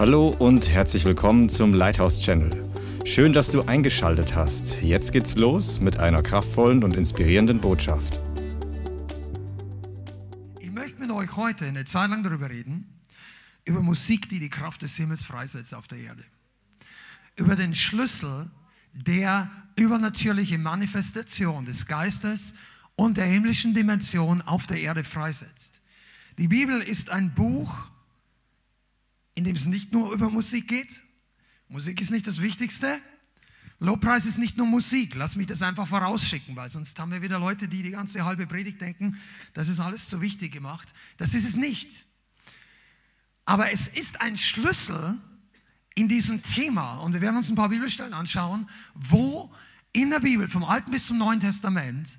Hallo 0.00 0.34
und 0.38 0.70
herzlich 0.70 1.04
willkommen 1.04 1.50
zum 1.50 1.74
Lighthouse 1.74 2.22
Channel. 2.22 2.50
Schön, 3.04 3.34
dass 3.34 3.52
du 3.52 3.60
eingeschaltet 3.60 4.34
hast. 4.34 4.80
Jetzt 4.80 5.12
geht's 5.12 5.36
los 5.36 5.78
mit 5.78 5.98
einer 5.98 6.22
kraftvollen 6.22 6.82
und 6.84 6.96
inspirierenden 6.96 7.60
Botschaft. 7.60 8.18
Ich 10.58 10.70
möchte 10.70 11.02
mit 11.02 11.10
euch 11.10 11.36
heute 11.36 11.66
eine 11.66 11.84
Zeit 11.84 12.08
lang 12.08 12.22
darüber 12.22 12.48
reden, 12.48 12.98
über 13.66 13.82
Musik, 13.82 14.30
die 14.30 14.40
die 14.40 14.48
Kraft 14.48 14.80
des 14.80 14.96
Himmels 14.96 15.22
freisetzt 15.22 15.74
auf 15.74 15.86
der 15.86 15.98
Erde. 15.98 16.24
Über 17.36 17.54
den 17.54 17.74
Schlüssel 17.74 18.50
der 18.94 19.50
übernatürliche 19.76 20.56
Manifestation 20.56 21.66
des 21.66 21.84
Geistes 21.84 22.54
und 22.96 23.18
der 23.18 23.26
himmlischen 23.26 23.74
Dimension 23.74 24.40
auf 24.40 24.66
der 24.66 24.78
Erde 24.78 25.04
freisetzt. 25.04 25.82
Die 26.38 26.48
Bibel 26.48 26.80
ist 26.80 27.10
ein 27.10 27.34
Buch, 27.34 27.90
in 29.40 29.44
dem 29.44 29.56
es 29.56 29.64
nicht 29.64 29.90
nur 29.94 30.12
über 30.12 30.28
Musik 30.28 30.68
geht. 30.68 31.02
Musik 31.68 31.98
ist 32.02 32.10
nicht 32.10 32.26
das 32.26 32.42
Wichtigste. 32.42 33.00
Lobpreis 33.78 34.26
ist 34.26 34.36
nicht 34.36 34.58
nur 34.58 34.66
Musik. 34.66 35.14
Lass 35.14 35.34
mich 35.34 35.46
das 35.46 35.62
einfach 35.62 35.88
vorausschicken, 35.88 36.54
weil 36.56 36.68
sonst 36.68 36.98
haben 36.98 37.10
wir 37.10 37.22
wieder 37.22 37.38
Leute, 37.38 37.66
die 37.66 37.82
die 37.82 37.92
ganze 37.92 38.26
halbe 38.26 38.46
Predigt 38.46 38.82
denken, 38.82 39.16
das 39.54 39.68
ist 39.68 39.80
alles 39.80 40.10
zu 40.10 40.20
wichtig 40.20 40.52
gemacht. 40.52 40.92
Das 41.16 41.32
ist 41.32 41.48
es 41.48 41.56
nicht. 41.56 42.04
Aber 43.46 43.72
es 43.72 43.88
ist 43.88 44.20
ein 44.20 44.36
Schlüssel 44.36 45.16
in 45.94 46.06
diesem 46.06 46.42
Thema, 46.42 46.98
und 46.98 47.14
wir 47.14 47.22
werden 47.22 47.38
uns 47.38 47.48
ein 47.48 47.56
paar 47.56 47.70
Bibelstellen 47.70 48.12
anschauen, 48.12 48.68
wo 48.92 49.50
in 49.94 50.10
der 50.10 50.20
Bibel, 50.20 50.48
vom 50.48 50.64
Alten 50.64 50.90
bis 50.90 51.06
zum 51.06 51.16
Neuen 51.16 51.40
Testament, 51.40 52.10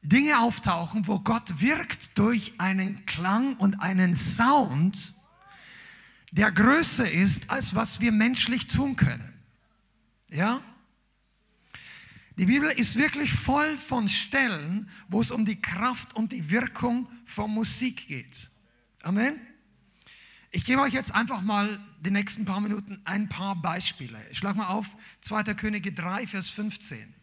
Dinge 0.00 0.38
auftauchen, 0.38 1.08
wo 1.08 1.18
Gott 1.18 1.60
wirkt 1.60 2.16
durch 2.16 2.52
einen 2.58 3.04
Klang 3.04 3.56
und 3.56 3.80
einen 3.80 4.14
Sound, 4.14 5.12
der 6.30 6.52
größer 6.52 7.10
ist, 7.10 7.50
als 7.50 7.74
was 7.74 8.00
wir 8.00 8.12
menschlich 8.12 8.66
tun 8.66 8.96
können. 8.96 9.32
Ja? 10.28 10.60
Die 12.36 12.46
Bibel 12.46 12.70
ist 12.70 12.96
wirklich 12.96 13.32
voll 13.32 13.76
von 13.76 14.08
Stellen, 14.08 14.88
wo 15.08 15.20
es 15.20 15.30
um 15.30 15.44
die 15.44 15.60
Kraft 15.60 16.14
und 16.14 16.32
die 16.32 16.50
Wirkung 16.50 17.08
von 17.26 17.50
Musik 17.50 18.08
geht. 18.08 18.48
Amen. 19.02 19.38
Ich 20.52 20.64
gebe 20.64 20.80
euch 20.80 20.92
jetzt 20.92 21.14
einfach 21.14 21.42
mal 21.42 21.78
die 22.00 22.10
nächsten 22.10 22.44
paar 22.44 22.60
Minuten 22.60 23.00
ein 23.04 23.28
paar 23.28 23.56
Beispiele. 23.56 24.18
Ich 24.30 24.38
schlage 24.38 24.58
mal 24.58 24.68
auf 24.68 24.86
2. 25.20 25.54
Könige 25.54 25.92
3, 25.92 26.26
Vers 26.26 26.50
15. 26.50 27.14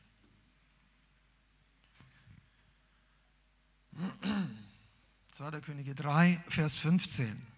2. 5.31 5.61
Könige 5.61 5.95
3, 5.95 6.43
Vers 6.47 6.79
15. 6.79 7.56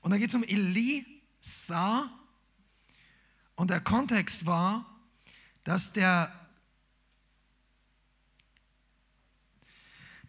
Und 0.00 0.10
da 0.10 0.18
geht 0.18 0.30
es 0.30 0.34
um 0.34 0.44
Elisa. 0.44 2.10
Und 3.56 3.70
der 3.70 3.80
Kontext 3.80 4.46
war, 4.46 4.86
dass 5.64 5.92
der, 5.92 6.32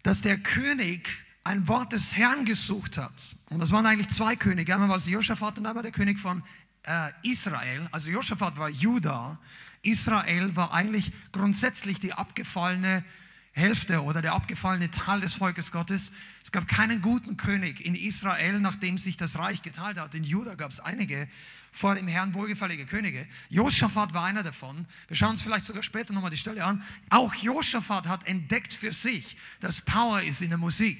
dass 0.02 0.22
der 0.22 0.38
König 0.38 1.08
ein 1.44 1.66
Wort 1.68 1.92
des 1.92 2.16
Herrn 2.16 2.44
gesucht 2.44 2.98
hat. 2.98 3.36
Und 3.48 3.60
das 3.60 3.70
waren 3.72 3.86
eigentlich 3.86 4.08
zwei 4.08 4.36
Könige. 4.36 4.74
Einmal 4.74 4.88
war 4.88 4.96
es 4.96 5.06
Josaphat 5.06 5.58
und 5.58 5.66
einmal 5.66 5.82
der 5.82 5.92
König 5.92 6.18
von 6.18 6.42
äh, 6.82 7.10
Israel. 7.22 7.88
Also 7.92 8.10
Josaphat 8.10 8.58
war 8.58 8.68
Juda. 8.68 9.38
Israel 9.82 10.54
war 10.56 10.72
eigentlich 10.72 11.12
grundsätzlich 11.32 12.00
die 12.00 12.12
abgefallene 12.12 13.04
Hälfte 13.60 14.02
oder 14.02 14.22
der 14.22 14.32
abgefallene 14.32 14.90
Teil 14.90 15.20
des 15.20 15.34
Volkes 15.34 15.70
Gottes. 15.70 16.10
Es 16.42 16.50
gab 16.50 16.66
keinen 16.66 17.00
guten 17.02 17.36
König 17.36 17.84
in 17.84 17.94
Israel, 17.94 18.58
nachdem 18.58 18.98
sich 18.98 19.16
das 19.16 19.38
Reich 19.38 19.62
geteilt 19.62 19.98
hat. 19.98 20.14
In 20.14 20.24
Juda 20.24 20.54
gab 20.54 20.70
es 20.70 20.80
einige 20.80 21.28
vor 21.70 21.94
dem 21.94 22.08
Herrn 22.08 22.34
wohlgefällige 22.34 22.86
Könige. 22.86 23.26
Josaphat 23.48 24.14
war 24.14 24.24
einer 24.24 24.42
davon. 24.42 24.86
Wir 25.06 25.16
schauen 25.16 25.30
uns 25.30 25.42
vielleicht 25.42 25.66
sogar 25.66 25.82
später 25.82 26.12
nochmal 26.12 26.30
die 26.30 26.36
Stelle 26.36 26.64
an. 26.64 26.82
Auch 27.10 27.34
Josaphat 27.34 28.08
hat 28.08 28.26
entdeckt 28.26 28.72
für 28.72 28.92
sich, 28.92 29.36
dass 29.60 29.80
Power 29.82 30.22
ist 30.22 30.42
in 30.42 30.48
der 30.48 30.58
Musik. 30.58 30.98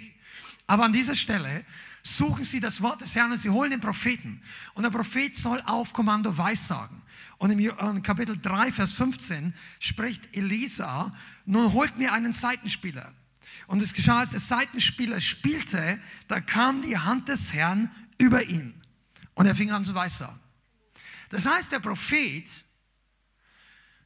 Aber 0.67 0.85
an 0.85 0.93
dieser 0.93 1.17
Stelle 1.17 1.65
suchen 2.03 2.45
sie 2.45 2.61
das 2.61 2.81
Wort 2.81 3.01
des 3.01 3.15
Herrn 3.17 3.33
und 3.33 3.39
sie 3.39 3.51
holen 3.51 3.71
den 3.71 3.81
Propheten. 3.81 4.41
Und 4.75 4.85
der 4.85 4.91
Prophet 4.91 5.35
soll 5.37 5.61
auf 5.67 5.93
Kommando 5.93 6.37
Weissagen. 6.37 7.03
Und 7.41 7.51
im 7.53 8.03
Kapitel 8.03 8.37
3, 8.37 8.71
Vers 8.71 8.93
15 8.93 9.55
spricht 9.79 10.37
Elisa, 10.37 11.11
nun 11.47 11.73
holt 11.73 11.97
mir 11.97 12.13
einen 12.13 12.33
Seitenspieler. 12.33 13.15
Und 13.67 13.81
es 13.81 13.95
geschah, 13.95 14.19
als 14.19 14.33
der 14.33 14.41
Seitenspieler 14.41 15.23
spielte, 15.23 15.99
da 16.29 16.43
kam 16.43 16.83
die 16.83 16.99
Hand 16.99 17.31
des 17.31 17.55
Herrn 17.55 17.91
über 18.19 18.43
ihn. 18.45 18.75
Und 19.33 19.47
er 19.47 19.55
fing 19.55 19.71
an 19.71 19.87
zu 19.87 19.95
weissagen. 19.95 20.39
Das 21.31 21.47
heißt, 21.47 21.73
der 21.73 21.81
Prophet 21.81 22.63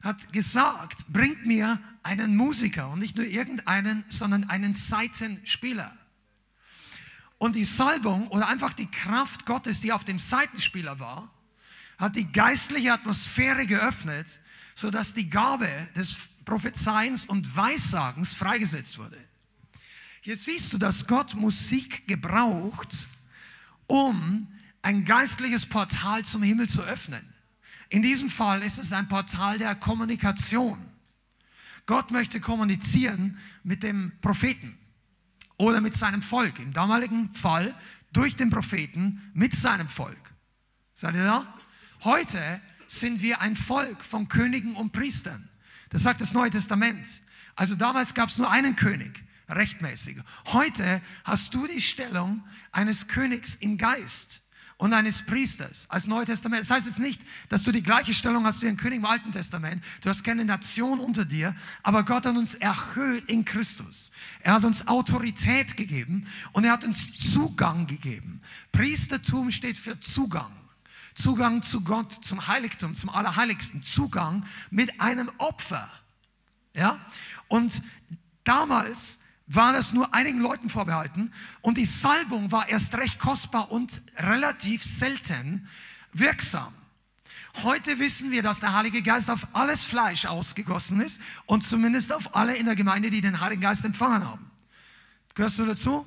hat 0.00 0.32
gesagt, 0.32 1.06
bringt 1.08 1.44
mir 1.44 1.80
einen 2.04 2.36
Musiker 2.36 2.88
und 2.90 3.00
nicht 3.00 3.16
nur 3.16 3.26
irgendeinen, 3.26 4.04
sondern 4.08 4.48
einen 4.48 4.74
Seitenspieler. 4.74 5.98
Und 7.38 7.56
die 7.56 7.64
Salbung 7.64 8.28
oder 8.28 8.46
einfach 8.46 8.74
die 8.74 8.88
Kraft 8.88 9.44
Gottes, 9.44 9.80
die 9.80 9.92
auf 9.92 10.04
dem 10.04 10.20
Seitenspieler 10.20 11.00
war, 11.00 11.33
hat 12.04 12.16
die 12.16 12.30
geistliche 12.30 12.92
Atmosphäre 12.92 13.64
geöffnet, 13.64 14.38
sodass 14.74 15.14
die 15.14 15.30
Gabe 15.30 15.70
des 15.96 16.14
Prophezeiens 16.44 17.24
und 17.24 17.56
Weissagens 17.56 18.34
freigesetzt 18.34 18.98
wurde. 18.98 19.16
Hier 20.20 20.36
siehst 20.36 20.74
du, 20.74 20.78
dass 20.78 21.06
Gott 21.06 21.34
Musik 21.34 22.06
gebraucht, 22.06 23.06
um 23.86 24.46
ein 24.82 25.06
geistliches 25.06 25.64
Portal 25.64 26.26
zum 26.26 26.42
Himmel 26.42 26.68
zu 26.68 26.82
öffnen. 26.82 27.22
In 27.88 28.02
diesem 28.02 28.28
Fall 28.28 28.62
ist 28.62 28.78
es 28.78 28.92
ein 28.92 29.08
Portal 29.08 29.56
der 29.56 29.74
Kommunikation. 29.74 30.78
Gott 31.86 32.10
möchte 32.10 32.38
kommunizieren 32.38 33.38
mit 33.62 33.82
dem 33.82 34.12
Propheten 34.20 34.76
oder 35.56 35.80
mit 35.80 35.94
seinem 35.94 36.20
Volk. 36.20 36.58
Im 36.58 36.74
damaligen 36.74 37.34
Fall 37.34 37.74
durch 38.12 38.36
den 38.36 38.50
Propheten 38.50 39.22
mit 39.32 39.54
seinem 39.54 39.88
Volk. 39.88 40.34
Seid 40.92 41.14
ihr 41.14 41.24
da? 41.24 41.54
Heute 42.04 42.60
sind 42.86 43.22
wir 43.22 43.40
ein 43.40 43.56
Volk 43.56 44.04
von 44.04 44.28
Königen 44.28 44.76
und 44.76 44.92
Priestern. 44.92 45.48
Das 45.88 46.02
sagt 46.02 46.20
das 46.20 46.34
Neue 46.34 46.50
Testament. 46.50 47.08
Also 47.56 47.76
damals 47.76 48.12
gab 48.12 48.28
es 48.28 48.36
nur 48.36 48.50
einen 48.50 48.76
König, 48.76 49.24
rechtmäßig. 49.48 50.18
Heute 50.48 51.00
hast 51.24 51.54
du 51.54 51.66
die 51.66 51.80
Stellung 51.80 52.44
eines 52.72 53.08
Königs 53.08 53.54
im 53.54 53.78
Geist 53.78 54.42
und 54.76 54.92
eines 54.92 55.22
Priesters 55.22 55.86
als 55.88 56.06
Neues 56.06 56.26
Testament. 56.26 56.64
Das 56.64 56.70
heißt 56.70 56.86
jetzt 56.86 56.98
nicht, 56.98 57.22
dass 57.48 57.62
du 57.62 57.72
die 57.72 57.82
gleiche 57.82 58.12
Stellung 58.12 58.44
hast 58.44 58.60
wie 58.60 58.68
ein 58.68 58.76
König 58.76 58.98
im 58.98 59.06
Alten 59.06 59.32
Testament. 59.32 59.82
Du 60.02 60.10
hast 60.10 60.24
keine 60.24 60.44
Nation 60.44 61.00
unter 61.00 61.24
dir, 61.24 61.56
aber 61.82 62.04
Gott 62.04 62.26
hat 62.26 62.36
uns 62.36 62.54
erhöht 62.54 63.30
in 63.30 63.46
Christus. 63.46 64.10
Er 64.40 64.52
hat 64.52 64.64
uns 64.64 64.86
Autorität 64.88 65.74
gegeben 65.78 66.26
und 66.52 66.64
er 66.64 66.72
hat 66.72 66.84
uns 66.84 67.16
Zugang 67.32 67.86
gegeben. 67.86 68.42
Priestertum 68.72 69.50
steht 69.50 69.78
für 69.78 69.98
Zugang. 70.00 70.63
Zugang 71.14 71.62
zu 71.62 71.82
Gott, 71.82 72.24
zum 72.24 72.46
Heiligtum, 72.46 72.94
zum 72.94 73.10
Allerheiligsten. 73.10 73.82
Zugang 73.82 74.44
mit 74.70 75.00
einem 75.00 75.30
Opfer. 75.38 75.90
Ja? 76.74 76.98
Und 77.48 77.82
damals 78.42 79.18
war 79.46 79.72
das 79.72 79.92
nur 79.92 80.14
einigen 80.14 80.40
Leuten 80.40 80.68
vorbehalten 80.68 81.32
und 81.60 81.76
die 81.76 81.84
Salbung 81.84 82.50
war 82.50 82.68
erst 82.68 82.94
recht 82.96 83.18
kostbar 83.18 83.70
und 83.70 84.00
relativ 84.16 84.82
selten 84.82 85.68
wirksam. 86.12 86.74
Heute 87.62 87.98
wissen 87.98 88.30
wir, 88.30 88.42
dass 88.42 88.60
der 88.60 88.74
Heilige 88.74 89.02
Geist 89.02 89.30
auf 89.30 89.46
alles 89.52 89.84
Fleisch 89.84 90.26
ausgegossen 90.26 91.00
ist 91.00 91.20
und 91.46 91.62
zumindest 91.62 92.12
auf 92.12 92.34
alle 92.34 92.56
in 92.56 92.66
der 92.66 92.74
Gemeinde, 92.74 93.10
die 93.10 93.20
den 93.20 93.40
Heiligen 93.40 93.62
Geist 93.62 93.84
empfangen 93.84 94.26
haben. 94.26 94.50
Gehörst 95.34 95.58
du 95.58 95.66
dazu? 95.66 96.06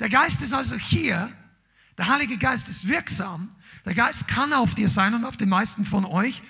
Der 0.00 0.08
Geist 0.08 0.40
ist 0.40 0.54
also 0.54 0.76
hier, 0.76 1.32
der 1.98 2.08
Heilige 2.08 2.38
Geist 2.38 2.68
ist 2.68 2.88
wirksam, 2.88 3.54
der 3.84 3.94
Geist 3.94 4.26
kann 4.28 4.52
auf 4.52 4.74
dir 4.74 4.88
sein 4.88 5.14
und 5.14 5.24
auf 5.24 5.36
den 5.36 5.48
meisten 5.48 5.84
von 5.84 6.04
euch, 6.04 6.42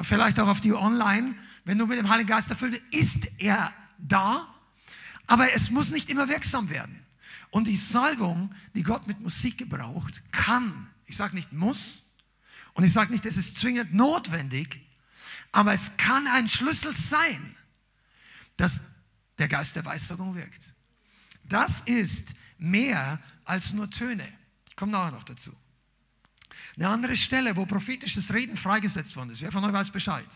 vielleicht 0.00 0.40
auch 0.40 0.48
auf 0.48 0.60
die 0.60 0.72
online, 0.72 1.34
wenn 1.64 1.78
du 1.78 1.86
mit 1.86 1.98
dem 1.98 2.08
Heiligen 2.08 2.28
Geist 2.28 2.50
erfüllt 2.50 2.80
bist, 2.90 3.18
ist 3.18 3.28
er 3.38 3.72
da 3.98 4.46
aber 5.26 5.52
es 5.52 5.70
muss 5.70 5.90
nicht 5.90 6.08
immer 6.08 6.28
wirksam 6.28 6.70
werden. 6.70 7.04
Und 7.50 7.66
die 7.66 7.76
Salbung, 7.76 8.54
die 8.74 8.82
Gott 8.82 9.06
mit 9.06 9.20
Musik 9.20 9.58
gebraucht, 9.58 10.22
kann, 10.30 10.88
ich 11.06 11.16
sage 11.16 11.34
nicht 11.34 11.52
muss, 11.52 12.04
und 12.74 12.84
ich 12.84 12.92
sage 12.92 13.12
nicht, 13.12 13.24
es 13.24 13.36
ist 13.36 13.58
zwingend 13.58 13.94
notwendig, 13.94 14.80
aber 15.52 15.72
es 15.72 15.96
kann 15.96 16.26
ein 16.26 16.48
Schlüssel 16.48 16.94
sein, 16.94 17.56
dass 18.56 18.80
der 19.38 19.48
Geist 19.48 19.76
der 19.76 19.84
Weissagung 19.84 20.34
wirkt. 20.34 20.74
Das 21.44 21.80
ist 21.86 22.34
mehr 22.58 23.20
als 23.44 23.72
nur 23.72 23.90
Töne. 23.90 24.26
Ich 24.76 24.78
komme 24.78 24.92
nachher 24.92 25.12
noch 25.12 25.22
dazu. 25.22 25.52
Eine 26.76 26.88
andere 26.88 27.16
Stelle, 27.16 27.56
wo 27.56 27.64
prophetisches 27.64 28.34
Reden 28.34 28.58
freigesetzt 28.58 29.16
worden 29.16 29.30
ist. 29.30 29.40
Wer 29.40 29.50
von 29.50 29.64
euch 29.64 29.72
weiß 29.72 29.90
Bescheid? 29.90 30.28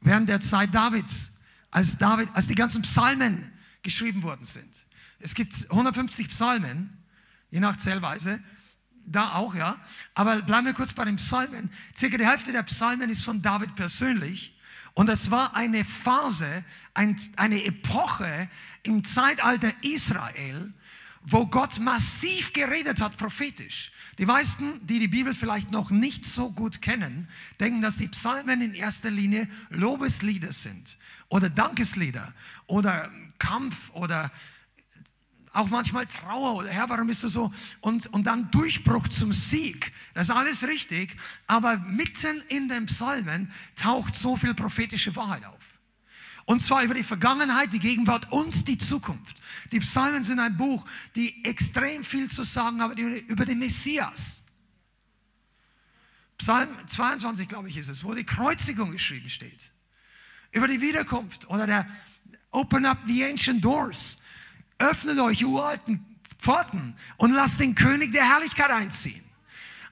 Während 0.00 0.30
der 0.30 0.40
Zeit 0.40 0.74
Davids 0.74 1.30
als, 1.70 1.98
David, 1.98 2.30
als 2.32 2.46
die 2.46 2.54
ganzen 2.54 2.80
Psalmen 2.80 3.52
geschrieben 3.82 4.22
worden 4.22 4.46
sind. 4.46 4.74
Es 5.18 5.34
gibt 5.34 5.54
150 5.68 6.30
Psalmen, 6.30 7.04
je 7.50 7.60
nach 7.60 7.76
Zählweise. 7.76 8.42
Da 9.04 9.34
auch, 9.34 9.54
ja. 9.54 9.78
Aber 10.14 10.40
bleiben 10.40 10.64
wir 10.64 10.72
kurz 10.72 10.94
bei 10.94 11.04
den 11.04 11.16
Psalmen. 11.16 11.70
Circa 11.94 12.16
die 12.16 12.26
Hälfte 12.26 12.50
der 12.52 12.62
Psalmen 12.62 13.10
ist 13.10 13.24
von 13.24 13.42
David 13.42 13.74
persönlich. 13.74 14.58
Und 14.94 15.10
es 15.10 15.30
war 15.30 15.54
eine 15.54 15.84
Phase, 15.84 16.64
ein, 16.94 17.20
eine 17.36 17.62
Epoche 17.62 18.48
im 18.84 19.04
Zeitalter 19.04 19.70
Israel, 19.82 20.72
wo 21.24 21.46
Gott 21.46 21.78
massiv 21.80 22.52
geredet 22.52 23.00
hat, 23.00 23.16
prophetisch. 23.16 23.92
Die 24.18 24.26
meisten, 24.26 24.86
die 24.86 24.98
die 24.98 25.08
Bibel 25.08 25.34
vielleicht 25.34 25.70
noch 25.70 25.90
nicht 25.90 26.24
so 26.24 26.50
gut 26.50 26.82
kennen, 26.82 27.28
denken, 27.58 27.80
dass 27.80 27.96
die 27.96 28.08
Psalmen 28.08 28.60
in 28.60 28.74
erster 28.74 29.10
Linie 29.10 29.48
Lobeslieder 29.70 30.52
sind 30.52 30.98
oder 31.28 31.50
Dankeslieder 31.50 32.32
oder 32.66 33.10
Kampf 33.38 33.90
oder 33.94 34.30
auch 35.52 35.68
manchmal 35.68 36.06
Trauer 36.06 36.56
oder 36.56 36.68
Herr, 36.68 36.88
warum 36.88 37.06
bist 37.06 37.22
du 37.22 37.28
so? 37.28 37.52
Und, 37.80 38.08
und 38.08 38.24
dann 38.24 38.50
Durchbruch 38.50 39.08
zum 39.08 39.32
Sieg. 39.32 39.92
Das 40.12 40.28
ist 40.28 40.34
alles 40.34 40.66
richtig, 40.66 41.16
aber 41.46 41.78
mitten 41.78 42.42
in 42.48 42.68
den 42.68 42.86
Psalmen 42.86 43.50
taucht 43.76 44.16
so 44.16 44.36
viel 44.36 44.54
prophetische 44.54 45.14
Wahrheit 45.16 45.44
auf. 45.46 45.73
Und 46.46 46.60
zwar 46.60 46.82
über 46.82 46.94
die 46.94 47.04
Vergangenheit, 47.04 47.72
die 47.72 47.78
Gegenwart 47.78 48.30
und 48.30 48.68
die 48.68 48.76
Zukunft. 48.76 49.40
Die 49.72 49.80
Psalmen 49.80 50.22
sind 50.22 50.38
ein 50.38 50.56
Buch, 50.56 50.84
die 51.14 51.44
extrem 51.44 52.04
viel 52.04 52.30
zu 52.30 52.42
sagen 52.42 52.82
haben 52.82 52.96
über 52.96 53.44
den 53.44 53.58
Messias. 53.58 54.42
Psalm 56.36 56.68
22, 56.86 57.48
glaube 57.48 57.68
ich, 57.68 57.76
ist 57.78 57.88
es, 57.88 58.04
wo 58.04 58.14
die 58.14 58.24
Kreuzigung 58.24 58.92
geschrieben 58.92 59.30
steht. 59.30 59.72
Über 60.52 60.68
die 60.68 60.80
Wiederkunft 60.80 61.48
oder 61.48 61.66
der 61.66 61.86
Open 62.50 62.86
up 62.86 62.98
the 63.06 63.24
ancient 63.24 63.64
doors. 63.64 64.18
Öffnet 64.78 65.18
euch 65.18 65.44
uralten 65.44 66.04
Pforten 66.38 66.94
und 67.16 67.32
lasst 67.32 67.60
den 67.60 67.74
König 67.74 68.12
der 68.12 68.28
Herrlichkeit 68.28 68.70
einziehen. 68.70 69.24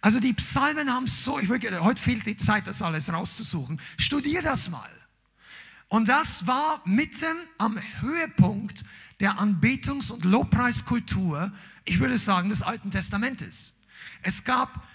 Also 0.00 0.20
die 0.20 0.32
Psalmen 0.34 0.92
haben 0.92 1.06
so, 1.06 1.38
ich 1.38 1.48
will, 1.48 1.60
heute 1.80 2.00
fehlt 2.00 2.26
die 2.26 2.36
Zeit, 2.36 2.66
das 2.66 2.82
alles 2.82 3.12
rauszusuchen. 3.12 3.80
Studier 3.96 4.42
das 4.42 4.68
mal. 4.68 4.90
Und 5.92 6.08
das 6.08 6.46
war 6.46 6.80
mitten 6.86 7.36
am 7.58 7.78
Höhepunkt 8.00 8.82
der 9.20 9.38
Anbetungs- 9.38 10.10
und 10.10 10.24
Lobpreiskultur, 10.24 11.52
ich 11.84 12.00
würde 12.00 12.16
sagen, 12.16 12.48
des 12.48 12.62
Alten 12.62 12.90
Testamentes. 12.90 13.74
Es 14.22 14.42
gab 14.42 14.86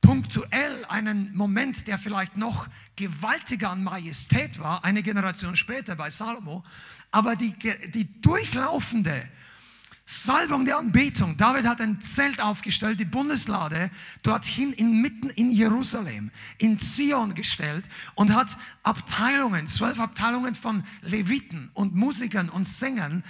punktuell 0.00 0.86
einen 0.86 1.36
Moment, 1.36 1.86
der 1.88 1.98
vielleicht 1.98 2.38
noch 2.38 2.68
gewaltiger 2.96 3.68
an 3.68 3.84
Majestät 3.84 4.58
war, 4.58 4.82
eine 4.82 5.02
Generation 5.02 5.56
später 5.56 5.94
bei 5.94 6.08
Salomo, 6.08 6.64
aber 7.10 7.36
die, 7.36 7.54
die 7.92 8.22
durchlaufende 8.22 9.28
Salbung 10.08 10.64
der 10.64 10.78
Anbetung. 10.78 11.36
David 11.36 11.66
hat 11.66 11.80
ein 11.80 12.00
Zelt 12.00 12.40
aufgestellt, 12.40 13.00
die 13.00 13.04
Bundeslade 13.04 13.90
dorthin 14.22 14.72
inmitten 14.72 15.30
in 15.30 15.50
Jerusalem, 15.50 16.30
in 16.58 16.78
Zion 16.78 17.34
gestellt 17.34 17.88
und 18.14 18.32
hat 18.32 18.56
Abteilungen, 18.84 19.66
zwölf 19.66 19.98
Abteilungen 19.98 20.54
von 20.54 20.84
Leviten 21.02 21.70
und 21.74 21.96
Musikern 21.96 22.48
und 22.48 22.68
Sängern 22.68 23.24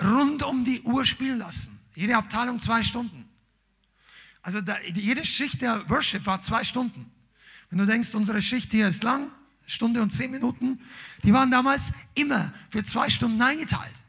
rund 0.00 0.44
um 0.44 0.64
die 0.64 0.80
Uhr 0.82 1.04
spielen 1.04 1.40
lassen. 1.40 1.76
Jede 1.96 2.16
Abteilung 2.16 2.60
zwei 2.60 2.84
Stunden. 2.84 3.28
Also 4.40 4.60
da, 4.60 4.76
jede 4.94 5.24
Schicht 5.24 5.60
der 5.60 5.88
Worship 5.90 6.24
war 6.26 6.40
zwei 6.42 6.62
Stunden. 6.62 7.10
Wenn 7.70 7.80
du 7.80 7.86
denkst, 7.86 8.14
unsere 8.14 8.40
Schicht 8.40 8.70
hier 8.70 8.86
ist 8.86 9.02
lang, 9.02 9.30
Stunde 9.66 10.00
und 10.00 10.10
zehn 10.10 10.30
Minuten, 10.30 10.80
die 11.24 11.32
waren 11.32 11.50
damals 11.50 11.92
immer 12.14 12.52
für 12.68 12.84
zwei 12.84 13.08
Stunden 13.08 13.42
eingeteilt. 13.42 13.99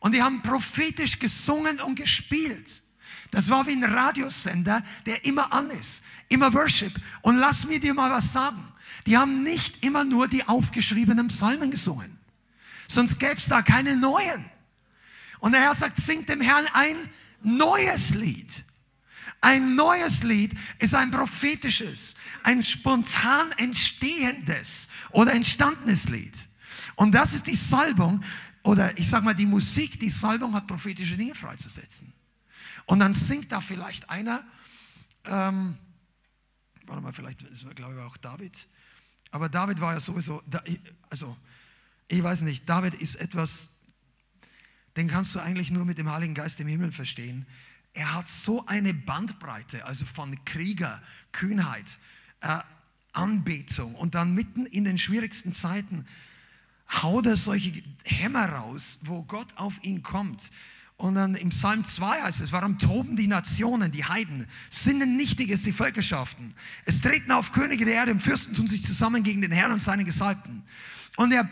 Und 0.00 0.14
die 0.14 0.22
haben 0.22 0.42
prophetisch 0.42 1.18
gesungen 1.18 1.80
und 1.80 1.96
gespielt. 1.96 2.82
Das 3.30 3.50
war 3.50 3.66
wie 3.66 3.72
ein 3.72 3.84
Radiosender, 3.84 4.82
der 5.04 5.24
immer 5.24 5.52
an 5.52 5.70
ist, 5.70 6.02
immer 6.28 6.52
Worship. 6.54 6.92
Und 7.20 7.36
lass 7.36 7.66
mir 7.66 7.80
dir 7.80 7.94
mal 7.94 8.10
was 8.10 8.32
sagen. 8.32 8.72
Die 9.06 9.16
haben 9.16 9.42
nicht 9.42 9.84
immer 9.84 10.04
nur 10.04 10.28
die 10.28 10.46
aufgeschriebenen 10.46 11.28
Psalmen 11.28 11.70
gesungen. 11.70 12.18
Sonst 12.86 13.18
gäbe 13.18 13.34
es 13.34 13.46
da 13.46 13.62
keine 13.62 13.96
neuen. 13.96 14.44
Und 15.40 15.52
der 15.52 15.60
Herr 15.60 15.74
sagt, 15.74 15.98
singt 15.98 16.28
dem 16.28 16.40
Herrn 16.40 16.66
ein 16.72 16.96
neues 17.42 18.14
Lied. 18.14 18.64
Ein 19.40 19.76
neues 19.76 20.24
Lied 20.24 20.54
ist 20.78 20.94
ein 20.94 21.10
prophetisches, 21.12 22.16
ein 22.42 22.62
spontan 22.64 23.52
entstehendes 23.52 24.88
oder 25.10 25.32
entstandenes 25.32 26.08
Lied. 26.08 26.36
Und 26.96 27.12
das 27.12 27.34
ist 27.34 27.46
die 27.46 27.54
Salbung, 27.54 28.24
oder 28.68 28.98
ich 28.98 29.08
sage 29.08 29.24
mal, 29.24 29.34
die 29.34 29.46
Musik, 29.46 29.98
die 29.98 30.10
Salbung 30.10 30.52
hat 30.52 30.66
prophetische 30.66 31.16
Dinge 31.16 31.34
freizusetzen. 31.34 32.12
Und 32.84 32.98
dann 32.98 33.14
singt 33.14 33.50
da 33.50 33.62
vielleicht 33.62 34.10
einer, 34.10 34.44
ähm, 35.24 35.78
warte 36.84 37.00
mal, 37.00 37.14
vielleicht 37.14 37.40
ist 37.44 37.66
glaube 37.74 37.94
ich 37.94 38.00
auch 38.00 38.18
David, 38.18 38.68
aber 39.30 39.48
David 39.48 39.80
war 39.80 39.94
ja 39.94 40.00
sowieso, 40.00 40.42
also 41.08 41.34
ich 42.08 42.22
weiß 42.22 42.42
nicht, 42.42 42.68
David 42.68 42.92
ist 42.92 43.14
etwas, 43.14 43.70
den 44.98 45.08
kannst 45.08 45.34
du 45.34 45.40
eigentlich 45.40 45.70
nur 45.70 45.86
mit 45.86 45.96
dem 45.96 46.12
Heiligen 46.12 46.34
Geist 46.34 46.60
im 46.60 46.68
Himmel 46.68 46.92
verstehen. 46.92 47.46
Er 47.94 48.12
hat 48.12 48.28
so 48.28 48.66
eine 48.66 48.92
Bandbreite, 48.92 49.86
also 49.86 50.04
von 50.04 50.44
Krieger, 50.44 51.02
Kühnheit, 51.32 51.96
äh, 52.42 52.58
Anbetung 53.14 53.94
und 53.94 54.14
dann 54.14 54.34
mitten 54.34 54.66
in 54.66 54.84
den 54.84 54.98
schwierigsten 54.98 55.54
Zeiten 55.54 56.04
haut 56.90 57.26
er 57.26 57.36
solche 57.36 57.82
Hämmer 58.04 58.46
raus, 58.48 59.00
wo 59.02 59.22
Gott 59.22 59.48
auf 59.56 59.82
ihn 59.82 60.02
kommt. 60.02 60.50
Und 60.96 61.14
dann 61.14 61.36
im 61.36 61.50
Psalm 61.50 61.84
2 61.84 62.22
heißt 62.22 62.40
es, 62.40 62.52
warum 62.52 62.78
toben 62.78 63.14
die 63.14 63.28
Nationen, 63.28 63.92
die 63.92 64.04
Heiden, 64.04 64.46
sinnen 64.68 65.16
nichtiges 65.16 65.62
die 65.62 65.72
Völkerschaften. 65.72 66.54
Es 66.86 67.00
treten 67.00 67.30
auf 67.30 67.52
Könige 67.52 67.84
der 67.84 67.94
Erde 67.94 68.10
und 68.10 68.20
Fürsten 68.20 68.54
tun 68.54 68.66
sich 68.66 68.84
zusammen 68.84 69.22
gegen 69.22 69.40
den 69.40 69.52
Herrn 69.52 69.70
und 69.70 69.80
seine 69.80 70.04
Gesalbten. 70.04 70.64
Und 71.18 71.32
er, 71.32 71.48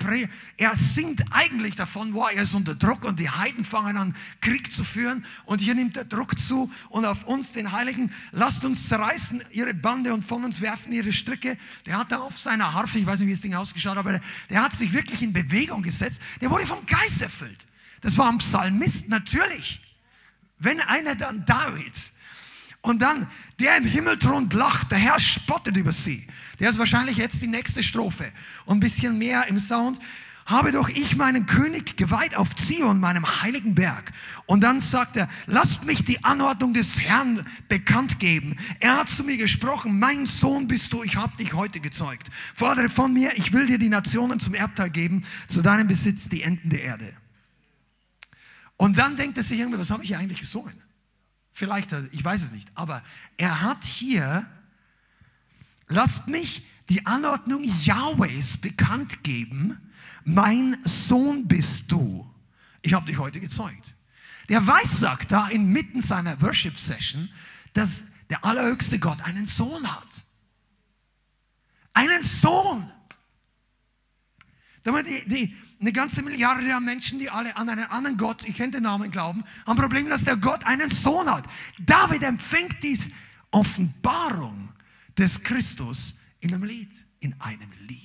er 0.58 0.76
singt 0.76 1.24
eigentlich 1.32 1.74
davon, 1.74 2.14
wow, 2.14 2.30
er 2.32 2.42
ist 2.42 2.54
unter 2.54 2.76
Druck 2.76 3.04
und 3.04 3.18
die 3.18 3.28
Heiden 3.28 3.64
fangen 3.64 3.96
an, 3.96 4.14
Krieg 4.40 4.70
zu 4.70 4.84
führen. 4.84 5.24
Und 5.44 5.60
hier 5.60 5.74
nimmt 5.74 5.96
der 5.96 6.04
Druck 6.04 6.38
zu 6.38 6.72
und 6.88 7.04
auf 7.04 7.24
uns, 7.24 7.52
den 7.52 7.72
Heiligen, 7.72 8.12
lasst 8.30 8.64
uns 8.64 8.88
zerreißen 8.88 9.42
ihre 9.50 9.74
Bande 9.74 10.14
und 10.14 10.24
von 10.24 10.44
uns 10.44 10.60
werfen 10.60 10.92
ihre 10.92 11.10
Stricke. 11.10 11.58
Der 11.84 11.98
hat 11.98 12.12
da 12.12 12.18
auf 12.18 12.38
seiner 12.38 12.74
Harfe, 12.74 13.00
ich 13.00 13.06
weiß 13.06 13.18
nicht, 13.18 13.28
wie 13.28 13.32
das 13.32 13.40
Ding 13.40 13.56
ausgeschaut 13.56 13.96
aber 13.96 14.12
der, 14.12 14.20
der 14.50 14.62
hat 14.62 14.72
sich 14.72 14.92
wirklich 14.92 15.20
in 15.20 15.32
Bewegung 15.32 15.82
gesetzt. 15.82 16.22
Der 16.40 16.48
wurde 16.48 16.64
vom 16.64 16.86
Geist 16.86 17.20
erfüllt. 17.20 17.66
Das 18.02 18.16
war 18.18 18.30
ein 18.30 18.38
Psalmist, 18.38 19.08
natürlich. 19.08 19.80
Wenn 20.60 20.80
einer 20.80 21.16
dann 21.16 21.44
David, 21.44 21.92
und 22.86 23.02
dann, 23.02 23.26
der 23.58 23.76
im 23.78 23.84
Himmel 23.84 24.16
thront, 24.16 24.54
lacht, 24.54 24.92
der 24.92 24.98
Herr 24.98 25.18
spottet 25.18 25.76
über 25.76 25.90
sie. 25.90 26.24
Der 26.60 26.70
ist 26.70 26.78
wahrscheinlich 26.78 27.16
jetzt 27.16 27.42
die 27.42 27.48
nächste 27.48 27.82
Strophe. 27.82 28.32
Und 28.64 28.76
ein 28.76 28.80
bisschen 28.80 29.18
mehr 29.18 29.48
im 29.48 29.58
Sound. 29.58 29.98
Habe 30.46 30.70
doch 30.70 30.88
ich 30.88 31.16
meinen 31.16 31.46
König 31.46 31.96
geweiht 31.96 32.36
auf 32.36 32.54
Zion, 32.54 33.00
meinem 33.00 33.42
heiligen 33.42 33.74
Berg. 33.74 34.12
Und 34.46 34.60
dann 34.60 34.78
sagt 34.78 35.16
er, 35.16 35.28
lasst 35.46 35.84
mich 35.84 36.04
die 36.04 36.22
Anordnung 36.22 36.74
des 36.74 37.00
Herrn 37.00 37.44
bekannt 37.68 38.20
geben. 38.20 38.56
Er 38.78 38.98
hat 38.98 39.08
zu 39.08 39.24
mir 39.24 39.36
gesprochen, 39.36 39.98
mein 39.98 40.24
Sohn 40.24 40.68
bist 40.68 40.92
du, 40.92 41.02
ich 41.02 41.16
habe 41.16 41.36
dich 41.36 41.54
heute 41.54 41.80
gezeugt. 41.80 42.28
Fordere 42.54 42.88
von 42.88 43.12
mir, 43.12 43.36
ich 43.36 43.52
will 43.52 43.66
dir 43.66 43.78
die 43.78 43.88
Nationen 43.88 44.38
zum 44.38 44.54
Erbteil 44.54 44.90
geben, 44.90 45.24
zu 45.48 45.60
deinem 45.60 45.88
Besitz 45.88 46.28
die 46.28 46.42
Enden 46.42 46.70
der 46.70 46.82
Erde. 46.82 47.12
Und 48.76 48.96
dann 48.96 49.16
denkt 49.16 49.38
er 49.38 49.42
sich 49.42 49.58
irgendwie, 49.58 49.80
was 49.80 49.90
habe 49.90 50.04
ich 50.04 50.10
hier 50.10 50.20
eigentlich 50.20 50.38
gesungen? 50.38 50.85
Vielleicht, 51.56 51.90
ich 52.12 52.22
weiß 52.22 52.42
es 52.42 52.50
nicht, 52.50 52.68
aber 52.74 53.02
er 53.38 53.62
hat 53.62 53.82
hier, 53.82 54.44
lasst 55.88 56.28
mich 56.28 56.66
die 56.90 57.06
Anordnung 57.06 57.64
Yahwehs 57.64 58.58
bekannt 58.58 59.24
geben, 59.24 59.78
mein 60.22 60.76
Sohn 60.84 61.48
bist 61.48 61.90
du. 61.90 62.30
Ich 62.82 62.92
habe 62.92 63.06
dich 63.06 63.16
heute 63.16 63.40
gezeugt. 63.40 63.96
Der 64.50 64.66
weiß, 64.66 65.00
sagt 65.00 65.32
da 65.32 65.48
inmitten 65.48 66.02
seiner 66.02 66.38
Worship 66.42 66.78
Session, 66.78 67.30
dass 67.72 68.04
der 68.28 68.44
allerhöchste 68.44 68.98
Gott 68.98 69.22
einen 69.22 69.46
Sohn 69.46 69.90
hat. 69.90 70.26
Einen 71.94 72.22
Sohn. 72.22 72.92
Die, 74.84 75.26
die, 75.26 75.56
eine 75.80 75.92
ganze 75.92 76.22
Milliarde 76.22 76.64
der 76.64 76.80
Menschen, 76.80 77.18
die 77.18 77.30
alle 77.30 77.56
an 77.56 77.68
einen 77.68 77.84
anderen 77.84 78.16
Gott, 78.16 78.44
ich 78.44 78.56
kenne 78.56 78.72
den 78.72 78.84
Namen, 78.84 79.10
glauben, 79.10 79.44
haben 79.66 79.78
Problem, 79.78 80.08
dass 80.08 80.24
der 80.24 80.36
Gott 80.36 80.64
einen 80.64 80.90
Sohn 80.90 81.30
hat. 81.30 81.46
David 81.78 82.22
empfängt 82.22 82.82
diese 82.82 83.10
Offenbarung 83.50 84.70
des 85.18 85.42
Christus 85.42 86.14
in 86.40 86.54
einem 86.54 86.64
Lied, 86.64 87.06
in 87.20 87.38
einem 87.40 87.70
Lied. 87.86 88.00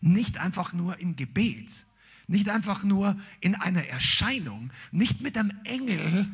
Nicht 0.00 0.38
einfach 0.38 0.72
nur 0.72 0.98
im 1.00 1.16
Gebet, 1.16 1.84
nicht 2.28 2.48
einfach 2.48 2.84
nur 2.84 3.16
in 3.40 3.54
einer 3.54 3.84
Erscheinung, 3.86 4.70
nicht 4.92 5.22
mit 5.22 5.36
einem 5.36 5.52
Engel, 5.64 6.28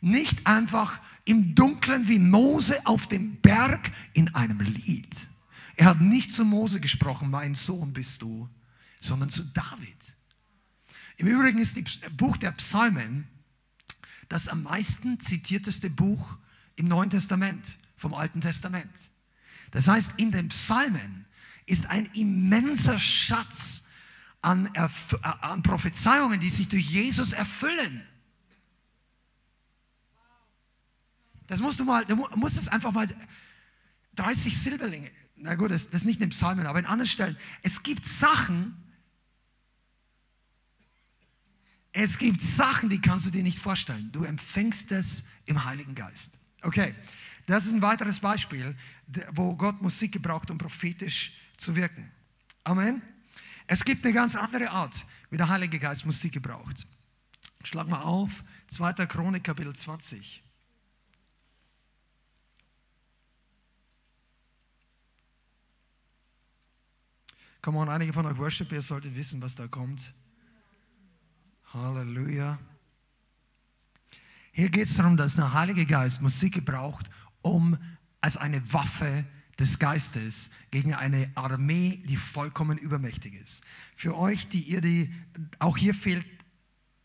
nicht 0.00 0.46
einfach 0.46 1.00
im 1.24 1.54
Dunkeln 1.54 2.08
wie 2.08 2.18
Mose 2.18 2.84
auf 2.86 3.06
dem 3.06 3.40
Berg 3.40 3.90
in 4.12 4.34
einem 4.34 4.60
Lied. 4.60 5.28
Er 5.76 5.86
hat 5.86 6.00
nicht 6.00 6.32
zu 6.32 6.44
Mose 6.44 6.80
gesprochen, 6.80 7.30
mein 7.30 7.54
Sohn 7.54 7.92
bist 7.92 8.20
du, 8.20 8.48
sondern 9.00 9.30
zu 9.30 9.44
David. 9.44 10.14
Im 11.16 11.26
Übrigen 11.26 11.58
ist 11.58 11.76
das 11.76 12.00
Buch 12.16 12.36
der 12.36 12.52
Psalmen 12.52 13.26
das 14.30 14.46
am 14.46 14.62
meisten 14.62 15.18
zitierteste 15.18 15.90
Buch 15.90 16.38
im 16.76 16.86
Neuen 16.86 17.10
Testament, 17.10 17.78
vom 17.96 18.14
Alten 18.14 18.40
Testament. 18.40 19.10
Das 19.72 19.88
heißt, 19.88 20.14
in 20.18 20.30
den 20.30 20.48
Psalmen 20.48 21.26
ist 21.66 21.86
ein 21.86 22.06
immenser 22.14 22.98
Schatz 22.98 23.82
an, 24.40 24.72
Erf 24.74 25.18
äh, 25.22 25.26
an 25.26 25.62
Prophezeiungen, 25.62 26.40
die 26.40 26.48
sich 26.48 26.68
durch 26.68 26.88
Jesus 26.88 27.32
erfüllen. 27.32 28.06
Das 31.48 31.58
musst 31.60 31.80
du 31.80 31.84
mal, 31.84 32.04
du 32.06 32.14
musst 32.36 32.56
es 32.56 32.68
einfach 32.68 32.92
mal, 32.92 33.08
30 34.14 34.56
Silberlinge, 34.56 35.10
na 35.36 35.56
gut, 35.56 35.72
das, 35.72 35.90
das 35.90 36.02
ist 36.02 36.06
nicht 36.06 36.20
in 36.20 36.28
den 36.28 36.30
Psalmen, 36.30 36.66
aber 36.66 36.78
in 36.78 36.86
anderen 36.86 37.08
Stellen. 37.08 37.36
Es 37.62 37.82
gibt 37.82 38.06
Sachen, 38.06 38.76
es 41.92 42.18
gibt 42.18 42.40
Sachen, 42.42 42.88
die 42.88 43.00
kannst 43.00 43.26
du 43.26 43.30
dir 43.30 43.42
nicht 43.42 43.58
vorstellen. 43.58 44.10
Du 44.12 44.24
empfängst 44.24 44.92
es 44.92 45.24
im 45.46 45.64
Heiligen 45.64 45.94
Geist. 45.94 46.38
Okay, 46.62 46.94
das 47.46 47.66
ist 47.66 47.72
ein 47.72 47.82
weiteres 47.82 48.20
Beispiel, 48.20 48.76
wo 49.32 49.56
Gott 49.56 49.82
Musik 49.82 50.12
gebraucht, 50.12 50.50
um 50.50 50.58
prophetisch 50.58 51.32
zu 51.56 51.74
wirken. 51.74 52.10
Amen. 52.64 53.02
Es 53.66 53.84
gibt 53.84 54.04
eine 54.04 54.14
ganz 54.14 54.36
andere 54.36 54.70
Art, 54.70 55.04
wie 55.30 55.36
der 55.36 55.48
Heilige 55.48 55.78
Geist 55.78 56.06
Musik 56.06 56.32
gebraucht. 56.32 56.86
Schlag 57.64 57.88
mal 57.88 58.02
auf, 58.02 58.44
2. 58.68 59.06
Chronik, 59.06 59.44
Kapitel 59.44 59.74
20. 59.74 60.42
Come 67.62 67.78
on, 67.78 67.88
einige 67.88 68.12
von 68.12 68.24
euch 68.24 68.38
Worship, 68.38 68.72
ihr 68.72 68.80
solltet 68.80 69.14
wissen, 69.14 69.42
was 69.42 69.54
da 69.54 69.66
kommt. 69.66 70.14
Halleluja. 71.72 72.58
Hier 74.50 74.70
geht 74.70 74.88
es 74.88 74.96
darum, 74.96 75.16
dass 75.16 75.36
der 75.36 75.52
Heilige 75.52 75.86
Geist 75.86 76.20
Musik 76.20 76.54
gebraucht, 76.54 77.08
um 77.42 77.78
als 78.20 78.36
eine 78.36 78.72
Waffe 78.72 79.24
des 79.56 79.78
Geistes 79.78 80.50
gegen 80.72 80.94
eine 80.94 81.30
Armee, 81.36 82.02
die 82.06 82.16
vollkommen 82.16 82.76
übermächtig 82.76 83.34
ist. 83.34 83.62
Für 83.94 84.16
euch, 84.16 84.48
die 84.48 84.62
ihr 84.62 84.80
die, 84.80 85.14
auch 85.60 85.76
hier 85.76 85.94
fehlt 85.94 86.26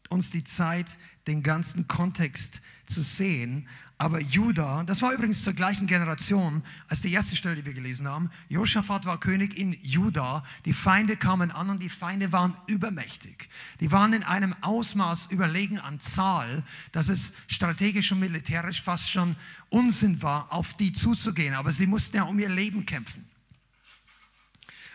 uns 0.09 0.31
die 0.31 0.43
Zeit, 0.43 0.97
den 1.27 1.43
ganzen 1.43 1.87
Kontext 1.87 2.61
zu 2.87 3.03
sehen. 3.03 3.67
Aber 3.97 4.19
Juda, 4.19 4.83
das 4.83 5.01
war 5.01 5.13
übrigens 5.13 5.43
zur 5.43 5.53
gleichen 5.53 5.87
Generation 5.87 6.63
als 6.89 7.01
die 7.01 7.13
erste 7.13 7.37
Stelle, 7.37 7.55
die 7.55 7.65
wir 7.65 7.73
gelesen 7.73 8.09
haben. 8.09 8.29
Josaphat 8.49 9.05
war 9.05 9.21
König 9.21 9.57
in 9.57 9.71
Juda. 9.81 10.43
Die 10.65 10.73
Feinde 10.73 11.15
kamen 11.15 11.49
an 11.49 11.69
und 11.69 11.81
die 11.81 11.87
Feinde 11.87 12.33
waren 12.33 12.57
übermächtig. 12.67 13.47
Die 13.79 13.93
waren 13.93 14.11
in 14.11 14.23
einem 14.23 14.53
Ausmaß 14.59 15.27
überlegen 15.27 15.79
an 15.79 16.01
Zahl, 16.01 16.63
dass 16.91 17.07
es 17.07 17.31
strategisch 17.47 18.11
und 18.11 18.19
militärisch 18.19 18.81
fast 18.81 19.09
schon 19.09 19.37
Unsinn 19.69 20.21
war, 20.21 20.51
auf 20.51 20.73
die 20.73 20.91
zuzugehen. 20.91 21.53
Aber 21.53 21.71
sie 21.71 21.87
mussten 21.87 22.17
ja 22.17 22.23
um 22.23 22.37
ihr 22.37 22.49
Leben 22.49 22.85
kämpfen. 22.85 23.25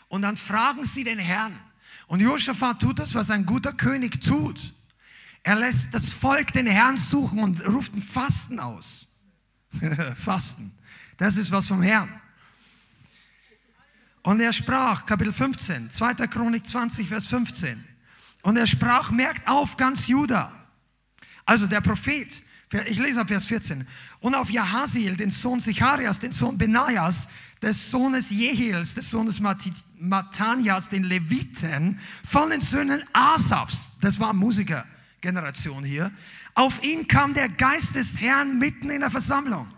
Und 0.09 0.23
dann 0.23 0.37
fragen 0.37 0.85
sie 0.85 1.05
den 1.05 1.19
Herrn. 1.19 1.59
Und 2.07 2.21
Josaphat 2.21 2.83
tut 2.83 2.99
das, 2.99 3.15
was 3.15 3.31
ein 3.31 3.47
guter 3.47 3.73
König 3.73 4.21
tut. 4.21 4.75
Er 5.43 5.57
lässt 5.57 5.93
das 5.93 6.13
Volk 6.13 6.53
den 6.53 6.67
Herrn 6.67 6.99
suchen 6.99 7.41
und 7.41 7.67
ruft 7.67 7.95
ein 7.95 8.03
Fasten 8.03 8.61
aus. 8.61 9.09
Fasten. 10.15 10.73
Das 11.17 11.37
ist 11.37 11.51
was 11.51 11.69
vom 11.69 11.83
Herrn. 11.83 12.21
Und 14.23 14.41
er 14.41 14.53
sprach, 14.53 15.07
Kapitel 15.07 15.33
15, 15.33 15.91
2. 15.91 16.15
Chronik 16.27 16.67
20, 16.67 17.09
Vers 17.09 17.27
15. 17.29 17.85
Und 18.43 18.57
er 18.57 18.67
sprach, 18.67 19.11
merkt 19.11 19.49
auf 19.49 19.77
ganz 19.77 20.09
Juda. 20.09 20.53
Also 21.47 21.67
der 21.67 21.81
Prophet, 21.81 22.43
ich 22.87 22.99
lese 22.99 23.21
ab 23.21 23.29
Vers 23.29 23.47
14. 23.47 23.87
Und 24.21 24.35
auf 24.35 24.51
Jahaziel, 24.51 25.17
den 25.17 25.31
Sohn 25.31 25.61
Sicharias, 25.61 26.21
den 26.21 26.33
Sohn 26.33 26.59
Benajas, 26.59 27.29
des 27.63 27.91
Sohnes 27.91 28.31
Jehiels, 28.31 28.95
des 28.95 29.11
Sohnes 29.11 29.41
Matanias, 29.99 30.89
den 30.89 31.05
Leviten, 31.05 31.99
von 32.25 32.51
den 32.51 32.61
Söhnen 32.61 33.05
Asafs, 33.13 33.87
das 34.01 34.21
war 34.21 34.33
Musiker, 34.33 34.87
Generation 35.21 35.85
hier. 35.85 36.11
Auf 36.55 36.83
ihn 36.83 37.07
kam 37.09 37.35
der 37.35 37.49
Geist 37.49 37.95
des 37.95 38.21
Herrn 38.21 38.59
mitten 38.59 38.91
in 38.91 39.01
der 39.01 39.11
Versammlung. 39.11 39.69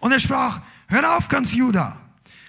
Und 0.00 0.12
er 0.12 0.20
sprach, 0.20 0.60
hört 0.88 1.04
auf 1.04 1.28
ganz 1.28 1.54
Juda 1.54 2.00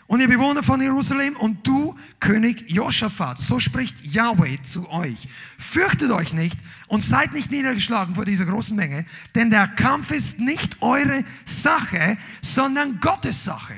und 0.07 0.19
ihr 0.19 0.27
Bewohner 0.27 0.61
von 0.61 0.81
Jerusalem 0.81 1.35
und 1.35 1.65
du, 1.67 1.95
König 2.19 2.69
Josaphat, 2.69 3.39
so 3.39 3.59
spricht 3.59 4.05
Yahweh 4.05 4.61
zu 4.61 4.89
euch. 4.91 5.27
Fürchtet 5.57 6.11
euch 6.11 6.33
nicht 6.33 6.59
und 6.87 7.03
seid 7.03 7.33
nicht 7.33 7.49
niedergeschlagen 7.49 8.15
vor 8.15 8.25
dieser 8.25 8.45
großen 8.45 8.75
Menge, 8.75 9.05
denn 9.33 9.49
der 9.49 9.67
Kampf 9.67 10.11
ist 10.11 10.39
nicht 10.39 10.81
eure 10.81 11.23
Sache, 11.45 12.17
sondern 12.41 12.99
Gottes 12.99 13.43
Sache. 13.43 13.73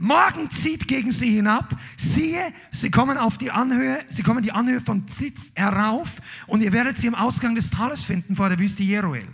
Morgen 0.00 0.48
zieht 0.50 0.86
gegen 0.86 1.10
sie 1.10 1.34
hinab. 1.34 1.76
Siehe, 1.96 2.54
sie 2.70 2.90
kommen 2.90 3.18
auf 3.18 3.36
die 3.36 3.50
Anhöhe, 3.50 3.98
sie 4.08 4.22
kommen 4.22 4.44
die 4.44 4.52
Anhöhe 4.52 4.80
von 4.80 5.08
Zitz 5.08 5.50
herauf 5.56 6.20
und 6.46 6.62
ihr 6.62 6.72
werdet 6.72 6.96
sie 6.96 7.08
im 7.08 7.16
Ausgang 7.16 7.56
des 7.56 7.70
Tales 7.70 8.04
finden 8.04 8.36
vor 8.36 8.48
der 8.48 8.60
Wüste 8.60 8.84
Jeruel. 8.84 9.26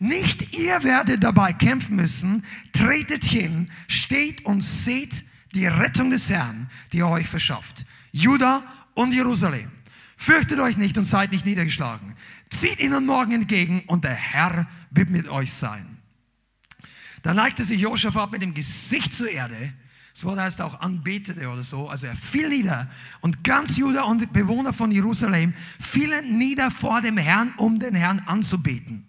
Nicht 0.00 0.52
ihr 0.52 0.82
werdet 0.82 1.22
dabei 1.22 1.52
kämpfen 1.52 1.94
müssen. 1.94 2.44
Tretet 2.72 3.24
hin, 3.24 3.70
steht 3.86 4.44
und 4.44 4.62
seht 4.62 5.24
die 5.54 5.66
Rettung 5.66 6.10
des 6.10 6.28
Herrn, 6.28 6.68
die 6.92 6.98
er 6.98 7.10
euch 7.10 7.28
verschafft. 7.28 7.86
Juda 8.10 8.64
und 8.94 9.14
Jerusalem. 9.14 9.70
Fürchtet 10.16 10.58
euch 10.58 10.76
nicht 10.76 10.98
und 10.98 11.04
seid 11.04 11.30
nicht 11.30 11.46
niedergeschlagen. 11.46 12.14
Zieht 12.50 12.80
ihnen 12.80 13.06
morgen 13.06 13.32
entgegen 13.32 13.84
und 13.86 14.02
der 14.02 14.14
Herr 14.14 14.68
wird 14.90 15.10
mit 15.10 15.28
euch 15.28 15.52
sein. 15.52 15.98
Dann 17.22 17.36
neigte 17.36 17.64
sich 17.64 17.80
Josaphat 17.80 18.32
mit 18.32 18.42
dem 18.42 18.54
Gesicht 18.54 19.14
zur 19.14 19.30
Erde 19.30 19.72
das 20.14 20.24
Wort 20.24 20.38
heißt 20.38 20.60
auch 20.60 20.80
anbetete 20.80 21.48
oder 21.48 21.64
so. 21.64 21.88
Also 21.88 22.06
er 22.06 22.14
fiel 22.14 22.48
nieder 22.48 22.88
und 23.20 23.42
ganz 23.42 23.76
Juda 23.76 24.04
und 24.04 24.32
Bewohner 24.32 24.72
von 24.72 24.92
Jerusalem 24.92 25.54
fielen 25.80 26.38
nieder 26.38 26.70
vor 26.70 27.00
dem 27.00 27.18
Herrn, 27.18 27.52
um 27.56 27.80
den 27.80 27.96
Herrn 27.96 28.20
anzubeten. 28.20 29.04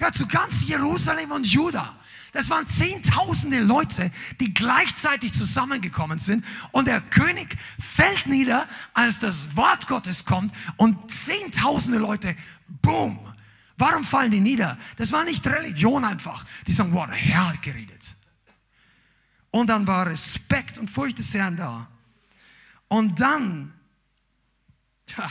Ja, 0.00 0.10
zu 0.10 0.26
ganz 0.26 0.66
Jerusalem 0.66 1.32
und 1.32 1.46
Juda. 1.46 1.94
Das 2.32 2.48
waren 2.48 2.66
zehntausende 2.66 3.60
Leute, 3.60 4.10
die 4.40 4.54
gleichzeitig 4.54 5.34
zusammengekommen 5.34 6.18
sind. 6.18 6.44
Und 6.72 6.88
der 6.88 7.02
König 7.02 7.56
fällt 7.78 8.26
nieder, 8.26 8.66
als 8.94 9.18
das 9.18 9.54
Wort 9.54 9.86
Gottes 9.86 10.24
kommt. 10.24 10.54
Und 10.76 11.10
zehntausende 11.10 11.98
Leute, 11.98 12.36
boom. 12.80 13.18
Warum 13.76 14.02
fallen 14.02 14.30
die 14.30 14.40
nieder? 14.40 14.78
Das 14.96 15.12
war 15.12 15.24
nicht 15.24 15.46
Religion 15.46 16.04
einfach. 16.04 16.46
Die 16.66 16.72
sagen, 16.72 16.92
wow, 16.92 17.06
der 17.06 17.16
Herr 17.16 17.48
hat 17.48 17.62
geredet. 17.62 18.16
Und 19.50 19.68
dann 19.68 19.86
war 19.86 20.06
Respekt 20.06 20.78
und 20.78 20.90
Furcht 20.90 21.18
des 21.18 21.32
Herrn 21.34 21.56
da. 21.56 21.88
Und 22.88 23.20
dann, 23.20 23.72
ja, 25.16 25.30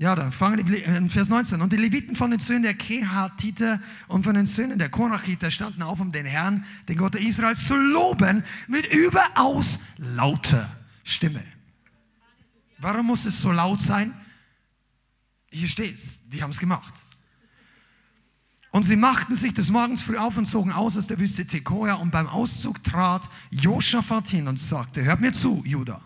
ja, 0.00 0.14
dann 0.14 0.30
fangen 0.30 0.64
die, 0.64 0.76
in 0.76 1.10
Vers 1.10 1.28
19. 1.28 1.60
Und 1.60 1.72
die 1.72 1.76
Leviten 1.76 2.14
von 2.14 2.30
den 2.30 2.38
Söhnen 2.38 2.62
der 2.62 2.74
Kehatiter 2.74 3.80
und 4.06 4.22
von 4.22 4.34
den 4.34 4.46
Söhnen 4.46 4.78
der 4.78 4.90
Korachiter 4.90 5.50
standen 5.50 5.82
auf, 5.82 5.98
um 5.98 6.12
den 6.12 6.24
Herrn, 6.24 6.64
den 6.88 6.98
Gott 6.98 7.16
Israels, 7.16 7.66
zu 7.66 7.74
loben 7.74 8.44
mit 8.68 8.86
überaus 8.92 9.80
lauter 9.96 10.72
Stimme. 11.02 11.42
Warum 12.78 13.06
muss 13.06 13.24
es 13.26 13.42
so 13.42 13.50
laut 13.50 13.80
sein? 13.80 14.14
Hier 15.50 15.66
steht 15.66 15.94
es, 15.94 16.22
die 16.28 16.44
haben 16.44 16.50
es 16.50 16.60
gemacht. 16.60 16.94
Und 18.78 18.84
sie 18.84 18.94
machten 18.94 19.34
sich 19.34 19.52
des 19.52 19.72
Morgens 19.72 20.04
früh 20.04 20.16
auf 20.16 20.38
und 20.38 20.46
zogen 20.46 20.70
aus 20.70 20.96
aus 20.96 21.08
der 21.08 21.18
Wüste 21.18 21.44
Tekoa. 21.44 21.94
Und 21.94 22.12
beim 22.12 22.28
Auszug 22.28 22.80
trat 22.84 23.28
Josaphat 23.50 24.28
hin 24.28 24.46
und 24.46 24.60
sagte, 24.60 25.02
hört 25.02 25.20
mir 25.20 25.32
zu, 25.32 25.64
Judah. 25.66 26.00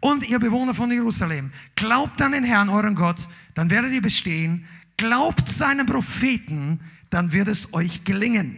Und 0.00 0.28
ihr 0.28 0.40
Bewohner 0.40 0.74
von 0.74 0.90
Jerusalem, 0.90 1.52
glaubt 1.76 2.20
an 2.22 2.32
den 2.32 2.42
Herrn, 2.42 2.70
euren 2.70 2.96
Gott, 2.96 3.28
dann 3.54 3.70
werdet 3.70 3.92
ihr 3.92 4.02
bestehen. 4.02 4.66
Glaubt 4.96 5.48
seinen 5.48 5.86
Propheten, 5.86 6.80
dann 7.08 7.32
wird 7.32 7.46
es 7.46 7.72
euch 7.72 8.02
gelingen. 8.02 8.56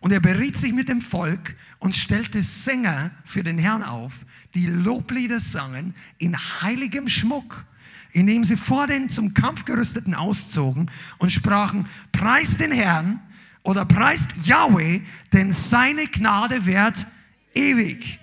Und 0.00 0.12
er 0.12 0.20
beriet 0.20 0.58
sich 0.58 0.74
mit 0.74 0.90
dem 0.90 1.00
Volk 1.00 1.56
und 1.78 1.94
stellte 1.94 2.42
Sänger 2.42 3.12
für 3.24 3.42
den 3.42 3.56
Herrn 3.56 3.82
auf, 3.82 4.26
die 4.52 4.66
Loblieder 4.66 5.40
sangen 5.40 5.94
in 6.18 6.36
heiligem 6.60 7.08
Schmuck 7.08 7.64
indem 8.12 8.44
sie 8.44 8.56
vor 8.56 8.86
den 8.86 9.08
zum 9.08 9.34
Kampf 9.34 9.64
gerüsteten 9.64 10.14
auszogen 10.14 10.90
und 11.18 11.32
sprachen, 11.32 11.88
preist 12.12 12.60
den 12.60 12.72
Herrn 12.72 13.20
oder 13.62 13.84
preist 13.84 14.28
Yahweh, 14.44 15.02
denn 15.32 15.52
seine 15.52 16.06
Gnade 16.06 16.66
währt 16.66 17.06
ewig. 17.54 18.18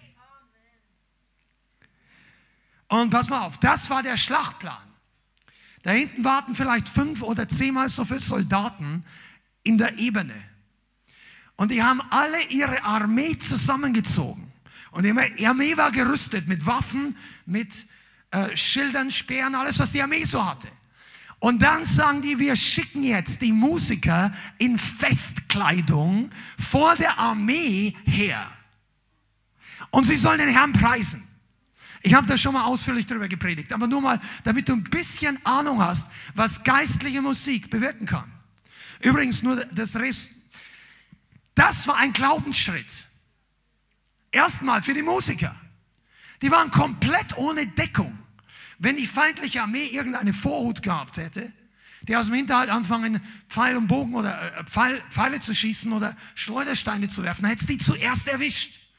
Und 2.87 3.09
pass 3.11 3.29
mal 3.29 3.41
auf, 3.41 3.57
das 3.59 3.89
war 3.89 4.01
der 4.03 4.17
Schlachtplan. 4.17 4.77
Da 5.83 5.91
hinten 5.91 6.23
warten 6.23 6.55
vielleicht 6.55 6.87
fünf 6.87 7.21
oder 7.21 7.47
zehnmal 7.47 7.89
so 7.89 8.03
viele 8.03 8.19
Soldaten 8.19 9.05
in 9.63 9.77
der 9.77 9.97
Ebene. 9.97 10.35
Und 11.55 11.71
die 11.71 11.83
haben 11.83 12.01
alle 12.09 12.41
ihre 12.49 12.83
Armee 12.83 13.37
zusammengezogen. 13.37 14.51
Und 14.91 15.03
die 15.03 15.47
Armee 15.47 15.77
war 15.77 15.91
gerüstet 15.91 16.47
mit 16.47 16.65
Waffen, 16.65 17.15
mit 17.45 17.85
äh, 18.31 18.55
Schildern, 18.55 19.11
Speeren, 19.11 19.55
alles, 19.55 19.79
was 19.79 19.91
die 19.91 20.01
Armee 20.01 20.23
so 20.23 20.45
hatte. 20.45 20.67
Und 21.39 21.61
dann 21.61 21.85
sagen 21.85 22.21
die, 22.21 22.37
wir 22.37 22.55
schicken 22.55 23.03
jetzt 23.03 23.41
die 23.41 23.53
Musiker 23.53 24.33
in 24.57 24.77
Festkleidung 24.77 26.31
vor 26.57 26.95
der 26.95 27.17
Armee 27.17 27.95
her. 28.05 28.45
Und 29.89 30.03
sie 30.03 30.17
sollen 30.17 30.39
den 30.39 30.49
Herrn 30.49 30.73
preisen. 30.73 31.23
Ich 32.01 32.13
habe 32.13 32.27
da 32.27 32.37
schon 32.37 32.53
mal 32.53 32.65
ausführlich 32.65 33.05
darüber 33.05 33.27
gepredigt, 33.27 33.73
aber 33.73 33.87
nur 33.87 34.01
mal, 34.01 34.21
damit 34.43 34.69
du 34.69 34.73
ein 34.73 34.83
bisschen 34.83 35.43
Ahnung 35.45 35.81
hast, 35.81 36.07
was 36.33 36.63
geistliche 36.63 37.21
Musik 37.21 37.69
bewirken 37.69 38.05
kann. 38.05 38.31
Übrigens, 39.01 39.41
nur 39.41 39.65
das 39.65 39.95
Rest, 39.95 40.31
das 41.55 41.87
war 41.87 41.97
ein 41.97 42.13
Glaubensschritt. 42.13 43.07
Erstmal 44.31 44.83
für 44.83 44.93
die 44.93 45.01
Musiker. 45.01 45.55
Die 46.41 46.51
waren 46.51 46.71
komplett 46.71 47.37
ohne 47.37 47.67
Deckung. 47.67 48.17
Wenn 48.77 48.95
die 48.95 49.07
feindliche 49.07 49.61
Armee 49.61 49.85
irgendeine 49.85 50.33
Vorhut 50.33 50.81
gehabt 50.81 51.17
hätte, 51.17 51.51
die 52.03 52.15
aus 52.15 52.27
dem 52.27 52.35
Hinterhalt 52.35 52.69
anfangen, 52.69 53.21
Pfeil 53.49 53.75
und 53.75 53.87
Bogen 53.87 54.15
oder 54.15 54.57
äh, 54.57 54.63
Pfeil, 54.63 55.01
Pfeile 55.09 55.39
zu 55.41 55.53
schießen 55.53 55.91
oder 55.91 56.15
Schleudersteine 56.35 57.09
zu 57.09 57.23
werfen, 57.23 57.41
dann 57.41 57.51
hätte 57.51 57.61
es 57.61 57.67
die 57.67 57.77
zuerst 57.77 58.27
erwischt. 58.27 58.89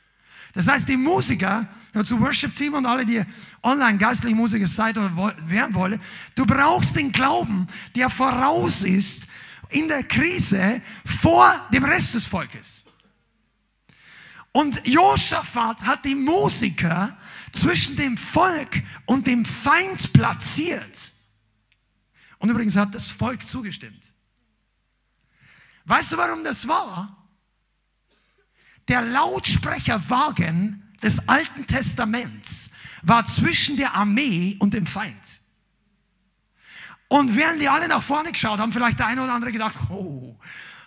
Das 0.53 0.69
heißt, 0.69 0.89
die 0.89 0.97
Musiker, 0.97 1.69
zu 2.05 2.21
Worship-Team 2.21 2.75
und 2.75 2.87
alle, 2.87 3.07
die 3.07 3.25
online 3.63 3.99
geistliche 3.99 4.35
Musiker 4.35 4.67
seid 4.67 4.99
oder 4.99 5.35
werden 5.47 5.75
wollen, 5.75 6.01
du 6.35 6.45
brauchst 6.45 6.97
den 6.97 7.13
Glauben, 7.13 7.67
der 7.95 8.11
voraus 8.11 8.83
ist 8.83 9.27
in 9.71 9.89
der 9.89 10.03
Krise 10.03 10.83
vor 11.05 11.69
dem 11.73 11.85
Rest 11.85 12.15
des 12.15 12.27
Volkes. 12.27 12.85
Und 14.53 14.87
Josaphat 14.87 15.83
hat 15.83 16.05
die 16.05 16.15
Musiker 16.15 17.17
zwischen 17.53 17.97
dem 17.97 18.17
Volk 18.17 18.83
und 19.07 19.27
dem 19.27 19.45
Feind 19.45 20.13
platziert. 20.13 21.13
Und 22.39 22.51
übrigens 22.51 22.75
hat 22.75 22.95
das 22.95 23.11
Volk 23.11 23.47
zugestimmt. 23.47 24.13
Weißt 25.85 26.13
du, 26.13 26.17
warum 26.17 26.43
das 26.43 26.67
war? 26.67 27.17
Der 28.89 29.03
Lautsprecherwagen 29.03 30.97
des 31.03 31.29
Alten 31.29 31.67
Testaments 31.67 32.71
war 33.03 33.25
zwischen 33.25 33.77
der 33.77 33.95
Armee 33.95 34.57
und 34.59 34.75
dem 34.75 34.87
Feind. 34.87 35.41
Und 37.09 37.35
während 37.37 37.61
die 37.61 37.69
alle 37.69 37.89
nach 37.89 38.03
vorne 38.03 38.33
geschaut 38.33 38.59
haben, 38.59 38.73
vielleicht 38.73 38.99
der 38.99 39.07
eine 39.07 39.23
oder 39.23 39.33
andere 39.33 39.53
gedacht, 39.53 39.75
oh, 39.91 40.39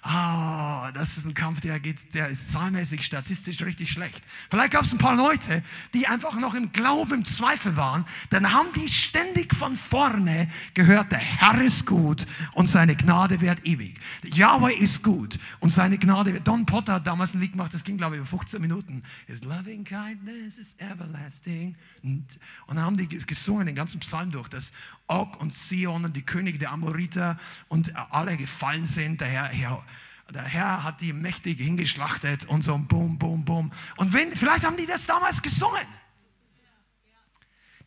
ah, 0.03 0.91
das 0.91 1.17
ist 1.17 1.25
ein 1.25 1.33
Kampf, 1.33 1.61
der, 1.61 1.79
geht, 1.79 2.13
der 2.13 2.27
ist 2.27 2.51
zahlmäßig, 2.51 3.03
statistisch 3.03 3.61
richtig 3.63 3.89
schlecht. 3.89 4.21
Vielleicht 4.49 4.73
gab 4.73 4.83
es 4.83 4.91
ein 4.91 4.97
paar 4.97 5.15
Leute, 5.15 5.63
die 5.93 6.07
einfach 6.07 6.35
noch 6.35 6.53
im 6.53 6.71
Glauben, 6.71 7.13
im 7.13 7.25
Zweifel 7.25 7.77
waren. 7.77 8.05
Dann 8.29 8.51
haben 8.51 8.67
die 8.75 8.89
ständig 8.89 9.55
von 9.55 9.75
vorne 9.77 10.49
gehört, 10.73 11.11
der 11.11 11.19
Herr 11.19 11.61
ist 11.61 11.85
gut 11.85 12.25
und 12.53 12.67
seine 12.67 12.95
Gnade 12.95 13.41
wird 13.41 13.65
ewig. 13.65 13.95
Yahweh 14.23 14.73
ist 14.73 15.03
gut 15.03 15.39
und 15.59 15.69
seine 15.69 15.97
Gnade 15.97 16.33
wird. 16.33 16.47
Don 16.47 16.65
Potter 16.65 16.93
hat 16.93 17.07
damals 17.07 17.33
ein 17.33 17.41
Lied 17.41 17.53
gemacht, 17.53 17.73
das 17.73 17.83
ging, 17.83 17.97
glaube 17.97 18.15
ich, 18.15 18.19
über 18.19 18.29
15 18.29 18.61
Minuten. 18.61 19.03
His 19.27 19.43
loving 19.43 19.83
kindness 19.83 20.57
is 20.57 20.75
everlasting. 20.79 21.75
Und 22.03 22.27
dann 22.67 22.81
haben 22.81 22.97
die 22.97 23.07
gesungen 23.07 23.65
den 23.65 23.75
ganzen 23.75 24.01
Psalm 24.01 24.31
durch, 24.31 24.49
dass 24.49 24.73
Og 25.07 25.39
und 25.39 25.53
Sion 25.53 26.03
und 26.03 26.15
die 26.15 26.25
Könige 26.25 26.59
der 26.59 26.71
Amoriter 26.71 27.39
und 27.69 27.95
alle 27.95 28.35
gefallen 28.35 28.85
sind. 28.85 29.21
Der 29.21 29.29
Herr, 29.29 29.47
Herr 29.47 29.85
der 30.33 30.43
Herr 30.43 30.83
hat 30.83 31.01
die 31.01 31.13
mächtig 31.13 31.59
hingeschlachtet 31.59 32.45
und 32.45 32.63
so 32.63 32.77
bum, 32.77 33.17
bum, 33.17 33.45
bum. 33.45 33.71
Und 33.97 34.13
wenn, 34.13 34.31
vielleicht 34.31 34.65
haben 34.65 34.77
die 34.77 34.85
das 34.85 35.05
damals 35.05 35.41
gesungen. 35.41 35.85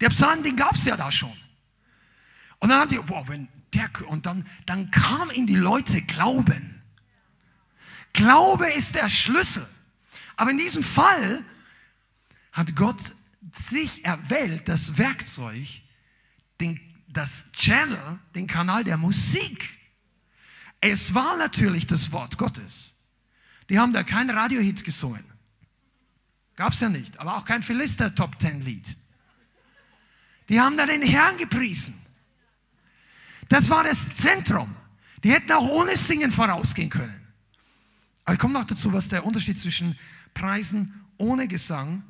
Der 0.00 0.10
Psalm, 0.10 0.42
den 0.42 0.56
gab 0.56 0.74
es 0.74 0.84
ja 0.84 0.96
da 0.96 1.10
schon. 1.10 1.36
Und 2.58 2.68
dann 2.68 2.80
haben 2.80 2.88
die, 2.88 3.00
wow, 3.06 3.26
wenn 3.28 3.48
der, 3.74 3.90
und 4.08 4.26
dann, 4.26 4.46
dann 4.64 4.90
kam 4.90 5.30
in 5.30 5.46
die 5.46 5.56
Leute 5.56 6.02
Glauben. 6.02 6.82
Glaube 8.12 8.70
ist 8.70 8.94
der 8.94 9.08
Schlüssel. 9.08 9.66
Aber 10.36 10.50
in 10.50 10.58
diesem 10.58 10.82
Fall 10.82 11.44
hat 12.52 12.76
Gott 12.76 13.00
sich 13.58 14.04
erwählt, 14.04 14.68
das 14.68 14.98
Werkzeug, 14.98 15.66
den, 16.60 16.80
das 17.08 17.44
Channel, 17.52 18.18
den 18.34 18.46
Kanal 18.46 18.84
der 18.84 18.96
Musik 18.96 19.76
es 20.80 21.14
war 21.14 21.36
natürlich 21.36 21.86
das 21.86 22.12
Wort 22.12 22.38
Gottes. 22.38 22.94
Die 23.68 23.78
haben 23.78 23.92
da 23.92 24.02
keinen 24.02 24.30
Radiohit 24.30 24.84
gesungen. 24.84 25.24
Gab 26.54 26.72
es 26.72 26.80
ja 26.80 26.88
nicht. 26.88 27.18
Aber 27.18 27.36
auch 27.36 27.44
kein 27.44 27.62
Philister 27.62 28.14
Top 28.14 28.38
Ten 28.38 28.60
Lied. 28.60 28.96
Die 30.48 30.60
haben 30.60 30.76
da 30.76 30.86
den 30.86 31.02
Herrn 31.02 31.36
gepriesen. 31.36 31.94
Das 33.48 33.68
war 33.68 33.82
das 33.82 34.14
Zentrum. 34.14 34.74
Die 35.24 35.32
hätten 35.32 35.50
auch 35.52 35.68
ohne 35.68 35.96
Singen 35.96 36.30
vorausgehen 36.30 36.88
können. 36.90 37.26
Aber 38.24 38.34
ich 38.34 38.38
komme 38.38 38.54
noch 38.54 38.64
dazu, 38.64 38.92
was 38.92 39.08
der 39.08 39.24
Unterschied 39.24 39.58
zwischen 39.58 39.98
Preisen 40.34 41.04
ohne 41.16 41.48
Gesang 41.48 42.04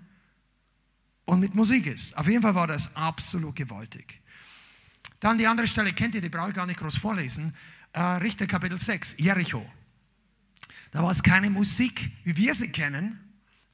und 1.27 1.41
mit 1.41 1.55
Musik 1.55 1.87
ist. 1.87 2.17
Auf 2.17 2.27
jeden 2.27 2.41
Fall 2.41 2.55
war 2.55 2.67
das 2.67 2.95
absolut 2.97 3.55
gewaltig. 3.55 4.23
Dann 5.21 5.39
die 5.39 5.47
andere 5.47 5.67
Stelle 5.67 5.93
kennt 5.93 6.15
ihr, 6.15 6.21
die 6.21 6.29
brauche 6.29 6.49
ich 6.49 6.55
gar 6.55 6.67
nicht 6.67 6.81
groß 6.81 6.97
vorlesen 6.97 7.55
äh, 7.97 8.01
Richter 8.01 8.47
Kapitel 8.47 8.79
6, 8.79 9.17
Jericho. 9.19 9.65
Da 10.93 11.03
war 11.03 11.11
es 11.11 11.23
keine 11.23 11.51
Musik, 11.51 12.11
wie 12.25 12.37
wir 12.37 12.55
sie 12.55 12.69
kennen, 12.69 13.19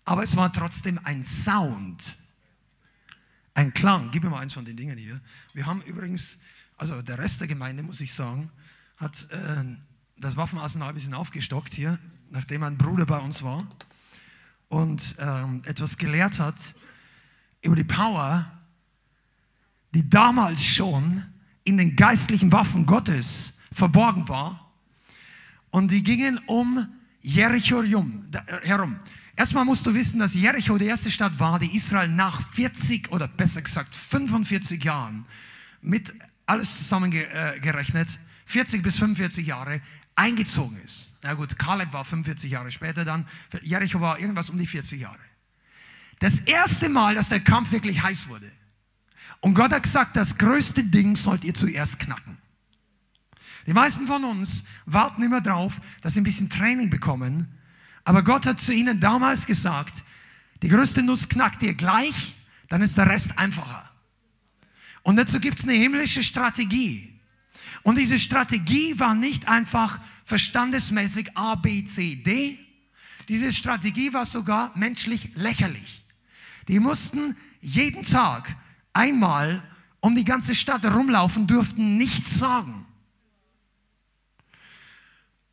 aber 0.04 0.22
es 0.22 0.36
war 0.36 0.52
trotzdem 0.52 0.98
ein 1.04 1.24
Sound, 1.24 2.16
ein 3.54 3.74
Klang. 3.74 4.10
Gib 4.12 4.22
mir 4.22 4.30
mal 4.30 4.40
eins 4.40 4.54
von 4.54 4.64
den 4.64 4.76
Dingen 4.76 4.96
hier. 4.96 5.20
Wir 5.54 5.66
haben 5.66 5.82
übrigens, 5.82 6.38
also 6.76 7.02
der 7.02 7.18
Rest 7.18 7.40
der 7.40 7.48
Gemeinde, 7.48 7.82
muss 7.82 8.00
ich 8.00 8.14
sagen, 8.14 8.50
hat 8.96 9.26
äh, 9.30 9.64
das 10.16 10.36
Waffenarsenal 10.36 10.90
ein 10.90 10.94
bisschen 10.94 11.14
aufgestockt 11.14 11.74
hier, 11.74 11.98
nachdem 12.30 12.62
ein 12.62 12.78
Bruder 12.78 13.06
bei 13.06 13.18
uns 13.18 13.42
war 13.42 13.66
und 14.68 15.16
ähm, 15.18 15.62
etwas 15.64 15.98
gelehrt 15.98 16.38
hat 16.38 16.74
über 17.62 17.76
die 17.76 17.84
Power, 17.84 18.50
die 19.94 20.08
damals 20.08 20.64
schon 20.64 21.24
in 21.64 21.78
den 21.78 21.96
geistlichen 21.96 22.50
Waffen 22.52 22.86
Gottes 22.86 23.60
verborgen 23.72 24.28
war. 24.28 24.72
Und 25.70 25.90
die 25.90 26.02
gingen 26.02 26.38
um 26.46 26.86
Jericho 27.22 27.82
herum. 28.62 29.00
Erstmal 29.36 29.64
musst 29.64 29.86
du 29.86 29.94
wissen, 29.94 30.18
dass 30.18 30.34
Jericho 30.34 30.76
die 30.76 30.86
erste 30.86 31.10
Stadt 31.10 31.38
war, 31.38 31.58
die 31.58 31.74
Israel 31.74 32.08
nach 32.08 32.52
40 32.52 33.10
oder 33.10 33.28
besser 33.28 33.62
gesagt 33.62 33.94
45 33.94 34.82
Jahren 34.84 35.24
mit 35.80 36.12
alles 36.44 36.76
zusammengerechnet, 36.78 38.20
40 38.44 38.82
bis 38.82 38.98
45 38.98 39.46
Jahre 39.46 39.80
eingezogen 40.14 40.78
ist. 40.84 41.08
Na 41.22 41.34
gut, 41.34 41.58
Kaleb 41.58 41.92
war 41.92 42.04
45 42.04 42.50
Jahre 42.50 42.70
später 42.70 43.04
dann, 43.04 43.26
Jericho 43.62 44.00
war 44.00 44.18
irgendwas 44.18 44.50
um 44.50 44.58
die 44.58 44.66
40 44.66 45.00
Jahre. 45.00 45.18
Das 46.22 46.38
erste 46.38 46.88
Mal, 46.88 47.16
dass 47.16 47.30
der 47.30 47.40
Kampf 47.40 47.72
wirklich 47.72 48.00
heiß 48.00 48.28
wurde. 48.28 48.48
Und 49.40 49.54
Gott 49.54 49.72
hat 49.72 49.82
gesagt, 49.82 50.14
das 50.14 50.38
größte 50.38 50.84
Ding 50.84 51.16
sollt 51.16 51.42
ihr 51.42 51.52
zuerst 51.52 51.98
knacken. 51.98 52.38
Die 53.66 53.72
meisten 53.72 54.06
von 54.06 54.22
uns 54.22 54.62
warten 54.86 55.24
immer 55.24 55.40
drauf, 55.40 55.80
dass 56.00 56.14
sie 56.14 56.20
ein 56.20 56.24
bisschen 56.24 56.48
Training 56.48 56.90
bekommen. 56.90 57.48
Aber 58.04 58.22
Gott 58.22 58.46
hat 58.46 58.60
zu 58.60 58.72
ihnen 58.72 59.00
damals 59.00 59.46
gesagt, 59.46 60.04
die 60.62 60.68
größte 60.68 61.02
Nuss 61.02 61.28
knackt 61.28 61.60
ihr 61.64 61.74
gleich, 61.74 62.36
dann 62.68 62.82
ist 62.82 62.96
der 62.96 63.08
Rest 63.08 63.36
einfacher. 63.36 63.90
Und 65.02 65.16
dazu 65.16 65.40
gibt 65.40 65.58
es 65.58 65.64
eine 65.64 65.76
himmlische 65.76 66.22
Strategie. 66.22 67.18
Und 67.82 67.98
diese 67.98 68.20
Strategie 68.20 68.96
war 69.00 69.16
nicht 69.16 69.48
einfach 69.48 69.98
verstandesmäßig 70.24 71.36
A, 71.36 71.56
B, 71.56 71.84
C, 71.84 72.14
D. 72.14 72.60
Diese 73.26 73.50
Strategie 73.50 74.12
war 74.12 74.24
sogar 74.24 74.70
menschlich 74.76 75.32
lächerlich. 75.34 76.01
Die 76.68 76.80
mussten 76.80 77.36
jeden 77.60 78.02
Tag 78.02 78.56
einmal 78.92 79.62
um 80.00 80.14
die 80.14 80.24
ganze 80.24 80.54
Stadt 80.54 80.84
rumlaufen, 80.84 81.46
durften 81.46 81.96
nichts 81.96 82.38
sagen. 82.38 82.86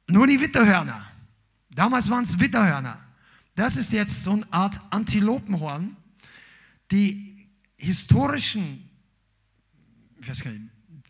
Nur 0.07 0.25
die 0.25 0.41
Witterhörner. 0.41 1.05
Damals 1.69 2.09
waren 2.09 2.23
es 2.23 2.39
Witterhörner. 2.39 2.99
Das 3.55 3.77
ist 3.77 3.91
jetzt 3.91 4.23
so 4.23 4.31
eine 4.31 4.51
Art 4.51 4.79
Antilopenhorn. 4.89 5.95
Die 6.91 7.47
historischen, 7.77 8.89
ich 10.19 10.27
weiß 10.27 10.43
gar 10.43 10.51
nicht, 10.51 10.63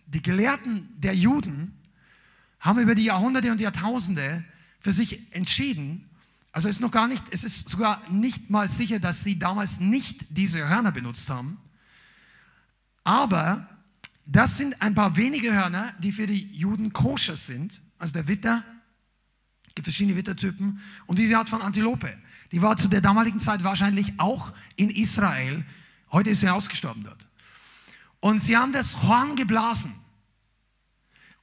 die 0.06 0.22
Gelehrten 0.22 0.90
der 0.98 1.16
Juden 1.16 1.80
haben 2.60 2.80
über 2.80 2.96
die 2.96 3.06
Jahrhunderte 3.06 3.52
und 3.52 3.62
Jahrtausende 3.62 4.44
für 4.80 4.92
sich 4.92 5.34
entschieden, 5.34 6.09
also 6.52 6.68
ist 6.68 6.82
noch 6.82 6.92
gar 6.92 7.08
nicht, 7.08 7.24
es 7.32 7.44
ist 7.44 7.70
sogar 7.70 8.02
nicht 8.10 8.50
mal 8.50 8.70
sicher, 8.70 9.00
dass 9.00 9.24
sie 9.24 9.38
damals 9.38 9.80
nicht 9.80 10.26
diese 10.30 10.68
Hörner 10.68 10.92
benutzt 10.92 11.30
haben. 11.30 11.60
Aber 13.04 13.68
das 14.26 14.58
sind 14.58 14.82
ein 14.82 14.96
paar 14.96 15.16
wenige 15.16 15.54
Hörner, 15.54 15.94
die 16.00 16.12
für 16.12 16.28
die 16.28 16.56
Juden 16.56 16.92
koscher 16.94 17.36
sind. 17.36 17.82
Also 17.98 18.14
der 18.14 18.28
Witter, 18.28 18.64
es 19.68 19.76
gibt 19.76 19.86
verschiedene 19.86 20.18
Wittertypen. 20.18 20.80
Und 21.06 21.20
diese 21.20 21.38
Art 21.38 21.50
von 21.50 21.62
Antilope, 21.62 22.18
die 22.52 22.62
war 22.62 22.78
zu 22.78 22.88
der 22.88 23.02
damaligen 23.02 23.40
Zeit 23.40 23.64
wahrscheinlich 23.64 24.20
auch 24.20 24.52
in 24.76 24.90
Israel. 24.90 25.66
Heute 26.12 26.32
ist 26.32 26.42
sie 26.42 26.50
ausgestorben 26.50 27.04
dort. 27.04 27.28
Und 28.20 28.44
sie 28.44 28.58
haben 28.58 28.72
das 28.72 29.04
Horn 29.04 29.36
geblasen. 29.36 29.94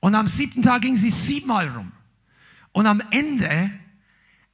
Und 0.00 0.14
am 0.14 0.26
siebten 0.26 0.62
Tag 0.62 0.82
ging 0.82 0.96
sie 0.96 1.10
siebenmal 1.10 1.68
rum. 1.68 1.92
Und 2.72 2.86
am 2.86 3.00
Ende 3.10 3.70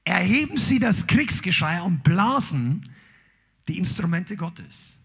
erheben 0.05 0.57
sie 0.57 0.79
das 0.79 1.07
Kriegsgeschrei 1.07 1.81
und 1.83 2.03
blasen 2.03 2.89
die 3.69 3.79
Instrumente 3.79 4.37
Gottes. 4.37 4.97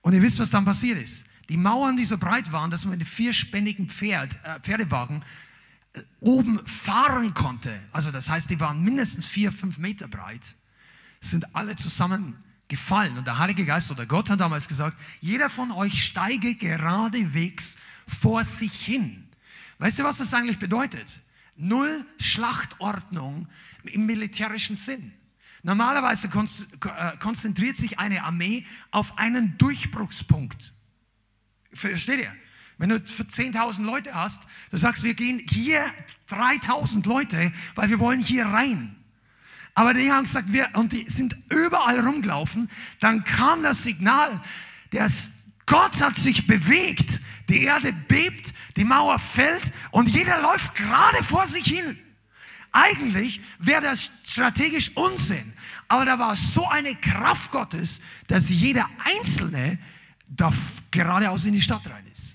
Und 0.00 0.14
ihr 0.14 0.22
wisst, 0.22 0.38
was 0.38 0.50
dann 0.50 0.64
passiert 0.64 1.00
ist. 1.00 1.24
Die 1.48 1.56
Mauern, 1.56 1.96
die 1.96 2.04
so 2.04 2.18
breit 2.18 2.52
waren, 2.52 2.70
dass 2.70 2.84
man 2.84 2.92
mit 2.92 3.00
einem 3.00 3.06
vierspännigen 3.06 3.88
Pferd, 3.88 4.38
äh, 4.44 4.60
Pferdewagen 4.60 5.24
äh, 5.92 6.00
oben 6.20 6.64
fahren 6.66 7.34
konnte. 7.34 7.78
Also 7.92 8.10
das 8.10 8.28
heißt, 8.28 8.50
die 8.50 8.60
waren 8.60 8.82
mindestens 8.82 9.26
vier, 9.26 9.52
fünf 9.52 9.78
Meter 9.78 10.08
breit. 10.08 10.54
Sind 11.20 11.54
alle 11.54 11.76
zusammen 11.76 12.36
gefallen. 12.68 13.18
Und 13.18 13.26
der 13.26 13.38
Heilige 13.38 13.64
Geist 13.64 13.90
oder 13.90 14.06
Gott 14.06 14.30
hat 14.30 14.40
damals 14.40 14.66
gesagt, 14.66 14.96
jeder 15.20 15.50
von 15.50 15.70
euch 15.72 16.02
steige 16.04 16.54
geradewegs 16.54 17.76
vor 18.06 18.44
sich 18.44 18.72
hin. 18.72 19.28
Weißt 19.78 19.98
du, 19.98 20.04
was 20.04 20.18
das 20.18 20.32
eigentlich 20.32 20.58
bedeutet? 20.58 21.20
Null 21.56 22.06
Schlachtordnung 22.18 23.46
im 23.84 24.06
militärischen 24.06 24.76
Sinn. 24.76 25.12
Normalerweise 25.62 26.26
äh, 26.28 27.16
konzentriert 27.18 27.76
sich 27.76 27.98
eine 27.98 28.24
Armee 28.24 28.66
auf 28.90 29.18
einen 29.18 29.56
Durchbruchspunkt. 29.58 30.72
Versteht 31.72 32.20
ihr? 32.20 32.34
Wenn 32.78 32.88
du 32.88 32.96
10.000 32.96 33.84
Leute 33.84 34.14
hast, 34.14 34.42
du 34.70 34.76
sagst, 34.76 35.04
wir 35.04 35.14
gehen 35.14 35.40
hier 35.48 35.84
3.000 36.30 37.06
Leute, 37.06 37.52
weil 37.76 37.90
wir 37.90 38.00
wollen 38.00 38.18
hier 38.18 38.46
rein. 38.46 38.96
Aber 39.74 39.94
die 39.94 40.10
haben 40.10 40.24
gesagt, 40.24 40.52
wir, 40.52 40.68
und 40.74 40.92
die 40.92 41.08
sind 41.08 41.36
überall 41.48 42.00
rumgelaufen. 42.00 42.68
Dann 43.00 43.24
kam 43.24 43.62
das 43.62 43.84
Signal, 43.84 44.40
dass 44.90 45.30
Gott 45.66 46.00
hat 46.02 46.16
sich 46.16 46.46
bewegt. 46.46 47.20
Die 47.48 47.62
Erde 47.62 47.92
bebt, 47.92 48.52
die 48.76 48.84
Mauer 48.84 49.18
fällt 49.18 49.72
und 49.90 50.08
jeder 50.08 50.42
läuft 50.42 50.74
gerade 50.74 51.22
vor 51.22 51.46
sich 51.46 51.66
hin. 51.66 51.98
Eigentlich 52.72 53.40
wäre 53.58 53.82
das 53.82 54.10
strategisch 54.24 54.96
Unsinn. 54.96 55.52
Aber 55.88 56.06
da 56.06 56.18
war 56.18 56.34
so 56.34 56.66
eine 56.66 56.94
Kraft 56.94 57.50
Gottes, 57.50 58.00
dass 58.26 58.48
jeder 58.48 58.88
Einzelne 59.04 59.78
da 60.26 60.50
geradeaus 60.90 61.44
in 61.44 61.52
die 61.52 61.60
Stadt 61.60 61.88
rein 61.88 62.06
ist. 62.12 62.34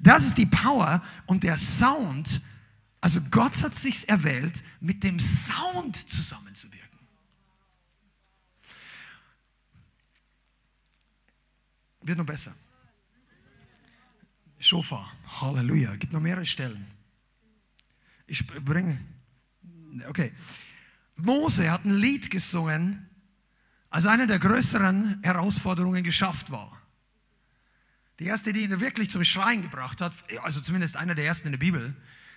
Das 0.00 0.26
ist 0.26 0.36
die 0.36 0.46
Power 0.46 1.02
und 1.26 1.44
der 1.44 1.56
Sound. 1.56 2.42
Also 3.00 3.20
Gott 3.30 3.62
hat 3.62 3.76
sich 3.76 4.08
erwählt, 4.08 4.64
mit 4.80 5.04
dem 5.04 5.20
Sound 5.20 5.96
zusammenzuwirken. 6.10 6.98
Wird 12.02 12.18
noch 12.18 12.26
besser. 12.26 12.54
Schofar, 14.58 15.12
Halleluja. 15.40 15.94
Gibt 15.96 16.12
noch 16.12 16.20
mehrere 16.20 16.44
Stellen. 16.44 16.86
Ich 18.26 18.46
bringe. 18.46 18.98
Okay. 20.08 20.32
Mose 21.16 21.70
hat 21.70 21.84
ein 21.84 21.94
Lied 21.94 22.30
gesungen, 22.30 23.08
als 23.90 24.06
eine 24.06 24.26
der 24.26 24.38
größeren 24.38 25.20
Herausforderungen 25.22 26.02
geschafft 26.02 26.50
war. 26.50 26.80
Die 28.18 28.26
erste, 28.26 28.52
die 28.52 28.62
ihn 28.62 28.80
wirklich 28.80 29.10
zum 29.10 29.24
Schreien 29.24 29.62
gebracht 29.62 30.00
hat, 30.00 30.12
also 30.42 30.60
zumindest 30.60 30.96
einer 30.96 31.14
der 31.14 31.26
ersten 31.26 31.48
in 31.48 31.52
der 31.52 31.58
Bibel, 31.58 31.94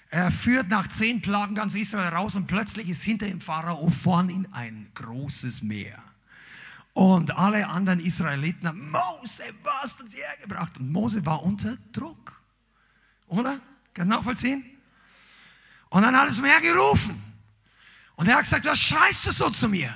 er 0.09 0.31
führt 0.31 0.69
nach 0.69 0.87
zehn 0.87 1.21
Plagen 1.21 1.55
ganz 1.55 1.75
Israel 1.75 2.13
raus 2.13 2.35
und 2.35 2.47
plötzlich 2.47 2.89
ist 2.89 3.03
hinter 3.03 3.27
dem 3.27 3.41
Pharao 3.41 3.89
vorn 3.89 4.29
in 4.29 4.51
ein 4.53 4.89
großes 4.93 5.63
Meer. 5.63 6.01
Und 6.93 7.37
alle 7.37 7.67
anderen 7.67 7.99
Israeliten 7.99 8.67
haben, 8.67 8.89
Mose, 8.89 9.43
was 9.63 9.73
hast 9.81 10.01
uns 10.01 10.15
hergebracht? 10.15 10.77
Und 10.77 10.91
Mose 10.91 11.25
war 11.25 11.43
unter 11.43 11.77
Druck. 11.91 12.41
Oder? 13.27 13.59
Kannst 13.93 14.11
du 14.11 14.15
nachvollziehen? 14.15 14.63
Und 15.89 16.01
dann 16.01 16.15
hat 16.15 16.29
es 16.29 16.41
Meer 16.41 16.59
gerufen. 16.61 17.21
Und 18.17 18.27
er 18.27 18.35
hat 18.35 18.43
gesagt, 18.43 18.65
was 18.65 18.79
schreist 18.79 19.25
du 19.27 19.31
so 19.31 19.49
zu 19.49 19.69
mir? 19.69 19.95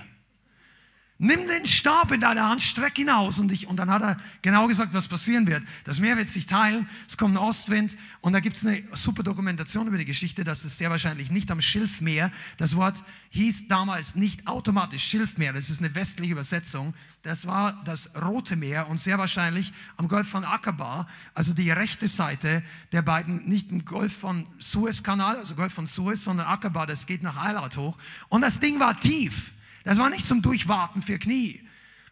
Nimm 1.24 1.48
den 1.48 1.68
Stab 1.68 2.12
in 2.12 2.20
deine 2.20 2.50
Hand, 2.50 2.64
streck 2.64 2.98
ihn 2.98 3.12
aus. 3.12 3.38
Und, 3.38 3.52
ich, 3.52 3.68
und 3.68 3.78
dann 3.78 3.92
hat 3.92 4.02
er 4.02 4.18
genau 4.42 4.66
gesagt, 4.66 4.92
was 4.96 5.08
passieren 5.08 5.46
wird. 5.46 5.62
Das 5.84 6.00
Meer 6.00 6.18
wird 6.18 6.30
sich 6.30 6.48
teilen, 6.48 6.90
es 7.08 7.16
kommt 7.16 7.36
ein 7.36 7.38
Ostwind. 7.38 7.96
Und 8.22 8.34
da 8.34 8.40
gibt 8.40 8.58
es 8.58 8.66
eine 8.66 8.84
super 8.94 9.22
Dokumentation 9.22 9.86
über 9.86 10.00
die 10.00 10.06
Geschichte, 10.06 10.44
dass 10.44 10.64
es 10.64 10.80
sehr 10.80 10.90
wahrscheinlich 10.90 11.30
nicht 11.30 11.52
am 11.52 11.62
Schilfmeer, 11.62 12.32
das 12.58 12.76
Wort 12.76 13.04
hieß 13.30 13.68
damals 13.68 14.16
nicht 14.16 14.48
automatisch 14.48 15.04
Schilfmeer, 15.04 15.54
das 15.54 15.70
ist 15.70 15.78
eine 15.80 15.94
westliche 15.94 16.32
Übersetzung. 16.32 16.96
Das 17.22 17.46
war 17.46 17.80
das 17.84 18.10
Rote 18.20 18.56
Meer 18.56 18.90
und 18.90 19.00
sehr 19.00 19.20
wahrscheinlich 19.20 19.74
am 19.98 20.08
Golf 20.08 20.28
von 20.28 20.44
Aqaba, 20.44 21.08
also 21.36 21.54
die 21.54 21.70
rechte 21.70 22.08
Seite 22.08 22.64
der 22.94 23.04
beiden, 23.04 23.48
nicht 23.48 23.72
im 23.72 23.86
Golf 23.86 24.18
von 24.18 24.48
Suezkanal, 24.58 25.36
also 25.36 25.54
Golf 25.54 25.74
von 25.74 25.86
Suez, 25.86 26.24
sondern 26.24 26.48
Aqaba, 26.48 26.88
das 26.88 27.06
geht 27.06 27.22
nach 27.22 27.38
Eilat 27.38 27.78
hoch. 27.78 27.96
Und 28.30 28.42
das 28.42 28.60
Ding 28.60 28.80
war 28.80 29.00
tief. 29.00 29.52
Das 29.84 29.98
war 29.98 30.10
nicht 30.10 30.26
zum 30.26 30.42
Durchwarten 30.42 31.02
für 31.02 31.18
Knie. 31.18 31.62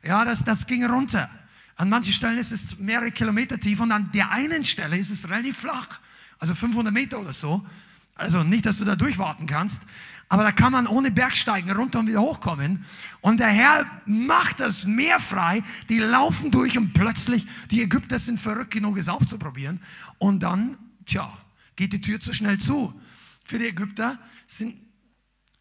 Ja, 0.03 0.25
das, 0.25 0.43
das 0.43 0.65
ging 0.65 0.86
runter. 0.86 1.29
An 1.75 1.89
manchen 1.89 2.13
Stellen 2.13 2.38
ist 2.38 2.51
es 2.51 2.77
mehrere 2.77 3.12
Kilometer 3.12 3.60
tief 3.60 3.79
und 3.79 3.91
an 3.91 4.12
der 4.12 4.32
einen 4.32 4.63
Stelle 4.63 4.97
ist 4.97 5.12
es 5.12 5.29
relativ 5.29 5.58
flach. 5.58 5.99
Also 6.38 6.55
500 6.55 6.93
Meter 6.93 7.19
oder 7.19 7.34
so. 7.34 7.65
Also 8.15 8.43
nicht, 8.43 8.65
dass 8.65 8.79
du 8.79 8.86
da 8.86 8.95
durchwarten 8.95 9.45
kannst. 9.45 9.84
Aber 10.27 10.43
da 10.43 10.51
kann 10.51 10.71
man 10.71 10.88
ohne 10.88 11.10
Bergsteigen 11.10 11.71
runter 11.71 11.99
und 11.99 12.08
wieder 12.08 12.21
hochkommen. 12.21 12.86
Und 13.21 13.39
der 13.39 13.47
Herr 13.47 13.86
macht 14.05 14.60
das 14.60 14.86
Meer 14.86 15.19
frei. 15.19 15.63
Die 15.89 15.99
laufen 15.99 16.51
durch 16.51 16.77
und 16.77 16.93
plötzlich, 16.93 17.47
die 17.71 17.82
Ägypter 17.82 18.19
sind 18.19 18.39
verrückt 18.39 18.71
genug, 18.71 18.97
es 18.97 19.10
aufzuprobieren. 19.10 19.82
Und 20.17 20.43
dann, 20.43 20.77
tja, 21.05 21.36
geht 21.75 21.93
die 21.93 22.01
Tür 22.01 22.19
zu 22.19 22.34
schnell 22.34 22.60
zu. 22.60 22.93
Für 23.43 23.58
die 23.58 23.67
Ägypter 23.67 24.19
sind, 24.45 24.75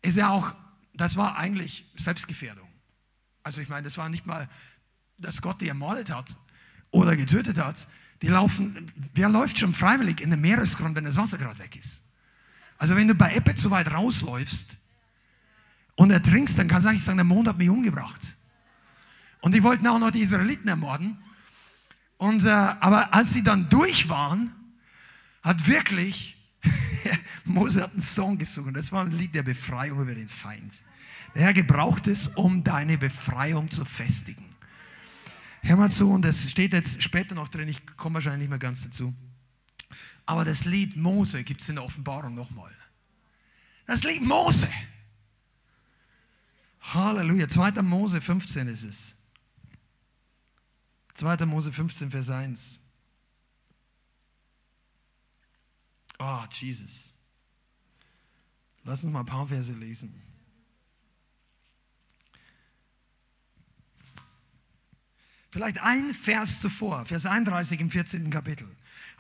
ist 0.03 0.17
ja 0.17 0.29
auch 0.29 0.55
das 1.01 1.17
war 1.17 1.37
eigentlich 1.37 1.87
Selbstgefährdung. 1.95 2.69
Also 3.43 3.61
ich 3.61 3.69
meine, 3.69 3.85
das 3.85 3.99
war 3.99 4.09
nicht 4.09 4.27
mal, 4.27 4.49
dass 5.17 5.43
Gott 5.43 5.61
die 5.61 5.69
ermordet 5.69 6.11
hat 6.11 6.37
oder 6.91 7.17
getötet 7.17 7.59
hat. 7.59 7.89
Die 8.23 8.29
laufen, 8.29 8.91
wer 9.15 9.29
läuft 9.29 9.59
schon 9.59 9.75
freiwillig 9.75 10.21
in 10.21 10.31
den 10.31 10.41
Meeresgrund, 10.41 10.97
wenn 10.97 11.05
das 11.05 11.17
Wasser 11.17 11.39
gerade 11.39 11.59
weg 11.59 11.77
ist? 11.77 12.03
Also 12.79 12.97
wenn 12.97 13.09
du 13.09 13.15
bei 13.15 13.35
Ebbe 13.35 13.55
zu 13.55 13.71
weit 13.71 13.91
rausläufst 13.93 14.77
und 15.97 16.11
ertrinkst, 16.11 16.59
dann 16.59 16.69
kannst 16.69 16.85
du 16.85 16.91
eigentlich 16.91 17.05
sagen, 17.05 17.19
der 17.19 17.25
Mond 17.25 17.49
hat 17.49 17.59
mich 17.59 17.69
umgebracht. 17.69 18.21
Und 19.41 19.55
die 19.55 19.63
wollten 19.63 19.87
auch 19.87 19.99
noch 19.99 20.11
die 20.11 20.21
Israeliten 20.21 20.69
ermorden. 20.69 21.19
Und, 22.17 22.45
äh, 22.45 22.49
aber 22.49 23.15
als 23.15 23.33
sie 23.33 23.43
dann 23.43 23.69
durch 23.69 24.09
waren, 24.09 24.53
hat 25.43 25.67
wirklich 25.69 26.38
Mose 27.45 27.83
hat 27.83 27.93
einen 27.93 28.03
Song 28.03 28.39
gesungen. 28.39 28.75
Das 28.75 28.93
war 28.93 29.05
ein 29.05 29.13
Lied 29.13 29.35
der 29.35 29.43
Befreiung 29.43 30.01
über 30.01 30.15
den 30.15 30.29
Feind. 30.29 30.75
Der 31.35 31.43
Herr 31.43 31.55
gebraucht 31.55 32.07
es, 32.07 32.29
um 32.29 32.65
deine 32.65 32.99
Befreiung 32.99 33.71
zu 33.71 33.85
festigen. 33.85 34.45
Hör 35.63 35.77
mal 35.77 35.91
zu, 35.91 36.11
und 36.11 36.23
das 36.23 36.51
steht 36.51 36.73
jetzt 36.73 37.03
später 37.03 37.35
noch 37.35 37.49
drin, 37.49 37.69
ich 37.69 37.85
komme 37.97 38.15
wahrscheinlich 38.15 38.43
nicht 38.43 38.51
mehr 38.51 38.59
ganz 38.59 38.85
dazu. 38.85 39.15
Aber 40.25 40.45
das 40.45 40.65
Lied 40.65 40.97
Mose 40.97 41.43
gibt 41.43 41.63
es 41.63 41.69
in 41.69 41.77
der 41.77 41.85
Offenbarung 41.85 42.35
nochmal. 42.35 42.73
Das 43.87 44.03
Lied 44.03 44.23
Mose. 44.23 44.69
Halleluja. 46.81 47.49
2. 47.49 47.83
Mose 47.83 48.21
15 48.21 48.69
ist 48.69 48.85
es. 48.85 49.15
2. 51.15 51.47
Mose 51.47 51.73
15, 51.73 52.11
Vers 52.11 52.31
1. 52.31 52.81
Oh, 56.19 56.45
Jesus. 56.51 57.13
Lass 58.85 59.05
uns 59.05 59.13
mal 59.13 59.21
ein 59.21 59.27
paar 59.27 59.47
Verse 59.47 59.73
lesen. 59.73 60.23
Vielleicht 65.51 65.83
ein 65.83 66.13
Vers 66.13 66.61
zuvor, 66.61 67.07
Vers 67.07 67.25
31 67.25 67.81
im 67.81 67.91
14. 67.91 68.31
Kapitel. 68.31 68.69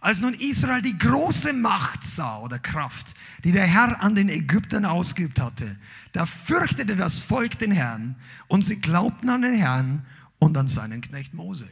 Als 0.00 0.20
nun 0.20 0.34
Israel 0.34 0.82
die 0.82 0.96
große 0.96 1.52
Macht 1.52 2.04
sah 2.04 2.38
oder 2.38 2.58
Kraft, 2.58 3.14
die 3.44 3.50
der 3.50 3.66
Herr 3.66 4.00
an 4.02 4.14
den 4.14 4.28
Ägyptern 4.28 4.84
ausgeübt 4.84 5.40
hatte, 5.40 5.76
da 6.12 6.26
fürchtete 6.26 6.94
das 6.94 7.20
Volk 7.20 7.58
den 7.58 7.72
Herrn 7.72 8.14
und 8.46 8.62
sie 8.62 8.80
glaubten 8.80 9.30
an 9.30 9.42
den 9.42 9.54
Herrn 9.54 10.06
und 10.38 10.56
an 10.56 10.68
seinen 10.68 11.00
Knecht 11.00 11.34
Mose. 11.34 11.68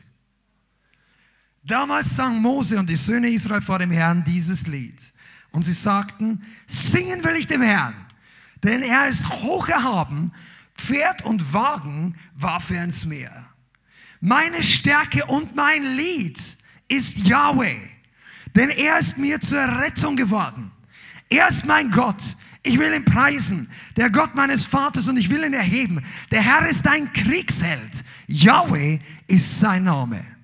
Damals 1.62 2.16
sang 2.16 2.40
Mose 2.40 2.78
und 2.78 2.88
die 2.88 2.96
Söhne 2.96 3.28
Israel 3.30 3.60
vor 3.60 3.78
dem 3.78 3.90
Herrn 3.90 4.24
dieses 4.24 4.66
Lied. 4.66 4.98
Und 5.50 5.62
sie 5.62 5.72
sagten, 5.72 6.42
singen 6.66 7.24
will 7.24 7.36
ich 7.36 7.46
dem 7.46 7.62
Herrn, 7.62 7.94
denn 8.62 8.82
er 8.82 9.08
ist 9.08 9.28
hoch 9.28 9.68
erhaben, 9.68 10.32
Pferd 10.76 11.24
und 11.24 11.54
Wagen 11.54 12.16
warf 12.34 12.70
er 12.70 12.84
ins 12.84 13.04
Meer. 13.04 13.46
Meine 14.20 14.62
Stärke 14.62 15.24
und 15.26 15.54
mein 15.54 15.96
Lied 15.96 16.38
ist 16.88 17.26
Yahweh, 17.26 17.78
denn 18.54 18.70
er 18.70 18.98
ist 18.98 19.18
mir 19.18 19.40
zur 19.40 19.62
Rettung 19.62 20.16
geworden. 20.16 20.70
Er 21.28 21.48
ist 21.48 21.66
mein 21.66 21.90
Gott. 21.90 22.22
Ich 22.62 22.78
will 22.78 22.92
ihn 22.92 23.04
preisen, 23.04 23.70
der 23.96 24.10
Gott 24.10 24.34
meines 24.34 24.66
Vaters, 24.66 25.08
und 25.08 25.16
ich 25.16 25.30
will 25.30 25.44
ihn 25.44 25.54
erheben. 25.54 26.04
Der 26.32 26.42
Herr 26.42 26.68
ist 26.68 26.86
ein 26.88 27.12
Kriegsheld. 27.12 28.04
Yahweh 28.26 28.98
ist 29.28 29.60
sein 29.60 29.84
Name. 29.84 30.35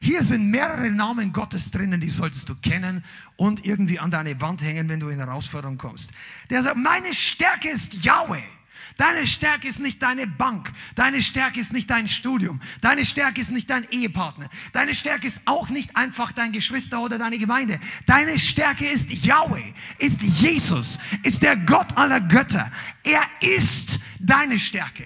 Hier 0.00 0.22
sind 0.22 0.50
mehrere 0.50 0.90
Namen 0.90 1.32
Gottes 1.32 1.70
drinnen, 1.70 2.00
die 2.00 2.10
solltest 2.10 2.48
du 2.48 2.54
kennen 2.54 3.04
und 3.36 3.64
irgendwie 3.64 3.98
an 3.98 4.10
deine 4.10 4.40
Wand 4.40 4.62
hängen, 4.62 4.88
wenn 4.88 5.00
du 5.00 5.08
in 5.08 5.18
Herausforderung 5.18 5.78
kommst. 5.78 6.12
Der 6.50 6.62
sagt, 6.62 6.76
meine 6.76 7.14
Stärke 7.14 7.70
ist 7.70 8.04
Yahweh. 8.04 8.42
Deine 8.96 9.26
Stärke 9.26 9.68
ist 9.68 9.80
nicht 9.80 10.02
deine 10.02 10.26
Bank. 10.26 10.72
Deine 10.94 11.22
Stärke 11.22 11.60
ist 11.60 11.72
nicht 11.72 11.90
dein 11.90 12.08
Studium. 12.08 12.60
Deine 12.80 13.04
Stärke 13.04 13.40
ist 13.40 13.50
nicht 13.50 13.68
dein 13.68 13.86
Ehepartner. 13.90 14.48
Deine 14.72 14.94
Stärke 14.94 15.26
ist 15.26 15.40
auch 15.44 15.68
nicht 15.68 15.96
einfach 15.96 16.32
dein 16.32 16.52
Geschwister 16.52 17.02
oder 17.02 17.18
deine 17.18 17.36
Gemeinde. 17.36 17.78
Deine 18.06 18.38
Stärke 18.38 18.86
ist 18.86 19.10
Yahweh, 19.10 19.72
ist 19.98 20.22
Jesus, 20.22 20.98
ist 21.22 21.42
der 21.42 21.56
Gott 21.56 21.96
aller 21.96 22.20
Götter. 22.20 22.70
Er 23.02 23.22
ist 23.40 24.00
deine 24.18 24.58
Stärke. 24.58 25.04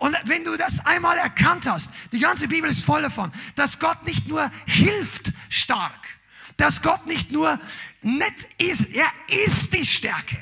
Und 0.00 0.16
wenn 0.24 0.44
du 0.44 0.56
das 0.56 0.84
einmal 0.86 1.18
erkannt 1.18 1.68
hast, 1.68 1.92
die 2.10 2.20
ganze 2.20 2.48
Bibel 2.48 2.70
ist 2.70 2.86
voll 2.86 3.02
davon, 3.02 3.30
dass 3.54 3.78
Gott 3.78 4.06
nicht 4.06 4.26
nur 4.26 4.50
hilft 4.64 5.30
stark, 5.50 6.08
dass 6.56 6.80
Gott 6.80 7.06
nicht 7.06 7.30
nur 7.30 7.60
nett 8.00 8.48
ist, 8.56 8.86
er 8.94 9.12
ist 9.28 9.74
die 9.74 9.84
Stärke. 9.84 10.38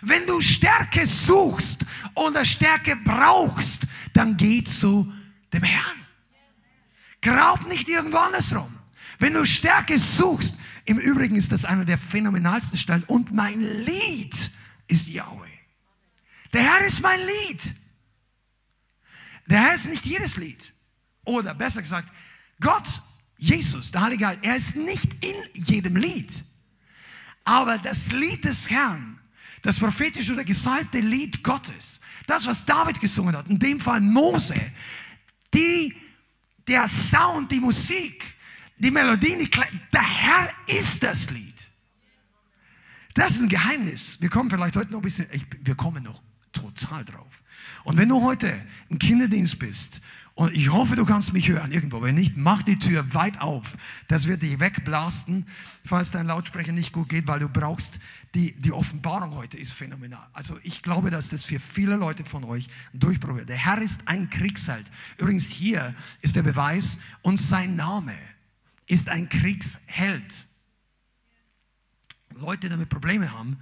Wenn 0.00 0.26
du 0.26 0.40
Stärke 0.40 1.04
suchst 1.04 1.84
oder 2.14 2.42
Stärke 2.46 2.96
brauchst, 2.96 3.82
dann 4.14 4.38
geh 4.38 4.64
zu 4.64 5.12
dem 5.52 5.62
Herrn. 5.62 6.06
Graub 7.20 7.66
nicht 7.68 7.86
irgendwo 7.86 8.16
andersrum. 8.16 8.74
Wenn 9.18 9.34
du 9.34 9.44
Stärke 9.44 9.98
suchst, 9.98 10.56
im 10.86 10.98
Übrigen 10.98 11.36
ist 11.36 11.52
das 11.52 11.66
einer 11.66 11.84
der 11.84 11.98
phänomenalsten 11.98 12.78
Stellen 12.78 13.04
und 13.04 13.30
mein 13.30 13.60
Lied 13.60 14.50
ist 14.88 15.10
Yahweh. 15.10 15.50
Der 16.54 16.62
Herr 16.62 16.86
ist 16.86 17.02
mein 17.02 17.20
Lied. 17.20 17.74
Der 19.50 19.60
Herr 19.60 19.74
ist 19.74 19.88
nicht 19.88 20.06
jedes 20.06 20.36
Lied. 20.36 20.72
Oder 21.24 21.54
besser 21.54 21.82
gesagt, 21.82 22.10
Gott, 22.60 23.02
Jesus, 23.36 23.92
der 23.92 24.02
Heilige 24.02 24.24
Geist, 24.24 24.40
er 24.42 24.56
ist 24.56 24.76
nicht 24.76 25.24
in 25.24 25.34
jedem 25.52 25.96
Lied. 25.96 26.44
Aber 27.44 27.76
das 27.78 28.10
Lied 28.12 28.44
des 28.44 28.70
Herrn 28.70 29.20
das 29.62 29.78
prophetische 29.78 30.32
oder 30.32 30.44
gesalbte 30.44 31.00
Lied 31.00 31.42
Gottes, 31.42 32.00
das, 32.26 32.46
was 32.46 32.64
David 32.64 33.00
gesungen 33.00 33.36
hat, 33.36 33.48
in 33.48 33.58
dem 33.58 33.80
Fall 33.80 34.00
Mose, 34.00 34.54
die, 35.52 35.94
der 36.66 36.88
Sound, 36.88 37.50
die 37.50 37.60
Musik, 37.60 38.36
die 38.78 38.90
Melodien, 38.90 39.38
die 39.38 39.50
der 39.92 40.02
Herr 40.02 40.50
ist 40.66 41.02
das 41.02 41.30
Lied. 41.30 41.54
Das 43.14 43.32
ist 43.32 43.42
ein 43.42 43.48
Geheimnis. 43.48 44.20
Wir 44.20 44.30
kommen 44.30 44.48
vielleicht 44.48 44.76
heute 44.76 44.92
noch 44.92 45.00
ein 45.00 45.02
bisschen, 45.02 45.26
ich, 45.32 45.44
wir 45.62 45.74
kommen 45.74 46.02
noch 46.04 46.22
total 46.52 47.04
drauf. 47.04 47.42
Und 47.84 47.96
wenn 47.96 48.08
du 48.08 48.22
heute 48.22 48.64
im 48.88 48.98
Kinderdienst 48.98 49.58
bist 49.58 50.00
und 50.34 50.54
ich 50.54 50.72
hoffe, 50.72 50.96
du 50.96 51.04
kannst 51.04 51.32
mich 51.32 51.48
hören 51.48 51.70
irgendwo. 51.70 52.00
Wenn 52.00 52.14
nicht, 52.14 52.36
mach 52.36 52.62
die 52.62 52.78
Tür 52.78 53.12
weit 53.12 53.40
auf. 53.40 53.76
Das 54.08 54.26
wird 54.26 54.42
dich 54.42 54.58
wegblasten, 54.58 55.46
falls 55.84 56.10
dein 56.10 56.26
Lautsprecher 56.26 56.72
nicht 56.72 56.92
gut 56.92 57.08
geht, 57.08 57.26
weil 57.26 57.40
du 57.40 57.48
brauchst 57.48 58.00
die, 58.34 58.52
die 58.52 58.72
Offenbarung 58.72 59.34
heute 59.34 59.58
ist 59.58 59.72
phänomenal. 59.72 60.26
Also 60.32 60.58
ich 60.62 60.82
glaube, 60.82 61.10
dass 61.10 61.28
das 61.28 61.44
für 61.44 61.60
viele 61.60 61.96
Leute 61.96 62.24
von 62.24 62.44
euch 62.44 62.68
ein 62.94 63.00
Durchbruch 63.00 63.36
wird. 63.36 63.48
Der 63.48 63.56
Herr 63.56 63.82
ist 63.82 64.06
ein 64.06 64.30
Kriegsheld. 64.30 64.86
Übrigens 65.18 65.50
hier 65.50 65.94
ist 66.20 66.36
der 66.36 66.42
Beweis 66.42 66.98
und 67.22 67.38
sein 67.38 67.76
Name 67.76 68.14
ist 68.86 69.08
ein 69.08 69.28
Kriegsheld. 69.28 70.46
Leute, 72.34 72.60
die 72.60 72.68
damit 72.70 72.88
Probleme 72.88 73.32
haben, 73.32 73.58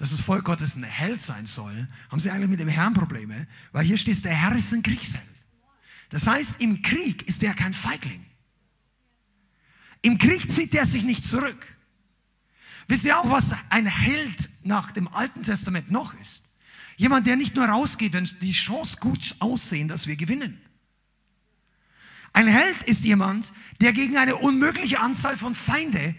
dass 0.00 0.12
das 0.12 0.22
Volk 0.22 0.46
Gottes 0.46 0.76
ein 0.76 0.82
Held 0.82 1.20
sein 1.20 1.44
soll, 1.44 1.86
haben 2.08 2.20
sie 2.20 2.30
eigentlich 2.30 2.48
mit 2.48 2.58
dem 2.58 2.68
Herrn 2.68 2.94
Probleme, 2.94 3.46
weil 3.70 3.84
hier 3.84 3.98
steht, 3.98 4.24
der 4.24 4.32
Herr 4.32 4.56
ist 4.56 4.72
ein 4.72 4.82
Kriegsheld. 4.82 5.22
Das 6.08 6.26
heißt, 6.26 6.56
im 6.58 6.80
Krieg 6.80 7.28
ist 7.28 7.42
er 7.42 7.52
kein 7.52 7.74
Feigling. 7.74 8.24
Im 10.00 10.16
Krieg 10.16 10.50
zieht 10.50 10.74
er 10.74 10.86
sich 10.86 11.04
nicht 11.04 11.26
zurück. 11.26 11.66
Wisst 12.88 13.04
ihr 13.04 13.18
auch, 13.18 13.28
was 13.28 13.50
ein 13.68 13.84
Held 13.84 14.48
nach 14.62 14.90
dem 14.90 15.06
Alten 15.06 15.42
Testament 15.42 15.90
noch 15.90 16.18
ist? 16.18 16.44
Jemand, 16.96 17.26
der 17.26 17.36
nicht 17.36 17.54
nur 17.54 17.66
rausgeht, 17.66 18.14
wenn 18.14 18.24
die 18.40 18.52
Chance 18.52 18.96
gut 19.00 19.36
aussehen, 19.38 19.86
dass 19.86 20.06
wir 20.06 20.16
gewinnen. 20.16 20.62
Ein 22.32 22.46
Held 22.46 22.84
ist 22.84 23.04
jemand, 23.04 23.52
der 23.82 23.92
gegen 23.92 24.16
eine 24.16 24.36
unmögliche 24.36 24.98
Anzahl 24.98 25.36
von 25.36 25.54
Feinde 25.54 26.14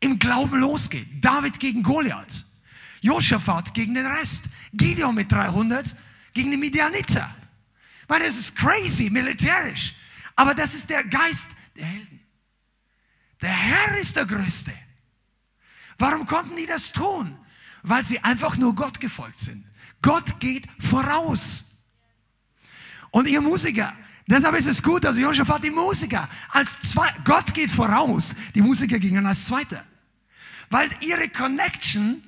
im 0.00 0.18
Glauben 0.18 0.58
losgeht. 0.58 1.06
David 1.24 1.60
gegen 1.60 1.84
Goliath. 1.84 2.44
Josaphat 3.00 3.74
gegen 3.74 3.94
den 3.94 4.06
Rest. 4.06 4.44
Gideon 4.72 5.14
mit 5.14 5.30
300 5.32 5.96
gegen 6.32 6.50
die 6.50 6.56
Midianiter 6.56 7.34
meine, 8.10 8.24
es 8.24 8.36
ist 8.36 8.56
crazy, 8.56 9.08
militärisch. 9.08 9.94
Aber 10.36 10.52
das 10.52 10.74
ist 10.74 10.90
der 10.90 11.04
Geist 11.04 11.48
der 11.76 11.86
Helden. 11.86 12.20
Der 13.40 13.50
Herr 13.50 13.98
ist 13.98 14.16
der 14.16 14.26
Größte. 14.26 14.72
Warum 15.96 16.26
konnten 16.26 16.56
die 16.56 16.66
das 16.66 16.92
tun? 16.92 17.38
Weil 17.82 18.04
sie 18.04 18.18
einfach 18.18 18.56
nur 18.58 18.74
Gott 18.74 19.00
gefolgt 19.00 19.38
sind. 19.38 19.64
Gott 20.02 20.40
geht 20.40 20.66
voraus. 20.80 21.64
Und 23.10 23.28
ihr 23.28 23.40
Musiker, 23.40 23.96
deshalb 24.26 24.56
ist 24.56 24.66
es 24.66 24.82
gut, 24.82 25.04
dass 25.04 25.16
Josaphat 25.16 25.62
die 25.64 25.70
Musiker 25.70 26.28
als 26.50 26.78
zwei, 26.80 27.14
Gott 27.24 27.54
geht 27.54 27.70
voraus, 27.70 28.34
die 28.54 28.62
Musiker 28.62 28.98
gingen 28.98 29.24
als 29.26 29.46
Zweiter. 29.46 29.84
Weil 30.68 30.90
ihre 31.00 31.28
Connection 31.28 32.22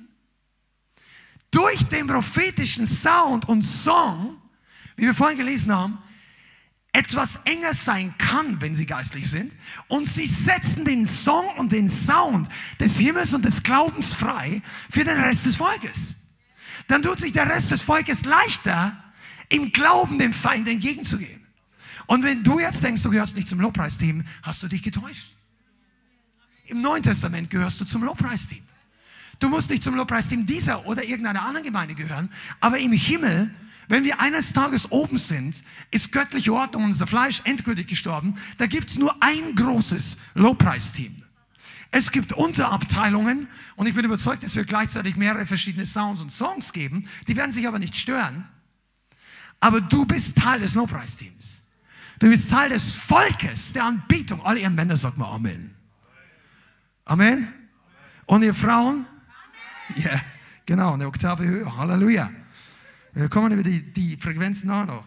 durch 1.53 1.83
den 1.83 2.07
prophetischen 2.07 2.87
Sound 2.87 3.47
und 3.47 3.63
Song 3.63 4.37
wie 4.95 5.03
wir 5.03 5.13
vorhin 5.13 5.37
gelesen 5.37 5.73
haben, 5.73 5.97
etwas 6.91 7.39
enger 7.45 7.73
sein 7.73 8.13
kann, 8.17 8.61
wenn 8.61 8.75
sie 8.75 8.85
geistlich 8.85 9.29
sind. 9.29 9.51
Und 9.87 10.07
sie 10.07 10.27
setzen 10.27 10.85
den 10.85 11.07
Song 11.07 11.47
und 11.57 11.71
den 11.71 11.89
Sound 11.89 12.47
des 12.79 12.97
Himmels 12.99 13.33
und 13.33 13.43
des 13.43 13.63
Glaubens 13.63 14.13
frei 14.13 14.61
für 14.89 15.03
den 15.03 15.19
Rest 15.19 15.45
des 15.45 15.55
Volkes. 15.55 16.15
Dann 16.87 17.01
tut 17.01 17.19
sich 17.19 17.31
der 17.31 17.49
Rest 17.49 17.71
des 17.71 17.81
Volkes 17.81 18.25
leichter, 18.25 18.97
im 19.49 19.71
Glauben 19.71 20.19
dem 20.19 20.33
Feind 20.33 20.67
entgegenzugehen. 20.67 21.45
Und 22.05 22.23
wenn 22.23 22.43
du 22.43 22.59
jetzt 22.59 22.83
denkst, 22.83 23.01
du 23.01 23.09
gehörst 23.09 23.35
nicht 23.35 23.47
zum 23.47 23.59
Lobpreisteam, 23.59 24.25
hast 24.43 24.61
du 24.61 24.67
dich 24.67 24.83
getäuscht. 24.83 25.35
Im 26.65 26.81
Neuen 26.81 27.03
Testament 27.03 27.49
gehörst 27.49 27.81
du 27.81 27.85
zum 27.85 28.03
Lobpreisteam. 28.03 28.63
Du 29.43 29.49
musst 29.49 29.69
nicht 29.69 29.83
zum 29.83 29.95
Lobpreisteam 29.95 30.45
dieser 30.45 30.85
oder 30.85 31.03
irgendeiner 31.03 31.41
anderen 31.41 31.65
Gemeinde 31.65 31.95
gehören, 31.95 32.29
aber 32.61 32.79
im 32.79 32.93
Himmel 32.93 33.53
wenn 33.89 34.05
wir 34.05 34.21
eines 34.21 34.53
Tages 34.53 34.89
oben 34.89 35.17
sind, 35.17 35.61
ist 35.91 36.13
göttliche 36.13 36.53
Ordnung 36.53 36.85
unser 36.85 37.05
Fleisch 37.05 37.41
endgültig 37.43 37.87
gestorben. 37.87 38.35
Da 38.57 38.67
gibt 38.67 38.89
es 38.89 38.97
nur 38.97 39.21
ein 39.21 39.53
großes 39.55 40.17
Lowpreis-Team. 40.35 41.17
Es 41.91 42.09
gibt 42.11 42.31
Unterabteilungen 42.31 43.49
und 43.75 43.85
ich 43.85 43.93
bin 43.93 44.05
überzeugt, 44.05 44.45
es 44.45 44.55
wird 44.55 44.69
gleichzeitig 44.69 45.17
mehrere 45.17 45.45
verschiedene 45.45 45.85
Sounds 45.85 46.21
und 46.21 46.31
Songs 46.31 46.71
geben. 46.71 47.09
Die 47.27 47.35
werden 47.35 47.51
sich 47.51 47.67
aber 47.67 47.79
nicht 47.79 47.95
stören. 47.97 48.47
Aber 49.59 49.81
du 49.81 50.05
bist 50.05 50.37
Teil 50.37 50.61
des 50.61 50.73
Lowpreis-Teams. 50.73 51.61
Du 52.19 52.29
bist 52.29 52.49
Teil 52.49 52.69
des 52.69 52.95
Volkes 52.95 53.73
der 53.73 53.83
Anbetung. 53.83 54.39
Alle 54.45 54.61
ihr 54.61 54.69
Männer 54.69 54.95
sagt 54.95 55.17
mal 55.17 55.27
Amen. 55.27 55.75
Amen. 57.03 57.53
Und 58.25 58.43
ihr 58.43 58.53
Frauen? 58.53 59.05
Ja, 59.95 60.21
genau, 60.65 60.93
eine 60.93 61.07
Oktave 61.07 61.45
höher. 61.45 61.75
Halleluja. 61.75 62.29
Wir 63.13 63.29
kommen 63.29 63.51
über 63.51 63.63
die, 63.63 63.81
die 63.93 64.17
Frequenzen 64.17 64.69
auch 64.71 64.85
noch. 64.85 65.05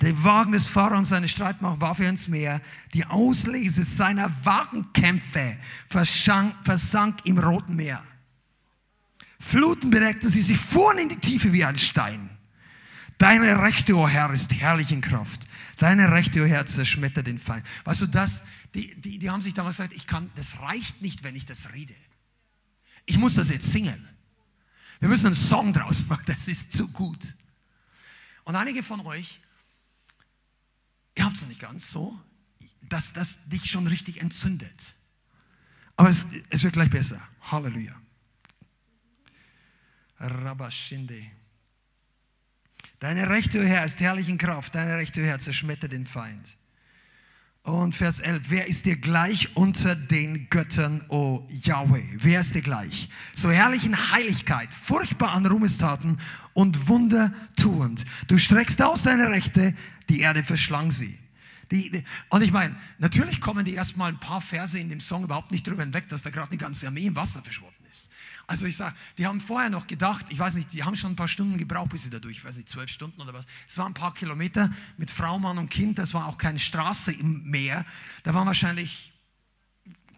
Der 0.00 0.22
Wagen 0.22 0.52
des 0.52 0.68
Pharaons 0.68 1.08
seine 1.08 1.26
Streitmacht 1.26 1.80
warf 1.80 1.98
er 1.98 2.08
ins 2.08 2.28
Meer. 2.28 2.60
Die 2.94 3.04
Auslese 3.04 3.82
seiner 3.82 4.30
Wagenkämpfe 4.44 5.58
versank, 5.88 6.54
versank 6.62 7.18
im 7.24 7.38
Roten 7.38 7.74
Meer. 7.74 8.02
Fluten 9.40 9.90
bedeckten 9.90 10.30
sie, 10.30 10.42
sie 10.42 10.54
fuhren 10.54 10.98
in 10.98 11.08
die 11.08 11.16
Tiefe 11.16 11.52
wie 11.52 11.64
ein 11.64 11.76
Stein. 11.76 12.30
Deine 13.18 13.60
Rechte, 13.60 13.96
o 13.96 14.04
oh 14.04 14.08
Herr, 14.08 14.32
ist 14.32 14.54
herrlich 14.54 14.92
in 14.92 15.00
Kraft. 15.00 15.46
Deine 15.78 16.12
Rechte, 16.12 16.40
o 16.40 16.44
oh 16.44 16.46
Herr, 16.46 16.66
zerschmettert 16.66 17.26
den 17.26 17.38
Feind. 17.38 17.64
Weißt 17.84 18.02
du, 18.02 18.06
das, 18.06 18.44
die, 18.74 18.94
die, 19.00 19.18
die 19.18 19.30
haben 19.30 19.40
sich 19.40 19.54
damals 19.54 19.78
gesagt, 19.78 19.92
ich 19.92 20.06
kann, 20.06 20.30
das 20.36 20.60
reicht 20.60 21.02
nicht, 21.02 21.24
wenn 21.24 21.34
ich 21.34 21.44
das 21.44 21.72
rede. 21.72 21.94
Ich 23.08 23.16
muss 23.16 23.34
das 23.34 23.48
jetzt 23.48 23.72
singen. 23.72 24.06
Wir 25.00 25.08
müssen 25.08 25.26
einen 25.26 25.34
Song 25.34 25.72
draus 25.72 26.04
machen, 26.06 26.24
das 26.26 26.46
ist 26.46 26.72
zu 26.72 26.88
gut. 26.88 27.34
Und 28.44 28.54
einige 28.54 28.82
von 28.82 29.00
euch, 29.00 29.40
ihr 31.14 31.24
habt 31.24 31.36
es 31.36 31.46
nicht 31.46 31.60
ganz 31.60 31.90
so, 31.90 32.18
dass 32.82 33.14
das 33.14 33.38
dich 33.48 33.64
schon 33.64 33.86
richtig 33.86 34.20
entzündet. 34.20 34.94
Aber 35.96 36.10
es, 36.10 36.26
es 36.50 36.62
wird 36.62 36.74
gleich 36.74 36.90
besser. 36.90 37.20
Halleluja. 37.40 37.98
Rabashinde. 40.18 41.30
Deine 42.98 43.30
rechte 43.30 43.66
Herr 43.66 43.84
ist 43.84 44.00
herrlich 44.00 44.28
in 44.28 44.36
Kraft, 44.36 44.74
deine 44.74 44.96
rechte 44.96 45.24
Herr 45.24 45.38
zerschmettert 45.38 45.92
den 45.92 46.04
Feind. 46.04 46.58
Und 47.62 47.94
Vers 47.94 48.20
11, 48.20 48.44
wer 48.48 48.66
ist 48.66 48.86
dir 48.86 48.96
gleich 48.96 49.54
unter 49.54 49.94
den 49.94 50.48
Göttern, 50.48 51.04
o 51.08 51.16
oh 51.16 51.46
Yahweh? 51.50 52.04
Wer 52.16 52.40
ist 52.40 52.54
dir 52.54 52.62
gleich? 52.62 53.10
So 53.34 53.50
herrlich 53.50 53.84
in 53.84 54.12
Heiligkeit, 54.12 54.72
furchtbar 54.72 55.32
an 55.32 55.44
Ruhmestaten 55.44 56.18
und 56.54 56.88
Wunder 56.88 57.32
tuend. 57.56 58.04
Du 58.26 58.38
streckst 58.38 58.80
aus 58.80 59.02
deine 59.02 59.28
Rechte, 59.28 59.74
die 60.08 60.20
Erde 60.20 60.42
verschlang 60.42 60.90
sie. 60.90 61.18
Die, 61.70 61.90
die, 61.90 62.04
und 62.30 62.42
ich 62.42 62.52
meine, 62.52 62.74
natürlich 62.98 63.40
kommen 63.40 63.64
die 63.64 63.74
erstmal 63.74 64.12
ein 64.12 64.20
paar 64.20 64.40
Verse 64.40 64.78
in 64.78 64.88
dem 64.88 65.00
Song 65.00 65.24
überhaupt 65.24 65.50
nicht 65.50 65.66
drüber 65.66 65.82
hinweg, 65.82 66.08
dass 66.08 66.22
da 66.22 66.30
gerade 66.30 66.50
eine 66.50 66.58
ganze 66.58 66.86
Armee 66.86 67.06
im 67.06 67.16
Wasser 67.16 67.42
verschwunden. 67.42 67.77
Also 68.48 68.64
ich 68.64 68.78
sage, 68.78 68.96
die 69.18 69.26
haben 69.26 69.42
vorher 69.42 69.68
noch 69.68 69.86
gedacht, 69.86 70.24
ich 70.30 70.38
weiß 70.38 70.54
nicht, 70.54 70.72
die 70.72 70.82
haben 70.82 70.96
schon 70.96 71.12
ein 71.12 71.16
paar 71.16 71.28
Stunden 71.28 71.58
gebraucht, 71.58 71.90
bis 71.90 72.04
sie 72.04 72.10
da 72.10 72.18
durch, 72.18 72.38
ich 72.38 72.44
weiß 72.46 72.56
nicht, 72.56 72.70
zwölf 72.70 72.90
Stunden 72.90 73.20
oder 73.20 73.34
was. 73.34 73.44
Es 73.68 73.76
waren 73.76 73.88
ein 73.88 73.94
paar 73.94 74.14
Kilometer 74.14 74.70
mit 74.96 75.10
Frau, 75.10 75.38
Mann 75.38 75.58
und 75.58 75.68
Kind, 75.68 75.98
das 75.98 76.14
war 76.14 76.26
auch 76.26 76.38
keine 76.38 76.58
Straße 76.58 77.12
im 77.12 77.42
Meer. 77.42 77.84
Da 78.22 78.32
waren 78.32 78.46
wahrscheinlich 78.46 79.12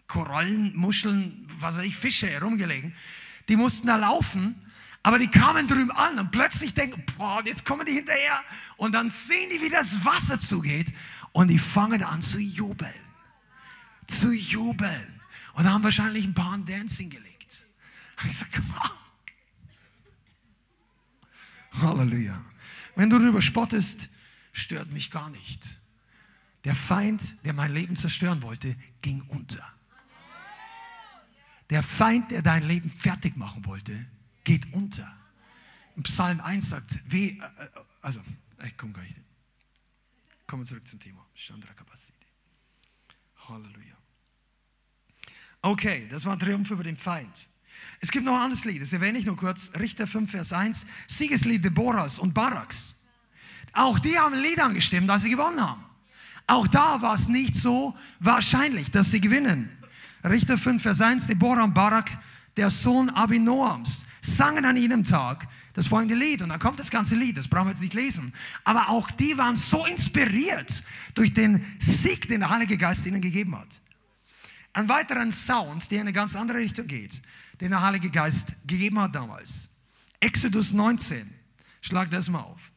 Korallen, 0.07 0.73
Muscheln, 0.77 1.45
was 1.59 1.75
weiß 1.75 1.83
ich, 1.83 1.97
Fische 1.97 2.27
herumgelegen. 2.27 2.95
Die 3.49 3.57
mussten 3.57 3.87
da 3.87 3.97
laufen, 3.97 4.55
aber 5.03 5.19
die 5.19 5.27
kamen 5.27 5.67
drüben 5.67 5.91
an 5.91 6.17
und 6.17 6.31
plötzlich 6.31 6.73
denken, 6.73 7.03
boah, 7.17 7.43
jetzt 7.45 7.65
kommen 7.65 7.85
die 7.85 7.93
hinterher 7.93 8.39
und 8.77 8.93
dann 8.93 9.11
sehen 9.11 9.49
die, 9.49 9.61
wie 9.61 9.69
das 9.69 10.05
Wasser 10.05 10.39
zugeht 10.39 10.93
und 11.33 11.49
die 11.49 11.59
fangen 11.59 12.01
an 12.01 12.21
zu 12.21 12.39
jubeln. 12.39 12.93
Zu 14.07 14.31
jubeln. 14.31 15.19
Und 15.53 15.69
haben 15.69 15.83
wahrscheinlich 15.83 16.23
ein 16.23 16.33
paar 16.33 16.57
Dancing 16.59 17.09
gelegt. 17.09 17.30
Ich 18.25 18.37
sage, 18.37 18.61
wow. 18.67 18.91
Halleluja. 21.71 22.43
Wenn 22.95 23.09
du 23.09 23.17
darüber 23.17 23.41
spottest, 23.41 24.09
stört 24.51 24.91
mich 24.91 25.09
gar 25.11 25.29
nicht. 25.29 25.77
Der 26.63 26.75
Feind, 26.75 27.35
der 27.43 27.53
mein 27.53 27.73
Leben 27.73 27.95
zerstören 27.95 28.41
wollte, 28.43 28.75
ging 29.01 29.21
unter. 29.29 29.67
Der 31.69 31.83
Feind, 31.83 32.31
der 32.31 32.41
dein 32.41 32.63
Leben 32.63 32.89
fertig 32.89 33.37
machen 33.37 33.65
wollte, 33.65 34.05
geht 34.43 34.71
unter. 34.73 35.11
Im 35.95 36.03
Psalm 36.03 36.41
1 36.41 36.69
sagt, 36.69 36.99
weh, 37.11 37.29
äh, 37.29 37.63
äh, 37.63 37.69
also, 38.01 38.21
ich 38.65 38.77
komme 38.77 38.93
gleich. 38.93 39.15
Kommen 40.45 40.63
wir 40.63 40.67
zurück 40.67 40.87
zum 40.87 40.99
Thema. 40.99 41.25
Halleluja. 43.47 43.97
Okay, 45.61 46.07
das 46.09 46.25
war 46.25 46.33
ein 46.33 46.39
Triumph 46.39 46.69
über 46.71 46.83
den 46.83 46.97
Feind. 46.97 47.49
Es 47.99 48.11
gibt 48.11 48.25
noch 48.25 48.35
ein 48.35 48.41
anderes 48.43 48.65
Lied, 48.65 48.81
das 48.81 48.93
erwähne 48.93 49.17
ich 49.17 49.25
nur 49.25 49.37
kurz. 49.37 49.71
Richter 49.79 50.07
5, 50.07 50.31
Vers 50.31 50.53
1. 50.53 50.85
Siegeslied 51.07 51.63
Deborahs 51.63 52.19
und 52.19 52.33
Baraks. 52.33 52.95
Auch 53.73 53.99
die 53.99 54.17
haben 54.17 54.33
ein 54.33 54.41
Lied 54.41 54.59
angestimmt, 54.59 55.09
als 55.09 55.21
sie 55.23 55.29
gewonnen 55.29 55.61
haben. 55.61 55.83
Auch 56.47 56.67
da 56.67 57.01
war 57.01 57.13
es 57.13 57.27
nicht 57.27 57.55
so 57.55 57.95
wahrscheinlich, 58.19 58.91
dass 58.91 59.11
sie 59.11 59.21
gewinnen. 59.21 59.69
Richter 60.23 60.57
5, 60.57 60.81
Vers 60.81 61.01
1. 61.01 61.27
Deborah 61.27 61.63
und 61.63 61.73
Barak, 61.73 62.09
der 62.57 62.69
Sohn 62.69 63.09
Abinoams, 63.09 64.05
sangen 64.21 64.65
an 64.65 64.75
jenem 64.75 65.05
Tag 65.05 65.47
das 65.73 65.87
folgende 65.87 66.15
Lied. 66.15 66.41
Und 66.41 66.49
dann 66.49 66.59
kommt 66.59 66.79
das 66.79 66.91
ganze 66.91 67.15
Lied, 67.15 67.37
das 67.37 67.47
brauchen 67.47 67.67
wir 67.67 67.71
jetzt 67.71 67.81
nicht 67.81 67.93
lesen. 67.93 68.33
Aber 68.63 68.89
auch 68.89 69.09
die 69.11 69.37
waren 69.37 69.55
so 69.55 69.85
inspiriert 69.85 70.83
durch 71.13 71.33
den 71.33 71.65
Sieg, 71.79 72.27
den 72.27 72.41
der 72.41 72.49
Heilige 72.49 72.77
Geist 72.77 73.05
ihnen 73.05 73.21
gegeben 73.21 73.57
hat. 73.57 73.79
Ein 74.73 74.87
weiterer 74.87 75.29
Sound, 75.31 75.91
der 75.91 75.99
in 75.99 76.07
eine 76.07 76.13
ganz 76.13 76.35
andere 76.35 76.59
Richtung 76.59 76.87
geht, 76.87 77.21
den 77.61 77.69
der 77.69 77.81
Heilige 77.81 78.09
Geist 78.09 78.53
gegeben 78.65 78.99
hat 78.99 79.15
damals. 79.15 79.69
Exodus 80.19 80.73
19. 80.73 81.31
Schlag 81.79 82.09
das 82.11 82.27
mal 82.27 82.39
auf. 82.39 82.71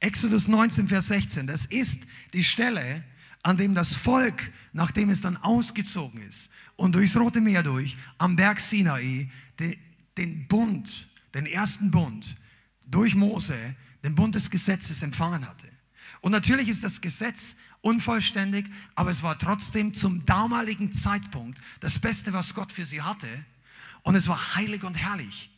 Exodus 0.00 0.46
19, 0.46 0.86
Vers 0.88 1.08
16. 1.08 1.46
Das 1.48 1.66
ist 1.66 2.02
die 2.32 2.44
Stelle, 2.44 3.04
an 3.42 3.56
dem 3.56 3.74
das 3.74 3.96
Volk, 3.96 4.52
nachdem 4.72 5.10
es 5.10 5.22
dann 5.22 5.36
ausgezogen 5.36 6.22
ist 6.22 6.50
und 6.76 6.94
durchs 6.94 7.16
Rote 7.16 7.40
Meer 7.40 7.62
durch, 7.64 7.96
am 8.18 8.36
Berg 8.36 8.60
Sinai, 8.60 9.30
den, 9.58 9.76
den 10.16 10.46
Bund, 10.46 11.08
den 11.34 11.46
ersten 11.46 11.90
Bund 11.90 12.36
durch 12.86 13.16
Mose, 13.16 13.74
den 14.04 14.14
Bund 14.14 14.36
des 14.36 14.50
Gesetzes 14.50 15.02
empfangen 15.02 15.46
hatte. 15.46 15.68
Und 16.20 16.32
natürlich 16.32 16.68
ist 16.68 16.84
das 16.84 17.00
Gesetz 17.00 17.54
unvollständig, 17.80 18.70
aber 18.94 19.10
es 19.10 19.22
war 19.22 19.38
trotzdem 19.38 19.94
zum 19.94 20.24
damaligen 20.26 20.92
Zeitpunkt 20.92 21.60
das 21.80 21.98
Beste, 21.98 22.32
was 22.32 22.54
Gott 22.54 22.72
für 22.72 22.84
sie 22.84 23.02
hatte. 23.02 23.28
Und 24.02 24.14
es 24.14 24.28
war 24.28 24.54
heilig 24.54 24.84
und 24.84 24.94
herrlich. 24.94 25.50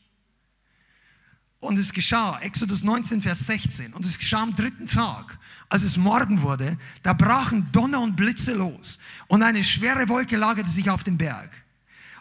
Und 1.61 1.78
es 1.78 1.92
geschah, 1.92 2.38
Exodus 2.40 2.83
19, 2.83 3.20
Vers 3.20 3.40
16, 3.40 3.92
und 3.92 4.04
es 4.06 4.18
geschah 4.18 4.42
am 4.42 4.56
dritten 4.56 4.87
Tag, 4.87 5.38
als 5.68 5.83
es 5.83 5.98
Morgen 5.98 6.40
wurde, 6.40 6.78
da 7.02 7.12
brachen 7.12 7.70
Donner 7.70 8.00
und 8.00 8.16
Blitze 8.16 8.54
los 8.54 8.98
und 9.28 9.42
eine 9.42 9.62
schwere 9.62 10.09
Wolke 10.09 10.38
lagerte 10.38 10.70
sich 10.70 10.88
auf 10.88 11.04
dem 11.04 11.18
Berg. 11.18 11.50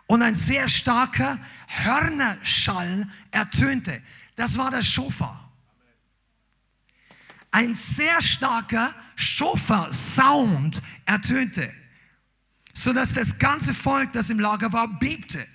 Und 0.08 0.24
ein 0.24 0.36
sehr 0.36 0.68
starker 0.68 1.40
Hörnerschall 1.68 3.08
ertönte. 3.32 4.02
Das 4.36 4.58
war 4.58 4.72
der 4.72 4.82
Schofar. 4.84 5.49
Ein 7.52 7.74
sehr 7.74 8.22
starker 8.22 8.94
Schofar-Sound 9.16 10.82
ertönte, 11.06 11.72
sodass 12.74 13.14
das 13.14 13.38
ganze 13.38 13.74
Volk, 13.74 14.14
das 14.14 14.30
im 14.30 14.40
Lager 14.40 14.72
war, 14.72 14.88
bebte. 15.00 15.46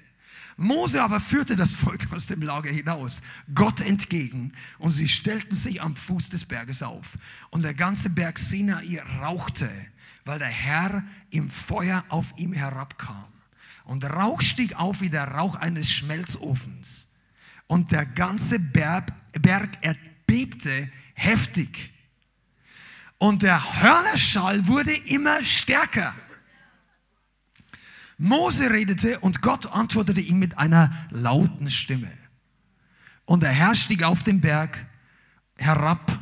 Mose 0.57 1.03
aber 1.03 1.21
führte 1.21 1.57
das 1.57 1.75
Volk 1.75 2.07
aus 2.13 2.27
dem 2.27 2.43
Lager 2.43 2.71
hinaus, 2.71 3.23
Gott 3.55 3.81
entgegen, 3.81 4.53
und 4.79 4.93
sie 4.93 5.09
stellten 5.09 5.55
sich 5.55 5.83
am 5.83 5.97
Fuß 5.97 6.31
des 6.31 6.45
Berges 6.45 6.83
auf. 6.83 7.19
Und 7.51 7.63
der 7.63 7.75
ganze 7.75 8.11
Berg 8.11 8.39
Sinai 8.39 9.01
rauchte, 9.21 9.69
weil 10.25 10.39
der 10.39 10.49
Herr 10.49 11.03
im 11.31 11.51
Feuer 11.51 12.05
auf 12.09 12.35
ihm 12.37 12.53
herabkam. 12.53 13.27
Und 13.85 14.05
Rauch 14.05 14.41
stieg 14.41 14.77
auf 14.77 15.01
wie 15.01 15.11
der 15.11 15.29
Rauch 15.29 15.57
eines 15.57 15.91
Schmelzofens. 15.91 17.09
Und 17.67 17.93
der 17.93 18.07
ganze 18.07 18.59
Berg, 18.59 19.13
Berg 19.33 19.71
erbebte 19.83 20.91
heftig. 21.15 21.93
Und 23.19 23.43
der 23.43 23.83
Hörnerschall 23.83 24.67
wurde 24.67 24.95
immer 24.95 25.43
stärker. 25.45 26.15
Mose 28.19 28.71
redete 28.71 29.19
und 29.21 29.43
Gott 29.43 29.67
antwortete 29.67 30.21
ihm 30.21 30.39
mit 30.39 30.59
einer 30.59 30.93
lauten 31.11 31.71
Stimme. 31.71 32.13
Und 33.25 33.43
der 33.43 33.51
Herr 33.51 33.75
stieg 33.75 34.03
auf 34.03 34.23
den 34.23 34.41
Berg 34.41 34.87
herab 35.57 36.21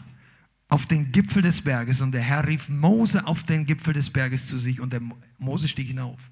auf 0.68 0.86
den 0.86 1.12
Gipfel 1.12 1.42
des 1.42 1.60
Berges 1.60 2.00
und 2.00 2.12
der 2.12 2.22
Herr 2.22 2.46
rief 2.46 2.68
Mose 2.68 3.26
auf 3.26 3.42
den 3.42 3.66
Gipfel 3.66 3.92
des 3.92 4.10
Berges 4.10 4.46
zu 4.46 4.56
sich 4.56 4.80
und 4.80 4.92
der 4.92 5.02
Mose 5.38 5.68
stieg 5.68 5.88
hinauf. 5.88 6.30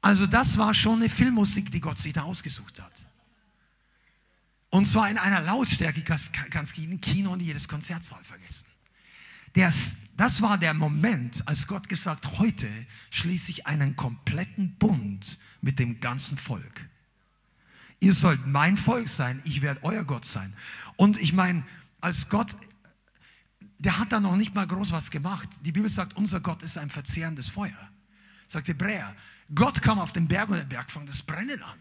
Also 0.00 0.26
das 0.26 0.56
war 0.56 0.72
schon 0.72 1.00
eine 1.00 1.08
Filmmusik, 1.08 1.70
die 1.70 1.80
Gott 1.80 1.98
sich 1.98 2.12
da 2.12 2.22
ausgesucht 2.22 2.80
hat. 2.80 2.92
Und 4.70 4.86
zwar 4.86 5.10
in 5.10 5.18
einer 5.18 5.40
Lautstärke, 5.40 6.02
kannst, 6.02 6.76
du 6.76 6.80
jeden 6.80 7.00
Kino 7.00 7.32
und 7.32 7.40
jedes 7.40 7.68
Konzertsaal 7.68 8.22
vergessen. 8.22 8.66
Der, 9.54 9.72
das 10.16 10.42
war 10.42 10.58
der 10.58 10.74
Moment, 10.74 11.46
als 11.48 11.66
Gott 11.66 11.88
gesagt, 11.88 12.38
heute 12.38 12.68
schließe 13.10 13.50
ich 13.50 13.66
einen 13.66 13.96
kompletten 13.96 14.76
Bund 14.76 15.38
mit 15.62 15.78
dem 15.78 16.00
ganzen 16.00 16.36
Volk. 16.36 16.88
Ihr 18.00 18.12
sollt 18.12 18.46
mein 18.46 18.76
Volk 18.76 19.08
sein, 19.08 19.40
ich 19.44 19.62
werde 19.62 19.82
euer 19.82 20.04
Gott 20.04 20.24
sein. 20.24 20.54
Und 20.96 21.18
ich 21.18 21.32
meine, 21.32 21.64
als 22.00 22.28
Gott, 22.28 22.56
der 23.78 23.98
hat 23.98 24.12
da 24.12 24.20
noch 24.20 24.36
nicht 24.36 24.54
mal 24.54 24.66
groß 24.66 24.92
was 24.92 25.10
gemacht. 25.10 25.48
Die 25.64 25.72
Bibel 25.72 25.90
sagt, 25.90 26.16
unser 26.16 26.40
Gott 26.40 26.62
ist 26.62 26.78
ein 26.78 26.90
verzehrendes 26.90 27.48
Feuer. 27.48 27.90
Sagt 28.46 28.68
Hebräer. 28.68 29.14
Gott 29.54 29.82
kam 29.82 29.98
auf 29.98 30.12
den 30.12 30.28
Berg 30.28 30.50
und 30.50 30.58
der 30.58 30.64
Berg 30.64 30.90
fängt 30.90 31.08
das 31.08 31.22
Brennen 31.22 31.62
an. 31.62 31.78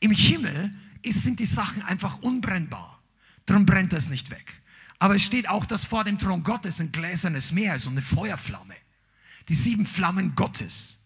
Im 0.00 0.12
Himmel 0.12 0.72
ist, 1.02 1.22
sind 1.22 1.40
die 1.40 1.46
Sachen 1.46 1.82
einfach 1.82 2.20
unbrennbar. 2.22 3.02
Darum 3.46 3.66
brennt 3.66 3.92
das 3.92 4.08
nicht 4.08 4.30
weg. 4.30 4.62
Aber 4.98 5.14
es 5.16 5.22
steht 5.22 5.48
auch, 5.48 5.64
dass 5.64 5.86
vor 5.86 6.04
dem 6.04 6.18
Thron 6.18 6.42
Gottes 6.42 6.80
ein 6.80 6.92
gläsernes 6.92 7.52
Meer 7.52 7.76
ist 7.76 7.86
und 7.86 7.94
eine 7.94 8.02
Feuerflamme. 8.02 8.74
Die 9.48 9.54
sieben 9.54 9.86
Flammen 9.86 10.34
Gottes. 10.34 10.98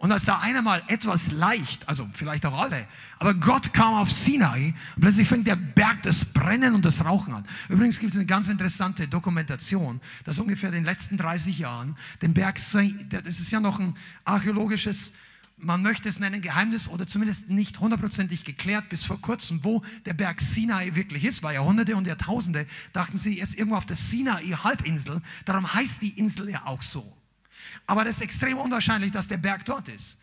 Und 0.00 0.12
als 0.12 0.24
da 0.24 0.38
einer 0.38 0.62
mal 0.62 0.82
etwas 0.86 1.30
leicht, 1.30 1.86
also 1.86 2.08
vielleicht 2.14 2.46
auch 2.46 2.58
alle, 2.58 2.86
aber 3.18 3.34
Gott 3.34 3.74
kam 3.74 3.92
auf 3.92 4.10
Sinai 4.10 4.74
und 4.96 5.02
plötzlich 5.02 5.28
fängt 5.28 5.46
der 5.46 5.56
Berg 5.56 6.02
das 6.04 6.24
Brennen 6.24 6.74
und 6.74 6.86
das 6.86 7.04
Rauchen 7.04 7.34
an. 7.34 7.46
Übrigens 7.68 7.98
gibt 7.98 8.12
es 8.12 8.16
eine 8.16 8.24
ganz 8.24 8.48
interessante 8.48 9.08
Dokumentation, 9.08 10.00
dass 10.24 10.38
ungefähr 10.38 10.70
in 10.70 10.76
den 10.76 10.84
letzten 10.84 11.18
30 11.18 11.58
Jahren 11.58 11.98
den 12.22 12.32
Berg, 12.32 12.54
das 12.54 13.40
ist 13.40 13.50
ja 13.50 13.60
noch 13.60 13.78
ein 13.78 13.94
archäologisches 14.24 15.12
man 15.62 15.82
möchte 15.82 16.08
es 16.08 16.20
nennen, 16.20 16.42
Geheimnis 16.42 16.88
oder 16.88 17.06
zumindest 17.06 17.48
nicht 17.48 17.78
hundertprozentig 17.80 18.44
geklärt 18.44 18.88
bis 18.88 19.04
vor 19.04 19.20
kurzem, 19.20 19.62
wo 19.64 19.82
der 20.06 20.14
Berg 20.14 20.40
Sinai 20.40 20.94
wirklich 20.94 21.24
ist, 21.24 21.42
weil 21.42 21.54
Jahrhunderte 21.54 21.96
und 21.96 22.06
Jahrtausende 22.06 22.66
dachten 22.92 23.18
sie, 23.18 23.38
er 23.38 23.44
ist 23.44 23.54
irgendwo 23.54 23.76
auf 23.76 23.86
der 23.86 23.96
Sinai-Halbinsel, 23.96 25.20
darum 25.44 25.72
heißt 25.72 26.02
die 26.02 26.18
Insel 26.18 26.50
ja 26.50 26.66
auch 26.66 26.82
so. 26.82 27.16
Aber 27.86 28.04
das 28.04 28.16
ist 28.16 28.22
extrem 28.22 28.58
unwahrscheinlich, 28.58 29.10
dass 29.10 29.28
der 29.28 29.38
Berg 29.38 29.64
dort 29.64 29.88
ist. 29.88 30.18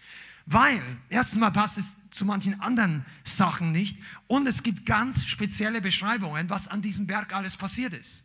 Weil, 0.45 0.81
erstens 1.09 1.39
mal 1.39 1.51
passt 1.51 1.77
es 1.77 1.97
zu 2.09 2.25
manchen 2.25 2.59
anderen 2.61 3.05
Sachen 3.25 3.73
nicht 3.73 3.97
und 4.27 4.47
es 4.47 4.63
gibt 4.63 4.85
ganz 4.85 5.25
spezielle 5.25 5.81
Beschreibungen, 5.81 6.49
was 6.49 6.67
an 6.67 6.81
diesem 6.81 7.05
Berg 7.05 7.33
alles 7.33 7.57
passiert 7.57 7.93
ist. 7.93 8.23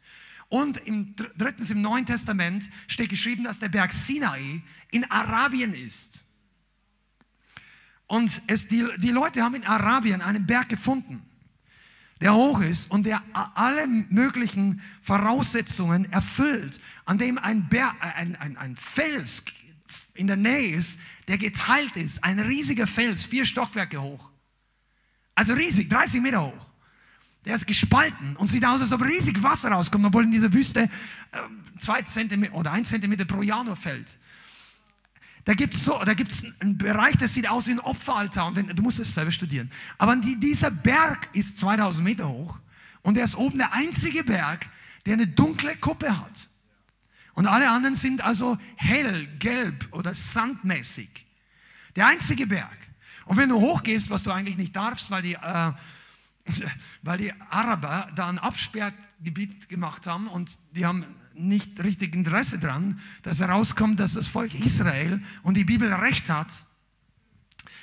Und 0.48 0.76
im, 0.76 1.16
drittens 1.36 1.70
im 1.70 1.80
Neuen 1.80 2.06
Testament 2.06 2.68
steht 2.86 3.08
geschrieben, 3.08 3.44
dass 3.44 3.58
der 3.58 3.70
Berg 3.70 3.92
Sinai 3.92 4.62
in 4.90 5.10
Arabien 5.10 5.74
ist. 5.74 6.24
Und 8.12 8.42
es, 8.46 8.68
die, 8.68 8.86
die 8.98 9.08
Leute 9.08 9.42
haben 9.42 9.54
in 9.54 9.64
Arabien 9.64 10.20
einen 10.20 10.44
Berg 10.44 10.68
gefunden. 10.68 11.22
der 12.20 12.34
hoch 12.34 12.60
ist 12.60 12.90
und 12.90 13.04
der 13.04 13.22
alle 13.54 13.86
möglichen 13.86 14.82
Voraussetzungen 15.00 16.12
erfüllt, 16.12 16.78
an 17.06 17.16
dem 17.16 17.38
ein, 17.38 17.70
Berg, 17.70 17.94
ein, 18.02 18.36
ein, 18.36 18.58
ein 18.58 18.76
Fels 18.76 19.42
in 20.12 20.26
der 20.26 20.36
Nähe 20.36 20.76
ist, 20.76 20.98
der 21.26 21.38
geteilt 21.38 21.96
ist. 21.96 22.22
Ein 22.22 22.38
riesiger 22.38 22.86
Fels, 22.86 23.24
vier 23.24 23.46
Stockwerke 23.46 24.02
hoch. 24.02 24.28
Also 25.34 25.54
riesig, 25.54 25.88
30 25.88 26.20
Meter 26.20 26.42
hoch. 26.42 26.66
Der 27.46 27.54
ist 27.54 27.66
gespalten 27.66 28.36
und 28.36 28.48
sieht 28.48 28.66
aus, 28.66 28.82
als 28.82 28.92
ob 28.92 29.02
riesig 29.02 29.42
Wasser 29.42 29.70
rauskommt, 29.70 30.04
obwohl 30.04 30.24
in 30.24 30.32
dieser 30.32 30.52
Wüste 30.52 30.82
äh, 30.82 30.88
zwei 31.78 32.02
Zentimeter 32.02 32.52
oder 32.56 32.72
ein 32.72 32.84
Zentimeter 32.84 33.24
pro 33.24 33.40
Jahr 33.40 33.64
nur 33.64 33.76
fällt. 33.76 34.18
Da 35.44 35.54
gibt 35.54 35.74
es 35.74 35.84
so, 35.84 35.98
einen 35.98 36.78
Bereich, 36.78 37.16
das 37.16 37.34
sieht 37.34 37.48
aus 37.48 37.66
wie 37.66 37.72
ein 37.72 37.80
Opferaltar. 37.80 38.46
Und 38.46 38.56
wenn, 38.56 38.68
du 38.68 38.82
musst 38.82 39.00
es 39.00 39.14
selber 39.14 39.32
studieren. 39.32 39.70
Aber 39.98 40.14
die, 40.16 40.38
dieser 40.38 40.70
Berg 40.70 41.28
ist 41.32 41.58
2000 41.58 42.04
Meter 42.04 42.28
hoch 42.28 42.58
und 43.02 43.16
er 43.16 43.24
ist 43.24 43.36
oben 43.36 43.58
der 43.58 43.72
einzige 43.72 44.22
Berg, 44.22 44.66
der 45.04 45.14
eine 45.14 45.26
dunkle 45.26 45.76
Kuppe 45.76 46.16
hat. 46.16 46.48
Und 47.34 47.46
alle 47.46 47.68
anderen 47.70 47.94
sind 47.94 48.20
also 48.20 48.58
hell, 48.76 49.26
gelb 49.38 49.88
oder 49.90 50.14
sandmäßig. 50.14 51.08
Der 51.96 52.06
einzige 52.06 52.46
Berg. 52.46 52.76
Und 53.26 53.36
wenn 53.36 53.48
du 53.48 53.60
hochgehst, 53.60 54.10
was 54.10 54.22
du 54.22 54.30
eigentlich 54.30 54.56
nicht 54.56 54.76
darfst, 54.76 55.10
weil 55.10 55.22
die, 55.22 55.34
äh, 55.34 55.72
weil 57.02 57.18
die 57.18 57.32
Araber 57.50 58.10
da 58.14 58.28
ein 58.28 58.38
Absperrgebiet 58.38 59.68
gemacht 59.68 60.06
haben 60.06 60.26
und 60.28 60.58
die 60.74 60.84
haben 60.86 61.04
nicht 61.34 61.82
richtig 61.82 62.14
Interesse 62.14 62.58
daran, 62.58 63.00
dass 63.22 63.40
herauskommt, 63.40 64.00
dass 64.00 64.14
das 64.14 64.28
Volk 64.28 64.54
Israel 64.54 65.22
und 65.42 65.56
die 65.56 65.64
Bibel 65.64 65.92
recht 65.92 66.28
hat. 66.28 66.48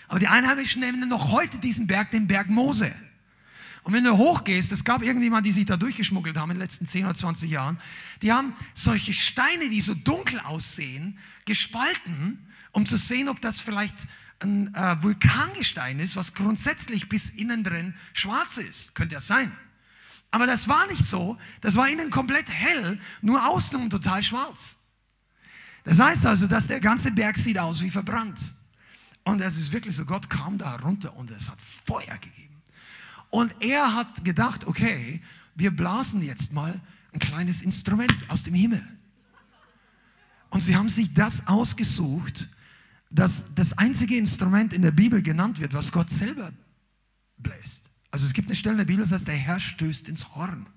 Aber 0.07 0.20
die 0.20 0.28
Einheimischen 0.28 0.82
nennen 0.82 1.07
noch 1.10 1.32
heute 1.32 1.57
diesen 1.60 1.88
Berg 1.88 2.12
den 2.12 2.28
Berg 2.28 2.49
Mose. 2.49 2.91
Und 3.84 3.93
wenn 3.93 4.03
du 4.03 4.18
hochgehst, 4.18 4.72
es 4.72 4.84
gab 4.84 5.01
irgendjemand, 5.01 5.45
die 5.45 5.51
sich 5.51 5.66
da 5.66 5.78
durchgeschmuggelt 5.78 6.38
haben 6.38 6.51
in 6.51 6.57
den 6.57 6.62
letzten 6.62 6.86
10 6.86 7.05
oder 7.05 7.16
20 7.16 7.49
Jahren, 7.49 7.80
die 8.22 8.32
haben 8.32 8.55
solche 8.74 9.14
Steine, 9.14 9.70
die 9.70 9.82
so 9.82 9.93
dunkel 9.93 10.39
aussehen, 10.41 11.18
gespalten, 11.45 12.45
um 12.72 12.86
zu 12.86 12.97
sehen, 12.97 13.30
ob 13.30 13.41
das 13.41 13.60
vielleicht 13.60 13.95
ein 14.39 14.73
äh, 14.73 15.01
Vulkangestein 15.03 15.99
ist, 15.99 16.15
was 16.15 16.33
grundsätzlich 16.33 17.09
bis 17.09 17.29
innen 17.29 17.63
drin 17.63 17.93
schwarz 18.13 18.57
ist. 18.57 18.95
Könnte 18.95 19.15
ja 19.15 19.21
sein. 19.21 19.51
Aber 20.31 20.45
das 20.45 20.67
war 20.69 20.87
nicht 20.87 21.05
so. 21.05 21.37
Das 21.61 21.75
war 21.75 21.89
innen 21.89 22.09
komplett 22.09 22.49
hell, 22.49 22.99
nur 23.21 23.45
außen 23.47 23.89
total 23.89 24.23
schwarz. 24.23 24.75
Das 25.83 25.99
heißt 25.99 26.25
also, 26.25 26.47
dass 26.47 26.67
der 26.67 26.79
ganze 26.79 27.11
Berg 27.11 27.37
sieht 27.37 27.57
aus 27.57 27.81
wie 27.81 27.89
verbrannt. 27.89 28.53
Und 29.23 29.41
es 29.41 29.57
ist 29.57 29.71
wirklich 29.71 29.95
so, 29.95 30.05
Gott 30.05 30.29
kam 30.29 30.57
da 30.57 30.75
runter 30.77 31.15
und 31.15 31.31
es 31.31 31.49
hat 31.49 31.61
Feuer 31.61 32.17
gegeben. 32.19 32.61
Und 33.29 33.53
er 33.59 33.93
hat 33.93 34.23
gedacht, 34.23 34.65
okay, 34.65 35.21
wir 35.55 35.71
blasen 35.71 36.21
jetzt 36.21 36.53
mal 36.53 36.79
ein 37.11 37.19
kleines 37.19 37.61
Instrument 37.61 38.29
aus 38.29 38.43
dem 38.43 38.53
Himmel. 38.53 38.85
Und 40.49 40.61
sie 40.61 40.75
haben 40.75 40.89
sich 40.89 41.13
das 41.13 41.47
ausgesucht, 41.47 42.47
dass 43.10 43.43
das 43.55 43.78
einzige 43.78 44.18
Instrument 44.18 44.74
in 44.74 44.82
der 44.82 44.91
Bibel 44.91 45.22
genannt 45.22 45.60
wird, 45.60 45.74
was 45.74 45.91
Gott 45.91 46.10
selber 46.10 46.51
bläst. 47.38 47.89
Also 48.12 48.26
es 48.26 48.34
gibt 48.34 48.47
eine 48.47 48.55
Stelle 48.55 48.74
in 48.74 48.78
der 48.80 48.86
Bibel, 48.86 49.03
das 49.03 49.12
heißt, 49.12 49.28
der 49.28 49.36
Herr 49.36 49.60
stößt 49.60 50.07
ins 50.07 50.36
Horn. 50.36 50.68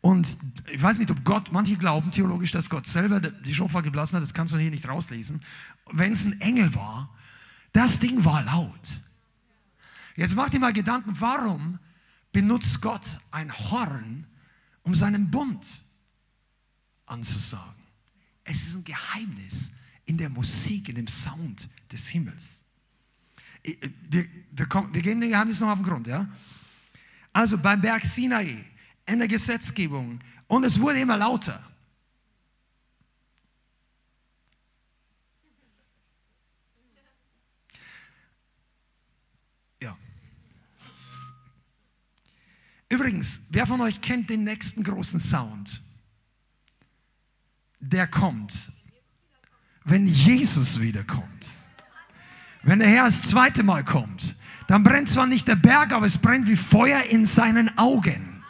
Und 0.00 0.38
ich 0.70 0.80
weiß 0.80 0.98
nicht, 0.98 1.10
ob 1.10 1.24
Gott, 1.24 1.50
manche 1.52 1.76
glauben 1.76 2.10
theologisch, 2.10 2.52
dass 2.52 2.70
Gott 2.70 2.86
selber 2.86 3.20
die 3.20 3.54
Schofar 3.54 3.82
geblasen 3.82 4.16
hat, 4.16 4.22
das 4.22 4.34
kannst 4.34 4.54
du 4.54 4.58
hier 4.58 4.70
nicht 4.70 4.88
rauslesen. 4.88 5.42
Wenn 5.90 6.12
es 6.12 6.24
ein 6.24 6.40
Engel 6.40 6.74
war, 6.74 7.14
das 7.72 7.98
Ding 7.98 8.24
war 8.24 8.42
laut. 8.42 9.00
Jetzt 10.14 10.36
mach 10.36 10.48
dir 10.48 10.60
mal 10.60 10.72
Gedanken, 10.72 11.12
warum 11.20 11.78
benutzt 12.32 12.80
Gott 12.80 13.18
ein 13.30 13.52
Horn, 13.52 14.26
um 14.82 14.94
seinen 14.94 15.30
Bund 15.30 15.66
anzusagen? 17.06 17.82
Es 18.44 18.68
ist 18.68 18.76
ein 18.76 18.84
Geheimnis 18.84 19.72
in 20.06 20.16
der 20.16 20.30
Musik, 20.30 20.88
in 20.88 20.94
dem 20.94 21.08
Sound 21.08 21.68
des 21.90 22.08
Himmels. 22.08 22.62
Wir, 24.08 24.26
wir, 24.52 24.66
kommen, 24.66 24.94
wir 24.94 25.02
gehen 25.02 25.20
dem 25.20 25.30
Geheimnis 25.30 25.60
noch 25.60 25.68
auf 25.68 25.80
den 25.80 25.84
Grund. 25.84 26.06
Ja? 26.06 26.28
Also 27.32 27.58
beim 27.58 27.80
Berg 27.80 28.04
Sinai, 28.04 28.64
in 29.04 29.18
der 29.18 29.28
Gesetzgebung, 29.28 30.20
und 30.46 30.64
es 30.64 30.80
wurde 30.80 31.00
immer 31.00 31.16
lauter. 31.16 31.60
Ja. 39.82 39.98
Übrigens, 42.88 43.42
wer 43.50 43.66
von 43.66 43.80
euch 43.80 44.00
kennt 44.00 44.30
den 44.30 44.44
nächsten 44.44 44.84
großen 44.84 45.18
Sound? 45.18 45.82
Der 47.80 48.06
kommt 48.06 48.72
wenn 49.86 50.06
Jesus 50.06 50.80
wiederkommt. 50.80 51.24
Wenn 52.62 52.80
der 52.80 52.88
Herr 52.88 53.04
das 53.04 53.22
zweite 53.22 53.62
Mal 53.62 53.84
kommt, 53.84 54.34
dann 54.66 54.82
brennt 54.82 55.08
zwar 55.08 55.26
nicht 55.26 55.46
der 55.46 55.54
Berg, 55.54 55.92
aber 55.92 56.06
es 56.06 56.18
brennt 56.18 56.48
wie 56.48 56.56
Feuer 56.56 57.00
in 57.04 57.24
seinen 57.24 57.78
Augen. 57.78 58.42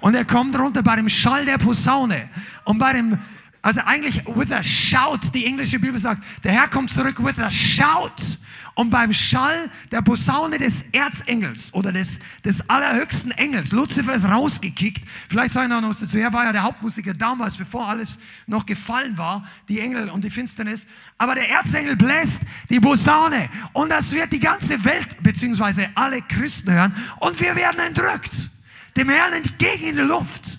Und 0.00 0.14
er 0.14 0.26
kommt 0.26 0.56
runter 0.58 0.82
bei 0.82 0.96
dem 0.96 1.08
Schall 1.08 1.46
der 1.46 1.56
Posaune 1.56 2.28
und 2.64 2.78
bei 2.78 2.92
dem, 2.92 3.18
also 3.62 3.80
eigentlich 3.80 4.22
with 4.26 4.52
a 4.52 4.62
shout, 4.62 5.30
die 5.32 5.46
englische 5.46 5.78
Bibel 5.78 5.98
sagt, 5.98 6.22
der 6.44 6.52
Herr 6.52 6.68
kommt 6.68 6.90
zurück 6.90 7.24
with 7.24 7.38
a 7.38 7.50
shout. 7.50 8.38
Und 8.74 8.88
beim 8.88 9.12
Schall 9.12 9.70
der 9.90 10.00
Posaune 10.00 10.56
des 10.56 10.82
Erzengels 10.92 11.74
oder 11.74 11.92
des, 11.92 12.20
des 12.42 12.68
allerhöchsten 12.70 13.30
Engels, 13.32 13.70
Luzifer 13.70 14.14
ist 14.14 14.24
rausgekickt. 14.24 15.04
Vielleicht 15.28 15.52
sagen 15.52 15.68
wir 15.68 15.80
noch 15.80 15.90
was 15.90 16.00
dazu. 16.00 16.18
Er 16.18 16.32
war 16.32 16.44
ja 16.44 16.52
der 16.52 16.62
Hauptmusiker 16.62 17.12
damals, 17.12 17.58
bevor 17.58 17.88
alles 17.88 18.18
noch 18.46 18.64
gefallen 18.64 19.18
war, 19.18 19.46
die 19.68 19.80
Engel 19.80 20.08
und 20.08 20.24
die 20.24 20.30
Finsternis. 20.30 20.86
Aber 21.18 21.34
der 21.34 21.50
Erzengel 21.50 21.96
bläst 21.96 22.40
die 22.70 22.80
Posaune 22.80 23.50
und 23.74 23.90
das 23.90 24.12
wird 24.12 24.32
die 24.32 24.40
ganze 24.40 24.82
Welt 24.84 25.22
beziehungsweise 25.22 25.90
alle 25.94 26.22
Christen 26.22 26.72
hören 26.72 26.94
und 27.20 27.38
wir 27.40 27.54
werden 27.54 27.80
entrückt. 27.80 28.50
Dem 28.96 29.08
Herrn 29.10 29.34
entgegen 29.34 29.88
in 29.88 29.96
die 29.96 30.02
Luft. 30.02 30.58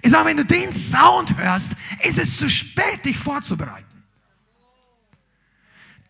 Ich 0.00 0.10
sage, 0.10 0.26
wenn 0.26 0.36
du 0.36 0.44
den 0.44 0.72
Sound 0.72 1.36
hörst, 1.36 1.72
ist 2.02 2.18
es 2.18 2.36
zu 2.38 2.48
spät, 2.48 3.04
dich 3.04 3.18
vorzubereiten. 3.18 3.87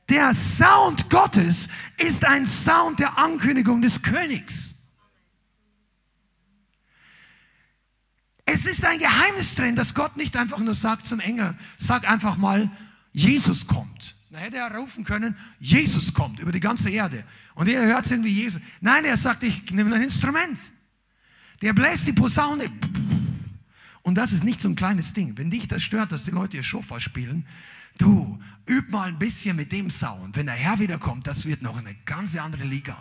Der 0.09 0.33
Sound 0.33 1.11
Gottes 1.11 1.69
ist 1.99 2.25
ein 2.25 2.47
Sound 2.47 2.99
der 2.99 3.19
Ankündigung 3.19 3.83
des 3.83 4.01
Königs. 4.01 4.75
Es 8.47 8.65
ist 8.65 8.85
ein 8.87 8.99
Geheimnis 8.99 9.55
drin, 9.55 9.77
dass 9.77 9.93
Gott 9.93 10.17
nicht 10.17 10.35
einfach 10.35 10.59
nur 10.59 10.75
sagt 10.75 11.07
zum 11.07 11.21
Engel, 11.21 11.55
sag 11.77 12.09
einfach 12.09 12.39
mal, 12.39 12.71
Jesus 13.13 13.67
kommt. 13.67 14.17
Da 14.31 14.39
hätte 14.39 14.57
er 14.57 14.75
rufen 14.75 15.05
können, 15.05 15.37
Jesus 15.59 16.15
kommt 16.15 16.41
über 16.41 16.53
die 16.53 16.61
ganze 16.61 16.89
Erde. 16.89 17.25
Und 17.55 17.69
er 17.69 17.85
hört 17.85 18.11
irgendwie 18.11 18.31
Jesus. 18.31 18.63
Nein, 18.81 19.05
er 19.05 19.17
sagt, 19.19 19.43
ich 19.43 19.71
nehme 19.71 19.95
ein 19.95 20.03
Instrument. 20.03 20.59
Der 21.61 21.75
bläst 21.75 22.07
die 22.07 22.13
Posaune. 22.15 22.71
Und 24.03 24.15
das 24.15 24.33
ist 24.33 24.45
nicht 24.45 24.63
so 24.63 24.71
ein 24.71 24.77
kleines 24.77 25.13
Ding. 25.13 25.37
Wenn 25.37 25.51
dich 25.51 25.69
das 25.69 25.83
stört, 25.83 26.13
dass 26.13 26.25
die 26.25 26.31
Leute 26.31 26.57
ihr 26.57 26.63
Schofar 26.63 27.01
spielen, 27.01 27.47
Du, 27.97 28.39
üb 28.69 28.91
mal 28.91 29.09
ein 29.09 29.19
bisschen 29.19 29.57
mit 29.57 29.73
dem 29.73 29.91
Sound. 29.91 30.37
Wenn 30.37 30.47
der 30.47 30.55
Herr 30.55 30.79
wiederkommt, 30.79 31.27
das 31.27 31.47
wird 31.47 31.63
noch 31.63 31.79
eine 31.79 31.95
ganz 32.05 32.37
andere 32.37 32.65
Liga. 32.65 32.97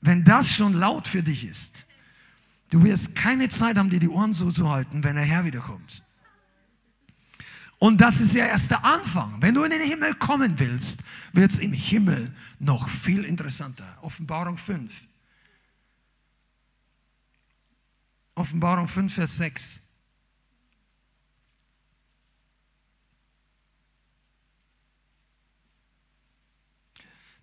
Wenn 0.00 0.24
das 0.24 0.52
schon 0.52 0.74
laut 0.74 1.06
für 1.06 1.22
dich 1.22 1.44
ist, 1.44 1.86
du 2.70 2.82
wirst 2.82 3.14
keine 3.14 3.48
Zeit 3.48 3.76
haben, 3.76 3.88
dir 3.88 4.00
die 4.00 4.08
Ohren 4.08 4.34
so 4.34 4.50
zu 4.50 4.68
halten, 4.68 5.02
wenn 5.04 5.16
der 5.16 5.24
Herr 5.24 5.44
wiederkommt. 5.44 6.02
Und 7.78 8.00
das 8.00 8.20
ist 8.20 8.34
ja 8.34 8.46
erst 8.46 8.70
der 8.70 8.84
Anfang. 8.84 9.42
Wenn 9.42 9.54
du 9.54 9.64
in 9.64 9.70
den 9.70 9.80
Himmel 9.80 10.14
kommen 10.14 10.56
willst, 10.60 11.02
wird 11.32 11.50
es 11.50 11.58
im 11.58 11.72
Himmel 11.72 12.32
noch 12.60 12.88
viel 12.88 13.24
interessanter. 13.24 13.98
Offenbarung 14.02 14.56
5. 14.56 14.92
Offenbarung 18.36 18.86
5, 18.86 19.12
Vers 19.12 19.36
6. 19.36 19.81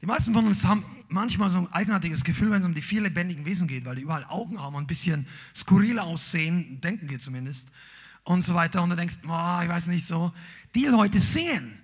Die 0.02 0.06
meisten 0.06 0.34
von 0.34 0.48
uns 0.48 0.66
haben 0.66 0.86
manchmal 1.10 1.52
so 1.52 1.58
ein 1.58 1.68
eigenartiges 1.74 2.24
Gefühl, 2.24 2.52
wenn 2.52 2.62
es 2.62 2.66
um 2.66 2.74
die 2.74 2.82
vier 2.82 3.02
lebendigen 3.02 3.46
Wesen 3.46 3.68
geht, 3.68 3.86
weil 3.86 3.96
die 3.96 4.04
überall 4.04 4.26
Augen 4.26 4.62
haben 4.62 4.76
und 4.76 4.84
ein 4.84 4.88
bisschen 4.88 5.28
skurril 5.54 6.00
aussehen, 6.00 6.80
denken 6.82 7.10
wir 7.10 7.20
zumindest, 7.20 7.68
und 8.24 8.44
so 8.44 8.54
weiter. 8.54 8.82
Und 8.82 8.92
du 8.92 8.96
denkst, 8.96 9.16
oh, 9.24 9.60
ich 9.64 9.70
weiß 9.70 9.88
nicht 9.88 10.08
so. 10.08 10.32
Die 10.76 10.86
Leute 10.86 11.20
sehen. 11.20 11.80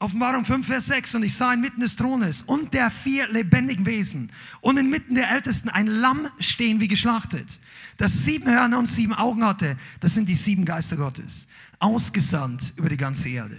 Offenbarung 0.00 0.46
5, 0.46 0.66
Vers 0.66 0.86
6. 0.86 1.16
Und 1.16 1.22
ich 1.24 1.34
sah 1.34 1.52
inmitten 1.52 1.82
des 1.82 1.94
Thrones 1.94 2.42
und 2.42 2.72
der 2.72 2.90
vier 2.90 3.28
lebendigen 3.28 3.84
Wesen 3.84 4.32
und 4.62 4.78
inmitten 4.78 5.14
der 5.14 5.30
Ältesten 5.30 5.68
ein 5.68 5.86
Lamm 5.86 6.28
stehen 6.38 6.80
wie 6.80 6.88
geschlachtet, 6.88 7.60
das 7.98 8.24
sieben 8.24 8.50
Hörner 8.50 8.78
und 8.78 8.86
sieben 8.86 9.12
Augen 9.12 9.44
hatte. 9.44 9.76
Das 10.00 10.14
sind 10.14 10.28
die 10.28 10.34
sieben 10.34 10.64
Geister 10.64 10.96
Gottes, 10.96 11.46
ausgesandt 11.78 12.72
über 12.76 12.88
die 12.88 12.96
ganze 12.96 13.28
Erde. 13.28 13.58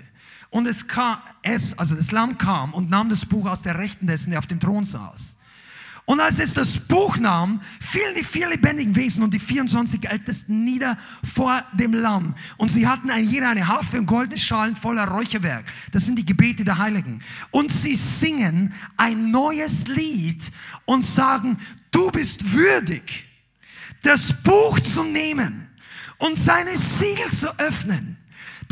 Und 0.52 0.68
es 0.68 0.86
kam, 0.86 1.18
es, 1.41 1.80
also 1.80 1.95
das 1.95 2.12
Lamm 2.12 2.38
kam 2.38 2.74
und 2.74 2.89
nahm 2.89 3.08
das 3.08 3.26
Buch 3.26 3.47
aus 3.47 3.62
der 3.62 3.78
Rechten 3.78 4.06
dessen, 4.06 4.32
der 4.32 4.39
auf 4.39 4.47
dem 4.47 4.60
Thron 4.60 4.84
saß. 4.84 5.36
Und 6.04 6.20
als 6.20 6.39
es 6.39 6.54
das 6.54 6.78
Buch 6.78 7.18
nahm, 7.18 7.62
fielen 7.80 8.14
die 8.16 8.24
vier 8.24 8.49
lebendigen 8.49 8.93
Wesen 8.97 9.24
und 9.24 9.34
die 9.34 9.39
24 9.39 10.10
Ältesten 10.10 10.66
nieder 10.66 10.97
vor 11.24 11.64
dem 11.72 11.93
Lamm. 11.93 12.36
Und 12.58 12.70
sie 12.70 12.86
hatten 12.86 13.10
ein 13.10 13.24
jeder 13.24 13.49
eine 13.49 13.68
Harfe 13.68 13.99
und 13.99 14.08
goldene 14.08 14.38
Schalen 14.38 14.76
voller 14.76 15.08
Räucherwerk. 15.08 15.64
Das 15.93 16.06
sind 16.06 16.18
die 16.18 16.26
Gebete 16.26 16.66
der 16.66 16.80
Heiligen. 16.80 17.24
Und 17.52 17.72
sie 17.72 17.95
singen 17.95 18.74
ein 18.97 19.32
neues 19.32 19.88
Lied 19.88 20.52
und 20.84 21.06
sagen, 21.06 21.60
du 21.91 22.12
bist 22.12 22.52
würdig, 22.52 23.26
das 24.02 24.34
Buch 24.43 24.82
zu 24.82 25.06
nehmen 25.06 25.70
und 26.18 26.38
seine 26.38 26.78
Siegel 26.78 27.32
zu 27.32 27.58
öffnen 27.58 28.18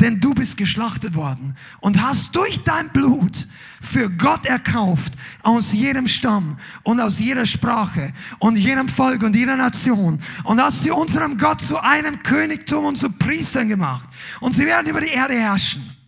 denn 0.00 0.20
du 0.20 0.34
bist 0.34 0.56
geschlachtet 0.56 1.14
worden 1.14 1.56
und 1.80 2.02
hast 2.02 2.34
durch 2.34 2.62
dein 2.62 2.88
Blut 2.88 3.46
für 3.80 4.10
Gott 4.10 4.46
erkauft 4.46 5.12
aus 5.42 5.72
jedem 5.72 6.08
Stamm 6.08 6.58
und 6.82 7.00
aus 7.00 7.18
jeder 7.18 7.46
Sprache 7.46 8.12
und 8.38 8.56
jedem 8.56 8.88
Volk 8.88 9.22
und 9.22 9.36
jeder 9.36 9.56
Nation 9.56 10.20
und 10.44 10.60
hast 10.60 10.82
sie 10.82 10.90
unserem 10.90 11.36
Gott 11.36 11.60
zu 11.60 11.82
einem 11.82 12.22
Königtum 12.22 12.84
und 12.84 12.96
zu 12.96 13.10
Priestern 13.10 13.68
gemacht 13.68 14.08
und 14.40 14.52
sie 14.52 14.66
werden 14.66 14.88
über 14.88 15.00
die 15.00 15.08
Erde 15.08 15.34
herrschen. 15.34 15.99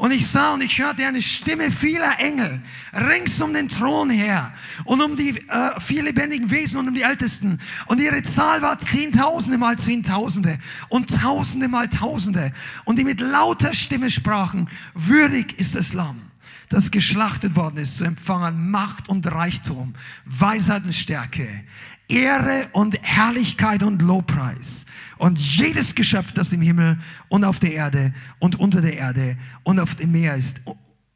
Und 0.00 0.12
ich 0.12 0.26
sah 0.28 0.54
und 0.54 0.62
ich 0.62 0.78
hörte 0.78 1.06
eine 1.06 1.20
Stimme 1.20 1.70
vieler 1.70 2.18
Engel 2.20 2.62
rings 2.94 3.38
um 3.42 3.52
den 3.52 3.68
Thron 3.68 4.08
her 4.08 4.50
und 4.86 5.02
um 5.02 5.14
die 5.14 5.36
äh, 5.46 5.78
vier 5.78 6.04
lebendigen 6.04 6.50
Wesen 6.50 6.80
und 6.80 6.88
um 6.88 6.94
die 6.94 7.02
Ältesten. 7.02 7.60
Und 7.84 8.00
ihre 8.00 8.22
Zahl 8.22 8.62
war 8.62 8.78
Zehntausende 8.78 9.58
mal 9.58 9.78
Zehntausende 9.78 10.58
und 10.88 11.20
Tausende 11.20 11.68
mal 11.68 11.86
Tausende. 11.90 12.50
Und 12.86 12.98
die 12.98 13.04
mit 13.04 13.20
lauter 13.20 13.74
Stimme 13.74 14.08
sprachen, 14.08 14.70
würdig 14.94 15.58
ist 15.58 15.74
das 15.74 15.92
Lamm 15.92 16.30
das 16.70 16.92
geschlachtet 16.92 17.56
worden 17.56 17.78
ist, 17.78 17.98
zu 17.98 18.04
empfangen 18.04 18.70
Macht 18.70 19.08
und 19.08 19.26
Reichtum, 19.26 19.92
Weisheit 20.24 20.84
und 20.84 20.94
Stärke, 20.94 21.64
Ehre 22.10 22.68
und 22.72 22.98
Herrlichkeit 23.02 23.82
und 23.82 24.02
Lobpreis. 24.02 24.86
Und 25.18 25.38
jedes 25.38 25.94
Geschöpf, 25.94 26.32
das 26.32 26.52
im 26.52 26.60
Himmel 26.60 26.98
und 27.28 27.44
auf 27.44 27.58
der 27.58 27.72
Erde 27.72 28.12
und 28.38 28.58
unter 28.58 28.80
der 28.80 28.96
Erde 28.96 29.36
und 29.62 29.78
auf 29.78 29.94
dem 29.94 30.12
Meer 30.12 30.34
ist 30.36 30.60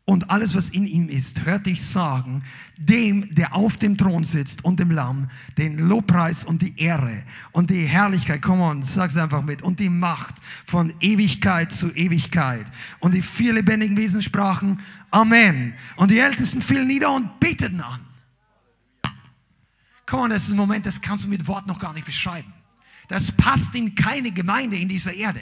und 0.06 0.30
alles, 0.30 0.54
was 0.54 0.68
in 0.68 0.86
ihm 0.86 1.08
ist, 1.08 1.46
hört 1.46 1.64
dich 1.64 1.82
sagen, 1.82 2.42
dem, 2.76 3.34
der 3.34 3.54
auf 3.54 3.78
dem 3.78 3.96
Thron 3.96 4.22
sitzt 4.22 4.62
und 4.62 4.78
dem 4.78 4.90
Lamm, 4.90 5.28
den 5.56 5.78
Lobpreis 5.78 6.44
und 6.44 6.60
die 6.60 6.78
Ehre 6.78 7.22
und 7.52 7.70
die 7.70 7.86
Herrlichkeit, 7.86 8.42
komm 8.42 8.60
on, 8.60 8.82
sag's 8.82 9.16
einfach 9.16 9.42
mit, 9.42 9.62
und 9.62 9.80
die 9.80 9.88
Macht 9.88 10.34
von 10.66 10.92
Ewigkeit 11.00 11.72
zu 11.72 11.90
Ewigkeit. 11.94 12.66
Und 13.00 13.14
die 13.14 13.22
vier 13.22 13.54
lebendigen 13.54 13.96
Wesen 13.96 14.20
sprachen, 14.20 14.80
Amen. 15.10 15.72
Und 15.96 16.10
die 16.10 16.18
Ältesten 16.18 16.60
fielen 16.60 16.88
nieder 16.88 17.10
und 17.10 17.40
beteten 17.40 17.80
an. 17.80 18.00
Komm 20.06 20.20
on, 20.20 20.30
das 20.30 20.44
ist 20.44 20.52
ein 20.52 20.56
Moment, 20.56 20.86
das 20.86 21.00
kannst 21.00 21.24
du 21.24 21.28
mit 21.28 21.46
Wort 21.46 21.66
noch 21.66 21.78
gar 21.78 21.92
nicht 21.92 22.06
beschreiben. 22.06 22.52
Das 23.08 23.32
passt 23.32 23.74
in 23.74 23.94
keine 23.94 24.30
Gemeinde 24.32 24.76
in 24.76 24.88
dieser 24.88 25.12
Erde. 25.12 25.40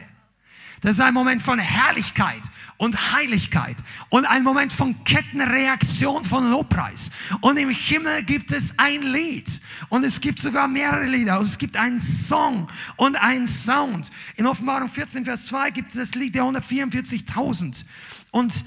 Das 0.83 0.95
ist 0.95 1.01
ein 1.01 1.15
Moment 1.15 1.41
von 1.45 1.61
Herrlichkeit 1.61 2.43
und 2.77 3.13
Heiligkeit 3.13 3.77
und 4.09 4.25
ein 4.25 4.43
Moment 4.43 4.73
von 4.73 5.05
Kettenreaktion 5.05 6.25
von 6.25 6.51
Lobpreis. 6.51 7.13
Und 7.41 7.57
im 7.57 7.71
Himmel 7.71 8.25
gibt 8.25 8.51
es 8.51 8.77
ein 8.79 9.03
Lied 9.03 9.61
und 9.91 10.03
es 10.03 10.21
gibt 10.21 10.41
sogar 10.41 10.67
mehrere 10.67 11.07
Lieder. 11.07 11.39
Und 11.39 11.45
es 11.45 11.57
gibt 11.57 11.77
einen 11.77 12.01
Song 12.01 12.69
und 12.97 13.15
einen 13.15 13.47
Sound. 13.47 14.11
In 14.35 14.45
Offenbarung 14.45 14.89
14, 14.89 15.25
Vers 15.25 15.47
2 15.47 15.71
gibt 15.71 15.91
es 15.91 15.99
das 15.99 16.15
Lied 16.17 16.35
der 16.35 16.43
144.000. 16.43 17.85
Und 18.33 18.65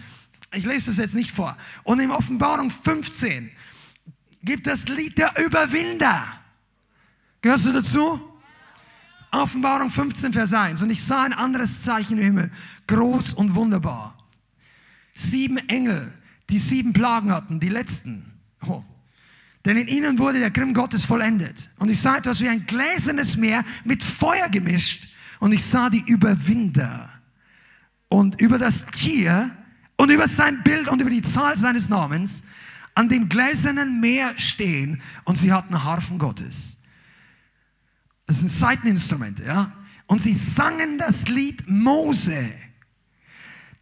ich 0.53 0.63
lese 0.63 0.91
es 0.91 0.97
jetzt 0.97 1.15
nicht 1.15 1.35
vor. 1.35 1.57
Und 1.83 1.99
in 1.99 2.11
Offenbarung 2.11 2.71
15 2.71 3.51
gibt 4.45 4.67
das 4.67 4.87
Lied 4.87 5.17
der 5.17 5.33
Überwinder. 5.43 6.39
Gehörst 7.41 7.65
du 7.65 7.73
dazu? 7.73 8.21
Offenbarung 9.31 9.89
15, 9.89 10.31
Vers 10.31 10.53
1. 10.53 10.81
Und 10.81 10.91
ich 10.91 11.03
sah 11.03 11.23
ein 11.23 11.33
anderes 11.33 11.81
Zeichen 11.81 12.17
im 12.17 12.23
Himmel, 12.23 12.51
groß 12.87 13.33
und 13.33 13.55
wunderbar. 13.55 14.17
Sieben 15.13 15.57
Engel, 15.69 16.13
die 16.49 16.59
sieben 16.59 16.93
Plagen 16.93 17.31
hatten, 17.31 17.59
die 17.59 17.69
letzten. 17.69 18.31
Oh. 18.65 18.83
Denn 19.65 19.77
in 19.77 19.87
ihnen 19.87 20.19
wurde 20.19 20.39
der 20.39 20.51
Grimm 20.51 20.73
Gottes 20.73 21.05
vollendet. 21.05 21.69
Und 21.77 21.89
ich 21.89 21.99
sah 21.99 22.17
etwas 22.17 22.39
wie 22.41 22.47
ein 22.47 22.65
gläsernes 22.65 23.35
Meer 23.35 23.63
mit 23.83 24.03
Feuer 24.03 24.47
gemischt. 24.49 25.13
Und 25.39 25.51
ich 25.51 25.65
sah 25.65 25.89
die 25.89 26.03
Überwinder. 26.05 27.09
Und 28.07 28.39
über 28.39 28.57
das 28.57 28.85
Tier 28.87 29.51
und 29.97 30.11
über 30.11 30.27
sein 30.27 30.61
Bild 30.63 30.87
und 30.87 31.01
über 31.01 31.09
die 31.09 31.21
Zahl 31.21 31.57
seines 31.57 31.89
Namens 31.89 32.43
an 32.95 33.09
dem 33.09 33.29
gläsernen 33.29 33.99
Meer 33.99 34.37
stehen 34.37 35.01
und 35.25 35.37
sie 35.37 35.51
hatten 35.51 35.83
Harfen 35.83 36.17
Gottes. 36.17 36.77
Das 38.25 38.39
sind 38.39 38.49
Seiteninstrumente, 38.51 39.43
ja. 39.43 39.71
Und 40.07 40.21
sie 40.21 40.33
sangen 40.33 40.97
das 40.97 41.27
Lied 41.27 41.67
Mose, 41.67 42.51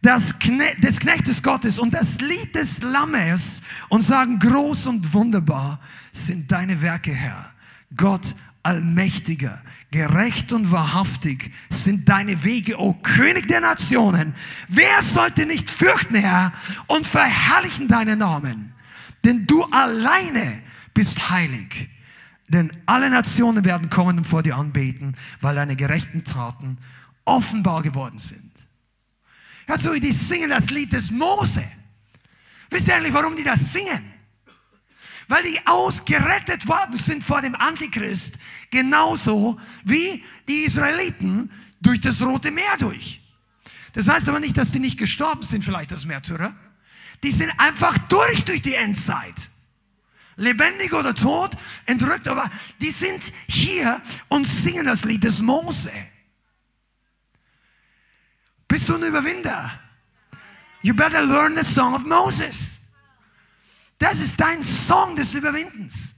das 0.02 0.38
Kne 0.38 0.74
des 0.76 0.98
Knechtes 0.98 1.42
Gottes 1.42 1.78
und 1.78 1.94
das 1.94 2.20
Lied 2.20 2.54
des 2.54 2.82
Lammes 2.82 3.62
und 3.88 4.02
sagen, 4.02 4.38
groß 4.38 4.88
und 4.88 5.14
wunderbar 5.14 5.80
sind 6.12 6.50
deine 6.50 6.82
Werke, 6.82 7.12
Herr. 7.12 7.52
Gott 7.96 8.34
Allmächtiger, 8.62 9.62
gerecht 9.90 10.50
und 10.52 10.70
wahrhaftig 10.72 11.52
sind 11.68 12.08
deine 12.08 12.44
Wege, 12.44 12.80
o 12.80 12.94
König 12.94 13.46
der 13.46 13.60
Nationen. 13.60 14.34
Wer 14.68 15.02
sollte 15.02 15.44
nicht 15.44 15.68
fürchten, 15.68 16.14
Herr, 16.14 16.52
und 16.86 17.06
verherrlichen 17.06 17.88
deinen 17.88 18.20
Namen? 18.20 18.73
Denn 19.24 19.46
du 19.46 19.64
alleine 19.64 20.62
bist 20.92 21.30
heilig. 21.30 21.88
Denn 22.48 22.70
alle 22.86 23.08
Nationen 23.10 23.64
werden 23.64 23.88
kommen 23.88 24.18
und 24.18 24.26
vor 24.26 24.42
dir 24.42 24.56
anbeten, 24.56 25.16
weil 25.40 25.54
deine 25.54 25.76
gerechten 25.76 26.24
Taten 26.24 26.78
offenbar 27.24 27.82
geworden 27.82 28.18
sind. 28.18 28.52
Hört 29.66 29.80
zu, 29.80 29.98
die 29.98 30.12
singen 30.12 30.50
das 30.50 30.68
Lied 30.70 30.92
des 30.92 31.10
Mose. 31.10 31.64
Wisst 32.70 32.88
ihr 32.88 32.96
eigentlich, 32.96 33.14
warum 33.14 33.34
die 33.34 33.44
das 33.44 33.72
singen? 33.72 34.12
Weil 35.26 35.42
die 35.42 35.66
ausgerettet 35.66 36.68
worden 36.68 36.98
sind 36.98 37.24
vor 37.24 37.40
dem 37.40 37.54
Antichrist, 37.54 38.38
genauso 38.70 39.58
wie 39.82 40.22
die 40.46 40.64
Israeliten 40.64 41.50
durch 41.80 42.00
das 42.00 42.20
Rote 42.20 42.50
Meer 42.50 42.76
durch. 42.78 43.22
Das 43.94 44.06
heißt 44.06 44.28
aber 44.28 44.40
nicht, 44.40 44.58
dass 44.58 44.72
die 44.72 44.80
nicht 44.80 44.98
gestorben 44.98 45.42
sind, 45.42 45.64
vielleicht 45.64 45.92
das 45.92 46.04
Märtyrer. 46.04 46.54
Die 47.24 47.32
sind 47.32 47.50
einfach 47.58 47.98
durch 48.08 48.44
durch 48.44 48.62
die 48.62 48.74
Endzeit 48.74 49.50
lebendig 50.36 50.92
oder 50.92 51.14
tot, 51.14 51.56
entrückt, 51.86 52.28
aber 52.28 52.50
die 52.80 52.90
sind 52.90 53.32
hier 53.46 54.00
und 54.28 54.46
singen 54.46 54.86
das 54.86 55.04
Lied 55.04 55.24
des 55.24 55.42
Mose. 55.42 55.92
Bist 58.68 58.88
du 58.88 58.96
ein 58.96 59.02
Überwinder? 59.02 59.80
You 60.82 60.94
better 60.94 61.22
learn 61.22 61.56
the 61.56 61.64
song 61.64 61.94
of 61.94 62.04
Moses. 62.04 62.80
Das 63.98 64.20
ist 64.20 64.38
dein 64.38 64.62
Song 64.62 65.16
des 65.16 65.34
Überwindens. 65.34 66.14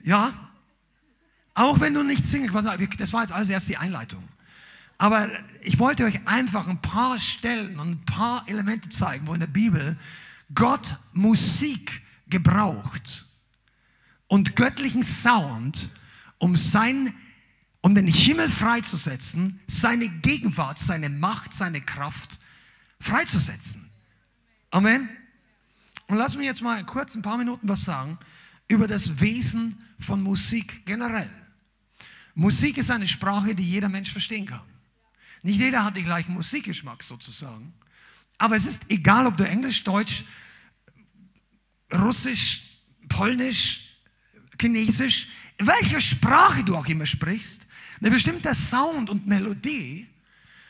Ja, 0.00 0.50
auch 1.54 1.80
wenn 1.80 1.94
du 1.94 2.02
nicht 2.02 2.26
singst, 2.26 2.54
das 2.54 3.12
war 3.12 3.22
jetzt 3.22 3.32
alles 3.32 3.48
erst 3.48 3.68
die 3.68 3.76
Einleitung. 3.76 4.28
Aber 5.02 5.28
ich 5.62 5.80
wollte 5.80 6.04
euch 6.04 6.28
einfach 6.28 6.68
ein 6.68 6.80
paar 6.80 7.18
Stellen 7.18 7.76
und 7.80 7.90
ein 7.90 8.04
paar 8.04 8.48
Elemente 8.48 8.88
zeigen, 8.88 9.26
wo 9.26 9.34
in 9.34 9.40
der 9.40 9.48
Bibel 9.48 9.98
Gott 10.54 10.96
Musik 11.12 12.02
gebraucht 12.28 13.26
und 14.28 14.54
göttlichen 14.54 15.02
Sound, 15.02 15.88
um 16.38 16.54
sein 16.54 17.12
um 17.80 17.96
den 17.96 18.06
Himmel 18.06 18.48
freizusetzen, 18.48 19.58
seine 19.66 20.08
Gegenwart, 20.08 20.78
seine 20.78 21.10
Macht, 21.10 21.52
seine 21.52 21.80
Kraft 21.80 22.38
freizusetzen. 23.00 23.90
Amen. 24.70 25.08
Und 26.06 26.16
lass 26.16 26.36
mich 26.36 26.46
jetzt 26.46 26.62
mal 26.62 26.86
kurz 26.86 27.16
ein 27.16 27.22
paar 27.22 27.38
Minuten 27.38 27.68
was 27.68 27.82
sagen 27.82 28.20
über 28.68 28.86
das 28.86 29.18
Wesen 29.18 29.82
von 29.98 30.22
Musik 30.22 30.86
generell. 30.86 31.28
Musik 32.36 32.78
ist 32.78 32.92
eine 32.92 33.08
Sprache, 33.08 33.56
die 33.56 33.68
jeder 33.68 33.88
Mensch 33.88 34.12
verstehen 34.12 34.46
kann. 34.46 34.62
Nicht 35.42 35.58
jeder 35.58 35.84
hat 35.84 35.96
den 35.96 36.04
gleichen 36.04 36.34
Musikgeschmack 36.34 37.02
sozusagen. 37.02 37.74
Aber 38.38 38.56
es 38.56 38.66
ist 38.66 38.82
egal, 38.88 39.26
ob 39.26 39.36
du 39.36 39.44
Englisch, 39.44 39.84
Deutsch, 39.84 40.24
Russisch, 41.92 42.78
Polnisch, 43.08 43.96
Chinesisch, 44.60 45.28
welche 45.58 46.00
Sprache 46.00 46.64
du 46.64 46.76
auch 46.76 46.86
immer 46.86 47.06
sprichst, 47.06 47.66
eine 48.00 48.10
bestimmte 48.10 48.54
Sound 48.54 49.10
und 49.10 49.26
Melodie 49.26 50.08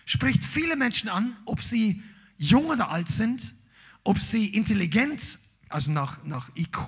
spricht 0.04 0.44
viele 0.44 0.76
Menschen 0.76 1.08
an, 1.08 1.36
ob 1.44 1.62
sie 1.62 2.02
jung 2.36 2.66
oder 2.66 2.90
alt 2.90 3.08
sind, 3.08 3.54
ob 4.04 4.18
sie 4.18 4.48
intelligent, 4.48 5.38
also 5.68 5.92
nach, 5.92 6.22
nach 6.24 6.50
IQ 6.56 6.78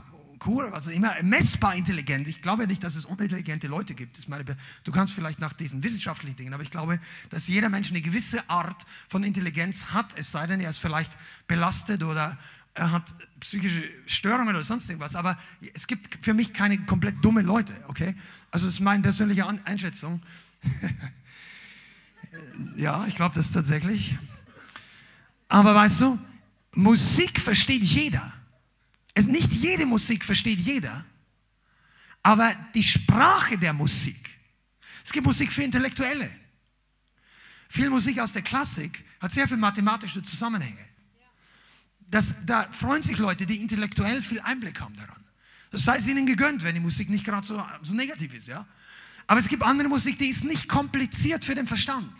IQ, 0.44 0.72
also 0.72 0.90
immer 0.90 1.14
messbar 1.22 1.74
intelligent. 1.74 2.28
Ich 2.28 2.42
glaube 2.42 2.66
nicht, 2.66 2.82
dass 2.84 2.96
es 2.96 3.04
unintelligente 3.04 3.66
Leute 3.66 3.94
gibt. 3.94 4.28
Meine, 4.28 4.44
du 4.84 4.92
kannst 4.92 5.14
vielleicht 5.14 5.40
nach 5.40 5.52
diesen 5.52 5.82
wissenschaftlichen 5.82 6.36
Dingen, 6.36 6.54
aber 6.54 6.62
ich 6.62 6.70
glaube, 6.70 7.00
dass 7.30 7.48
jeder 7.48 7.68
Mensch 7.68 7.90
eine 7.90 8.00
gewisse 8.00 8.48
Art 8.48 8.84
von 9.08 9.24
Intelligenz 9.24 9.86
hat, 9.86 10.12
es 10.16 10.30
sei 10.30 10.46
denn, 10.46 10.60
er 10.60 10.70
ist 10.70 10.78
vielleicht 10.78 11.12
belastet 11.46 12.02
oder 12.02 12.38
er 12.74 12.90
hat 12.90 13.14
psychische 13.40 13.82
Störungen 14.06 14.48
oder 14.48 14.64
sonst 14.64 14.88
irgendwas. 14.88 15.16
Aber 15.16 15.38
es 15.74 15.86
gibt 15.86 16.24
für 16.24 16.34
mich 16.34 16.52
keine 16.52 16.78
komplett 16.84 17.24
dumme 17.24 17.42
Leute, 17.42 17.72
okay? 17.88 18.14
Also 18.50 18.66
das 18.66 18.74
ist 18.74 18.80
meine 18.80 19.02
persönliche 19.02 19.46
Einschätzung. 19.64 20.22
ja, 22.76 23.06
ich 23.06 23.14
glaube 23.14 23.34
das 23.34 23.52
tatsächlich. 23.52 24.16
Aber 25.48 25.74
weißt 25.74 26.00
du, 26.00 26.18
Musik 26.72 27.40
versteht 27.40 27.82
jeder. 27.82 28.32
Es, 29.14 29.26
nicht 29.26 29.52
jede 29.52 29.86
Musik 29.86 30.24
versteht 30.24 30.58
jeder, 30.58 31.04
aber 32.22 32.54
die 32.74 32.82
Sprache 32.82 33.56
der 33.56 33.72
Musik. 33.72 34.30
Es 35.04 35.12
gibt 35.12 35.26
Musik 35.26 35.52
für 35.52 35.62
Intellektuelle. 35.62 36.30
Viel 37.68 37.90
Musik 37.90 38.18
aus 38.18 38.32
der 38.32 38.42
Klassik 38.42 39.04
hat 39.20 39.32
sehr 39.32 39.46
viele 39.46 39.60
mathematische 39.60 40.22
Zusammenhänge. 40.22 40.88
Das, 42.08 42.34
da 42.44 42.70
freuen 42.72 43.02
sich 43.02 43.18
Leute, 43.18 43.46
die 43.46 43.60
intellektuell 43.60 44.22
viel 44.22 44.40
Einblick 44.40 44.80
haben 44.80 44.96
daran. 44.96 45.24
Das 45.70 45.82
sei 45.82 45.96
es 45.96 46.06
ihnen 46.06 46.26
gegönnt, 46.26 46.62
wenn 46.62 46.74
die 46.74 46.80
Musik 46.80 47.10
nicht 47.10 47.24
gerade 47.24 47.46
so, 47.46 47.64
so 47.82 47.94
negativ 47.94 48.32
ist. 48.34 48.48
Ja? 48.48 48.66
Aber 49.26 49.40
es 49.40 49.48
gibt 49.48 49.62
andere 49.62 49.88
Musik, 49.88 50.18
die 50.18 50.28
ist 50.28 50.44
nicht 50.44 50.68
kompliziert 50.68 51.44
für 51.44 51.54
den 51.54 51.66
Verstand. 51.66 52.12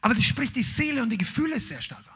Aber 0.00 0.14
die 0.14 0.22
spricht 0.22 0.56
die 0.56 0.62
Seele 0.62 1.02
und 1.02 1.10
die 1.10 1.18
Gefühle 1.18 1.60
sehr 1.60 1.80
stark 1.80 2.04
an. 2.08 2.11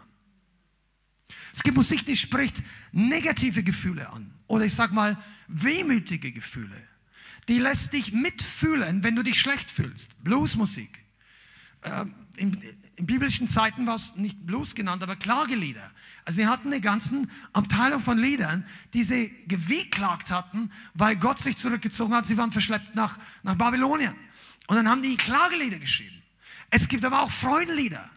Es 1.56 1.62
gibt 1.62 1.78
Musik, 1.78 2.04
die 2.04 2.16
spricht 2.16 2.62
negative 2.92 3.62
Gefühle 3.62 4.10
an. 4.10 4.30
Oder 4.46 4.66
ich 4.66 4.74
sag 4.74 4.92
mal, 4.92 5.16
wehmütige 5.48 6.30
Gefühle. 6.30 6.76
Die 7.48 7.58
lässt 7.58 7.94
dich 7.94 8.12
mitfühlen, 8.12 9.02
wenn 9.02 9.16
du 9.16 9.22
dich 9.22 9.40
schlecht 9.40 9.70
fühlst. 9.70 10.22
Bluesmusik. 10.22 11.02
Ähm, 11.82 12.14
in, 12.36 12.60
in, 12.96 13.06
biblischen 13.06 13.48
Zeiten 13.48 13.86
war 13.86 13.94
es 13.94 14.16
nicht 14.16 14.46
Blues 14.46 14.74
genannt, 14.74 15.02
aber 15.02 15.16
Klagelieder. 15.16 15.90
Also 16.26 16.36
sie 16.36 16.46
hatten 16.46 16.66
eine 16.66 16.82
ganze 16.82 17.26
Abteilung 17.54 18.00
von 18.00 18.18
Liedern, 18.18 18.66
die 18.92 19.02
sie 19.02 19.34
gewehklagt 19.46 20.30
hatten, 20.30 20.70
weil 20.92 21.16
Gott 21.16 21.38
sich 21.38 21.56
zurückgezogen 21.56 22.12
hat. 22.12 22.26
Sie 22.26 22.36
waren 22.36 22.52
verschleppt 22.52 22.94
nach, 22.94 23.18
nach 23.42 23.54
Babylonien. 23.54 24.14
Und 24.66 24.76
dann 24.76 24.90
haben 24.90 25.00
die 25.00 25.16
Klagelieder 25.16 25.78
geschrieben. 25.78 26.22
Es 26.68 26.86
gibt 26.86 27.02
aber 27.06 27.22
auch 27.22 27.30
Freudenlieder. 27.30 28.10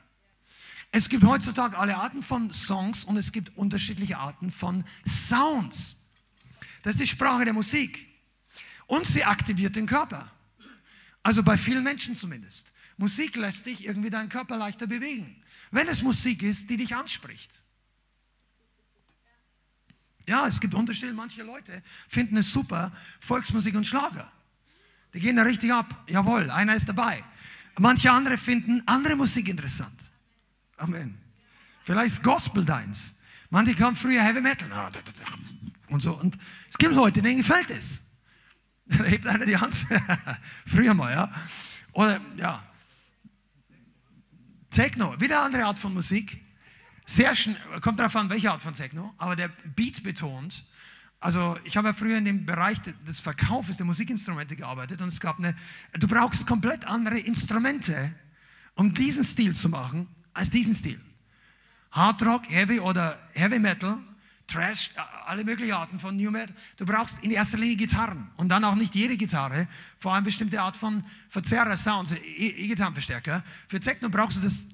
Es 0.91 1.07
gibt 1.09 1.23
heutzutage 1.23 1.77
alle 1.77 1.97
Arten 1.97 2.23
von 2.23 2.51
Songs 2.53 3.03
und 3.05 3.17
es 3.17 3.31
gibt 3.31 3.55
unterschiedliche 3.57 4.17
Arten 4.17 4.49
von 4.49 4.83
Sounds. 5.07 5.97
Das 6.81 6.95
ist 6.95 7.01
die 7.01 7.07
Sprache 7.07 7.45
der 7.45 7.53
Musik. 7.53 8.07
Und 8.87 9.05
sie 9.05 9.23
aktiviert 9.23 9.75
den 9.75 9.85
Körper. 9.85 10.31
Also 11.21 11.43
bei 11.43 11.57
vielen 11.57 11.83
Menschen 11.83 12.15
zumindest. 12.15 12.71
Musik 12.97 13.35
lässt 13.35 13.65
dich 13.65 13.85
irgendwie 13.85 14.09
deinen 14.09 14.29
Körper 14.29 14.57
leichter 14.57 14.87
bewegen. 14.87 15.43
Wenn 15.69 15.87
es 15.87 16.01
Musik 16.01 16.41
ist, 16.41 16.69
die 16.69 16.77
dich 16.77 16.95
anspricht. 16.95 17.61
Ja, 20.25 20.47
es 20.47 20.59
gibt 20.59 20.73
Unterschiede. 20.73 21.13
Manche 21.13 21.43
Leute 21.43 21.83
finden 22.07 22.37
es 22.37 22.51
super, 22.51 22.91
Volksmusik 23.19 23.75
und 23.75 23.85
Schlager. 23.85 24.31
Die 25.13 25.19
gehen 25.19 25.35
da 25.35 25.43
richtig 25.43 25.71
ab. 25.71 26.03
Jawohl, 26.07 26.49
einer 26.49 26.75
ist 26.75 26.89
dabei. 26.89 27.23
Manche 27.77 28.11
andere 28.11 28.37
finden 28.37 28.81
andere 28.87 29.15
Musik 29.15 29.49
interessant. 29.49 30.08
Amen. 30.79 31.17
Vielleicht 31.83 32.15
ist 32.15 32.23
Gospel 32.23 32.63
deins. 32.63 33.13
Manche 33.49 33.75
kamen 33.75 33.95
früher 33.95 34.23
Heavy 34.23 34.41
Metal. 34.41 34.71
Ah, 34.71 34.89
und 35.89 36.01
so. 36.01 36.13
Und 36.13 36.37
es 36.69 36.77
gibt 36.77 36.93
Leute, 36.93 37.21
denen 37.21 37.37
gefällt 37.37 37.69
es. 37.69 38.01
Da 38.85 39.03
hebt 39.03 39.27
einer 39.27 39.45
die 39.45 39.55
Hand. 39.55 39.75
früher 40.65 40.95
mal, 40.95 41.13
ja. 41.13 41.31
Oder, 41.91 42.19
ja. 42.37 42.63
Techno, 44.71 45.19
wieder 45.19 45.37
eine 45.37 45.45
andere 45.45 45.65
Art 45.65 45.77
von 45.77 45.93
Musik. 45.93 46.41
Sehr 47.05 47.35
schnell, 47.35 47.55
kommt 47.81 47.99
darauf 47.99 48.15
an, 48.15 48.31
welche 48.31 48.51
Art 48.51 48.63
von 48.63 48.73
Techno, 48.73 49.13
aber 49.19 49.35
der 49.35 49.49
Beat 49.75 50.01
betont. 50.01 50.65
Also 51.19 51.57
ich 51.65 51.77
habe 51.77 51.89
ja 51.89 51.93
früher 51.93 52.17
in 52.17 52.25
dem 52.25 52.45
Bereich 52.45 52.79
des 53.07 53.19
Verkaufes 53.19 53.77
der 53.77 53.85
Musikinstrumente 53.85 54.55
gearbeitet 54.55 55.01
und 55.01 55.09
es 55.09 55.19
gab 55.19 55.37
eine, 55.37 55.55
du 55.93 56.07
brauchst 56.07 56.47
komplett 56.47 56.85
andere 56.85 57.19
Instrumente, 57.19 58.13
um 58.75 58.93
diesen 58.93 59.23
Stil 59.23 59.55
zu 59.55 59.69
machen, 59.69 60.07
als 60.39 60.49
diesen 60.49 60.73
Stil. 60.73 60.99
Hard 61.91 62.23
Rock, 62.23 62.49
Heavy 62.49 62.79
oder 62.79 63.19
Heavy 63.33 63.59
Metal, 63.59 63.97
Trash, 64.47 64.89
alle 65.25 65.43
möglichen 65.43 65.73
Arten 65.73 65.99
von 65.99 66.15
New 66.15 66.31
Metal. 66.31 66.55
Du 66.77 66.85
brauchst 66.85 67.21
in 67.21 67.31
erster 67.31 67.57
Linie 67.57 67.75
Gitarren 67.75 68.31
und 68.37 68.47
dann 68.47 68.63
auch 68.63 68.75
nicht 68.75 68.95
jede 68.95 69.17
Gitarre, 69.17 69.67
vor 69.99 70.13
allem 70.13 70.23
bestimmte 70.23 70.61
Art 70.61 70.77
von 70.77 71.03
Verzerrer, 71.27 71.75
Sounds, 71.75 72.13
E-Gitarrenverstärker. 72.13 73.43
Für 73.67 73.81
Techno 73.81 74.09
brauchst 74.09 74.37
du 74.37 74.41
das 74.41 74.65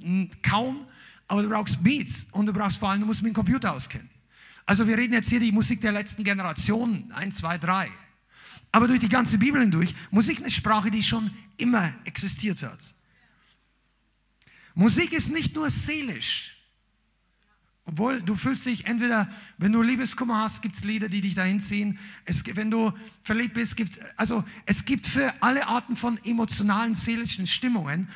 kaum, 0.44 0.86
aber 1.28 1.42
du 1.42 1.50
brauchst 1.50 1.84
Beats 1.84 2.28
und 2.32 2.46
du 2.46 2.54
brauchst 2.54 2.78
vor 2.78 2.92
allem, 2.92 3.02
du 3.02 3.08
musst 3.08 3.24
mit 3.24 3.32
dem 3.32 3.36
Computer 3.36 3.74
auskennen. 3.74 4.10
Also 4.68 4.88
wir 4.88 4.98
reden 4.98 5.14
jetzt 5.14 5.30
hier 5.30 5.40
die 5.40 5.52
Musik 5.52 5.82
der 5.82 5.94
letzten 5.94 6.24
Generation, 6.24 7.12
1, 7.12 7.38
2, 7.38 7.58
3. 7.58 7.92
Aber 8.72 8.88
durch 8.88 9.00
die 9.00 9.10
ganze 9.10 9.40
Bibel 9.40 9.60
hindurch, 9.60 9.96
Musik 10.12 10.40
eine 10.40 10.52
Sprache, 10.52 10.92
die 10.92 11.02
schon 11.02 11.32
immer 11.58 11.92
existiert 12.04 12.62
hat. 12.62 12.80
Musik 14.76 15.14
ist 15.14 15.32
nicht 15.32 15.56
nur 15.56 15.70
seelisch. 15.70 16.52
Obwohl 17.86 18.22
du 18.22 18.36
fühlst 18.36 18.66
dich 18.66 18.86
entweder, 18.86 19.32
wenn 19.58 19.72
du 19.72 19.82
Liebeskummer 19.82 20.40
hast, 20.40 20.62
gibt 20.62 20.76
es 20.76 20.84
Lieder, 20.84 21.08
die 21.08 21.22
dich 21.22 21.36
dahin 21.36 21.60
ziehen. 21.60 22.00
Es, 22.26 22.44
wenn 22.46 22.72
du 22.72 22.92
verliebt 23.24 23.54
bist, 23.54 23.78
gibt 23.78 24.00
also 24.18 24.44
es 24.66 24.86
gibt 24.86 25.06
für 25.06 25.34
alle 25.42 25.68
Arten 25.68 25.96
von 25.96 26.20
emotionalen, 26.26 26.96
seelischen 26.96 27.46
Stimmungen, 27.46 28.10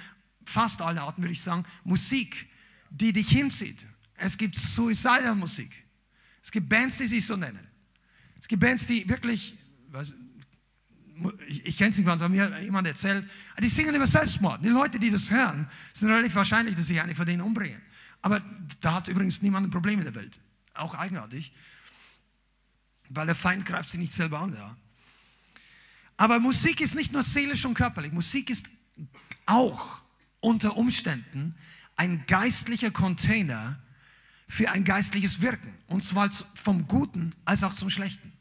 fast 0.43 0.81
alle 0.81 1.01
Arten 1.01 1.21
würde 1.21 1.33
ich 1.33 1.41
sagen, 1.41 1.65
Musik, 1.83 2.49
die 2.89 3.13
dich 3.13 3.29
hinzieht. 3.29 3.85
Es 4.17 4.37
gibt 4.37 4.55
Suicidal 4.55 5.35
Musik. 5.35 5.71
Es 6.43 6.51
gibt 6.51 6.67
Bands, 6.67 6.97
die 6.97 7.05
sich 7.05 7.25
so 7.25 7.35
nennen. 7.35 7.65
Es 8.41 8.47
gibt 8.47 8.61
Bands, 8.61 8.87
die 8.87 9.07
wirklich, 9.07 9.55
was, 9.89 10.15
ich, 11.47 11.65
ich 11.65 11.77
kenne 11.77 11.89
es 11.89 11.97
nicht 11.97 12.07
aber 12.07 12.29
mir 12.29 12.43
hat 12.43 12.61
jemand 12.61 12.87
erzählt, 12.87 13.27
die 13.61 13.67
singen 13.67 13.95
über 13.95 14.07
Selbstmord. 14.07 14.63
Die 14.63 14.69
Leute, 14.69 14.99
die 14.99 15.09
das 15.09 15.31
hören, 15.31 15.69
sind 15.93 16.09
relativ 16.09 16.35
wahrscheinlich, 16.35 16.75
dass 16.75 16.87
sich 16.87 17.01
eine 17.01 17.15
von 17.15 17.25
denen 17.25 17.41
umbringen. 17.41 17.81
Aber 18.21 18.41
da 18.81 18.95
hat 18.95 19.07
übrigens 19.07 19.41
niemand 19.41 19.67
ein 19.67 19.71
Problem 19.71 19.99
in 19.99 20.05
der 20.05 20.15
Welt. 20.15 20.39
Auch 20.73 20.95
eigenartig. 20.95 21.53
Weil 23.09 23.25
der 23.25 23.35
Feind 23.35 23.65
greift 23.65 23.89
sich 23.89 23.99
nicht 23.99 24.13
selber 24.13 24.39
an. 24.39 24.53
Ja. 24.53 24.75
Aber 26.17 26.39
Musik 26.39 26.81
ist 26.81 26.95
nicht 26.95 27.13
nur 27.13 27.23
seelisch 27.23 27.65
und 27.65 27.73
körperlich. 27.73 28.11
Musik 28.11 28.49
ist 28.49 28.67
auch 29.45 30.01
unter 30.41 30.77
Umständen 30.77 31.55
ein 31.95 32.25
geistlicher 32.27 32.91
Container 32.91 33.81
für 34.47 34.69
ein 34.71 34.83
geistliches 34.83 35.41
Wirken. 35.41 35.73
Und 35.87 36.03
zwar 36.03 36.29
vom 36.55 36.87
Guten 36.87 37.33
als 37.45 37.63
auch 37.63 37.73
zum 37.73 37.89
Schlechten. 37.89 38.31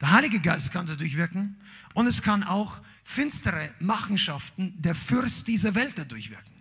Der 0.00 0.10
Heilige 0.10 0.40
Geist 0.40 0.72
kann 0.72 0.86
dadurch 0.86 1.16
wirken 1.16 1.56
und 1.94 2.06
es 2.06 2.22
kann 2.22 2.42
auch 2.42 2.80
finstere 3.02 3.70
Machenschaften 3.80 4.74
der 4.80 4.94
Fürst 4.94 5.48
dieser 5.48 5.74
Welt 5.74 5.94
dadurch 5.96 6.30
wirken. 6.30 6.54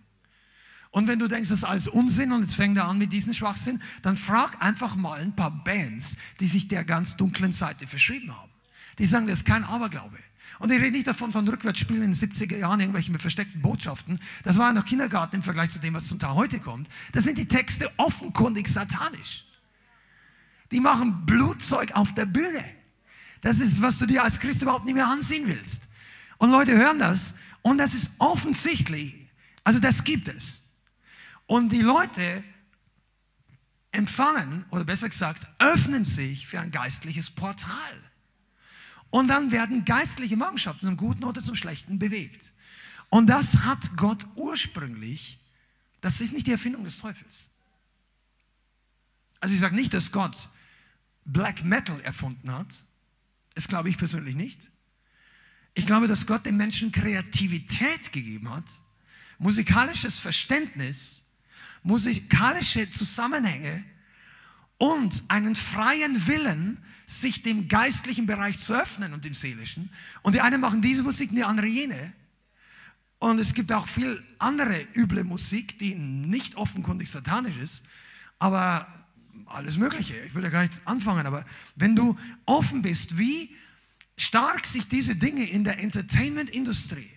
Und 0.92 1.08
wenn 1.08 1.18
du 1.18 1.28
denkst, 1.28 1.50
das 1.50 1.60
ist 1.60 1.64
alles 1.64 1.88
Unsinn 1.88 2.32
und 2.32 2.42
jetzt 2.42 2.56
fängt 2.56 2.78
er 2.78 2.86
an 2.86 3.00
mit 3.00 3.12
diesem 3.12 3.34
Schwachsinn, 3.34 3.82
dann 4.04 4.16
frag 4.16 4.62
einfach 4.62 4.96
mal 4.96 5.20
ein 5.20 5.36
paar 5.36 5.50
Bands, 5.64 6.18
die 6.40 6.48
sich 6.48 6.68
der 6.68 6.84
ganz 6.84 7.18
dunklen 7.18 7.52
Seite 7.52 7.88
verschrieben 7.88 8.32
haben. 8.36 8.52
Die 9.00 9.08
sagen, 9.08 9.26
das 9.26 9.40
ist 9.40 9.46
kein 9.46 9.64
Aberglaube. 9.64 10.20
Und 10.60 10.72
ich 10.72 10.80
rede 10.80 10.92
nicht 10.92 11.08
davon 11.08 11.32
von 11.32 11.48
Rückwärtsspielen 11.48 12.04
in 12.04 12.12
den 12.12 12.16
70er 12.16 12.58
Jahren, 12.58 12.80
irgendwelche 12.80 13.12
mit 13.12 13.22
versteckten 13.22 13.62
Botschaften. 13.64 14.20
Das 14.44 14.60
war 14.60 14.72
noch 14.72 14.86
Kindergarten 14.86 15.38
im 15.38 15.44
Vergleich 15.44 15.72
zu 15.72 15.80
dem, 15.80 15.96
was 15.96 16.08
zum 16.08 16.20
Teil 16.20 16.36
heute 16.36 16.60
kommt. 16.60 16.88
Da 17.12 17.22
sind 17.22 17.40
die 17.40 17.48
Texte 17.48 17.90
offenkundig 17.98 18.68
satanisch. 18.68 19.46
Die 20.72 20.80
machen 20.80 21.26
Blutzeug 21.26 21.94
auf 21.94 22.14
der 22.14 22.28
Bühne. 22.28 22.64
Das 23.44 23.60
ist, 23.60 23.82
was 23.82 24.00
du 24.00 24.06
dir 24.06 24.24
als 24.24 24.40
Christ 24.40 24.62
überhaupt 24.62 24.86
nicht 24.86 24.96
mehr 24.96 25.08
ansehen 25.08 25.48
willst. 25.48 25.84
Und 26.38 26.50
Leute 26.50 26.76
hören 26.76 26.98
das 26.98 27.36
und 27.62 27.78
das 27.78 27.94
ist 27.94 28.12
offensichtlich, 28.18 29.30
also 29.64 29.80
das 29.80 30.04
gibt 30.04 30.30
es. 30.30 30.62
Und 31.46 31.70
die 31.70 31.82
Leute 31.82 32.44
empfangen, 33.92 34.66
oder 34.72 34.86
besser 34.86 35.10
gesagt, 35.10 35.48
öffnen 35.60 36.06
sich 36.06 36.48
für 36.48 36.60
ein 36.60 36.72
geistliches 36.72 37.30
Portal. 37.30 38.02
Und 39.10 39.28
dann 39.28 39.52
werden 39.52 39.86
geistliche 39.86 40.38
Machenschaften 40.38 40.88
zum 40.88 40.98
Guten 40.98 41.24
oder 41.26 41.44
zum 41.44 41.56
Schlechten 41.56 42.00
bewegt. 42.00 42.54
Und 43.10 43.28
das 43.28 43.58
hat 43.58 43.96
Gott 43.98 44.26
ursprünglich, 44.36 45.38
das 46.02 46.22
ist 46.22 46.34
nicht 46.34 46.48
die 46.48 46.52
Erfindung 46.54 46.84
des 46.86 46.98
Teufels. 46.98 47.50
Also 49.40 49.54
ich 49.54 49.62
sage 49.62 49.76
nicht, 49.76 49.94
dass 49.94 50.14
Gott 50.14 50.50
Black 51.26 51.64
Metal 51.64 52.00
erfunden 52.02 52.52
hat, 52.52 52.84
das 53.54 53.68
glaube 53.68 53.90
ich 53.90 53.98
persönlich 53.98 54.36
nicht. 54.36 54.70
Ich 55.74 55.86
glaube, 55.86 56.08
dass 56.08 56.28
Gott 56.28 56.46
den 56.46 56.58
Menschen 56.58 56.92
Kreativität 56.92 58.12
gegeben 58.12 58.50
hat, 58.50 58.66
musikalisches 59.40 60.20
Verständnis, 60.20 61.24
musikalische 61.82 62.90
Zusammenhänge 62.92 63.84
und 64.78 65.24
einen 65.28 65.56
freien 65.56 66.28
Willen, 66.28 66.78
sich 67.08 67.44
dem 67.44 67.68
geistlichen 67.68 68.26
Bereich 68.26 68.60
zu 68.60 68.74
öffnen 68.74 69.14
und 69.14 69.26
dem 69.26 69.34
seelischen. 69.34 69.90
Und 70.22 70.36
die 70.36 70.42
einen 70.42 70.62
machen 70.62 70.82
diese 70.82 71.04
Musik, 71.04 71.32
die 71.32 71.44
andere 71.44 71.68
jene. 71.68 72.14
Und 73.20 73.40
es 73.40 73.54
gibt 73.54 73.72
auch 73.72 73.88
viel 73.88 74.24
andere 74.40 74.86
üble 74.96 75.24
Musik, 75.24 75.80
die 75.80 75.96
nicht 75.96 76.56
offenkundig 76.56 77.10
satanisch 77.10 77.58
ist, 77.58 77.84
aber 78.40 79.03
alles 79.46 79.78
Mögliche. 79.78 80.18
Ich 80.22 80.36
will 80.36 80.44
ja 80.44 80.50
gar 80.50 80.62
nicht 80.62 80.82
anfangen, 80.86 81.26
aber 81.26 81.46
wenn 81.76 81.96
du 81.96 82.18
offen 82.46 82.82
bist, 82.82 83.18
wie 83.18 83.56
stark 84.18 84.66
sich 84.66 84.88
diese 84.88 85.16
Dinge 85.16 85.50
in 85.50 85.64
der 85.64 85.80
Entertainment-Industrie, 85.80 87.10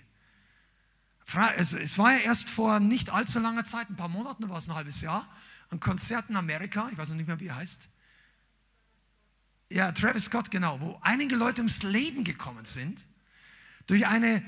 es 1.57 1.99
war 1.99 2.13
ja 2.13 2.19
erst 2.19 2.49
vor 2.49 2.81
nicht 2.81 3.11
allzu 3.11 3.39
langer 3.41 3.65
Zeit, 3.65 3.91
ein 3.91 3.97
paar 3.97 4.09
Monaten, 4.09 4.49
war 4.49 4.59
es 4.59 4.69
ein 4.69 4.75
halbes 4.75 5.01
Jahr, 5.01 5.29
ein 5.71 5.81
Konzert 5.81 6.31
in 6.31 6.37
Amerika, 6.37 6.89
ich 6.93 6.99
weiß 6.99 7.09
noch 7.09 7.17
nicht 7.17 7.27
mehr, 7.27 7.41
wie 7.41 7.49
er 7.49 7.57
heißt. 7.57 7.89
Ja, 9.71 9.91
Travis 9.91 10.27
Scott, 10.27 10.51
genau, 10.51 10.81
wo 10.81 10.99
einige 11.03 11.35
Leute 11.35 11.61
ums 11.61 11.83
Leben 11.83 12.23
gekommen 12.23 12.65
sind, 12.65 13.05
durch 13.89 14.07
eine, 14.07 14.43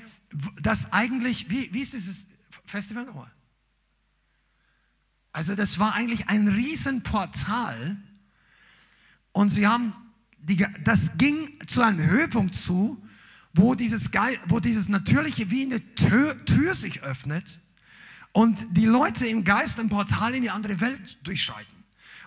das 0.61 0.93
eigentlich, 0.93 1.49
wie, 1.49 1.73
wie 1.73 1.81
ist 1.81 1.93
dieses 1.93 2.27
Festival 2.65 3.05
nochmal? 3.05 3.31
Also 5.39 5.55
das 5.55 5.79
war 5.79 5.93
eigentlich 5.93 6.27
ein 6.27 6.49
Riesenportal 6.49 7.95
und 9.31 9.51
sie 9.51 9.67
haben, 9.67 9.93
die, 10.37 10.65
das 10.83 11.17
ging 11.17 11.57
zu 11.65 11.81
einem 11.81 12.05
Höhepunkt 12.05 12.55
zu, 12.55 13.01
wo 13.53 13.73
dieses, 13.73 14.11
wo 14.47 14.59
dieses 14.59 14.89
Natürliche 14.89 15.49
wie 15.49 15.61
eine 15.61 15.95
Tür, 15.95 16.43
Tür 16.43 16.73
sich 16.73 17.03
öffnet 17.03 17.61
und 18.33 18.57
die 18.71 18.85
Leute 18.85 19.27
im 19.27 19.45
Geist 19.45 19.79
ein 19.79 19.87
Portal 19.87 20.35
in 20.35 20.41
die 20.41 20.49
andere 20.49 20.81
Welt 20.81 21.25
durchschreiten. 21.25 21.79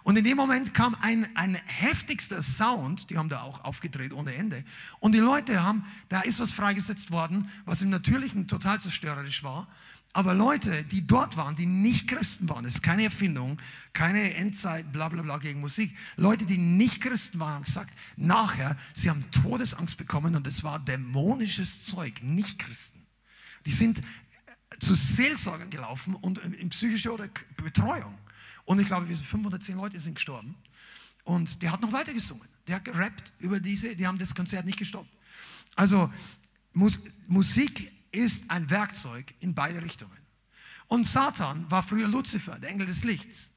Und 0.04 0.16
in 0.16 0.24
dem 0.24 0.38
Moment 0.38 0.72
kam 0.72 0.96
ein, 1.02 1.36
ein 1.36 1.56
heftigster 1.66 2.42
Sound, 2.42 3.10
die 3.10 3.18
haben 3.18 3.28
da 3.28 3.42
auch 3.42 3.62
aufgedreht 3.62 4.14
ohne 4.14 4.34
Ende. 4.34 4.64
Und 5.00 5.12
die 5.12 5.18
Leute 5.18 5.62
haben, 5.62 5.84
da 6.08 6.22
ist 6.22 6.40
was 6.40 6.52
freigesetzt 6.52 7.10
worden, 7.10 7.50
was 7.66 7.82
im 7.82 7.90
Natürlichen 7.90 8.48
total 8.48 8.80
zerstörerisch 8.80 9.44
war. 9.44 9.68
Aber 10.14 10.34
Leute, 10.34 10.84
die 10.84 11.06
dort 11.06 11.38
waren, 11.38 11.56
die 11.56 11.64
nicht 11.64 12.08
Christen 12.08 12.48
waren, 12.48 12.64
das 12.64 12.74
ist 12.74 12.82
keine 12.82 13.04
Erfindung, 13.04 13.58
keine 13.94 14.34
Endzeit, 14.34 14.92
bla 14.92 15.08
bla 15.08 15.22
bla 15.22 15.38
gegen 15.38 15.60
Musik. 15.60 15.96
Leute, 16.16 16.44
die 16.44 16.58
nicht 16.58 17.00
Christen 17.00 17.40
waren, 17.40 17.54
haben 17.54 17.64
gesagt, 17.64 17.94
nachher, 18.16 18.76
sie 18.92 19.08
haben 19.08 19.24
Todesangst 19.30 19.96
bekommen 19.96 20.34
und 20.34 20.46
es 20.46 20.64
war 20.64 20.78
dämonisches 20.78 21.84
Zeug, 21.84 22.22
nicht 22.22 22.58
Christen. 22.58 23.06
Die 23.64 23.72
sind 23.72 24.02
zu 24.80 24.94
Seelsorgern 24.94 25.70
gelaufen 25.70 26.14
und 26.14 26.38
in 26.38 26.68
psychische 26.68 27.12
oder 27.12 27.28
Betreuung. 27.56 28.18
Und 28.64 28.80
ich 28.80 28.86
glaube, 28.86 29.08
wir 29.08 29.16
sind 29.16 29.26
510 29.26 29.76
Leute 29.76 29.98
sind 29.98 30.14
gestorben. 30.14 30.56
Und 31.24 31.62
der 31.62 31.72
hat 31.72 31.80
noch 31.80 31.92
weiter 31.92 32.12
gesungen. 32.12 32.46
Der 32.66 32.76
hat 32.76 32.84
gerappt 32.84 33.32
über 33.38 33.60
diese, 33.60 33.94
die 33.96 34.06
haben 34.06 34.18
das 34.18 34.34
Konzert 34.34 34.66
nicht 34.66 34.78
gestoppt. 34.78 35.10
Also 35.74 36.12
Mus 36.72 37.00
Musik 37.26 37.91
ist 38.12 38.50
ein 38.50 38.70
Werkzeug 38.70 39.34
in 39.40 39.54
beide 39.54 39.82
Richtungen. 39.82 40.16
Und 40.86 41.06
Satan 41.06 41.70
war 41.70 41.82
früher 41.82 42.06
Luzifer, 42.06 42.58
der 42.58 42.70
Engel 42.70 42.86
des 42.86 43.04
Lichts. 43.04 43.50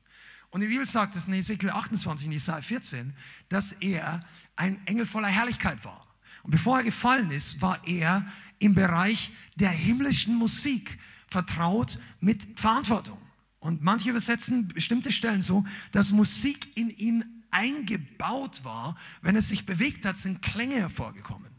Und 0.49 0.61
die 0.61 0.67
Bibel 0.67 0.85
sagt 0.85 1.15
es 1.15 1.27
in 1.27 1.33
Ezekiel 1.33 1.69
28, 1.69 2.27
in 2.27 2.31
Jesaja 2.31 2.61
14, 2.61 3.13
dass 3.49 3.73
er 3.73 4.25
ein 4.55 4.85
Engel 4.87 5.05
voller 5.05 5.27
Herrlichkeit 5.27 5.83
war. 5.83 6.07
Und 6.43 6.51
bevor 6.51 6.77
er 6.77 6.83
gefallen 6.83 7.29
ist, 7.31 7.61
war 7.61 7.85
er 7.85 8.25
im 8.59 8.73
Bereich 8.73 9.31
der 9.55 9.71
himmlischen 9.71 10.35
Musik 10.35 10.97
vertraut 11.27 11.99
mit 12.21 12.57
Verantwortung. 12.57 13.19
Und 13.59 13.83
manche 13.83 14.11
übersetzen 14.11 14.67
bestimmte 14.69 15.11
Stellen 15.11 15.41
so, 15.41 15.65
dass 15.91 16.11
Musik 16.11 16.77
in 16.77 16.89
ihn 16.89 17.43
eingebaut 17.51 18.63
war. 18.63 18.95
Wenn 19.21 19.35
es 19.35 19.49
sich 19.49 19.65
bewegt 19.65 20.05
hat, 20.05 20.17
sind 20.17 20.41
Klänge 20.41 20.75
hervorgekommen. 20.75 21.51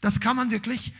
Das 0.00 0.20
kann 0.20 0.36
man 0.36 0.50
wirklich 0.50 0.92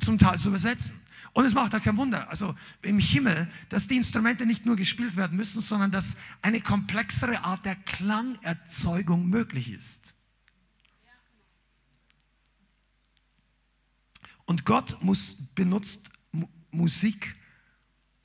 zum 0.00 0.18
Teil 0.18 0.38
so 0.38 0.50
übersetzen. 0.50 1.00
Und 1.32 1.44
es 1.44 1.54
macht 1.54 1.74
auch 1.74 1.82
kein 1.82 1.96
Wunder, 1.96 2.28
also 2.30 2.54
im 2.82 3.00
Himmel, 3.00 3.50
dass 3.68 3.88
die 3.88 3.96
Instrumente 3.96 4.46
nicht 4.46 4.66
nur 4.66 4.76
gespielt 4.76 5.16
werden 5.16 5.36
müssen, 5.36 5.60
sondern 5.60 5.90
dass 5.90 6.16
eine 6.42 6.60
komplexere 6.60 7.42
Art 7.42 7.64
der 7.64 7.74
Klangerzeugung 7.74 9.28
möglich 9.28 9.70
ist. 9.70 10.14
Und 14.46 14.64
Gott 14.64 15.02
muss, 15.02 15.34
benutzt 15.54 16.10
Musik, 16.70 17.34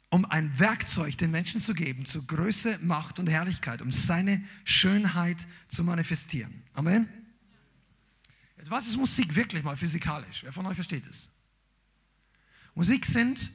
um 0.10 0.26
ein 0.26 0.60
Werkzeug 0.60 1.18
den 1.18 1.32
Menschen 1.32 1.62
zu 1.62 1.74
geben, 1.74 2.06
zu 2.06 2.26
Größe, 2.26 2.80
Macht 2.82 3.20
und 3.20 3.28
Herrlichkeit, 3.28 3.82
um 3.82 3.92
seine 3.92 4.44
Schönheit 4.66 5.38
zu 5.68 5.84
manifestieren. 5.84 6.64
Amen. 6.74 7.08
Jetzt, 8.58 8.70
was 8.70 8.88
ist 8.88 8.98
Musik 8.98 9.36
wirklich 9.36 9.64
mal 9.64 9.78
physikalisch? 9.78 10.44
Wer 10.44 10.52
von 10.52 10.66
euch 10.66 10.76
versteht 10.76 11.08
es? 11.08 11.30
Musik 12.80 13.06
sind, 13.06 13.52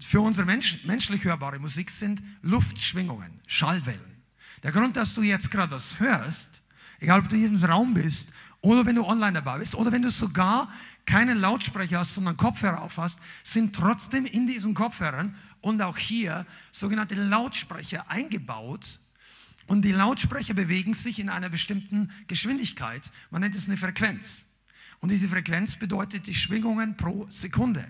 für 0.00 0.22
unsere 0.22 0.46
Mensch, 0.46 0.84
menschlich 0.84 1.22
hörbare 1.22 1.58
Musik 1.58 1.90
sind 1.90 2.22
Luftschwingungen, 2.40 3.38
Schallwellen. 3.46 4.22
Der 4.62 4.72
Grund, 4.72 4.96
dass 4.96 5.12
du 5.12 5.20
jetzt 5.20 5.50
gerade 5.50 5.72
was 5.72 6.00
hörst, 6.00 6.62
egal 6.98 7.20
ob 7.20 7.28
du 7.28 7.36
hier 7.36 7.48
im 7.48 7.62
Raum 7.62 7.92
bist 7.92 8.30
oder 8.62 8.86
wenn 8.86 8.94
du 8.96 9.04
online 9.04 9.34
dabei 9.34 9.58
bist 9.58 9.74
oder 9.74 9.92
wenn 9.92 10.00
du 10.00 10.08
sogar 10.08 10.72
keinen 11.04 11.36
Lautsprecher 11.36 11.98
hast, 11.98 12.14
sondern 12.14 12.38
Kopfhörer 12.38 12.80
auf 12.80 12.96
hast, 12.96 13.20
sind 13.42 13.76
trotzdem 13.76 14.24
in 14.24 14.46
diesen 14.46 14.72
Kopfhörern 14.72 15.34
und 15.60 15.82
auch 15.82 15.98
hier 15.98 16.46
sogenannte 16.72 17.16
Lautsprecher 17.16 18.10
eingebaut. 18.10 18.98
Und 19.66 19.82
die 19.82 19.92
Lautsprecher 19.92 20.54
bewegen 20.54 20.94
sich 20.94 21.18
in 21.18 21.28
einer 21.28 21.50
bestimmten 21.50 22.10
Geschwindigkeit. 22.28 23.10
Man 23.30 23.42
nennt 23.42 23.56
es 23.56 23.68
eine 23.68 23.76
Frequenz. 23.76 24.46
Und 25.00 25.10
diese 25.10 25.28
Frequenz 25.28 25.76
bedeutet 25.76 26.26
die 26.26 26.34
Schwingungen 26.34 26.96
pro 26.96 27.26
Sekunde. 27.28 27.86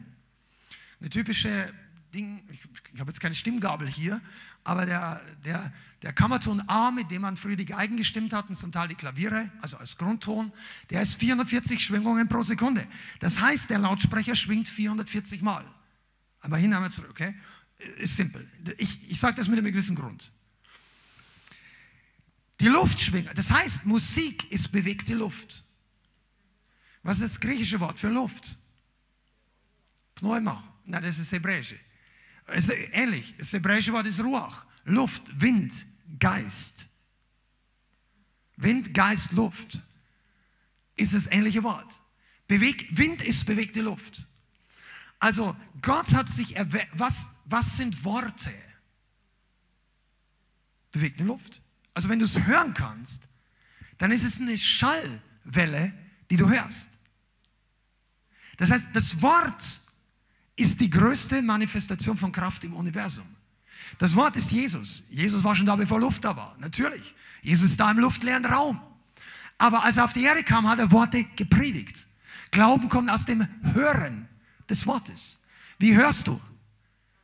Eine 1.05 1.11
typische 1.11 1.71
Ding, 2.15 2.43
ich, 2.51 2.61
ich 2.95 2.99
habe 2.99 3.11
jetzt 3.11 3.21
keine 3.21 3.35
Stimmgabel 3.35 3.87
hier, 3.87 4.23
aber 4.65 4.87
der, 4.87 5.21
der, 5.45 5.71
der 6.01 6.15
Kammerton 6.15 6.67
A, 6.67 6.91
mit 6.91 7.11
dem 7.11 7.21
man 7.21 7.37
früher 7.37 7.57
die 7.57 7.67
Geigen 7.67 7.99
gestimmt 7.99 8.33
hat 8.33 8.49
und 8.49 8.57
zum 8.57 8.73
Teil 8.73 8.89
die 8.89 8.95
Klaviere, 8.95 9.51
also 9.61 9.77
als 9.77 9.99
Grundton, 9.99 10.51
der 10.89 11.03
ist 11.03 11.17
440 11.17 11.85
Schwingungen 11.85 12.27
pro 12.27 12.43
Sekunde. 12.43 12.89
Das 13.19 13.39
heißt, 13.39 13.69
der 13.69 13.81
Lautsprecher 13.81 14.35
schwingt 14.35 14.67
440 14.67 15.43
Mal. 15.43 15.67
Einmal 16.41 16.61
hin, 16.61 16.73
einmal 16.73 16.91
zurück, 16.91 17.11
okay? 17.11 17.35
Ist 17.99 18.17
simpel. 18.17 18.49
Ich, 18.79 19.11
ich 19.11 19.21
sage 19.21 19.37
das 19.37 19.47
mit 19.47 19.59
einem 19.59 19.71
gewissen 19.71 19.97
Grund. 19.97 20.33
Die 22.61 22.69
Luftschwinger, 22.69 23.35
das 23.35 23.51
heißt, 23.51 23.85
Musik 23.85 24.51
ist 24.51 24.73
bewegte 24.73 25.15
Luft. 25.15 25.65
Was 27.03 27.19
ist 27.21 27.35
das 27.35 27.41
griechische 27.41 27.79
Wort 27.81 27.99
für 27.99 28.09
Luft? 28.09 28.57
Pneuma. 30.15 30.74
Nein, 30.85 31.03
das 31.03 31.19
ist 31.19 31.33
Hebräische. 31.33 31.79
Es 32.47 32.69
ist 32.69 32.73
ähnlich. 32.93 33.35
Das 33.39 33.53
hebräische 33.53 33.93
Wort 33.93 34.07
ist 34.07 34.21
Ruach. 34.21 34.67
Luft, 34.85 35.23
Wind, 35.41 35.87
Geist. 36.19 36.87
Wind, 38.57 38.95
Geist, 38.95 39.33
Luft 39.33 39.83
ist 40.97 41.15
das 41.15 41.27
ähnliche 41.27 41.63
Wort. 41.63 42.01
Beweg, 42.47 42.87
Wind 42.97 43.23
ist 43.23 43.47
bewegte 43.47 43.81
Luft. 43.81 44.27
Also 45.19 45.57
Gott 45.81 46.13
hat 46.13 46.29
sich 46.29 46.55
erwähnt, 46.57 46.89
was, 46.93 47.31
was 47.47 47.77
sind 47.77 48.05
Worte? 48.05 48.53
Bewegte 50.93 51.25
Luft. 51.25 51.63
Also 51.95 52.09
wenn 52.09 52.19
du 52.19 52.27
es 52.27 52.39
hören 52.45 52.75
kannst, 52.75 53.27
dann 53.99 54.13
ist 54.13 54.25
es 54.25 54.41
eine 54.41 54.59
Schallwelle, 54.59 55.93
die 56.31 56.37
du 56.37 56.49
hörst. 56.49 56.91
Das 58.57 58.71
heißt, 58.71 58.89
das 58.93 59.23
Wort 59.23 59.81
ist 60.57 60.81
die 60.81 60.91
größte 60.91 61.43
Manifestation 61.43 62.17
von 62.17 62.31
Kraft 62.33 62.65
im 62.65 62.75
Universum. 62.75 63.27
Das 63.99 64.15
Wort 64.15 64.37
ist 64.37 64.51
Jesus. 64.51 65.05
Jesus 65.11 65.43
war 65.45 65.55
schon 65.55 65.67
da, 65.67 65.77
bevor 65.77 66.01
Luft 66.01 66.25
da 66.25 66.37
war. 66.37 66.57
Natürlich. 66.59 67.15
Jesus 67.43 67.71
ist 67.71 67.81
da 67.81 67.91
im 67.91 67.99
luftleeren 67.99 68.45
Raum. 68.45 68.81
Aber 69.59 69.85
als 69.85 69.97
er 69.97 70.05
auf 70.05 70.13
die 70.13 70.23
Erde 70.23 70.43
kam, 70.43 70.69
hat 70.69 70.79
er 70.79 70.91
Worte 70.91 71.25
gepredigt. 71.37 72.07
Glauben 72.51 72.89
kommt 72.89 73.11
aus 73.11 73.25
dem 73.25 73.47
Hören 73.73 74.29
des 74.69 74.87
Wortes. 74.87 75.41
Wie 75.79 75.95
hörst 75.95 76.27
du? 76.27 76.41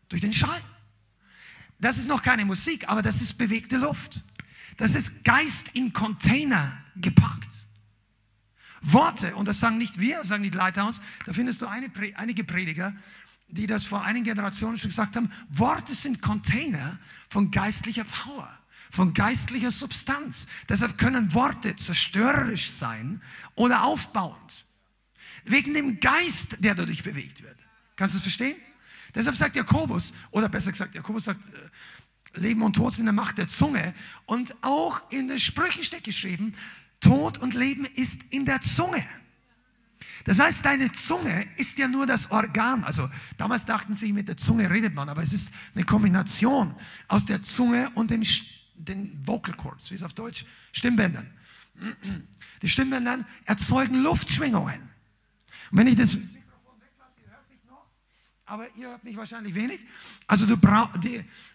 Durch 0.08 0.20
den 0.20 0.32
Schall. 0.32 0.60
Das 1.78 1.98
ist 1.98 2.08
noch 2.08 2.22
keine 2.22 2.44
Musik, 2.44 2.88
aber 2.88 3.00
das 3.00 3.20
ist 3.22 3.38
bewegte 3.38 3.78
Luft. 3.78 4.22
Das 4.76 4.94
ist 4.94 5.24
Geist 5.24 5.70
in 5.74 5.92
Container 5.92 6.76
gepackt. 6.96 7.48
Worte, 8.82 9.34
und 9.36 9.46
das 9.46 9.60
sagen 9.60 9.78
nicht 9.78 10.00
wir, 10.00 10.18
das 10.18 10.28
sagen 10.28 10.42
nicht 10.42 10.54
Leithaus, 10.54 11.00
da 11.26 11.32
findest 11.32 11.60
du 11.60 11.66
einige 11.66 12.44
Prediger, 12.44 12.94
die 13.52 13.66
das 13.66 13.86
vor 13.86 14.04
einigen 14.04 14.24
Generationen 14.24 14.78
schon 14.78 14.90
gesagt 14.90 15.16
haben, 15.16 15.30
Worte 15.48 15.94
sind 15.94 16.22
Container 16.22 16.98
von 17.28 17.50
geistlicher 17.50 18.04
Power, 18.04 18.48
von 18.90 19.12
geistlicher 19.12 19.70
Substanz. 19.70 20.46
Deshalb 20.68 20.98
können 20.98 21.32
Worte 21.34 21.76
zerstörerisch 21.76 22.70
sein 22.70 23.20
oder 23.54 23.84
aufbauend. 23.84 24.66
Wegen 25.44 25.74
dem 25.74 26.00
Geist, 26.00 26.56
der 26.60 26.74
dadurch 26.74 27.02
bewegt 27.02 27.42
wird. 27.42 27.56
Kannst 27.96 28.14
du 28.14 28.18
es 28.18 28.22
verstehen? 28.22 28.56
Deshalb 29.14 29.36
sagt 29.36 29.56
Jakobus, 29.56 30.12
oder 30.30 30.48
besser 30.48 30.70
gesagt, 30.70 30.94
Jakobus 30.94 31.24
sagt, 31.24 31.40
Leben 32.34 32.62
und 32.62 32.76
Tod 32.76 32.92
sind 32.92 33.02
in 33.02 33.06
der 33.06 33.12
Macht 33.12 33.38
der 33.38 33.48
Zunge. 33.48 33.94
Und 34.26 34.54
auch 34.62 35.10
in 35.10 35.28
den 35.28 35.38
Sprüchen 35.38 35.82
steht 35.82 36.04
geschrieben, 36.04 36.54
Tod 37.00 37.38
und 37.38 37.54
Leben 37.54 37.86
ist 37.86 38.20
in 38.30 38.44
der 38.44 38.60
Zunge. 38.60 39.04
Das 40.24 40.38
heißt, 40.38 40.64
deine 40.64 40.92
Zunge 40.92 41.46
ist 41.56 41.78
ja 41.78 41.88
nur 41.88 42.06
das 42.06 42.30
Organ. 42.30 42.84
Also 42.84 43.08
damals 43.36 43.64
dachten 43.64 43.94
sie, 43.94 44.12
mit 44.12 44.28
der 44.28 44.36
Zunge 44.36 44.70
redet 44.70 44.94
man, 44.94 45.08
aber 45.08 45.22
es 45.22 45.32
ist 45.32 45.52
eine 45.74 45.84
Kombination 45.84 46.74
aus 47.08 47.26
der 47.26 47.42
Zunge 47.42 47.90
und 47.94 48.10
den, 48.10 48.26
den 48.74 49.26
Vocal 49.26 49.54
Cords, 49.54 49.90
wie 49.90 49.94
es 49.94 50.02
auf 50.02 50.12
Deutsch, 50.12 50.44
Stimmbändern. 50.72 51.30
Die 52.62 52.68
Stimmbänder 52.68 53.24
erzeugen 53.44 54.02
Luftschwingungen. 54.02 54.80
Und 55.70 55.78
wenn 55.78 55.86
ich 55.86 55.96
das 55.96 56.16
aber 58.50 58.66
ihr 58.76 58.88
hört 58.88 59.04
mich 59.04 59.16
wahrscheinlich 59.16 59.54
wenig. 59.54 59.78
Also 60.26 60.44
du 60.44 60.56
brauchst, 60.56 60.98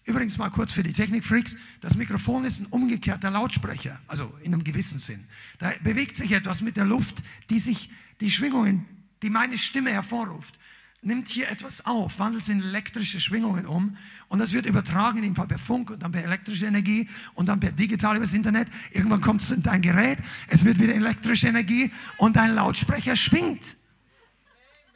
übrigens 0.06 0.38
mal 0.38 0.50
kurz 0.50 0.72
für 0.72 0.82
die 0.82 0.94
Technikfreaks, 0.94 1.58
das 1.82 1.96
Mikrofon 1.96 2.46
ist 2.46 2.62
ein 2.62 2.68
umgekehrter 2.68 3.30
Lautsprecher, 3.32 4.00
also 4.08 4.34
in 4.44 4.54
einem 4.54 4.64
gewissen 4.64 4.98
Sinn. 4.98 5.22
Da 5.60 5.74
bewegt 5.84 6.16
sich 6.16 6.32
etwas 6.32 6.62
mit 6.62 6.78
der 6.78 6.86
Luft, 6.86 7.22
die 7.50 7.60
sich, 7.60 7.90
die 8.20 8.32
Schwingungen, 8.32 8.86
die 9.22 9.30
meine 9.30 9.58
Stimme 9.58 9.92
hervorruft, 9.92 10.60
nimmt 11.06 11.30
hier 11.30 11.50
etwas 11.50 11.86
auf, 11.86 12.20
wandelt 12.20 12.44
es 12.44 12.50
in 12.50 12.62
elektrische 12.62 13.22
Schwingungen 13.22 13.66
um 13.66 13.96
und 14.28 14.40
das 14.40 14.54
wird 14.54 14.66
übertragen, 14.66 15.36
Fall 15.36 15.48
per 15.48 15.60
Funk 15.60 15.92
und 15.92 16.02
dann 16.02 16.12
per 16.12 16.24
elektrische 16.24 16.66
Energie 16.66 17.08
und 17.36 17.48
dann 17.48 17.60
per 17.60 17.72
digital 17.72 18.18
übers 18.18 18.34
Internet. 18.34 18.68
Irgendwann 18.92 19.22
kommt 19.22 19.44
es 19.44 19.52
in 19.52 19.62
dein 19.62 19.82
Gerät, 19.82 20.20
es 20.48 20.66
wird 20.66 20.80
wieder 20.80 20.96
elektrische 20.96 21.48
Energie 21.48 21.92
und 22.18 22.36
dein 22.36 22.56
Lautsprecher 22.56 23.16
schwingt. 23.16 23.78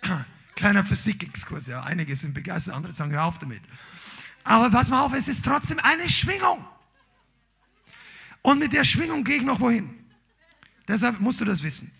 Kleiner 0.56 0.84
Physik-Exkurs, 0.84 1.68
ja. 1.68 1.84
Einige 1.84 2.16
sind 2.16 2.34
begeistert, 2.34 2.76
andere 2.76 2.92
sagen, 2.92 3.12
hör 3.12 3.26
auf 3.26 3.38
damit. 3.38 3.62
Aber 4.44 4.70
pass 4.70 4.90
mal 4.90 5.04
auf, 5.04 5.14
es 5.14 5.28
ist 5.28 5.46
trotzdem 5.46 5.80
eine 5.80 6.10
Schwingung. 6.10 6.66
Und 8.42 8.60
mit 8.60 8.74
der 8.74 8.84
Schwingung 8.84 9.24
gehe 9.24 9.38
ich 9.38 9.44
noch 9.44 9.60
wohin. 9.60 9.90
Deshalb 10.88 11.20
musst 11.20 11.40
du 11.40 11.46
das 11.46 11.62
wissen. 11.62 11.92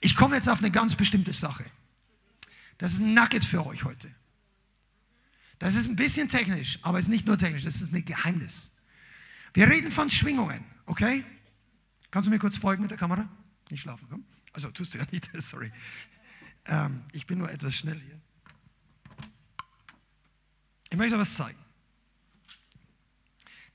Ich 0.00 0.14
komme 0.16 0.36
jetzt 0.36 0.48
auf 0.48 0.58
eine 0.58 0.70
ganz 0.70 0.94
bestimmte 0.94 1.32
Sache. 1.32 1.64
Das 2.78 2.92
ist 2.92 3.00
ein 3.00 3.14
Nugget 3.14 3.44
für 3.44 3.66
euch 3.66 3.84
heute. 3.84 4.14
Das 5.58 5.74
ist 5.74 5.88
ein 5.88 5.96
bisschen 5.96 6.28
technisch, 6.28 6.78
aber 6.82 6.98
es 6.98 7.06
ist 7.06 7.10
nicht 7.10 7.26
nur 7.26 7.36
technisch, 7.36 7.64
das 7.64 7.82
ist 7.82 7.92
ein 7.92 8.04
Geheimnis. 8.04 8.72
Wir 9.54 9.68
reden 9.68 9.90
von 9.90 10.08
Schwingungen, 10.08 10.64
okay? 10.86 11.24
Kannst 12.10 12.28
du 12.28 12.30
mir 12.30 12.38
kurz 12.38 12.56
folgen 12.56 12.82
mit 12.82 12.90
der 12.92 12.98
Kamera? 12.98 13.28
Nicht 13.70 13.82
schlafen, 13.82 14.06
komm. 14.08 14.24
Also 14.52 14.70
tust 14.70 14.94
du 14.94 14.98
ja 14.98 15.06
nicht, 15.10 15.28
sorry. 15.42 15.72
Ähm, 16.66 17.02
ich 17.12 17.26
bin 17.26 17.38
nur 17.38 17.50
etwas 17.50 17.74
schnell 17.74 18.00
hier. 18.00 18.20
Ich 20.90 20.96
möchte 20.96 21.18
was 21.18 21.34
zeigen. 21.34 21.58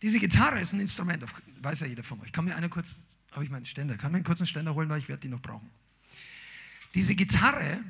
Diese 0.02 0.20
Gitarre 0.20 0.60
ist 0.60 0.74
ein 0.74 0.80
Instrument, 0.80 1.24
weiß 1.62 1.82
ja 1.82 1.88
jeder 1.88 2.04
von 2.04 2.20
euch. 2.22 2.32
Kann 2.32 2.46
mir 2.46 2.56
einer 2.56 2.70
kurz, 2.70 3.00
habe 3.32 3.44
ich 3.44 3.50
meinen 3.50 3.66
Ständer, 3.66 3.98
kann 3.98 4.12
mir 4.12 4.18
einen 4.18 4.26
kurzen 4.26 4.46
Ständer 4.46 4.74
holen, 4.74 4.90
weil 4.90 5.00
ich 5.00 5.08
werde 5.10 5.22
die 5.22 5.30
noch 5.30 5.42
brauchen. 5.42 5.70
Diese 6.94 7.16
Gitarre 7.16 7.84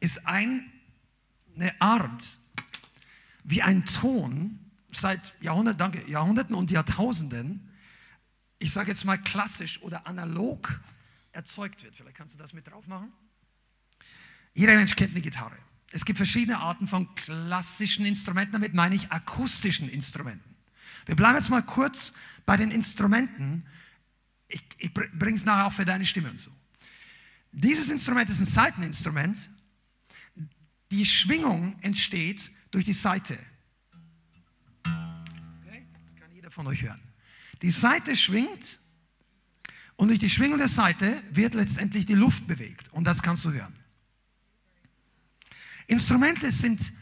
ist 0.00 0.26
ein, 0.26 0.72
eine 1.56 1.80
Art, 1.80 2.38
wie 3.44 3.62
ein 3.62 3.84
Ton 3.84 4.58
seit 4.90 5.34
Jahrhundert, 5.40 5.80
danke, 5.80 6.08
Jahrhunderten 6.10 6.54
und 6.54 6.70
Jahrtausenden 6.70 7.72
ich 8.62 8.72
sage 8.72 8.90
jetzt 8.90 9.04
mal 9.04 9.18
klassisch 9.18 9.82
oder 9.82 10.06
analog 10.06 10.80
erzeugt 11.32 11.82
wird. 11.82 11.96
Vielleicht 11.96 12.16
kannst 12.16 12.34
du 12.34 12.38
das 12.38 12.52
mit 12.52 12.68
drauf 12.68 12.86
machen. 12.86 13.12
Jeder 14.54 14.76
Mensch 14.76 14.94
kennt 14.94 15.10
eine 15.10 15.20
Gitarre. 15.20 15.56
Es 15.90 16.04
gibt 16.04 16.16
verschiedene 16.16 16.58
Arten 16.58 16.86
von 16.86 17.12
klassischen 17.14 18.06
Instrumenten, 18.06 18.52
damit 18.52 18.72
meine 18.72 18.94
ich 18.94 19.10
akustischen 19.10 19.88
Instrumenten. 19.88 20.54
Wir 21.06 21.16
bleiben 21.16 21.36
jetzt 21.36 21.50
mal 21.50 21.62
kurz 21.62 22.12
bei 22.46 22.56
den 22.56 22.70
Instrumenten. 22.70 23.66
Ich, 24.46 24.62
ich 24.78 24.94
bringe 24.94 25.36
es 25.36 25.44
nachher 25.44 25.66
auch 25.66 25.72
für 25.72 25.84
deine 25.84 26.06
Stimme 26.06 26.30
und 26.30 26.38
so. 26.38 26.52
Dieses 27.52 27.90
Instrument 27.90 28.30
ist 28.30 28.40
ein 28.40 28.46
Saiteninstrument. 28.46 29.50
Die 30.90 31.04
Schwingung 31.04 31.78
entsteht 31.82 32.50
durch 32.70 32.86
die 32.86 32.94
Saite. 32.94 33.38
Okay? 34.84 35.86
Kann 36.18 36.32
jeder 36.32 36.50
von 36.50 36.66
euch 36.66 36.82
hören. 36.82 37.00
Die 37.60 37.70
Seite 37.70 38.16
schwingt 38.16 38.80
und 39.96 40.08
durch 40.08 40.18
die 40.18 40.30
Schwingung 40.30 40.58
der 40.58 40.68
Seite 40.68 41.22
wird 41.30 41.54
letztendlich 41.54 42.06
die 42.06 42.14
Luft 42.14 42.46
bewegt 42.46 42.92
und 42.92 43.04
das 43.04 43.22
kannst 43.22 43.44
du 43.44 43.52
hören. 43.52 43.76
Instrumente 45.86 46.50
sind 46.50 46.92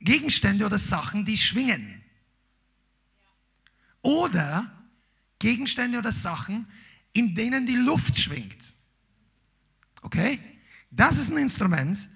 Gegenstände 0.00 0.66
oder 0.66 0.78
Sachen, 0.78 1.24
die 1.24 1.38
schwingen. 1.38 2.04
Oder 4.02 4.70
Gegenstände 5.38 5.98
oder 5.98 6.12
Sachen, 6.12 6.66
in 7.12 7.34
denen 7.34 7.66
die 7.66 7.76
Luft 7.76 8.16
schwingt. 8.18 8.74
Okay? 10.02 10.40
Das 10.90 11.18
ist 11.18 11.30
ein 11.30 11.38
Instrument, 11.38 12.08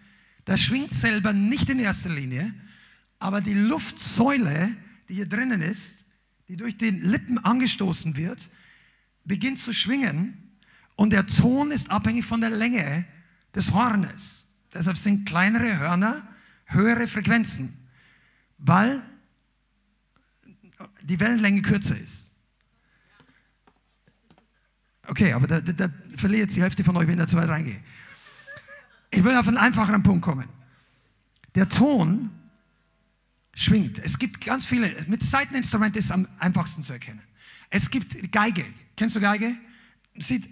das 0.45 0.61
schwingt 0.61 0.93
selber 0.93 1.33
nicht 1.33 1.71
in 1.71 1.79
erster 1.79 2.11
Linie, 2.11 2.55
aber 3.19 3.41
die 3.41 3.55
Luftsäule, 3.55 4.77
die 5.09 5.15
hier 5.15 5.29
drinnen 5.29 5.61
ist, 5.63 6.05
die 6.49 6.57
durch 6.57 6.77
den 6.77 7.03
Lippen 7.03 7.39
angestoßen 7.39 8.17
wird, 8.17 8.51
beginnt 9.25 9.61
zu 9.61 9.73
schwingen 9.73 10.59
und 10.97 11.13
der 11.13 11.27
Ton 11.27 11.71
ist 11.71 11.91
abhängig 11.91 12.25
von 12.25 12.41
der 12.41 12.51
Länge 12.51 13.05
des 13.55 13.73
Hornes. 13.73 14.45
Deshalb 14.75 14.97
sind 14.97 15.27
kleinere 15.27 15.79
Hörner 15.79 16.29
höhere 16.67 17.07
Frequenzen, 17.07 17.73
weil 18.59 19.03
die 21.03 21.19
Wellenlänge 21.21 21.63
kürzer 21.63 21.99
ist. 21.99 22.32
Okay, 25.13 25.35
aber 25.35 25.47
da, 25.47 25.61
da, 25.61 25.73
da 25.75 25.91
verliert 26.17 26.57
die 26.57 26.63
Hälfte 26.63 26.83
von 26.85 26.97
euch, 26.97 27.07
wenn 27.07 27.19
da 27.19 27.27
zu 27.27 27.37
weit 27.37 27.51
reingehe. 27.51 27.79
Ich 29.11 29.23
will 29.23 29.37
auf 29.37 29.47
einen 29.47 29.59
einfacheren 29.59 30.03
Punkt 30.03 30.25
kommen. 30.25 30.49
Der 31.55 31.69
Ton 31.69 32.31
schwingt. 33.53 33.99
Es 33.99 34.19
gibt 34.19 34.43
ganz 34.43 34.65
viele, 34.65 34.91
mit 35.09 35.23
Seiteninstrumenten 35.23 35.99
ist 35.99 36.07
es 36.07 36.11
am 36.13 36.27
einfachsten 36.39 36.83
zu 36.83 36.95
erkennen. 36.95 37.21
Es 37.69 37.91
gibt 37.91 38.33
Geige. 38.33 38.65
Kennst 38.97 39.15
du 39.15 39.21
Geige? 39.21 39.55
Sieht 40.17 40.47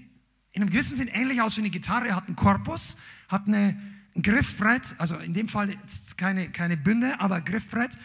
in 0.53 0.61
einem 0.61 0.69
gewissen 0.69 0.99
Sinn 0.99 1.09
ähnlich 1.09 1.41
aus 1.41 1.57
wie 1.57 1.63
eine 1.63 1.71
Gitarre, 1.71 2.15
hat 2.15 2.27
einen 2.27 2.37
Korpus, 2.37 2.99
hat 3.29 3.49
eine, 3.49 3.81
ein 4.15 4.21
Griffbrett, 4.21 4.95
also 4.99 5.17
in 5.17 5.33
dem 5.33 5.49
Fall 5.49 5.75
keine, 6.19 6.51
keine 6.51 6.77
Bünde, 6.77 7.19
aber 7.19 7.41
Griffbrett. 7.41 7.97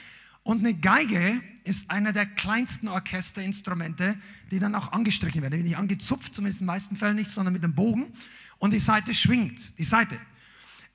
Und 0.45 0.59
eine 0.59 0.75
Geige 0.75 1.41
ist 1.63 1.89
einer 1.89 2.13
der 2.13 2.27
kleinsten 2.27 2.87
Orchesterinstrumente, 2.87 4.15
die 4.51 4.59
dann 4.59 4.75
auch 4.75 4.91
angestrichen 4.91 5.41
werden. 5.41 5.53
Die 5.53 5.57
wird 5.57 5.69
nicht 5.69 5.77
angezupft, 5.77 6.35
zumindest 6.35 6.61
in 6.61 6.65
den 6.65 6.73
meisten 6.73 6.95
Fällen 6.95 7.15
nicht, 7.15 7.31
sondern 7.31 7.51
mit 7.51 7.63
einem 7.63 7.73
Bogen. 7.73 8.13
Und 8.59 8.71
die 8.71 8.79
Seite 8.79 9.15
schwingt, 9.15 9.79
die 9.79 9.83
Seite. 9.83 10.19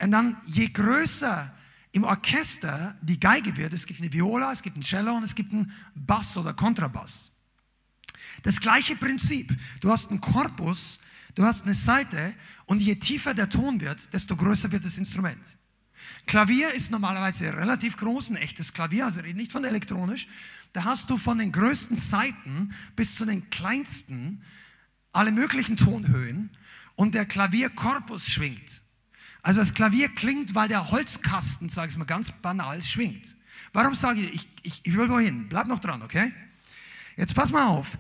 Und 0.01 0.13
dann, 0.13 0.37
je 0.47 0.69
größer 0.69 1.53
im 1.91 2.05
Orchester 2.05 2.97
die 3.03 3.19
Geige 3.19 3.57
wird, 3.57 3.73
es 3.73 3.87
gibt 3.87 4.01
eine 4.01 4.13
Viola, 4.13 4.53
es 4.53 4.63
gibt 4.63 4.77
einen 4.77 4.85
Cello 4.85 5.17
und 5.17 5.25
es 5.25 5.35
gibt 5.35 5.53
einen 5.53 5.73
Bass 5.97 6.39
oder 6.39 6.55
Kontrabass. 6.55 7.33
Das 8.45 8.61
gleiche 8.61 8.95
Prinzip. 8.95 9.53
Du 9.81 9.91
hast 9.91 10.11
einen 10.11 10.21
Korpus, 10.21 11.01
du 11.35 11.43
hast 11.43 11.65
eine 11.65 11.75
Seite 11.75 12.35
und 12.67 12.81
je 12.81 12.95
tiefer 12.95 13.35
der 13.35 13.49
Ton 13.49 13.81
wird, 13.81 14.13
desto 14.13 14.37
größer 14.37 14.71
wird 14.71 14.85
das 14.85 14.97
Instrument. 14.97 15.43
Klavier 16.27 16.73
ist 16.73 16.91
normalerweise 16.91 17.57
relativ 17.57 17.97
groß, 17.97 18.31
ein 18.31 18.37
echtes 18.37 18.73
Klavier, 18.73 19.07
also 19.07 19.21
rede 19.21 19.37
nicht 19.37 19.53
von 19.53 19.65
elektronisch. 19.65 20.29
Da 20.73 20.85
hast 20.85 21.11
du 21.11 21.17
von 21.17 21.39
den 21.39 21.53
größten 21.53 21.97
Seiten 21.97 22.75
bis 22.95 23.17
zu 23.17 23.25
den 23.25 23.51
kleinsten 23.51 24.43
alle 25.13 25.33
möglichen 25.33 25.77
Tonhöhen 25.77 26.51
und 26.95 27.15
der 27.15 27.27
Klavierkorpus 27.27 28.27
schwingt. 28.27 28.83
Also 29.43 29.61
das 29.61 29.75
Klavier 29.75 30.09
klingt, 30.09 30.55
weil 30.55 30.69
der 30.69 30.91
Holzkasten, 30.91 31.69
sage 31.69 31.91
ich 31.91 31.97
mal 31.97 32.05
ganz 32.05 32.31
banal, 32.31 32.83
schwingt. 32.83 33.37
Warum 33.73 33.95
sage 33.95 34.21
ich, 34.21 34.35
ich, 34.35 34.49
ich, 34.63 34.81
ich 34.85 34.97
will 34.97 35.09
wohin? 35.09 35.49
Bleib 35.49 35.67
noch 35.67 35.79
dran, 35.79 36.03
okay? 36.03 36.33
Jetzt 37.17 37.35
pass 37.35 37.51
mal 37.51 37.67
auf. 37.67 37.99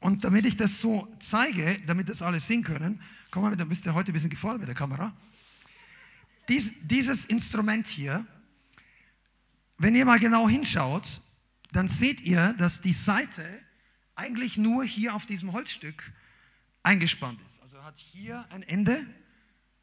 Und 0.00 0.24
damit 0.24 0.44
ich 0.46 0.56
das 0.56 0.80
so 0.80 1.08
zeige, 1.20 1.80
damit 1.86 2.08
das 2.08 2.22
alle 2.22 2.40
sehen 2.40 2.64
können, 2.64 3.00
komm 3.30 3.44
mal, 3.44 3.56
da 3.56 3.64
bist 3.64 3.86
du 3.86 3.94
heute 3.94 4.10
ein 4.10 4.14
bisschen 4.14 4.30
gefordert 4.30 4.60
mit 4.60 4.68
der 4.68 4.74
Kamera. 4.74 5.12
Dies, 6.48 6.72
dieses 6.82 7.24
Instrument 7.24 7.86
hier, 7.86 8.26
wenn 9.78 9.94
ihr 9.94 10.04
mal 10.04 10.18
genau 10.18 10.48
hinschaut, 10.48 11.20
dann 11.72 11.88
seht 11.88 12.20
ihr, 12.20 12.52
dass 12.54 12.80
die 12.80 12.92
Seite 12.92 13.46
eigentlich 14.14 14.58
nur 14.58 14.84
hier 14.84 15.14
auf 15.14 15.26
diesem 15.26 15.52
Holzstück 15.52 16.12
eingespannt 16.82 17.40
ist. 17.46 17.60
Also 17.60 17.82
hat 17.82 17.98
hier 17.98 18.46
ein 18.50 18.62
Ende 18.62 19.06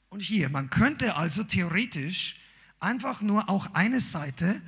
und 0.09 0.21
hier. 0.21 0.49
Man 0.49 0.69
könnte 0.69 1.15
also 1.15 1.43
theoretisch 1.43 2.35
einfach 2.79 3.21
nur 3.21 3.49
auch 3.49 3.73
eine 3.73 3.99
Seite 3.99 4.61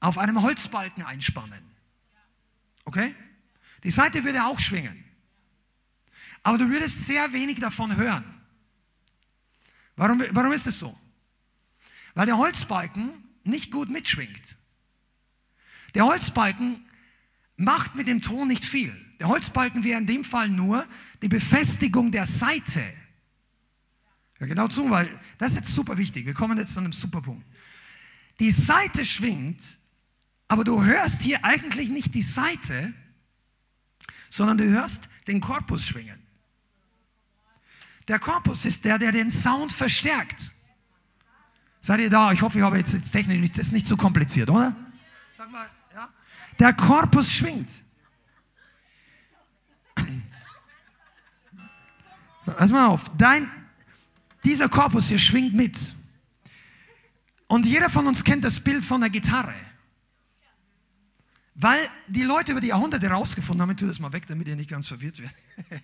auf 0.00 0.18
einem 0.18 0.42
Holzbalken 0.42 1.04
einspannen. 1.04 1.62
Okay? 2.84 3.14
Die 3.84 3.90
Seite 3.90 4.24
würde 4.24 4.44
auch 4.44 4.60
schwingen. 4.60 5.04
Aber 6.42 6.58
du 6.58 6.70
würdest 6.70 7.04
sehr 7.06 7.32
wenig 7.32 7.60
davon 7.60 7.96
hören. 7.96 8.37
Warum, 9.98 10.22
warum 10.32 10.52
ist 10.52 10.66
es 10.66 10.78
so? 10.78 10.96
weil 12.18 12.26
der 12.26 12.38
Holzbalken 12.38 13.10
nicht 13.44 13.70
gut 13.70 13.90
mitschwingt. 13.90 14.56
Der 15.94 16.04
Holzbalken 16.04 16.84
macht 17.56 17.94
mit 17.94 18.08
dem 18.08 18.22
Ton 18.22 18.48
nicht 18.48 18.64
viel. 18.64 18.92
Der 19.20 19.28
Holzbalken 19.28 19.84
wäre 19.84 20.00
in 20.00 20.06
dem 20.08 20.24
Fall 20.24 20.48
nur 20.48 20.84
die 21.22 21.28
Befestigung 21.28 22.10
der 22.10 22.26
Seite. 22.26 22.82
Ja, 24.40 24.46
genau 24.48 24.66
zu, 24.66 24.90
weil 24.90 25.08
das 25.38 25.52
ist 25.52 25.58
jetzt 25.58 25.74
super 25.76 25.96
wichtig. 25.96 26.26
Wir 26.26 26.34
kommen 26.34 26.58
jetzt 26.58 26.74
zu 26.74 26.80
einem 26.80 26.90
super 26.90 27.22
Punkt. 27.22 27.46
Die 28.40 28.50
Seite 28.50 29.04
schwingt, 29.04 29.78
aber 30.48 30.64
du 30.64 30.84
hörst 30.84 31.22
hier 31.22 31.44
eigentlich 31.44 31.88
nicht 31.88 32.16
die 32.16 32.22
Seite, 32.22 32.92
sondern 34.28 34.58
du 34.58 34.64
hörst 34.64 35.08
den 35.28 35.40
Korpus 35.40 35.86
schwingen. 35.86 36.18
Der 38.08 38.18
Korpus 38.18 38.64
ist 38.64 38.84
der, 38.84 38.98
der 38.98 39.12
den 39.12 39.30
Sound 39.30 39.72
verstärkt. 39.72 40.52
Seid 41.80 42.00
ihr 42.00 42.10
da? 42.10 42.32
Ich 42.32 42.42
hoffe, 42.42 42.58
ich 42.58 42.64
habe 42.64 42.78
jetzt, 42.78 42.94
jetzt 42.94 43.10
technisch 43.10 43.38
nicht, 43.38 43.58
das 43.58 43.68
ist 43.68 43.72
nicht 43.72 43.86
zu 43.86 43.96
kompliziert, 43.96 44.50
oder? 44.50 44.74
Sag 45.36 45.50
mal, 45.50 45.68
ja? 45.94 46.08
Der 46.58 46.72
Korpus 46.72 47.30
schwingt. 47.30 47.70
Pass 52.44 52.70
mal 52.70 52.86
auf, 52.86 53.10
dein, 53.16 53.50
dieser 54.42 54.68
Korpus 54.68 55.08
hier 55.08 55.18
schwingt 55.18 55.54
mit. 55.54 55.94
Und 57.46 57.66
jeder 57.66 57.90
von 57.90 58.06
uns 58.06 58.24
kennt 58.24 58.44
das 58.44 58.58
Bild 58.58 58.84
von 58.84 59.02
der 59.02 59.10
Gitarre. 59.10 59.54
Weil 61.54 61.88
die 62.06 62.22
Leute 62.22 62.52
über 62.52 62.60
die 62.60 62.68
Jahrhunderte 62.68 63.08
herausgefunden 63.08 63.62
haben, 63.62 63.70
ich 63.70 63.76
tue 63.76 63.88
das 63.88 63.98
mal 63.98 64.12
weg, 64.12 64.26
damit 64.26 64.48
ihr 64.48 64.56
nicht 64.56 64.70
ganz 64.70 64.88
verwirrt 64.88 65.18
werdet. 65.18 65.36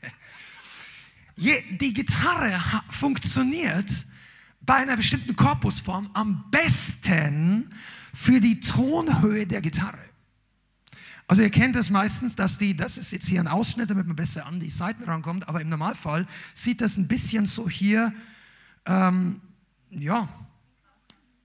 die 1.36 1.92
Gitarre 1.92 2.60
funktioniert 2.88 3.90
bei 4.60 4.74
einer 4.76 4.96
bestimmten 4.96 5.36
Korpusform 5.36 6.10
am 6.14 6.44
besten 6.50 7.70
für 8.12 8.40
die 8.40 8.60
Tonhöhe 8.60 9.46
der 9.46 9.60
Gitarre. 9.60 9.98
Also 11.26 11.42
ihr 11.42 11.50
kennt 11.50 11.74
das 11.74 11.90
meistens, 11.90 12.36
dass 12.36 12.58
die, 12.58 12.76
das 12.76 12.98
ist 12.98 13.10
jetzt 13.10 13.26
hier 13.26 13.40
ein 13.40 13.48
Ausschnitt, 13.48 13.90
damit 13.90 14.06
man 14.06 14.16
besser 14.16 14.46
an 14.46 14.60
die 14.60 14.70
Seiten 14.70 15.04
rankommt, 15.04 15.48
aber 15.48 15.60
im 15.60 15.70
Normalfall 15.70 16.26
sieht 16.54 16.80
das 16.80 16.96
ein 16.96 17.08
bisschen 17.08 17.46
so 17.46 17.68
hier, 17.68 18.12
ähm, 18.84 19.40
ja, 19.90 20.28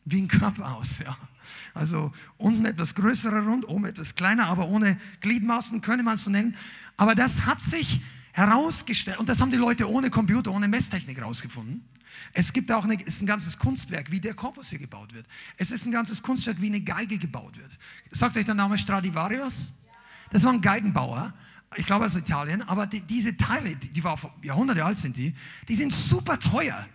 wie 0.06 0.22
ein 0.22 0.28
Körper 0.28 0.76
aus, 0.76 1.00
ja. 1.00 1.18
Also 1.74 2.12
unten 2.38 2.66
etwas 2.66 2.94
größerer 2.96 3.42
Rund, 3.44 3.68
oben 3.68 3.86
etwas 3.86 4.16
kleiner, 4.16 4.48
aber 4.48 4.68
ohne 4.68 5.00
Gliedmaßen 5.22 5.82
könnte 5.82 6.04
man 6.04 6.16
es 6.16 6.26
so 6.26 6.30
nennen. 6.30 6.56
Aber 6.98 7.16
das 7.16 7.46
hat 7.46 7.62
sich 7.62 8.02
herausgestellt, 8.34 9.20
und 9.20 9.30
das 9.30 9.42
haben 9.42 9.52
die 9.52 9.58
Leute 9.58 9.90
ohne 9.90 10.10
Computer, 10.10 10.52
ohne 10.52 10.68
Messtechnik 10.68 11.18
herausgefunden. 11.18 11.84
Es 12.34 12.54
gibt 12.54 12.72
auch 12.72 12.84
eine, 12.84 13.02
ist 13.02 13.22
ein 13.22 13.26
ganzes 13.26 13.58
Kunstwerk, 13.58 14.12
wie 14.12 14.20
der 14.20 14.34
Korpus 14.34 14.70
hier 14.70 14.80
gebaut 14.80 15.14
wird. 15.14 15.26
Es 15.58 15.72
ist 15.72 15.86
ein 15.86 15.92
ganzes 15.92 16.22
Kunstwerk, 16.22 16.62
wie 16.62 16.68
eine 16.68 16.82
Geige 16.82 17.18
gebaut 17.18 17.58
wird. 17.58 17.78
Sagt 18.12 18.38
euch 18.38 18.46
der 18.46 18.56
Name 18.56 18.78
Stradivarius? 18.78 19.74
Das 20.32 20.44
war 20.44 20.54
ein 20.54 20.62
Geigenbauer, 20.62 21.34
ich 21.76 21.86
glaube 21.86 22.06
aus 22.06 22.16
Italien, 22.16 22.62
aber 22.64 22.88
die, 22.88 23.02
diese 23.02 23.36
Teile, 23.38 23.76
die, 23.76 23.90
die 23.90 24.04
war 24.04 24.18
Jahrhunderte 24.42 24.84
alt 24.84 24.98
sind 24.98 25.18
die, 25.18 25.36
die 25.68 25.76
sind 25.76 25.94
super 25.94 26.40
teuer. 26.40 26.88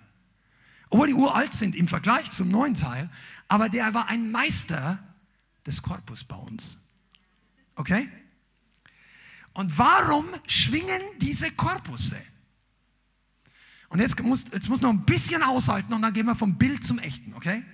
Obwohl 0.91 1.09
die 1.09 1.15
uralt 1.15 1.55
sind 1.55 1.75
im 1.75 1.89
Vergleich 1.89 2.31
zum 2.31 2.49
neuen 2.49 2.75
Teil, 2.75 3.11
aber 3.49 3.69
der 3.69 3.95
war 3.95 4.09
ein 4.09 4.31
Meister 4.31 4.99
des 5.67 5.83
Korpusbauens. 5.83 6.79
Okay? 7.75 8.09
Und 9.55 9.79
warum 9.79 10.27
schwingen 10.47 11.01
diese 11.21 11.51
Korpusse? 11.53 12.21
Und 13.89 14.01
jetzt 14.01 14.21
muss, 14.23 14.45
jetzt 14.53 14.69
muss 14.69 14.81
noch 14.81 14.91
ein 14.91 15.07
bisschen 15.07 15.43
aushalten 15.43 15.93
und 15.93 16.03
dann 16.03 16.13
gehen 16.13 16.27
wir 16.27 16.35
vom 16.35 16.59
Bild 16.59 16.85
zum 16.85 16.99
Echten, 16.99 17.33
okay? 17.35 17.65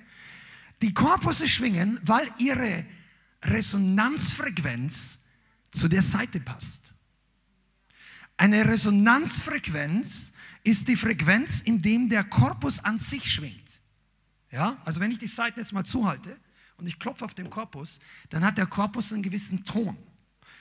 Die 0.83 0.93
Korpusse 0.93 1.49
schwingen, 1.49 1.99
weil 2.03 2.31
ihre 2.39 2.85
Resonanzfrequenz 3.43 5.19
zu 5.73 5.89
der 5.89 6.03
Seite 6.03 6.41
passt. 6.41 6.93
Eine 8.37 8.67
Resonanzfrequenz 8.67 10.33
ist 10.63 10.89
die 10.89 10.97
Frequenz, 10.97 11.61
in 11.63 11.81
dem 11.81 12.09
der 12.09 12.25
Korpus 12.25 12.79
an 12.81 12.99
sich 12.99 13.33
schwingt. 13.33 13.81
Ja, 14.51 14.77
also 14.85 15.01
wenn 15.01 15.11
ich 15.11 15.19
die 15.19 15.27
Seiten 15.27 15.61
jetzt 15.61 15.73
mal 15.73 15.85
zuhalte 15.85 16.37
und 16.77 16.87
ich 16.87 16.99
klopfe 16.99 17.25
auf 17.25 17.35
den 17.35 17.49
Korpus, 17.49 17.99
dann 18.29 18.45
hat 18.45 18.59
der 18.59 18.67
Korpus 18.67 19.13
einen 19.13 19.23
gewissen 19.23 19.65
Ton. 19.65 19.97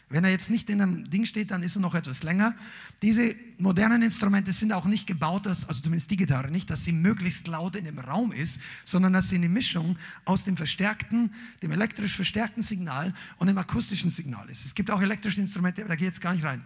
Wenn 0.10 0.24
er 0.24 0.32
jetzt 0.32 0.50
nicht 0.50 0.72
in 0.72 0.82
einem 0.82 1.08
Ding 1.12 1.26
steht, 1.26 1.52
dann 1.52 1.62
ist 1.62 1.76
er 1.76 1.82
noch 1.82 1.94
etwas 1.94 2.24
länger. 2.24 2.56
Diese 3.04 3.36
modernen 3.60 4.02
Instrumente 4.02 4.52
sind 4.52 4.74
auch 4.74 4.86
nicht 4.86 5.06
gebaut, 5.06 5.46
dass, 5.46 5.68
also 5.68 5.84
zumindest 5.84 6.10
die 6.10 6.18
Gitarre 6.18 6.50
nicht, 6.50 6.72
dass 6.72 6.84
sie 6.84 6.94
möglichst 6.94 7.48
laut 7.48 7.76
in 7.76 7.86
dem 7.86 8.00
Raum 8.00 8.32
ist, 8.32 8.60
sondern 8.86 9.14
dass 9.14 9.30
sie 9.30 9.36
eine 9.36 9.50
Mischung 9.50 10.00
aus 10.26 10.46
dem 10.46 10.58
verstärkten, 10.58 11.32
dem 11.62 11.72
elektrisch 11.72 12.16
verstärkten 12.16 12.64
Signal 12.64 13.14
und 13.38 13.48
dem 13.48 13.58
akustischen 13.60 14.10
Signal 14.10 14.50
ist. 14.50 14.66
Es 14.66 14.74
gibt 14.74 14.90
auch 14.90 15.02
elektrische 15.02 15.42
Instrumente, 15.42 15.82
aber 15.82 15.90
da 15.90 15.96
geht 15.96 16.08
jetzt 16.08 16.22
gar 16.22 16.34
nicht 16.34 16.44
rein. 16.44 16.66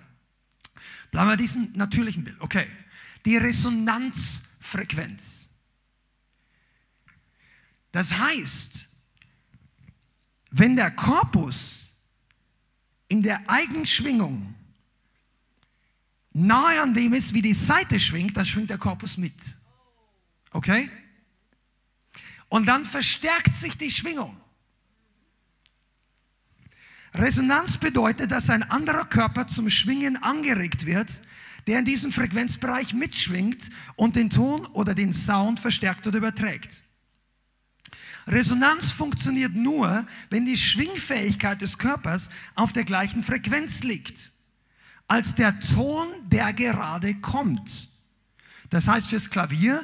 Bleiben 1.12 1.30
wir 1.30 1.36
diesem 1.36 1.70
natürlichen 1.74 2.24
Bild. 2.24 2.39
Okay. 2.39 2.68
Die 3.26 3.36
Resonanzfrequenz. 3.36 5.50
Das 7.91 8.18
heißt, 8.18 8.88
wenn 10.52 10.76
der 10.76 10.91
Korpus 10.91 11.93
in 13.14 13.22
der 13.22 13.47
Eigenschwingung 13.47 14.55
nahe 16.32 16.82
an 16.82 16.95
dem 16.95 17.14
ist, 17.14 17.36
wie 17.36 17.43
die 17.43 17.53
Seite 17.53 17.99
schwingt, 17.99 18.36
dann 18.36 18.43
schwingt 18.43 18.72
der 18.72 18.80
Korpus 18.80 19.18
mit. 19.18 19.36
Okay? 20.49 20.89
Und 22.49 22.66
dann 22.66 22.86
verstärkt 22.86 23.53
sich 23.53 23.78
die 23.78 23.91
Schwingung. 23.91 24.36
Resonanz 27.14 27.78
bedeutet, 27.78 28.32
dass 28.32 28.49
ein 28.49 28.64
anderer 28.64 29.05
Körper 29.05 29.45
zum 29.45 29.70
Schwingen 29.70 30.18
angeregt 30.18 30.88
wird, 30.88 31.22
der 31.68 31.78
in 31.78 31.86
diesem 31.86 32.11
Frequenzbereich 32.11 32.95
mitschwingt 32.95 33.70
und 33.95 34.16
den 34.16 34.32
Ton 34.32 34.66
oder 34.66 34.95
den 34.95 35.14
Sound 35.14 35.59
verstärkt 35.59 36.07
oder 36.07 36.18
überträgt. 36.18 36.84
Resonanz 38.28 38.92
funktioniert 38.92 39.54
nur, 39.54 40.06
wenn 40.30 40.46
die 40.46 40.58
Schwingfähigkeit 40.58 41.62
des 41.62 41.78
Körpers 41.78 42.30
auf 42.56 42.72
der 42.72 42.84
gleichen 42.84 43.24
Frequenz 43.24 43.84
liegt 43.84 44.32
als 45.08 45.36
der 45.36 45.60
Ton, 45.60 46.08
der 46.30 46.54
gerade 46.54 47.16
kommt. 47.16 47.90
Das 48.70 48.88
heißt 48.88 49.10
fürs 49.10 49.30
Klavier, 49.30 49.84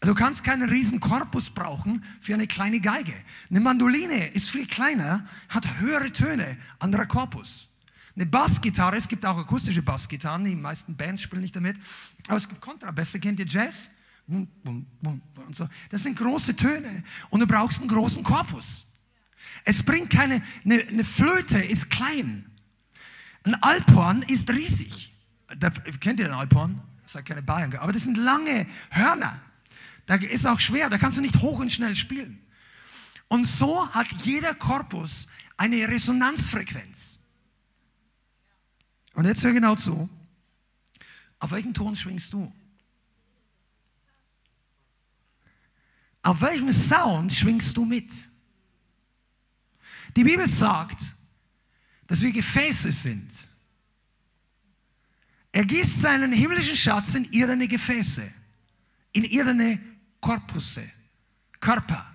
du 0.00 0.14
kannst 0.14 0.44
keinen 0.44 0.68
riesen 0.68 1.00
Korpus 1.00 1.50
brauchen 1.50 2.04
für 2.20 2.34
eine 2.34 2.46
kleine 2.46 2.80
Geige. 2.80 3.14
Eine 3.50 3.60
Mandoline 3.60 4.28
ist 4.28 4.50
viel 4.50 4.66
kleiner, 4.66 5.26
hat 5.48 5.80
höhere 5.80 6.12
Töne, 6.12 6.56
anderer 6.78 7.06
Korpus. 7.06 7.68
Eine 8.16 8.26
Bassgitarre, 8.26 8.96
es 8.96 9.08
gibt 9.08 9.26
auch 9.26 9.36
akustische 9.36 9.82
Bassgitarren, 9.82 10.44
die 10.44 10.54
meisten 10.54 10.96
Bands 10.96 11.22
spielen 11.22 11.42
nicht 11.42 11.56
damit, 11.56 11.76
aber 12.28 12.36
es 12.36 12.48
gibt 12.48 12.60
Kontrabässe, 12.60 13.18
kennt 13.18 13.40
ihr 13.40 13.46
Jazz? 13.46 13.90
Und 14.26 14.86
so. 15.52 15.68
Das 15.90 16.02
sind 16.02 16.16
große 16.16 16.56
Töne 16.56 17.04
und 17.30 17.40
du 17.40 17.46
brauchst 17.46 17.80
einen 17.80 17.88
großen 17.88 18.22
Korpus. 18.22 18.86
Es 19.64 19.82
bringt 19.82 20.10
keine, 20.10 20.42
eine, 20.64 20.82
eine 20.82 21.04
Flöte 21.04 21.58
ist 21.58 21.90
klein. 21.90 22.50
Ein 23.44 23.54
Alphorn 23.62 24.22
ist 24.22 24.50
riesig. 24.50 25.12
Da, 25.58 25.70
kennt 25.70 26.20
ihr 26.20 26.26
den 26.26 26.34
Alphorn? 26.34 26.80
Das 27.02 27.12
ist 27.12 27.14
halt 27.16 27.26
keine 27.26 27.42
Bayern, 27.42 27.74
aber 27.76 27.92
das 27.92 28.04
sind 28.04 28.16
lange 28.16 28.66
Hörner. 28.90 29.40
Da 30.06 30.16
ist 30.16 30.46
auch 30.46 30.60
schwer, 30.60 30.90
da 30.90 30.98
kannst 30.98 31.18
du 31.18 31.22
nicht 31.22 31.40
hoch 31.40 31.58
und 31.58 31.70
schnell 31.70 31.94
spielen. 31.94 32.40
Und 33.28 33.46
so 33.46 33.88
hat 33.90 34.06
jeder 34.22 34.54
Korpus 34.54 35.26
eine 35.56 35.88
Resonanzfrequenz. 35.88 37.20
Und 39.14 39.26
jetzt 39.26 39.44
hör 39.44 39.52
genau 39.52 39.76
zu. 39.76 40.08
Auf 41.38 41.50
welchen 41.52 41.74
Ton 41.74 41.94
schwingst 41.94 42.32
du? 42.32 42.52
Auf 46.24 46.40
welchem 46.40 46.72
Sound 46.72 47.32
schwingst 47.34 47.76
du 47.76 47.84
mit? 47.84 48.10
Die 50.16 50.24
Bibel 50.24 50.48
sagt, 50.48 51.14
dass 52.06 52.22
wir 52.22 52.32
Gefäße 52.32 52.90
sind. 52.90 53.46
Er 55.52 55.66
gießt 55.66 56.00
seinen 56.00 56.32
himmlischen 56.32 56.76
Schatz 56.76 57.14
in 57.14 57.24
irdene 57.26 57.68
Gefäße, 57.68 58.22
in 59.12 59.24
irdene 59.24 59.78
Korpusse, 60.18 60.90
Körper. 61.60 62.10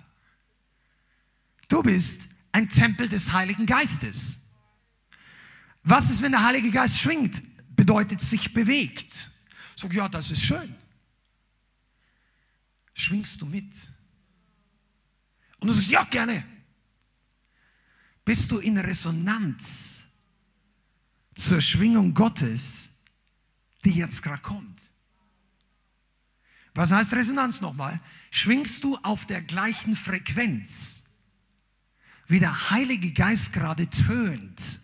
Du 1.68 1.80
bist 1.80 2.28
ein 2.50 2.68
Tempel 2.68 3.08
des 3.08 3.32
Heiligen 3.32 3.64
Geistes. 3.64 4.38
Was 5.84 6.10
ist, 6.10 6.20
wenn 6.20 6.32
der 6.32 6.44
Heilige 6.44 6.72
Geist 6.72 6.98
schwingt? 6.98 7.42
Bedeutet 7.76 8.20
sich 8.20 8.52
bewegt. 8.52 9.30
So, 9.76 9.86
ja, 9.86 10.08
das 10.08 10.32
ist 10.32 10.42
schön. 10.42 10.74
Schwingst 12.92 13.40
du 13.40 13.46
mit? 13.46 13.72
Und 15.60 15.68
du 15.68 15.74
sagst, 15.74 15.90
ja, 15.90 16.04
gerne. 16.04 16.44
Bist 18.24 18.50
du 18.50 18.58
in 18.58 18.78
Resonanz 18.78 20.02
zur 21.34 21.60
Schwingung 21.60 22.14
Gottes, 22.14 22.90
die 23.84 23.90
jetzt 23.90 24.22
gerade 24.22 24.42
kommt? 24.42 24.90
Was 26.74 26.92
heißt 26.92 27.12
Resonanz 27.12 27.60
nochmal? 27.60 28.00
Schwingst 28.30 28.84
du 28.84 28.96
auf 29.02 29.26
der 29.26 29.42
gleichen 29.42 29.96
Frequenz, 29.96 31.02
wie 32.26 32.38
der 32.38 32.70
Heilige 32.70 33.12
Geist 33.12 33.52
gerade 33.52 33.88
tönt. 33.88 34.80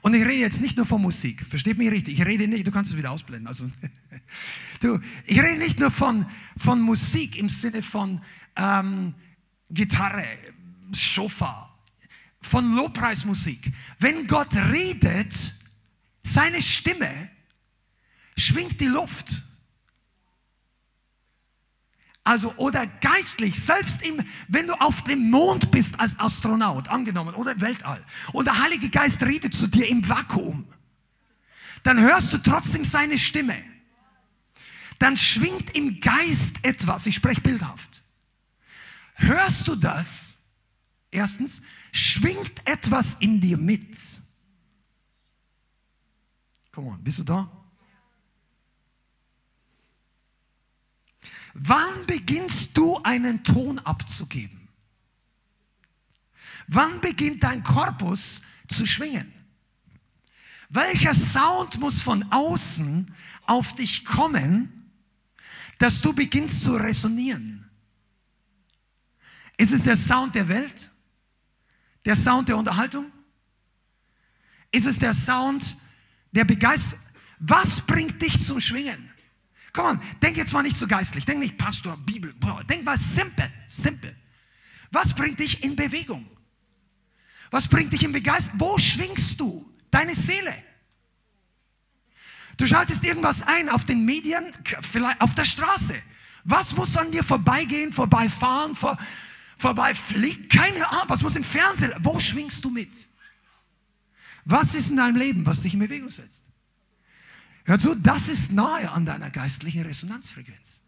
Und 0.00 0.14
ich 0.14 0.22
rede 0.22 0.40
jetzt 0.40 0.60
nicht 0.60 0.76
nur 0.76 0.86
von 0.86 1.00
Musik, 1.00 1.40
versteht 1.46 1.78
mich 1.78 1.90
richtig. 1.90 2.18
Ich 2.18 2.26
rede 2.26 2.48
nicht, 2.48 2.66
du 2.66 2.70
kannst 2.70 2.90
es 2.90 2.96
wieder 2.96 3.12
ausblenden. 3.12 3.46
Also, 3.46 3.70
du, 4.80 5.00
ich 5.26 5.40
rede 5.40 5.58
nicht 5.58 5.78
nur 5.78 5.90
von, 5.90 6.26
von 6.56 6.80
Musik 6.80 7.36
im 7.36 7.48
Sinne 7.48 7.82
von 7.82 8.20
ähm, 8.56 9.14
Gitarre, 9.70 10.26
Schofar, 10.92 11.78
von 12.40 12.74
Lobpreismusik. 12.74 13.72
Wenn 13.98 14.26
Gott 14.26 14.54
redet, 14.54 15.54
seine 16.22 16.62
Stimme 16.62 17.30
schwingt 18.36 18.80
die 18.80 18.86
Luft. 18.86 19.42
Also, 22.22 22.54
oder 22.56 22.86
geistlich, 22.86 23.60
selbst 23.60 24.00
im, 24.00 24.24
wenn 24.48 24.66
du 24.66 24.74
auf 24.80 25.04
dem 25.04 25.30
Mond 25.30 25.70
bist 25.70 26.00
als 26.00 26.18
Astronaut, 26.18 26.88
angenommen, 26.88 27.34
oder 27.34 27.52
im 27.52 27.60
Weltall, 27.60 28.02
und 28.32 28.46
der 28.46 28.62
Heilige 28.62 28.88
Geist 28.88 29.22
redet 29.22 29.54
zu 29.54 29.66
dir 29.66 29.86
im 29.88 30.08
Vakuum, 30.08 30.66
dann 31.82 32.00
hörst 32.00 32.32
du 32.32 32.38
trotzdem 32.38 32.82
seine 32.82 33.18
Stimme. 33.18 33.62
Dann 34.98 35.16
schwingt 35.16 35.76
im 35.76 36.00
Geist 36.00 36.56
etwas, 36.62 37.06
ich 37.06 37.14
spreche 37.14 37.42
bildhaft. 37.42 38.03
Hörst 39.14 39.68
du 39.68 39.76
das? 39.76 40.36
Erstens, 41.10 41.62
schwingt 41.92 42.66
etwas 42.66 43.14
in 43.20 43.40
dir 43.40 43.56
mit. 43.56 43.96
Komm 46.72 46.88
on, 46.88 47.04
bist 47.04 47.20
du 47.20 47.24
da? 47.24 47.50
Wann 51.54 52.04
beginnst 52.06 52.76
du 52.76 52.98
einen 53.04 53.44
Ton 53.44 53.78
abzugeben? 53.78 54.68
Wann 56.66 57.00
beginnt 57.00 57.44
dein 57.44 57.62
Korpus 57.62 58.42
zu 58.66 58.86
schwingen? 58.86 59.32
Welcher 60.68 61.14
Sound 61.14 61.78
muss 61.78 62.02
von 62.02 62.24
außen 62.32 63.14
auf 63.46 63.76
dich 63.76 64.04
kommen, 64.04 64.90
dass 65.78 66.00
du 66.00 66.12
beginnst 66.12 66.64
zu 66.64 66.74
resonieren? 66.74 67.63
Ist 69.56 69.72
es 69.72 69.82
der 69.82 69.96
Sound 69.96 70.34
der 70.34 70.48
Welt? 70.48 70.90
Der 72.04 72.16
Sound 72.16 72.48
der 72.48 72.56
Unterhaltung? 72.56 73.10
Ist 74.70 74.86
es 74.86 74.98
der 74.98 75.14
Sound 75.14 75.76
der 76.32 76.44
Begeisterung? 76.44 77.02
Was 77.38 77.80
bringt 77.80 78.20
dich 78.20 78.40
zum 78.44 78.60
Schwingen? 78.60 79.10
Komm 79.72 79.86
on, 79.86 80.00
denk 80.22 80.36
jetzt 80.36 80.52
mal 80.52 80.62
nicht 80.62 80.76
so 80.76 80.86
geistlich. 80.86 81.24
Denk 81.24 81.40
nicht 81.40 81.58
Pastor, 81.58 81.96
Bibel. 81.96 82.34
Denk 82.68 82.84
mal 82.84 82.96
simpel, 82.96 83.50
simpel. 83.66 84.14
Was 84.90 85.12
bringt 85.12 85.40
dich 85.40 85.62
in 85.64 85.74
Bewegung? 85.74 86.28
Was 87.50 87.68
bringt 87.68 87.92
dich 87.92 88.04
in 88.04 88.12
Begeisterung? 88.12 88.60
Wo 88.60 88.78
schwingst 88.78 89.38
du 89.40 89.68
deine 89.90 90.14
Seele? 90.14 90.54
Du 92.56 92.66
schaltest 92.66 93.04
irgendwas 93.04 93.42
ein 93.42 93.68
auf 93.68 93.84
den 93.84 94.04
Medien, 94.04 94.44
vielleicht 94.80 95.20
auf 95.20 95.34
der 95.34 95.44
Straße. 95.44 96.00
Was 96.44 96.76
muss 96.76 96.96
an 96.96 97.10
dir 97.10 97.24
vorbeigehen, 97.24 97.92
vorbeifahren, 97.92 98.74
vor, 98.74 98.96
vorbeifliegen? 99.56 100.48
Keine 100.48 100.88
Ahnung. 100.88 101.08
Was 101.08 101.22
muss 101.22 101.36
im 101.36 101.44
Fernsehen? 101.44 101.92
Wo 102.00 102.18
schwingst 102.18 102.64
du 102.64 102.70
mit? 102.70 102.90
Was 104.44 104.74
ist 104.74 104.90
in 104.90 104.96
deinem 104.96 105.16
Leben, 105.16 105.46
was 105.46 105.62
dich 105.62 105.74
in 105.74 105.80
Bewegung 105.80 106.10
setzt? 106.10 106.44
Hör 107.64 107.78
zu, 107.78 107.94
das 107.94 108.28
ist 108.28 108.52
nahe 108.52 108.90
an 108.90 109.06
deiner 109.06 109.30
geistlichen 109.30 109.82
Resonanzfrequenz. 109.82 110.80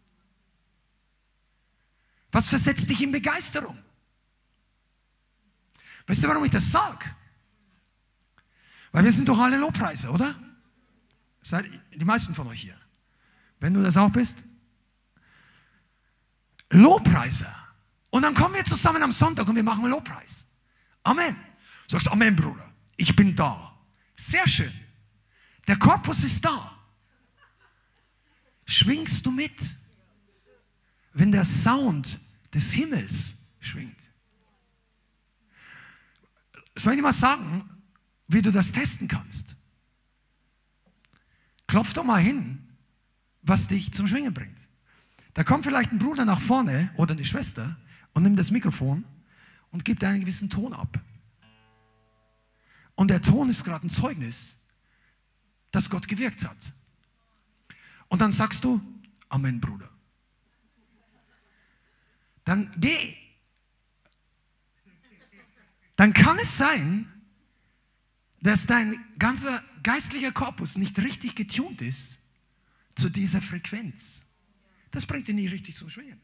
Was 2.31 2.49
versetzt 2.49 2.89
dich 2.89 3.01
in 3.01 3.11
Begeisterung? 3.11 3.77
Weißt 6.05 6.23
du, 6.23 6.27
warum 6.27 6.45
ich 6.45 6.51
das 6.51 6.71
sage? 6.71 7.05
Weil 8.91 9.05
wir 9.05 9.11
sind 9.11 9.27
doch 9.27 9.39
alle 9.39 9.57
Lobpreiser, 9.57 10.13
oder? 10.13 10.35
Seid 11.41 11.65
die 11.93 12.05
meisten 12.05 12.35
von 12.35 12.47
euch 12.47 12.61
hier. 12.61 12.79
Wenn 13.59 13.73
du 13.73 13.81
das 13.81 13.97
auch 13.97 14.11
bist. 14.11 14.43
Lobpreiser. 16.69 17.66
Und 18.09 18.21
dann 18.21 18.33
kommen 18.33 18.55
wir 18.55 18.65
zusammen 18.65 19.03
am 19.03 19.11
Sonntag 19.11 19.47
und 19.47 19.55
wir 19.55 19.63
machen 19.63 19.85
Lobpreis. 19.85 20.45
Amen. 21.03 21.35
Sagst 21.87 22.09
Amen, 22.09 22.35
Bruder. 22.35 22.71
Ich 22.95 23.15
bin 23.15 23.35
da. 23.35 23.77
Sehr 24.15 24.47
schön. 24.47 24.73
Der 25.67 25.77
Korpus 25.77 26.23
ist 26.23 26.43
da. 26.43 26.73
Schwingst 28.65 29.25
du 29.25 29.31
mit, 29.31 29.75
wenn 31.13 31.31
der 31.31 31.45
Sound 31.45 32.19
des 32.53 32.73
Himmels 32.73 33.35
schwingt? 33.59 34.09
Soll 36.75 36.93
ich 36.93 36.97
dir 36.97 37.03
mal 37.03 37.13
sagen, 37.13 37.69
wie 38.27 38.41
du 38.41 38.51
das 38.51 38.71
testen 38.71 39.07
kannst? 39.07 39.55
Klopf 41.65 41.93
doch 41.93 42.03
mal 42.03 42.21
hin, 42.21 42.67
was 43.41 43.67
dich 43.67 43.93
zum 43.93 44.07
Schwingen 44.07 44.33
bringt. 44.33 44.57
Da 45.33 45.43
kommt 45.43 45.65
vielleicht 45.65 45.91
ein 45.91 45.99
Bruder 45.99 46.25
nach 46.25 46.41
vorne 46.41 46.91
oder 46.97 47.13
eine 47.13 47.25
Schwester 47.25 47.77
und 48.17 48.23
nimmt 48.23 48.37
das 48.37 48.51
Mikrofon 48.51 49.05
und 49.71 49.85
gibt 49.85 50.03
einen 50.03 50.21
gewissen 50.21 50.49
Ton 50.49 50.73
ab. 50.73 50.99
Und 52.95 53.09
der 53.09 53.21
Ton 53.21 53.49
ist 53.49 53.63
gerade 53.63 53.85
ein 53.85 53.89
Zeugnis 53.89 54.57
dass 55.71 55.91
Gott 55.91 56.07
gewirkt 56.07 56.43
hat. 56.43 56.57
Und 58.07 58.19
dann 58.19 58.31
sagst 58.31 58.63
du, 58.63 58.81
Amen, 59.29 59.61
Bruder. 59.61 59.89
Dann 62.45 62.71
geh. 62.77 63.15
Dann 65.97 66.13
kann 66.13 66.39
es 66.39 66.57
sein, 66.57 67.11
dass 68.41 68.65
dein 68.65 68.95
ganzer 69.19 69.63
geistlicher 69.83 70.31
Korpus 70.31 70.77
nicht 70.77 70.97
richtig 70.97 71.35
getunt 71.35 71.81
ist 71.81 72.19
zu 72.95 73.09
dieser 73.09 73.41
Frequenz. 73.41 74.21
Das 74.89 75.05
bringt 75.05 75.27
dich 75.27 75.35
nicht 75.35 75.51
richtig 75.51 75.75
zum 75.75 75.89
Schwingen. 75.89 76.19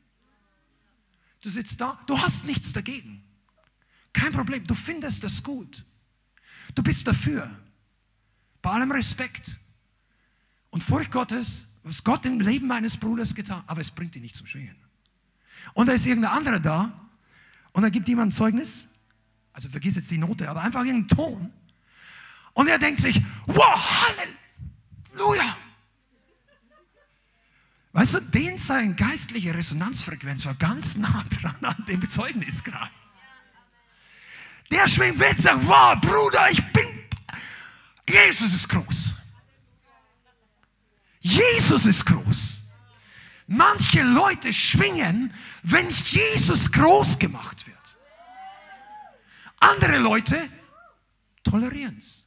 Du 1.43 1.49
sitzt 1.49 1.81
da, 1.81 1.99
du 2.07 2.17
hast 2.17 2.45
nichts 2.45 2.71
dagegen. 2.71 3.21
Kein 4.13 4.31
Problem, 4.31 4.63
du 4.63 4.75
findest 4.75 5.23
das 5.23 5.43
gut. 5.43 5.83
Du 6.73 6.81
bist 6.81 7.05
dafür. 7.05 7.53
Bei 8.61 8.71
allem 8.71 8.91
Respekt 8.91 9.57
und 10.69 10.81
Furcht 10.81 11.11
Gottes, 11.11 11.65
was 11.83 12.01
Gott 12.01 12.25
im 12.25 12.39
Leben 12.39 12.67
meines 12.67 12.95
Bruders 12.95 13.35
getan 13.35 13.61
aber 13.67 13.81
es 13.81 13.91
bringt 13.91 14.15
ihn 14.15 14.21
nicht 14.21 14.37
zum 14.37 14.47
Schwingen. 14.47 14.77
Und 15.73 15.87
da 15.87 15.93
ist 15.93 16.05
irgendein 16.05 16.31
anderer 16.31 16.61
da 16.61 17.09
und 17.73 17.83
da 17.83 17.89
gibt 17.89 18.07
jemand 18.07 18.29
ein 18.29 18.35
Zeugnis, 18.35 18.85
also 19.51 19.67
vergiss 19.67 19.95
jetzt 19.95 20.09
die 20.11 20.17
Note, 20.17 20.49
aber 20.49 20.61
einfach 20.61 20.85
irgendeinen 20.85 21.09
Ton. 21.09 21.53
Und 22.53 22.69
er 22.69 22.79
denkt 22.79 23.01
sich, 23.01 23.21
wow, 23.47 24.07
Halleluja. 24.07 25.57
Weißt 27.93 28.15
du, 28.15 28.19
den 28.19 28.57
sein 28.57 28.95
geistliche 28.95 29.53
Resonanzfrequenz 29.55 30.45
war 30.45 30.55
ganz 30.55 30.95
nah 30.95 31.24
dran 31.39 31.63
an 31.63 31.86
dem 31.87 32.09
Zeugnis 32.09 32.63
gerade. 32.63 32.91
Der 34.71 34.87
schwingt 34.87 35.20
mit, 35.20 35.39
sagt, 35.39 35.65
wow, 35.67 35.99
Bruder, 36.01 36.49
ich 36.49 36.63
bin 36.74 37.03
Jesus 38.07 38.53
ist 38.53 38.70
groß. 38.70 39.11
Jesus 41.21 41.86
ist 41.86 42.05
groß. 42.05 42.57
Manche 43.47 44.03
Leute 44.03 44.51
schwingen, 44.51 45.33
wenn 45.63 45.89
Jesus 45.89 46.71
groß 46.71 47.17
gemacht 47.20 47.65
wird. 47.65 47.78
Andere 49.59 49.97
Leute 49.97 50.49
tolerieren 51.43 51.97
es, 51.97 52.25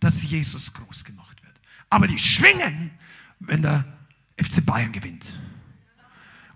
dass 0.00 0.22
Jesus 0.22 0.72
groß 0.72 1.04
gemacht 1.04 1.42
wird. 1.42 1.60
Aber 1.90 2.06
die 2.06 2.18
schwingen, 2.18 2.98
wenn 3.40 3.62
der 3.62 3.84
FC 4.36 4.64
Bayern 4.64 4.92
gewinnt. 4.92 5.38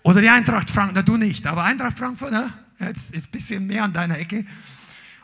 Oder 0.03 0.21
die 0.21 0.29
Eintracht 0.29 0.71
Frankfurt, 0.71 0.97
na 0.97 1.03
du 1.03 1.17
nicht, 1.17 1.47
aber 1.47 1.65
Eintracht 1.65 1.99
Frankfurt, 1.99 2.33
ne? 2.33 2.53
jetzt, 2.81 3.15
jetzt 3.15 3.29
ein 3.29 3.31
bisschen 3.31 3.67
mehr 3.67 3.85
an 3.85 3.93
deiner 3.93 4.19
Ecke. 4.19 4.45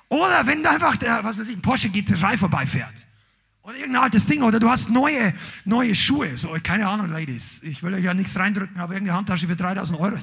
Oder 0.09 0.47
wenn 0.47 0.63
da 0.63 0.73
einfach 0.73 0.97
der, 0.97 1.25
was 1.25 1.39
weiß 1.39 1.49
ich, 1.49 1.57
ein 1.57 1.63
Porsche 1.63 1.89
GT3 1.89 2.37
vorbeifährt. 2.37 3.07
Oder 3.63 3.77
irgendein 3.77 4.03
altes 4.03 4.27
Ding. 4.27 4.43
Oder 4.43 4.61
du 4.61 4.69
hast 4.69 4.91
neue, 4.91 5.33
neue 5.65 5.95
Schuhe. 5.95 6.37
So, 6.37 6.55
keine 6.63 6.87
Ahnung, 6.87 7.11
Ladies. 7.11 7.63
Ich 7.63 7.83
will 7.83 7.95
euch 7.95 8.05
ja 8.05 8.13
nichts 8.13 8.37
reindrücken, 8.37 8.79
aber 8.79 8.93
irgendeine 8.93 9.19
Handtasche 9.19 9.49
für 9.49 9.57
3000 9.57 9.99
Euro. 9.99 10.19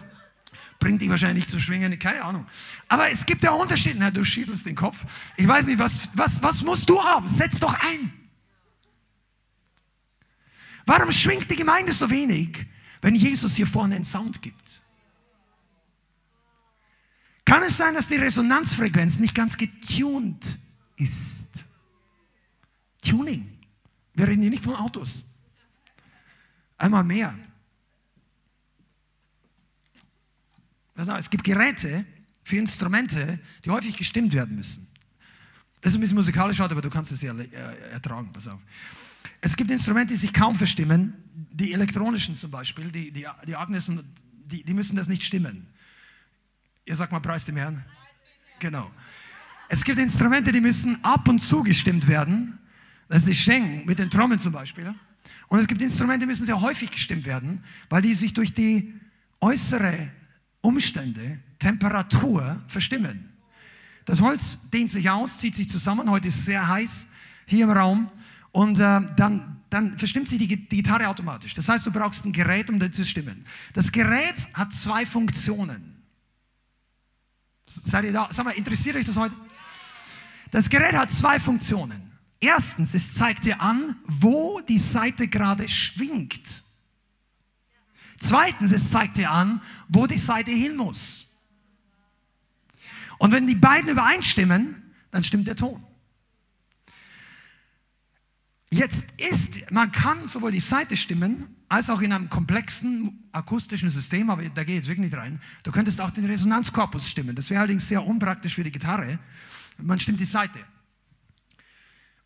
Bringt 0.79 1.01
dich 1.01 1.09
wahrscheinlich 1.09 1.45
nicht 1.45 1.49
zu 1.49 1.59
schwingen. 1.59 1.97
Keine 1.97 2.23
Ahnung. 2.23 2.45
Aber 2.87 3.09
es 3.09 3.25
gibt 3.25 3.43
ja 3.43 3.51
Unterschiede. 3.51 3.97
Na, 3.99 4.11
du 4.11 4.23
schüttelst 4.23 4.65
den 4.65 4.75
Kopf. 4.75 5.05
Ich 5.37 5.47
weiß 5.47 5.65
nicht, 5.65 5.79
was, 5.79 6.09
was, 6.13 6.41
was 6.43 6.63
musst 6.63 6.89
du 6.89 7.03
haben? 7.03 7.27
Setz 7.27 7.59
doch 7.59 7.73
ein. 7.73 8.13
Warum 10.85 11.11
schwingt 11.11 11.49
die 11.49 11.55
Gemeinde 11.55 11.91
so 11.91 12.09
wenig, 12.09 12.65
wenn 13.01 13.15
Jesus 13.15 13.55
hier 13.55 13.67
vorne 13.67 13.95
einen 13.95 14.05
Sound 14.05 14.41
gibt? 14.41 14.81
Kann 17.45 17.63
es 17.63 17.77
sein, 17.77 17.93
dass 17.93 18.07
die 18.07 18.15
Resonanzfrequenz 18.15 19.19
nicht 19.19 19.35
ganz 19.35 19.57
getuned 19.57 20.57
ist? 20.95 21.49
Tuning. 23.01 23.59
Wir 24.13 24.27
reden 24.27 24.41
hier 24.41 24.51
nicht 24.51 24.63
von 24.63 24.75
Autos. 24.75 25.25
Einmal 26.77 27.03
mehr. 27.03 27.37
Es 30.95 31.29
gibt 31.29 31.43
Geräte 31.43 32.05
für 32.43 32.57
Instrumente, 32.57 33.39
die 33.65 33.69
häufig 33.69 33.97
gestimmt 33.97 34.33
werden 34.33 34.55
müssen. 34.55 34.87
Das 35.81 35.91
ist 35.91 35.97
ein 35.97 36.01
bisschen 36.01 36.17
musikalisch, 36.17 36.59
aber 36.59 36.81
du 36.81 36.89
kannst 36.89 37.11
es 37.11 37.21
ja 37.21 37.33
äh, 37.33 37.91
ertragen. 37.91 38.31
Pass 38.31 38.47
auf. 38.47 38.59
Es 39.41 39.55
gibt 39.55 39.71
Instrumente, 39.71 40.13
die 40.13 40.19
sich 40.19 40.33
kaum 40.33 40.55
verstimmen. 40.55 41.15
Die 41.51 41.73
elektronischen 41.73 42.35
zum 42.35 42.51
Beispiel, 42.51 42.91
die, 42.91 43.11
die, 43.11 43.25
die 43.47 43.55
Agnesen, 43.55 43.99
die, 44.45 44.63
die 44.63 44.73
müssen 44.73 44.95
das 44.95 45.07
nicht 45.07 45.23
stimmen. 45.23 45.67
Ihr 46.85 46.95
sagt 46.95 47.11
mal, 47.11 47.19
preis 47.19 47.45
dem 47.45 47.57
Herrn. 47.57 47.83
Genau. 48.59 48.91
Es 49.67 49.83
gibt 49.83 49.99
Instrumente, 49.99 50.51
die 50.51 50.61
müssen 50.61 51.03
ab 51.03 51.27
und 51.27 51.39
zu 51.39 51.63
gestimmt 51.63 52.07
werden. 52.07 52.59
Das 53.07 53.19
ist 53.19 53.27
die 53.27 53.35
Schengen 53.35 53.85
mit 53.85 53.99
den 53.99 54.09
Trommeln 54.09 54.39
zum 54.39 54.53
Beispiel. 54.53 54.93
Und 55.47 55.59
es 55.59 55.67
gibt 55.67 55.81
Instrumente, 55.81 56.21
die 56.21 56.25
müssen 56.27 56.45
sehr 56.45 56.61
häufig 56.61 56.91
gestimmt 56.91 57.25
werden, 57.25 57.63
weil 57.89 58.01
die 58.01 58.13
sich 58.13 58.33
durch 58.33 58.53
die 58.53 58.93
äußere 59.41 60.09
Umstände, 60.61 61.39
Temperatur 61.59 62.61
verstimmen. 62.67 63.29
Das 64.05 64.21
Holz 64.21 64.59
dehnt 64.71 64.91
sich 64.91 65.09
aus, 65.09 65.39
zieht 65.39 65.55
sich 65.55 65.69
zusammen. 65.69 66.09
Heute 66.09 66.27
ist 66.27 66.37
es 66.37 66.45
sehr 66.45 66.67
heiß 66.67 67.07
hier 67.45 67.65
im 67.65 67.71
Raum. 67.71 68.07
Und 68.51 68.79
äh, 68.79 69.01
dann, 69.15 69.61
dann 69.69 69.97
verstimmt 69.97 70.27
sich 70.29 70.37
die, 70.37 70.47
die 70.47 70.77
Gitarre 70.77 71.07
automatisch. 71.07 71.53
Das 71.53 71.69
heißt, 71.69 71.85
du 71.85 71.91
brauchst 71.91 72.25
ein 72.25 72.33
Gerät, 72.33 72.69
um 72.69 72.79
das 72.79 72.91
zu 72.91 73.05
stimmen. 73.05 73.45
Das 73.73 73.91
Gerät 73.91 74.47
hat 74.53 74.73
zwei 74.73 75.05
Funktionen. 75.05 76.03
Seid 77.65 78.05
ihr 78.05 78.13
da? 78.13 78.27
Sag 78.31 78.45
mal, 78.45 78.51
interessiert 78.51 78.97
euch 78.97 79.05
das 79.05 79.17
heute? 79.17 79.35
Das 80.51 80.69
Gerät 80.69 80.93
hat 80.93 81.11
zwei 81.11 81.39
Funktionen. 81.39 82.11
Erstens, 82.41 82.93
es 82.93 83.13
zeigt 83.13 83.45
dir 83.45 83.61
an, 83.61 83.95
wo 84.05 84.59
die 84.61 84.79
Seite 84.79 85.27
gerade 85.27 85.69
schwingt. 85.69 86.63
Zweitens, 88.19 88.71
es 88.71 88.91
zeigt 88.91 89.17
dir 89.17 89.31
an, 89.31 89.61
wo 89.87 90.07
die 90.07 90.17
Seite 90.17 90.51
hin 90.51 90.75
muss. 90.75 91.27
Und 93.19 93.31
wenn 93.31 93.47
die 93.47 93.55
beiden 93.55 93.89
übereinstimmen, 93.89 94.93
dann 95.11 95.23
stimmt 95.23 95.47
der 95.47 95.55
Ton. 95.55 95.83
Jetzt 98.73 99.05
ist, 99.17 99.69
man 99.69 99.91
kann 99.91 100.27
sowohl 100.29 100.51
die 100.51 100.61
Seite 100.61 100.95
stimmen, 100.95 101.55
als 101.67 101.89
auch 101.89 102.01
in 102.01 102.13
einem 102.13 102.29
komplexen 102.29 103.27
akustischen 103.33 103.89
System, 103.89 104.29
aber 104.29 104.43
da 104.43 104.63
gehe 104.63 104.75
ich 104.75 104.79
jetzt 104.79 104.87
wirklich 104.87 105.11
nicht 105.11 105.17
rein. 105.17 105.41
Du 105.63 105.71
könntest 105.71 105.99
auch 105.99 106.11
den 106.11 106.25
Resonanzkorpus 106.25 107.09
stimmen. 107.09 107.35
Das 107.35 107.49
wäre 107.49 107.59
allerdings 107.59 107.87
sehr 107.87 108.05
unpraktisch 108.05 108.55
für 108.55 108.63
die 108.63 108.71
Gitarre. 108.71 109.19
Man 109.77 109.99
stimmt 109.99 110.21
die 110.21 110.25
Seite. 110.25 110.59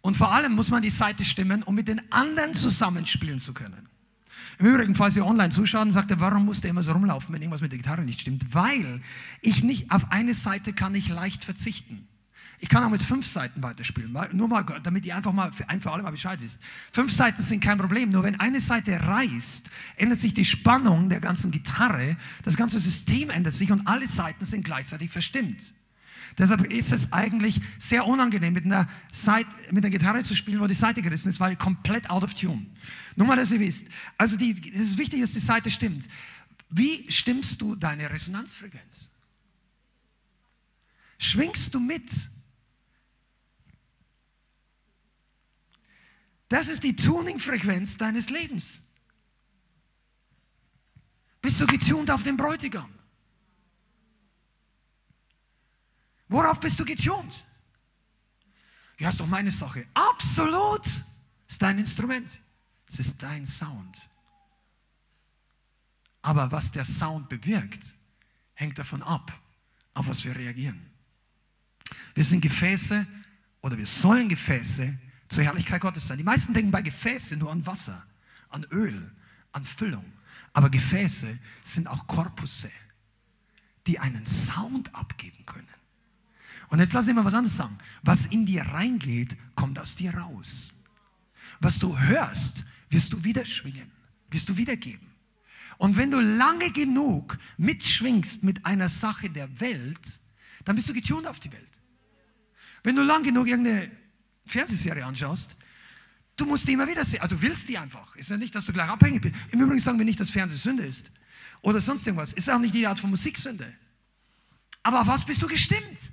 Und 0.02 0.16
vor 0.16 0.32
allem 0.32 0.54
muss 0.54 0.70
man 0.70 0.84
die 0.84 0.92
Seite 0.92 1.26
stimmen, 1.26 1.64
um 1.64 1.74
mit 1.74 1.88
den 1.88 2.12
anderen 2.12 2.54
zusammenspielen 2.54 3.40
zu 3.40 3.54
können. 3.54 3.90
Im 4.60 4.68
Übrigen, 4.68 4.94
falls 4.94 5.16
ihr 5.18 5.26
online 5.26 5.50
zuschaut, 5.50 5.92
sagt 5.94 6.12
er, 6.12 6.20
warum 6.20 6.46
muss 6.46 6.62
der 6.62 6.70
immer 6.70 6.84
so 6.84 6.92
rumlaufen, 6.92 7.34
wenn 7.34 7.42
irgendwas 7.42 7.62
mit 7.62 7.72
der 7.72 7.80
Gitarre 7.80 8.04
nicht 8.04 8.22
stimmt? 8.22 8.54
Weil 8.54 9.02
ich 9.42 9.64
nicht, 9.64 9.90
auf 9.90 10.12
eine 10.12 10.36
Seite 10.36 10.74
kann 10.74 10.94
ich 10.94 11.10
leicht 11.10 11.44
verzichten. 11.44 12.08
Ich 12.60 12.70
kann 12.70 12.84
auch 12.84 12.90
mit 12.90 13.04
fünf 13.04 13.26
Seiten 13.26 13.62
weiterspielen. 13.62 14.16
Nur 14.34 14.48
mal, 14.48 14.64
damit 14.84 15.06
ihr 15.06 15.16
einfach 15.16 15.34
mal 15.34 15.52
für 15.52 15.70
ein 15.70 15.82
für 15.82 15.92
alle 15.92 16.04
mal 16.04 16.12
Bescheid 16.12 16.40
wisst. 16.42 16.60
Fünf 16.92 17.12
Seiten 17.12 17.42
sind 17.42 17.62
kein 17.62 17.78
Problem. 17.78 18.10
Nur 18.10 18.24
wenn 18.24 18.40
eine 18.40 18.62
Seite 18.62 19.00
reißt, 19.00 19.70
ändert 19.98 20.20
sich 20.20 20.34
die 20.34 20.46
Spannung 20.46 21.10
der 21.10 21.20
ganzen 21.20 21.52
Gitarre. 21.52 22.18
Das 22.44 22.56
ganze 22.56 22.80
System 22.80 23.30
ändert 23.30 23.54
sich 23.54 23.72
und 23.72 23.88
alle 23.88 24.08
Seiten 24.08 24.46
sind 24.46 24.64
gleichzeitig 24.64 25.12
verstimmt. 25.12 25.74
Deshalb 26.38 26.66
ist 26.66 26.92
es 26.92 27.14
eigentlich 27.14 27.62
sehr 27.80 28.06
unangenehm, 28.06 28.54
mit 28.54 28.66
einer, 28.66 28.90
Seite, 29.12 29.50
mit 29.72 29.84
einer 29.84 29.92
Gitarre 29.92 30.24
zu 30.24 30.36
spielen, 30.36 30.60
wo 30.60 30.68
die 30.68 30.74
Seite 30.74 31.02
gerissen 31.02 31.30
ist, 31.30 31.40
weil 31.40 31.56
komplett 31.56 32.10
out 32.10 32.24
of 32.24 32.34
tune. 32.34 32.66
Nur 33.16 33.28
mal, 33.28 33.38
dass 33.38 33.52
ihr 33.52 33.60
wisst. 33.60 33.88
Also 34.18 34.36
die, 34.36 34.52
es 34.74 34.82
ist 34.82 34.98
wichtig, 34.98 35.22
dass 35.22 35.34
die 35.34 35.40
Seite 35.40 35.70
stimmt. 35.70 36.08
Wie 36.70 37.10
stimmst 37.10 37.62
du 37.62 37.76
deine 37.76 38.10
Resonanzfrequenz? 38.10 39.10
Schwingst 41.18 41.74
du 41.74 41.80
mit? 41.80 42.12
Das 46.48 46.68
ist 46.68 46.84
die 46.84 46.96
Tuning-Frequenz 46.96 47.98
deines 47.98 48.30
Lebens. 48.30 48.82
Bist 51.42 51.60
du 51.62 51.68
getuned 51.68 52.10
auf 52.12 52.24
den 52.24 52.38
Bräutigam? 52.38 52.92
Worauf 56.28 56.60
bist 56.60 56.80
du 56.80 56.86
getuned? 56.86 57.46
Ja, 58.98 59.10
ist 59.10 59.20
doch 59.20 59.28
meine 59.28 59.52
Sache. 59.52 59.86
Absolut. 59.94 60.86
Ist 61.48 61.62
dein 61.62 61.80
Instrument. 61.80 62.40
Es 62.88 63.00
ist 63.00 63.22
dein 63.22 63.46
Sound. 63.46 64.10
Aber 66.22 66.52
was 66.52 66.72
der 66.72 66.86
Sound 66.86 67.30
bewirkt, 67.30 67.94
hängt 68.56 68.80
davon 68.80 69.04
ab, 69.04 69.32
auf 69.94 70.08
was 70.08 70.26
wir 70.26 70.36
reagieren. 70.36 70.90
Wir 72.16 72.24
sind 72.24 72.42
Gefäße 72.42 73.06
oder 73.62 73.78
wir 73.78 73.86
sollen 73.86 74.28
Gefäße 74.28 74.98
zur 75.28 75.44
Herrlichkeit 75.44 75.82
Gottes 75.82 76.08
sein. 76.08 76.18
Die 76.18 76.24
meisten 76.24 76.54
denken 76.54 76.72
bei 76.72 76.82
Gefäße 76.82 77.38
nur 77.38 77.52
an 77.52 77.66
Wasser, 77.66 78.06
an 78.50 78.66
Öl, 78.72 79.12
an 79.52 79.66
Füllung. 79.66 80.06
Aber 80.54 80.70
Gefäße 80.70 81.38
sind 81.64 81.88
auch 81.88 82.08
Korpusse, 82.08 82.72
die 83.88 84.00
einen 84.00 84.26
Sound 84.26 84.94
abgeben 84.96 85.46
können. 85.46 85.68
Und 86.70 86.80
jetzt 86.80 86.94
lass 86.94 87.06
mich 87.06 87.16
mal 87.16 87.26
was 87.26 87.34
anderes 87.34 87.58
sagen. 87.58 87.78
Was 88.04 88.26
in 88.26 88.46
dir 88.46 88.64
reingeht, 88.64 89.38
kommt 89.56 89.80
aus 89.80 89.96
dir 89.96 90.14
raus. 90.16 90.74
Was 91.60 91.80
du 91.80 91.98
hörst, 91.98 92.64
wirst 92.90 93.14
du 93.14 93.24
wieder 93.24 93.46
schwingen, 93.46 93.92
wirst 94.30 94.50
du 94.50 94.58
wiedergeben. 94.58 95.08
Und 95.78 95.98
wenn 95.98 96.12
du 96.12 96.20
lange 96.20 96.72
genug 96.72 97.38
mitschwingst 97.58 98.44
mit 98.44 98.66
einer 98.66 98.90
Sache 98.90 99.30
der 99.30 99.60
Welt, 99.60 100.20
dann 100.64 100.76
bist 100.76 100.90
du 100.90 100.94
getuned 100.94 101.28
auf 101.28 101.40
die 101.40 101.52
Welt. 101.52 101.72
Wenn 102.84 102.96
du 102.96 103.04
lang 103.04 103.24
genug 103.24 103.48
irgendeine 103.48 103.92
Fernsehserie 104.46 105.06
anschaust, 105.06 105.56
du 106.36 106.46
musst 106.46 106.68
die 106.68 106.74
immer 106.74 106.88
wieder 106.88 107.06
sehen. 107.06 107.22
Also 107.22 107.42
willst 107.42 107.70
die 107.70 107.78
einfach. 107.78 108.16
Ist 108.16 108.30
ja 108.30 108.38
nicht, 108.38 108.54
dass 108.56 108.66
du 108.66 108.74
gleich 108.74 108.90
abhängig 108.90 109.22
bist. 109.22 109.36
Im 109.52 109.62
Übrigen 109.62 109.80
sagen 109.80 109.98
wir 109.98 110.06
nicht, 110.06 110.20
dass 110.20 110.30
Fernsehen 110.30 110.60
Sünde 110.60 110.84
ist. 110.84 111.12
Oder 111.62 111.80
sonst 111.80 112.06
irgendwas. 112.06 112.34
Ist 112.34 112.50
auch 112.50 112.60
nicht 112.60 112.74
die 112.74 112.86
Art 112.86 113.00
von 113.00 113.10
Musiksünde. 113.10 113.74
Aber 114.84 115.02
auf 115.02 115.08
was 115.08 115.26
bist 115.26 115.42
du 115.42 115.48
gestimmt? 115.48 116.12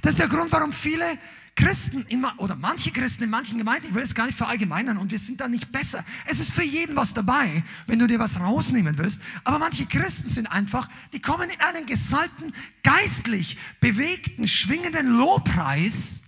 Das 0.00 0.14
ist 0.14 0.18
der 0.18 0.28
Grund, 0.28 0.50
warum 0.50 0.72
viele 0.72 1.18
Christen 1.54 2.04
in, 2.08 2.24
oder 2.38 2.56
manche 2.56 2.90
Christen 2.90 3.24
in 3.24 3.30
manchen 3.30 3.58
Gemeinden, 3.58 3.88
ich 3.88 3.94
will 3.94 4.02
es 4.02 4.14
gar 4.14 4.26
nicht 4.26 4.36
verallgemeinern 4.36 4.96
und 4.96 5.10
wir 5.10 5.18
sind 5.18 5.40
da 5.40 5.48
nicht 5.48 5.70
besser. 5.70 6.04
Es 6.26 6.40
ist 6.40 6.52
für 6.52 6.64
jeden 6.64 6.96
was 6.96 7.12
dabei, 7.12 7.62
wenn 7.86 7.98
du 7.98 8.06
dir 8.06 8.18
was 8.18 8.40
rausnehmen 8.40 8.96
willst. 8.96 9.20
Aber 9.44 9.58
manche 9.58 9.86
Christen 9.86 10.30
sind 10.30 10.46
einfach, 10.46 10.88
die 11.12 11.20
kommen 11.20 11.50
in 11.50 11.60
einen 11.60 11.84
gesalten, 11.84 12.52
geistlich 12.82 13.58
bewegten, 13.80 14.48
schwingenden 14.48 15.16
Lobpreis, 15.16 16.21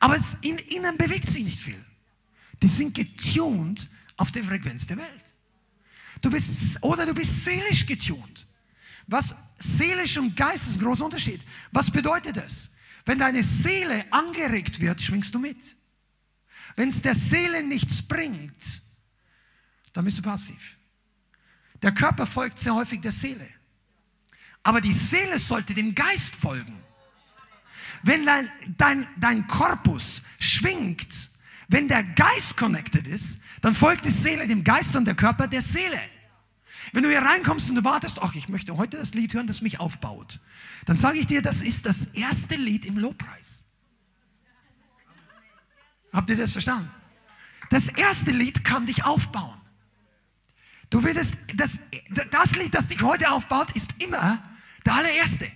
aber 0.00 0.16
es, 0.16 0.36
in 0.40 0.58
ihnen 0.58 0.96
bewegt 0.96 1.28
sich 1.28 1.44
nicht 1.44 1.60
viel. 1.60 1.82
Die 2.62 2.68
sind 2.68 2.94
getuned 2.94 3.88
auf 4.16 4.32
der 4.32 4.42
Frequenz 4.42 4.86
der 4.86 4.96
Welt. 4.96 5.24
Du 6.20 6.30
bist, 6.30 6.82
oder 6.82 7.06
du 7.06 7.14
bist 7.14 7.44
seelisch 7.44 7.86
getuned. 7.86 8.46
Was 9.06 9.34
seelisch 9.58 10.18
und 10.18 10.34
Geist 10.36 10.66
ist 10.66 10.76
ein 10.76 10.84
großer 10.84 11.04
Unterschied. 11.04 11.40
Was 11.70 11.90
bedeutet 11.90 12.36
das? 12.36 12.68
Wenn 13.04 13.18
deine 13.18 13.42
Seele 13.42 14.10
angeregt 14.12 14.80
wird, 14.80 15.00
schwingst 15.00 15.34
du 15.34 15.38
mit. 15.38 15.76
Wenn 16.76 16.88
es 16.88 17.02
der 17.02 17.14
Seele 17.14 17.62
nichts 17.62 18.02
bringt, 18.02 18.82
dann 19.92 20.04
bist 20.04 20.18
du 20.18 20.22
passiv. 20.22 20.76
Der 21.82 21.92
Körper 21.92 22.26
folgt 22.26 22.58
sehr 22.58 22.74
häufig 22.74 23.00
der 23.00 23.12
Seele. 23.12 23.48
Aber 24.62 24.80
die 24.80 24.92
Seele 24.92 25.38
sollte 25.38 25.74
dem 25.74 25.94
Geist 25.94 26.36
folgen. 26.36 26.79
Wenn 28.02 28.24
dein, 28.24 28.50
dein, 28.76 29.06
dein 29.16 29.46
Korpus 29.46 30.22
schwingt, 30.38 31.30
wenn 31.68 31.88
der 31.88 32.02
Geist 32.02 32.56
connected 32.56 33.06
ist, 33.06 33.38
dann 33.60 33.74
folgt 33.74 34.04
die 34.04 34.10
Seele 34.10 34.46
dem 34.46 34.64
Geist 34.64 34.96
und 34.96 35.04
der 35.04 35.14
Körper 35.14 35.46
der 35.46 35.62
Seele. 35.62 36.00
Wenn 36.92 37.02
du 37.02 37.08
hier 37.08 37.22
reinkommst 37.22 37.68
und 37.68 37.76
du 37.76 37.84
wartest, 37.84 38.20
ach, 38.22 38.34
ich 38.34 38.48
möchte 38.48 38.76
heute 38.76 38.96
das 38.96 39.14
Lied 39.14 39.34
hören, 39.34 39.46
das 39.46 39.60
mich 39.60 39.78
aufbaut, 39.78 40.40
dann 40.86 40.96
sage 40.96 41.18
ich 41.18 41.26
dir, 41.26 41.42
das 41.42 41.62
ist 41.62 41.86
das 41.86 42.06
erste 42.06 42.56
Lied 42.56 42.84
im 42.84 42.98
Lobpreis. 42.98 43.64
Habt 46.12 46.30
ihr 46.30 46.36
das 46.36 46.52
verstanden? 46.52 46.90
Das 47.68 47.88
erste 47.88 48.32
Lied 48.32 48.64
kann 48.64 48.86
dich 48.86 49.04
aufbauen. 49.04 49.60
Du 50.88 51.04
würdest, 51.04 51.36
das, 51.54 51.78
das 52.32 52.56
Lied, 52.56 52.74
das 52.74 52.88
dich 52.88 53.02
heute 53.02 53.30
aufbaut, 53.30 53.70
ist 53.76 53.94
immer 53.98 54.42
der 54.84 54.94
allererste. 54.94 55.46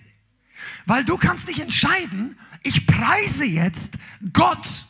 Weil 0.87 1.05
du 1.05 1.17
kannst 1.17 1.49
dich 1.49 1.61
entscheiden, 1.61 2.39
ich 2.63 2.87
preise 2.87 3.45
jetzt 3.45 3.95
Gott. 4.33 4.85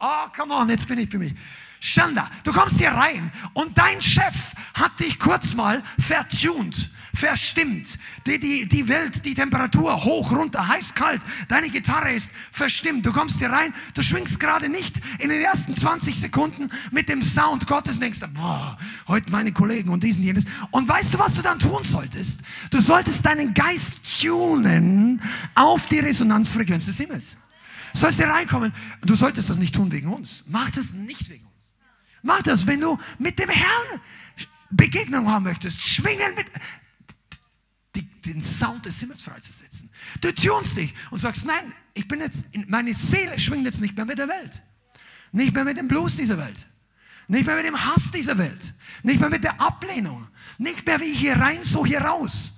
Oh, 0.00 0.28
come 0.36 0.54
on, 0.54 0.68
jetzt 0.68 0.86
bin 0.86 0.98
ich 0.98 1.10
für 1.10 1.18
mich. 1.18 1.34
Schanda, 1.80 2.28
du 2.44 2.52
kommst 2.52 2.78
hier 2.78 2.90
rein 2.90 3.30
und 3.52 3.78
dein 3.78 4.00
Chef 4.00 4.52
hat 4.74 4.98
dich 4.98 5.18
kurz 5.18 5.54
mal 5.54 5.82
vertuned, 5.98 6.90
verstimmt. 7.18 7.98
Die, 8.26 8.38
die, 8.38 8.66
die 8.66 8.88
Welt, 8.88 9.24
die 9.24 9.34
Temperatur, 9.34 10.04
hoch, 10.04 10.32
runter, 10.32 10.66
heiß, 10.66 10.94
kalt. 10.94 11.20
Deine 11.48 11.68
Gitarre 11.68 12.12
ist 12.12 12.32
verstimmt. 12.50 13.04
Du 13.04 13.12
kommst 13.12 13.38
hier 13.38 13.50
rein, 13.50 13.74
du 13.94 14.02
schwingst 14.02 14.38
gerade 14.38 14.68
nicht 14.68 15.00
in 15.18 15.28
den 15.28 15.40
ersten 15.40 15.74
20 15.74 16.18
Sekunden 16.18 16.70
mit 16.92 17.08
dem 17.08 17.22
Sound 17.22 17.66
Gottes 17.66 17.94
und 17.94 18.02
denkst, 18.02 18.20
boah, 18.34 18.78
heute 19.08 19.32
meine 19.32 19.52
Kollegen 19.52 19.90
und 19.90 20.04
diesen, 20.04 20.22
jenes. 20.24 20.44
Und 20.70 20.88
weißt 20.88 21.14
du, 21.14 21.18
was 21.18 21.34
du 21.34 21.42
dann 21.42 21.58
tun 21.58 21.82
solltest? 21.82 22.40
Du 22.70 22.80
solltest 22.80 23.26
deinen 23.26 23.52
Geist 23.52 24.20
tunen 24.20 25.20
auf 25.54 25.86
die 25.86 25.98
Resonanzfrequenz 25.98 26.86
des 26.86 26.98
Himmels. 26.98 27.36
Sollst 27.94 28.20
du 28.20 28.24
reinkommen? 28.24 28.72
Du 29.02 29.16
solltest 29.16 29.50
das 29.50 29.58
nicht 29.58 29.74
tun 29.74 29.90
wegen 29.90 30.12
uns. 30.12 30.44
Mach 30.46 30.70
das 30.70 30.92
nicht 30.92 31.28
wegen 31.30 31.44
uns. 31.46 31.72
Mach 32.22 32.42
das, 32.42 32.66
wenn 32.66 32.80
du 32.80 32.98
mit 33.18 33.38
dem 33.38 33.48
Herrn 33.48 34.00
Begegnung 34.70 35.30
haben 35.30 35.44
möchtest. 35.44 35.80
Schwingen 35.80 36.34
mit 36.36 36.46
den 38.32 38.42
Sound 38.42 38.86
des 38.86 39.00
Himmels 39.00 39.22
freizusetzen. 39.22 39.90
Du 40.20 40.32
tunst 40.32 40.76
dich 40.76 40.94
und 41.10 41.18
sagst, 41.18 41.44
nein, 41.44 41.72
ich 41.94 42.06
bin 42.06 42.20
jetzt, 42.20 42.46
meine 42.68 42.94
Seele 42.94 43.38
schwingt 43.38 43.64
jetzt 43.64 43.80
nicht 43.80 43.96
mehr 43.96 44.04
mit 44.04 44.18
der 44.18 44.28
Welt. 44.28 44.62
Nicht 45.32 45.54
mehr 45.54 45.64
mit 45.64 45.78
dem 45.78 45.88
Blues 45.88 46.16
dieser 46.16 46.38
Welt. 46.38 46.66
Nicht 47.26 47.46
mehr 47.46 47.56
mit 47.56 47.66
dem 47.66 47.84
Hass 47.84 48.10
dieser 48.10 48.38
Welt. 48.38 48.74
Nicht 49.02 49.20
mehr 49.20 49.28
mit 49.28 49.44
der 49.44 49.60
Ablehnung. 49.60 50.26
Nicht 50.56 50.86
mehr 50.86 51.00
wie 51.00 51.12
hier 51.12 51.36
rein, 51.36 51.62
so 51.62 51.84
hier 51.84 52.00
raus. 52.00 52.52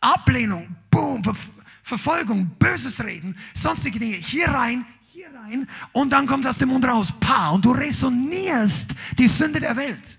Ablehnung, 0.00 0.74
boom, 0.90 1.22
Ver 1.22 1.34
Verfolgung, 1.84 2.48
böses 2.58 3.04
Reden, 3.04 3.36
sonstige 3.54 3.98
Dinge. 3.98 4.16
Hier 4.16 4.48
rein, 4.48 4.86
hier 5.08 5.26
rein 5.34 5.68
und 5.90 6.10
dann 6.10 6.26
kommt 6.26 6.46
aus 6.46 6.56
dem 6.56 6.68
Mund 6.68 6.84
raus, 6.84 7.12
pa, 7.18 7.50
und 7.50 7.64
du 7.64 7.72
resonierst 7.72 8.94
die 9.18 9.28
Sünde 9.28 9.60
der 9.60 9.76
Welt. 9.76 10.18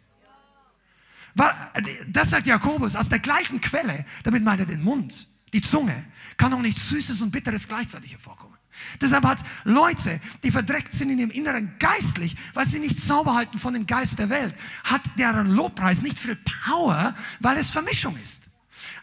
Das 2.08 2.30
sagt 2.30 2.48
Jakobus, 2.48 2.96
aus 2.96 3.10
der 3.10 3.20
gleichen 3.20 3.60
Quelle, 3.60 4.06
damit 4.24 4.44
meint 4.44 4.60
er 4.60 4.66
den 4.66 4.84
Mund, 4.84 5.28
die 5.52 5.62
Zunge, 5.62 6.06
kann 6.38 6.54
auch 6.54 6.62
nicht 6.62 6.78
Süßes 6.78 7.22
und 7.22 7.32
Bitteres 7.32 7.68
gleichzeitig 7.68 8.12
hervorkommen. 8.12 8.58
Deshalb 9.00 9.26
hat 9.26 9.40
Leute, 9.64 10.20
die 10.44 10.52
verdreckt 10.52 10.94
sind 10.94 11.10
in 11.10 11.20
ihrem 11.20 11.32
Inneren 11.32 11.76
geistlich, 11.80 12.36
weil 12.54 12.66
sie 12.66 12.80
nicht 12.80 13.00
sauber 13.00 13.36
halten 13.36 13.60
von 13.60 13.74
dem 13.74 13.86
Geist 13.86 14.20
der 14.20 14.30
Welt, 14.30 14.56
hat 14.84 15.02
deren 15.18 15.52
Lobpreis 15.52 16.02
nicht 16.02 16.20
viel 16.20 16.36
Power, 16.66 17.16
weil 17.40 17.58
es 17.58 17.72
Vermischung 17.72 18.18
ist. 18.22 18.44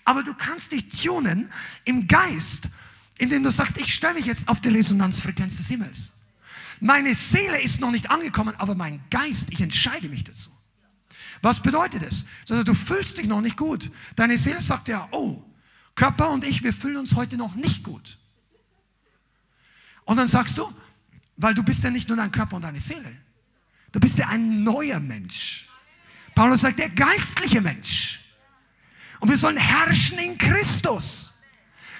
Aber 0.04 0.22
du 0.22 0.34
kannst 0.34 0.72
dich 0.72 0.88
tunen 0.88 1.50
im 1.84 2.06
Geist, 2.08 2.68
indem 3.18 3.42
du 3.42 3.50
sagst, 3.50 3.76
ich 3.78 3.92
stelle 3.94 4.14
mich 4.14 4.26
jetzt 4.26 4.48
auf 4.48 4.60
die 4.60 4.70
Resonanzfrequenz 4.70 5.56
des 5.58 5.68
Himmels. 5.68 6.10
Meine 6.80 7.14
Seele 7.14 7.60
ist 7.60 7.80
noch 7.80 7.90
nicht 7.90 8.10
angekommen, 8.10 8.54
aber 8.58 8.74
mein 8.74 9.00
Geist, 9.10 9.48
ich 9.50 9.60
entscheide 9.60 10.08
mich 10.08 10.24
dazu. 10.24 10.50
Was 11.42 11.60
bedeutet 11.60 12.02
es? 12.02 12.24
Also, 12.48 12.62
du 12.62 12.74
fühlst 12.74 13.18
dich 13.18 13.26
noch 13.26 13.40
nicht 13.40 13.56
gut. 13.56 13.90
Deine 14.16 14.36
Seele 14.36 14.60
sagt 14.60 14.88
ja, 14.88 15.08
oh, 15.10 15.42
Körper 15.94 16.30
und 16.30 16.44
ich, 16.44 16.62
wir 16.62 16.72
fühlen 16.72 16.98
uns 16.98 17.14
heute 17.16 17.36
noch 17.36 17.54
nicht 17.54 17.82
gut. 17.82 18.18
Und 20.04 20.16
dann 20.16 20.28
sagst 20.28 20.58
du, 20.58 20.72
weil 21.36 21.54
du 21.54 21.62
bist 21.62 21.82
ja 21.82 21.90
nicht 21.90 22.08
nur 22.08 22.16
dein 22.16 22.32
Körper 22.32 22.56
und 22.56 22.62
deine 22.62 22.80
Seele. 22.80 23.16
Du 23.92 24.00
bist 24.00 24.18
ja 24.18 24.28
ein 24.28 24.62
neuer 24.62 25.00
Mensch. 25.00 25.68
Paulus 26.34 26.60
sagt, 26.60 26.78
der 26.78 26.90
geistliche 26.90 27.60
Mensch. 27.60 28.20
Und 29.20 29.30
wir 29.30 29.36
sollen 29.36 29.56
herrschen 29.56 30.18
in 30.18 30.36
Christus. 30.38 31.34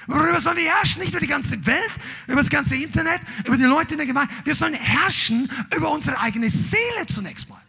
Worüber 0.07 0.41
sollen 0.41 0.57
wir 0.57 0.65
herrschen? 0.65 1.01
Nicht 1.01 1.13
über 1.13 1.21
die 1.21 1.27
ganze 1.27 1.65
Welt, 1.67 1.93
über 2.27 2.37
das 2.37 2.51
ganze 2.51 2.77
Internet, 2.77 3.21
über 3.45 3.57
die 3.57 3.65
Leute 3.65 3.95
in 3.95 3.99
der 3.99 4.07
Gemeinde. 4.07 4.33
Wir 4.45 4.55
sollen 4.55 4.75
herrschen 4.75 5.51
über 5.75 5.91
unsere 5.91 6.19
eigene 6.19 6.51
Seele 6.51 7.07
zunächst 7.07 7.49
mal 7.49 7.60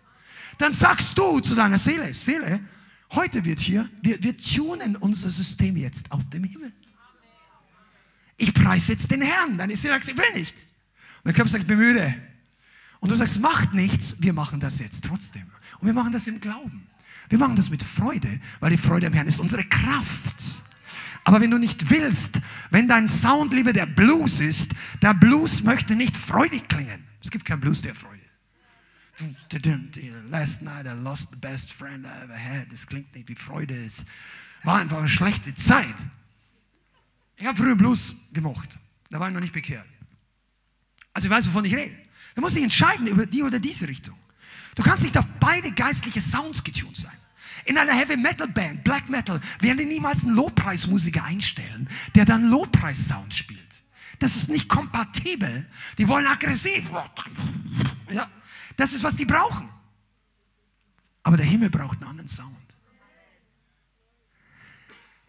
dann 0.62 0.74
sagst 0.74 1.18
du 1.18 1.40
zu 1.40 1.56
deiner 1.56 1.78
Seele, 1.78 2.14
Seele, 2.14 2.60
heute 3.12 3.44
wird 3.44 3.60
hier, 3.60 3.90
wir, 4.02 4.22
wir 4.22 4.38
tunen 4.38 4.96
unser 4.96 5.30
System 5.30 5.76
jetzt 5.78 6.12
auf 6.12 6.22
dem 6.30 6.44
Himmel. 6.44 6.72
Ich 8.38 8.54
preise 8.54 8.94
jetzt 8.94 9.12
den 9.12 9.22
Herrn. 9.22 9.58
Deine 9.58 9.76
Seele 9.76 9.96
sagt, 9.96 10.08
ich 10.08 10.18
will 10.18 10.42
nicht. 10.42 10.56
Und 10.56 11.28
der 11.28 11.34
Körper 11.34 11.50
sagt, 11.50 11.64
ich 11.64 11.68
bin 11.68 11.78
müde. 11.78 12.16
Und 13.00 13.10
du 13.10 13.16
sagst, 13.16 13.40
macht 13.40 13.74
nichts, 13.74 14.16
wir 14.20 14.34
machen 14.34 14.60
das 14.60 14.80
jetzt 14.80 15.04
trotzdem. 15.04 15.44
Und 15.80 15.88
wir 15.88 15.94
machen 15.94 16.12
das 16.12 16.28
im 16.28 16.40
Glauben. 16.40 16.88
Wir 17.30 17.38
machen 17.38 17.56
das 17.56 17.70
mit 17.70 17.84
Freude, 17.84 18.40
weil 18.60 18.72
die 18.72 18.78
Freude 18.78 19.08
am 19.08 19.14
Herrn 19.14 19.28
ist 19.28 19.40
unsere 19.40 19.64
Kraft. 19.64 20.64
Aber 21.24 21.40
wenn 21.40 21.52
du 21.52 21.58
nicht 21.58 21.90
willst, 21.90 22.42
wenn 22.72 22.88
dein 22.88 23.08
Sound 23.08 23.54
lieber 23.54 23.74
der 23.74 23.86
Blues 23.86 24.40
ist, 24.40 24.74
der 25.02 25.14
Blues 25.14 25.64
möchte 25.64 25.96
nicht 25.96 26.16
freudig 26.16 26.68
klingen. 26.68 27.04
Es 27.24 27.30
gibt 27.30 27.46
keinen 27.46 27.62
Blues, 27.62 27.82
der 27.82 27.94
Freude. 27.96 28.21
Last 30.30 30.62
night 30.62 30.86
I 30.86 30.94
lost 30.94 31.30
the 31.32 31.38
best 31.38 31.74
friend 31.74 32.06
I 32.06 32.24
ever 32.24 32.38
had. 32.38 32.72
Das 32.72 32.86
klingt 32.88 33.14
nicht 33.16 33.28
wie 33.30 33.36
Freude. 33.36 33.76
Es 33.86 34.06
war 34.64 34.80
einfach 34.80 34.98
eine 34.98 35.08
schlechte 35.08 35.54
Zeit. 35.54 35.96
Ich 37.38 37.46
habe 37.46 37.58
früher 37.58 37.76
Blues 37.76 38.16
gemocht. 38.34 38.78
Da 39.10 39.20
war 39.20 39.28
ich 39.28 39.34
noch 39.34 39.42
nicht 39.42 39.54
bekehrt. 39.54 39.88
Also 41.14 41.28
ich 41.28 41.32
weiß, 41.32 41.48
wovon 41.48 41.66
ich 41.66 41.76
rede. 41.76 41.96
Du 42.36 42.42
musst 42.42 42.56
dich 42.56 42.64
entscheiden 42.64 43.08
über 43.08 43.26
die 43.26 43.44
oder 43.44 43.60
diese 43.60 43.88
Richtung. 43.88 44.18
Du 44.76 44.84
kannst 44.84 45.04
nicht 45.04 45.18
auf 45.18 45.28
beide 45.40 45.72
geistliche 45.72 46.22
Sounds 46.22 46.64
getuned 46.64 46.96
sein. 46.96 47.12
In 47.66 47.78
einer 47.78 47.94
Heavy 47.94 48.18
Metal 48.18 48.48
Band, 48.48 48.84
Black 48.84 49.10
Metal, 49.10 49.40
werden 49.60 49.78
die 49.78 49.86
niemals 49.86 50.24
einen 50.24 50.36
Lobpreismusiker 50.36 51.24
einstellen, 51.24 51.90
der 52.16 52.26
dann 52.26 52.50
Lobpreis-Sound 52.50 53.34
spielt. 53.34 53.60
Das 54.20 54.36
ist 54.36 54.50
nicht 54.50 54.70
kompatibel. 54.70 55.68
Die 55.98 56.08
wollen 56.08 56.28
aggressiv. 56.28 56.90
Ja. 58.12 58.30
Das 58.82 58.94
ist, 58.94 59.04
was 59.04 59.16
die 59.16 59.26
brauchen. 59.26 59.70
Aber 61.22 61.38
der 61.38 61.46
Himmel 61.46 61.70
braucht 61.70 62.00
einen 62.00 62.10
anderen 62.10 62.28
Sound. 62.28 62.58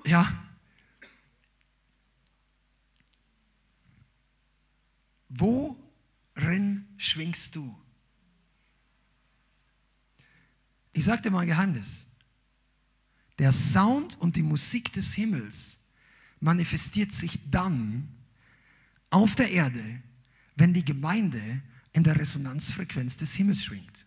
Ja. 0.07 0.33
Worin 5.29 6.89
schwingst 6.97 7.55
du? 7.55 7.79
Ich 10.93 11.05
sagte 11.05 11.31
mal 11.31 11.41
ein 11.41 11.49
Geheimnis. 11.49 12.07
Der 13.39 13.53
Sound 13.53 14.19
und 14.19 14.35
die 14.35 14.43
Musik 14.43 14.95
des 14.95 15.13
Himmels 15.13 15.77
manifestiert 16.41 17.13
sich 17.13 17.39
dann 17.51 18.09
auf 19.11 19.35
der 19.35 19.51
Erde, 19.51 20.03
wenn 20.57 20.73
die 20.73 20.87
Gemeinde 20.87 21.61
in 21.93 22.05
der 22.05 22.19
Resonanzfrequenz 22.19 23.17
des 23.17 23.35
Himmels 23.35 23.63
schwingt. 23.63 24.07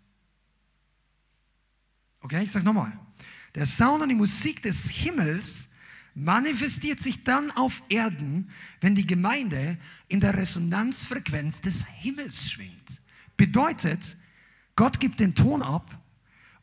Okay, 2.22 2.44
ich 2.44 2.52
sage 2.52 2.66
nochmal. 2.66 2.98
Der 3.53 3.66
Sound 3.66 4.02
und 4.02 4.10
die 4.10 4.16
Musik 4.16 4.62
des 4.64 4.90
Himmels 4.90 5.68
manifestiert 6.16 6.99
sich 6.99 7.24
dann 7.24 7.52
auf 7.52 7.84
Erden, 7.90 8.49
wenn 8.82 8.95
die 8.95 9.06
Gemeinde 9.06 9.78
in 10.07 10.20
der 10.20 10.36
Resonanzfrequenz 10.36 11.62
des 11.62 11.86
Himmels 11.86 12.49
schwingt. 12.49 13.02
Bedeutet, 13.38 14.18
Gott 14.76 14.99
gibt 14.99 15.20
den 15.20 15.36
Ton 15.36 15.62
ab 15.62 16.02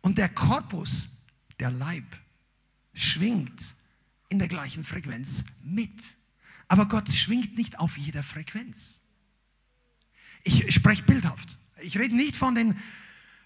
und 0.00 0.18
der 0.18 0.30
Korpus, 0.30 1.24
der 1.60 1.70
Leib, 1.70 2.16
schwingt 2.94 3.74
in 4.28 4.38
der 4.38 4.48
gleichen 4.48 4.84
Frequenz 4.84 5.44
mit. 5.62 6.02
Aber 6.66 6.88
Gott 6.88 7.10
schwingt 7.10 7.56
nicht 7.56 7.78
auf 7.78 7.98
jeder 7.98 8.22
Frequenz. 8.22 9.01
Ich 10.44 10.74
spreche 10.74 11.02
bildhaft. 11.02 11.58
Ich 11.80 11.98
rede 11.98 12.14
nicht 12.14 12.36
von 12.36 12.54
den 12.54 12.76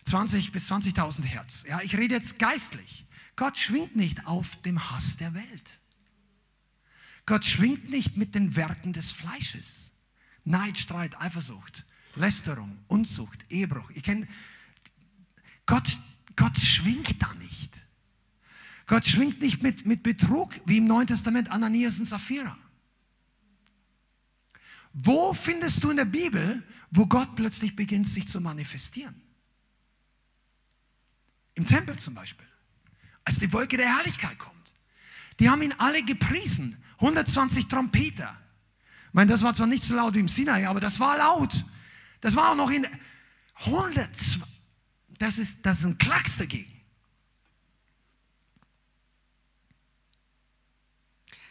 20 0.07 0.53
bis 0.53 0.71
20.000 0.71 1.23
Hertz. 1.25 1.65
Ja, 1.69 1.81
ich 1.81 1.97
rede 1.97 2.15
jetzt 2.15 2.39
geistlich. 2.39 3.07
Gott 3.35 3.59
schwingt 3.59 3.97
nicht 3.97 4.27
auf 4.27 4.57
dem 4.63 4.91
Hass 4.91 5.17
der 5.17 5.35
Welt. 5.35 5.81
Gott 7.27 7.45
schwingt 7.45 7.91
nicht 7.91 8.17
mit 8.17 8.35
den 8.35 8.57
Werken 8.57 8.93
des 8.93 9.13
Fleisches. 9.13 9.91
Neid, 10.45 10.79
Streit, 10.79 11.21
Eifersucht, 11.21 11.85
Lästerung, 12.15 12.79
Unzucht, 12.87 13.45
Ehebruch. 13.51 13.91
Ich 13.91 14.05
kenne 14.05 14.29
Gott, 15.67 15.99
Gott 16.37 16.57
schwingt 16.59 17.21
da 17.21 17.35
nicht. 17.35 17.73
Gott 18.87 19.05
schwingt 19.05 19.43
nicht 19.43 19.63
mit, 19.63 19.85
mit 19.85 20.05
Betrug, 20.05 20.55
wie 20.65 20.77
im 20.77 20.87
Neuen 20.87 21.09
Testament 21.09 21.51
Ananias 21.51 21.99
und 21.99 22.05
Sapphira. 22.05 22.57
Wo 24.99 25.35
findest 25.35 25.85
du 25.85 25.91
in 25.91 25.99
der 25.99 26.07
Bibel, 26.07 26.63
wo 26.91 27.05
Gott 27.05 27.37
plötzlich 27.37 27.77
beginnt, 27.77 28.09
sich 28.09 28.27
zu 28.29 28.41
manifestieren? 28.41 29.21
Im 31.55 31.67
Tempel 31.67 31.99
zum 31.99 32.15
Beispiel, 32.15 32.47
als 33.23 33.39
die 33.39 33.53
Wolke 33.53 33.77
der 33.77 33.95
Herrlichkeit 33.95 34.39
kommt. 34.39 34.73
Die 35.39 35.51
haben 35.51 35.61
ihn 35.61 35.75
alle 35.77 36.03
gepriesen. 36.03 36.83
120 36.99 37.69
Trompeter. 37.69 38.35
Ich 39.09 39.15
meine, 39.15 39.31
das 39.31 39.43
war 39.43 39.53
zwar 39.53 39.67
nicht 39.67 39.83
so 39.83 39.95
laut 39.95 40.15
wie 40.15 40.21
im 40.21 40.29
Sinai, 40.29 40.67
aber 40.67 40.81
das 40.81 40.99
war 40.99 41.19
laut. 41.19 41.67
Das 42.23 42.35
war 42.35 42.53
auch 42.53 42.57
noch 42.57 42.71
in 42.71 42.87
120. 43.67 44.43
Das 45.19 45.37
ist, 45.37 45.59
das 45.65 45.81
ist 45.81 45.85
ein 45.85 45.99
Klacks 45.99 46.39
dagegen. 46.39 46.73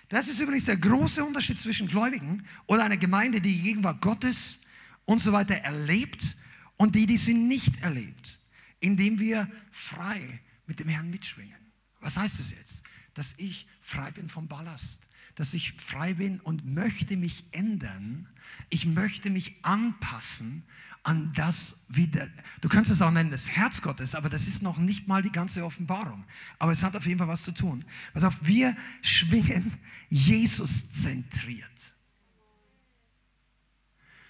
Das 0.09 0.27
ist 0.27 0.39
übrigens 0.39 0.65
der 0.65 0.77
große 0.77 1.23
Unterschied 1.23 1.59
zwischen 1.59 1.87
Gläubigen 1.87 2.45
oder 2.67 2.83
einer 2.83 2.97
Gemeinde, 2.97 3.41
die 3.41 3.53
die 3.53 3.63
Gegenwart 3.63 4.01
Gottes 4.01 4.59
und 5.05 5.19
so 5.19 5.31
weiter 5.31 5.55
erlebt 5.55 6.35
und 6.77 6.95
die, 6.95 7.05
die 7.05 7.17
sie 7.17 7.33
nicht 7.33 7.81
erlebt, 7.81 8.39
indem 8.79 9.19
wir 9.19 9.49
frei 9.71 10.39
mit 10.67 10.79
dem 10.79 10.89
Herrn 10.89 11.09
mitschwingen. 11.09 11.55
Was 12.01 12.17
heißt 12.17 12.39
das 12.39 12.51
jetzt? 12.51 12.83
Dass 13.13 13.33
ich 13.37 13.67
frei 13.79 14.11
bin 14.11 14.29
vom 14.29 14.47
Ballast, 14.47 15.04
dass 15.35 15.53
ich 15.53 15.73
frei 15.73 16.13
bin 16.13 16.39
und 16.39 16.65
möchte 16.65 17.17
mich 17.17 17.45
ändern. 17.51 18.27
Ich 18.69 18.85
möchte 18.85 19.29
mich 19.29 19.55
anpassen 19.63 20.63
an 21.03 21.31
das, 21.35 21.85
wie 21.89 22.07
der, 22.07 22.29
du 22.61 22.69
kannst 22.69 22.89
es 22.89 23.01
auch 23.01 23.11
nennen, 23.11 23.29
das 23.29 23.51
Herz 23.51 23.81
Gottes, 23.81 24.15
aber 24.15 24.27
das 24.27 24.47
ist 24.47 24.63
noch 24.63 24.77
nicht 24.77 25.07
mal 25.07 25.21
die 25.21 25.31
ganze 25.31 25.63
Offenbarung. 25.63 26.25
Aber 26.57 26.71
es 26.71 26.81
hat 26.81 26.95
auf 26.95 27.05
jeden 27.05 27.19
Fall 27.19 27.27
was 27.27 27.43
zu 27.43 27.51
tun. 27.51 27.85
Pass 28.13 28.23
auf, 28.23 28.45
wir 28.45 28.75
schwingen 29.01 29.71
Jesus 30.09 30.91
zentriert. 30.91 31.93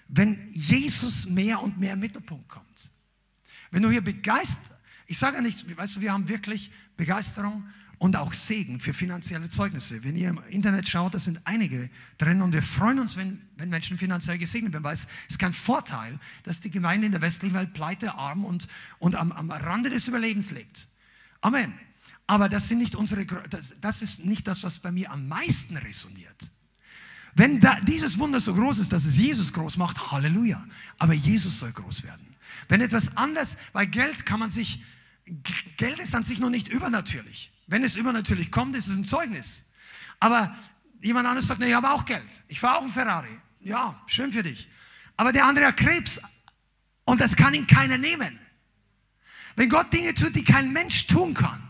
Wenn 0.07 0.51
Jesus 0.51 1.29
mehr 1.29 1.61
und 1.61 1.79
mehr 1.79 1.93
im 1.93 1.99
Mittelpunkt 1.99 2.49
kommt. 2.49 2.91
Wenn 3.71 3.81
du 3.81 3.89
hier 3.89 4.03
begeistert, 4.03 4.77
ich 5.07 5.17
sage 5.17 5.37
ja 5.37 5.41
nichts, 5.41 5.65
weißt 5.75 5.95
du, 5.95 6.01
wir 6.01 6.11
haben 6.11 6.27
wirklich 6.27 6.71
Begeisterung 6.97 7.67
und 7.97 8.15
auch 8.15 8.33
Segen 8.33 8.79
für 8.79 8.93
finanzielle 8.93 9.49
Zeugnisse. 9.49 10.03
Wenn 10.03 10.15
ihr 10.15 10.29
im 10.29 10.39
Internet 10.49 10.87
schaut, 10.87 11.13
da 11.13 11.19
sind 11.19 11.39
einige 11.45 11.89
drin 12.17 12.41
und 12.41 12.53
wir 12.53 12.63
freuen 12.63 12.99
uns, 12.99 13.15
wenn, 13.15 13.41
wenn 13.57 13.69
Menschen 13.69 13.97
finanziell 13.97 14.37
gesegnet 14.37 14.73
werden, 14.73 14.83
weil 14.83 14.93
es 14.93 15.07
ist 15.29 15.39
kein 15.39 15.53
Vorteil, 15.53 16.19
dass 16.43 16.59
die 16.59 16.69
Gemeinde 16.69 17.05
in 17.05 17.11
der 17.11 17.21
westlichen 17.21 17.55
Welt 17.55 17.73
pleite, 17.73 18.15
arm 18.15 18.45
und, 18.45 18.67
und 18.99 19.15
am, 19.15 19.31
am 19.31 19.51
Rande 19.51 19.89
des 19.89 20.07
Überlebens 20.07 20.51
lebt. 20.51 20.87
Amen. 21.41 21.73
Aber 22.27 22.49
das, 22.49 22.67
sind 22.67 22.79
nicht 22.79 22.95
unsere, 22.95 23.25
das, 23.25 23.73
das 23.79 24.01
ist 24.01 24.25
nicht 24.25 24.47
das, 24.47 24.63
was 24.63 24.79
bei 24.79 24.91
mir 24.91 25.11
am 25.11 25.27
meisten 25.27 25.77
resoniert. 25.77 26.51
Wenn 27.35 27.59
da, 27.59 27.79
dieses 27.81 28.17
Wunder 28.17 28.39
so 28.39 28.53
groß 28.55 28.79
ist, 28.79 28.93
dass 28.93 29.05
es 29.05 29.17
Jesus 29.17 29.51
groß 29.53 29.77
macht, 29.77 30.11
Halleluja. 30.11 30.65
Aber 30.97 31.13
Jesus 31.13 31.59
soll 31.59 31.71
groß 31.71 32.03
werden. 32.03 32.35
Wenn 32.69 32.81
etwas 32.81 33.15
anders, 33.17 33.57
weil 33.73 33.87
Geld 33.87 34.25
kann 34.25 34.39
man 34.39 34.49
sich, 34.49 34.81
Geld 35.77 35.99
ist 35.99 36.15
an 36.15 36.23
sich 36.23 36.39
noch 36.39 36.49
nicht 36.49 36.69
übernatürlich. 36.69 37.51
Wenn 37.67 37.83
es 37.83 37.95
übernatürlich 37.95 38.51
kommt, 38.51 38.75
ist 38.75 38.87
es 38.87 38.95
ein 38.95 39.05
Zeugnis. 39.05 39.63
Aber 40.19 40.55
jemand 41.01 41.27
anderes 41.27 41.47
sagt, 41.47 41.59
nee, 41.59 41.69
ich 41.69 41.73
habe 41.73 41.89
auch 41.89 42.05
Geld. 42.05 42.27
Ich 42.47 42.59
fahre 42.59 42.77
auch 42.77 42.81
einen 42.81 42.91
Ferrari. 42.91 43.39
Ja, 43.59 44.01
schön 44.07 44.31
für 44.31 44.43
dich. 44.43 44.69
Aber 45.17 45.31
der 45.31 45.45
andere 45.45 45.67
hat 45.67 45.77
Krebs 45.77 46.21
und 47.05 47.21
das 47.21 47.35
kann 47.35 47.53
ihm 47.53 47.67
keiner 47.67 47.97
nehmen. 47.97 48.39
Wenn 49.55 49.69
Gott 49.69 49.91
Dinge 49.93 50.13
tut, 50.13 50.35
die 50.35 50.43
kein 50.43 50.71
Mensch 50.73 51.07
tun 51.07 51.33
kann, 51.33 51.61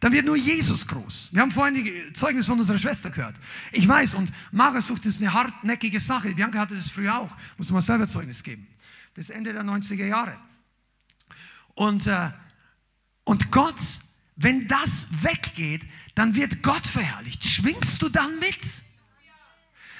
dann 0.00 0.12
wird 0.12 0.26
nur 0.26 0.36
Jesus 0.36 0.86
groß. 0.86 1.30
Wir 1.32 1.42
haben 1.42 1.50
vorhin 1.50 1.74
die 1.74 2.12
Zeugnis 2.14 2.46
von 2.46 2.58
unserer 2.58 2.78
Schwester 2.78 3.10
gehört. 3.10 3.36
Ich 3.70 3.86
weiß, 3.86 4.14
und 4.14 4.32
Magersucht 4.50 5.04
ist 5.04 5.20
eine 5.20 5.32
hartnäckige 5.32 6.00
Sache. 6.00 6.34
Bianca 6.34 6.58
hatte 6.58 6.74
das 6.74 6.90
früher 6.90 7.18
auch. 7.18 7.36
Muss 7.58 7.70
man 7.70 7.82
selber 7.82 8.06
Zeugnis 8.06 8.42
geben. 8.42 8.66
Bis 9.14 9.28
Ende 9.28 9.52
der 9.52 9.62
90er 9.62 10.06
Jahre. 10.06 10.38
Und, 11.74 12.06
äh, 12.06 12.30
und 13.24 13.50
Gott 13.50 13.76
wenn 14.42 14.66
das 14.66 15.06
weggeht, 15.22 15.82
dann 16.14 16.34
wird 16.34 16.62
Gott 16.62 16.86
verherrlicht. 16.86 17.44
Schwingst 17.44 18.00
du 18.00 18.08
dann 18.08 18.38
mit? 18.38 18.58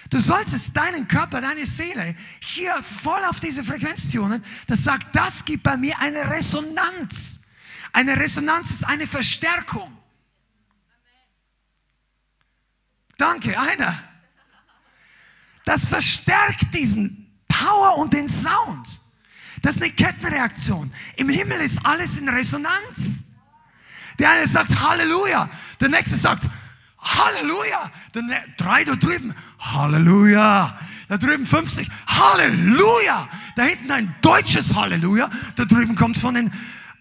Du 0.09 0.19
solltest 0.19 0.75
deinen 0.75 1.07
Körper, 1.07 1.43
deine 1.43 1.67
Seele 1.67 2.17
hier 2.41 2.75
voll 2.83 3.23
auf 3.27 3.39
diese 3.39 3.63
Frequenz 3.63 4.11
tunen. 4.11 4.43
Das 4.67 4.83
sagt, 4.83 5.15
das 5.15 5.45
gibt 5.45 5.63
bei 5.63 5.77
mir 5.77 5.99
eine 5.99 6.29
Resonanz. 6.31 7.41
Eine 7.93 8.19
Resonanz 8.19 8.71
ist 8.71 8.85
eine 8.85 9.07
Verstärkung. 9.07 9.95
Danke, 13.19 13.61
einer. 13.61 14.03
Das 15.67 15.87
verstärkt 15.87 16.75
diesen 16.75 17.31
Power 17.47 17.99
und 17.99 18.15
den 18.15 18.29
Sound. 18.29 19.01
Das 19.61 19.77
ist 19.77 19.83
eine 19.83 19.93
Kettenreaktion. 19.93 20.91
Im 21.17 21.29
Himmel 21.29 21.61
ist 21.61 21.85
alles 21.85 22.17
in 22.17 22.31
Resonanz. 22.31 23.25
Der 24.21 24.31
eine 24.31 24.47
sagt 24.47 24.79
Halleluja, 24.79 25.49
der 25.81 25.89
nächste 25.89 26.17
sagt 26.17 26.47
Halleluja, 26.99 27.91
der 28.15 28.23
ne 28.23 28.37
drei 28.59 28.85
da 28.85 28.95
drüben 28.95 29.35
Halleluja, 29.59 30.79
da 31.09 31.17
drüben 31.17 31.47
50 31.47 31.89
Halleluja, 32.07 33.27
da 33.57 33.63
hinten 33.63 33.91
ein 33.91 34.15
deutsches 34.21 34.75
Halleluja, 34.75 35.31
da 35.57 35.65
drüben 35.65 35.95
kommt 35.95 36.19
von 36.19 36.35
den 36.35 36.53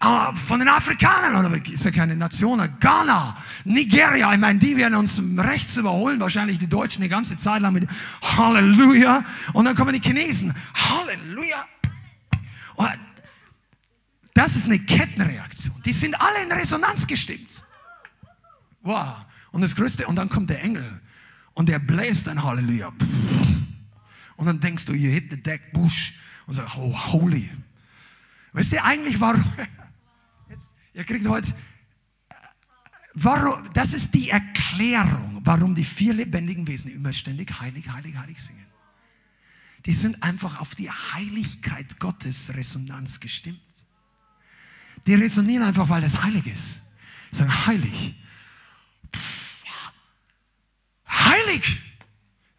äh, 0.02 0.34
von 0.34 0.60
den 0.60 0.68
Afrikanern, 0.68 1.44
oder 1.44 1.54
ist 1.70 1.84
ja 1.84 1.90
keine 1.90 2.16
Nation, 2.16 2.66
Ghana, 2.80 3.36
Nigeria, 3.64 4.32
ich 4.32 4.40
meine, 4.40 4.58
die 4.58 4.74
werden 4.78 4.94
uns 4.94 5.22
rechts 5.36 5.76
überholen, 5.76 6.18
wahrscheinlich 6.20 6.58
die 6.58 6.68
Deutschen 6.68 7.02
die 7.02 7.10
ganze 7.10 7.36
Zeit 7.36 7.60
lang 7.60 7.74
mit 7.74 7.86
Halleluja. 8.22 9.22
Und 9.52 9.66
dann 9.66 9.76
kommen 9.76 9.92
die 9.92 10.00
Chinesen, 10.00 10.54
Halleluja. 10.74 11.66
Und 12.76 12.88
das 14.40 14.56
ist 14.56 14.64
eine 14.64 14.78
Kettenreaktion. 14.78 15.82
Die 15.84 15.92
sind 15.92 16.18
alle 16.18 16.42
in 16.42 16.50
Resonanz 16.50 17.06
gestimmt. 17.06 17.62
Wow. 18.80 19.26
Und 19.52 19.60
das 19.60 19.76
Größte, 19.76 20.06
und 20.06 20.16
dann 20.16 20.30
kommt 20.30 20.48
der 20.48 20.62
Engel 20.62 21.02
und 21.52 21.68
der 21.68 21.78
bläst 21.78 22.26
ein 22.26 22.42
Halleluja. 22.42 22.90
Und 24.36 24.46
dann 24.46 24.58
denkst 24.58 24.86
du, 24.86 24.94
you 24.94 25.10
hit 25.10 25.30
the 25.30 25.42
deck, 25.42 25.74
Bush. 25.74 26.14
Und 26.46 26.54
sagst, 26.54 26.74
oh, 26.78 27.12
holy. 27.12 27.50
Weißt 28.54 28.72
du 28.72 28.82
eigentlich, 28.82 29.20
warum? 29.20 29.44
Ihr 30.94 31.04
kriegt 31.04 31.28
heute, 31.28 31.54
warum, 33.12 33.62
das 33.74 33.92
ist 33.92 34.14
die 34.14 34.30
Erklärung, 34.30 35.42
warum 35.44 35.74
die 35.74 35.84
vier 35.84 36.14
lebendigen 36.14 36.66
Wesen 36.66 36.90
immer 36.90 37.12
ständig 37.12 37.60
heilig, 37.60 37.90
heilig, 37.90 38.16
heilig 38.16 38.42
singen. 38.42 38.66
Die 39.84 39.92
sind 39.92 40.22
einfach 40.22 40.60
auf 40.60 40.74
die 40.74 40.90
Heiligkeit 40.90 42.00
Gottes 42.00 42.54
Resonanz 42.54 43.20
gestimmt. 43.20 43.60
Die 45.06 45.14
resonieren 45.14 45.62
einfach, 45.62 45.88
weil 45.88 46.04
es 46.04 46.20
heilig 46.22 46.46
ist. 46.46 46.80
Die 47.32 47.36
sagen, 47.36 47.66
heilig. 47.66 48.14
Heilig. 51.08 51.78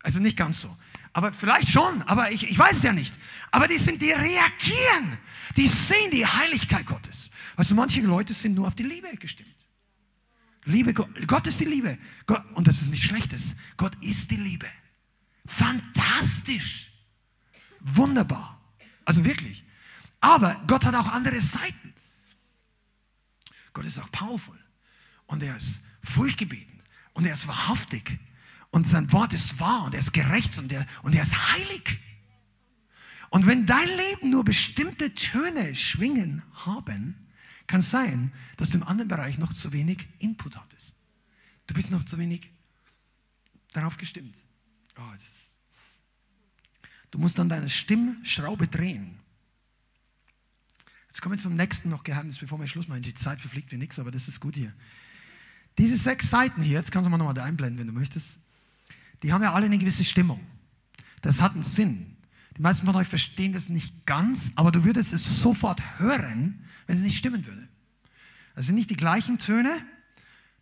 Also 0.04 0.20
nicht 0.20 0.38
ganz 0.38 0.62
so. 0.62 0.78
Aber 1.14 1.34
vielleicht 1.34 1.70
schon, 1.70 2.02
aber 2.04 2.32
ich, 2.32 2.50
ich 2.50 2.58
weiß 2.58 2.78
es 2.78 2.84
ja 2.84 2.94
nicht. 2.94 3.14
Aber 3.52 3.68
die 3.68 3.78
sind, 3.78 4.02
die 4.02 4.12
reagieren. 4.12 5.18
Die 5.58 5.68
sehen 5.68 6.10
die 6.12 6.26
Heiligkeit 6.26 6.86
Gottes. 6.86 7.32
Du, 7.58 7.76
manche 7.76 8.02
Leute 8.02 8.34
sind 8.34 8.56
nur 8.56 8.68
auf 8.68 8.76
die 8.76 8.84
Liebe 8.84 9.10
gestimmt. 9.18 9.50
Liebe, 10.66 10.94
Gott, 10.94 11.10
Gott 11.28 11.48
ist 11.48 11.60
die 11.60 11.66
Liebe. 11.66 11.98
Gott, 12.26 12.44
und 12.54 12.68
das 12.68 12.82
ist 12.82 12.90
nichts 12.90 13.08
Schlechtes. 13.08 13.56
Gott 13.78 13.94
ist 14.02 14.32
die 14.32 14.38
Liebe. 14.38 14.68
Fantastisch. 15.46 16.92
Wunderbar. 17.82 18.62
Also 19.06 19.26
wirklich. 19.26 19.64
Aber 20.20 20.62
Gott 20.68 20.86
hat 20.86 20.96
auch 20.96 21.12
andere 21.12 21.42
Seiten. 21.42 21.94
Gott 23.74 23.86
ist 23.86 24.00
auch 24.00 24.12
powerful. 24.12 24.58
Und 25.28 25.44
er 25.44 25.56
ist 25.56 25.80
furchtgebieten. 26.04 26.82
Und 27.14 27.26
er 27.26 27.34
ist 27.34 27.48
wahrhaftig. 27.48 28.20
Und 28.70 28.88
sein 28.88 29.12
Wort 29.12 29.34
ist 29.34 29.60
wahr 29.60 29.84
und 29.84 29.94
er 29.94 30.00
ist 30.00 30.14
gerecht 30.14 30.58
und 30.58 30.72
er, 30.72 30.86
und 31.04 31.14
er 31.14 31.22
ist 31.24 31.54
heilig. 31.54 32.00
Und 33.30 33.46
wenn 33.46 33.66
dein 33.66 33.88
Leben 33.88 34.30
nur 34.30 34.44
bestimmte 34.44 35.14
Töne 35.14 35.76
schwingen 35.76 36.44
haben, 36.54 37.16
kann 37.68 37.80
es 37.80 37.90
sein, 37.90 38.34
dass 38.58 38.72
du 38.72 38.78
im 38.78 38.84
anderen 38.84 39.08
Bereich 39.08 39.38
noch 39.38 39.54
zu 39.54 39.72
wenig 39.72 40.08
Input 40.20 40.58
hattest. 40.58 40.98
Du 41.68 41.74
bist 41.74 41.92
noch 41.92 42.04
zu 42.04 42.18
wenig 42.18 42.52
darauf 43.72 43.96
gestimmt. 43.96 44.44
Oh, 44.98 45.14
du 47.12 47.18
musst 47.18 47.40
dann 47.40 47.48
deine 47.48 47.70
Stimmschraube 47.70 48.68
drehen. 48.68 49.21
Jetzt 51.12 51.22
kommen 51.22 51.36
wir 51.36 51.42
zum 51.42 51.56
nächsten 51.56 51.90
noch 51.90 52.06
Geheimnis, 52.06 52.40
bevor 52.40 52.58
wir 52.58 52.68
Schluss 52.70 52.88
machen. 52.88 53.02
Die 53.02 53.14
Zeit 53.14 53.42
verfliegt 53.42 53.70
wie 53.74 53.78
nichts, 53.78 54.00
aber 54.00 54.12
das 54.12 54.30
ist 54.30 54.40
gut 54.40 54.56
hier. 54.56 54.72
Diese 55.78 55.98
sechs 55.98 56.30
Seiten 56.30 56.62
hier, 56.62 56.78
jetzt 56.78 56.90
kannst 56.90 57.06
du 57.06 57.12
mal 57.12 57.18
nochmal 57.18 57.34
da 57.34 57.44
einblenden, 57.44 57.80
wenn 57.80 57.88
du 57.88 57.94
möchtest, 57.94 58.40
die 59.22 59.34
haben 59.34 59.44
ja 59.44 59.54
alle 59.54 59.66
eine 59.66 59.78
gewisse 59.78 60.06
Stimmung. 60.06 60.40
Das 61.22 61.42
hat 61.42 61.54
einen 61.54 61.64
Sinn. 61.64 62.16
Die 62.56 62.62
meisten 62.62 62.86
von 62.86 62.96
euch 62.96 63.10
verstehen 63.10 63.52
das 63.52 63.68
nicht 63.68 64.06
ganz, 64.06 64.54
aber 64.56 64.72
du 64.72 64.86
würdest 64.86 65.12
es 65.12 65.42
sofort 65.42 65.82
hören, 66.00 66.64
wenn 66.88 66.96
es 66.96 67.02
nicht 67.02 67.18
stimmen 67.18 67.46
würde. 67.46 67.68
Das 68.56 68.68
sind 68.68 68.76
nicht 68.76 68.90
die 68.90 68.96
gleichen 68.98 69.38
Töne. 69.38 69.86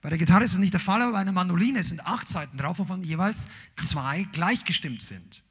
Bei 0.01 0.09
der 0.09 0.17
Gitarre 0.17 0.45
ist 0.45 0.53
es 0.53 0.59
nicht 0.59 0.73
der 0.73 0.80
Fall, 0.80 1.01
aber 1.03 1.11
bei 1.11 1.19
einer 1.19 1.31
Mandoline 1.31 1.84
sind 1.84 2.05
acht 2.07 2.27
Seiten 2.27 2.57
drauf, 2.57 2.80
wovon 2.80 3.03
jeweils 3.03 3.47
zwei 3.77 4.23
gleichgestimmt 4.31 5.03
sind. 5.03 5.43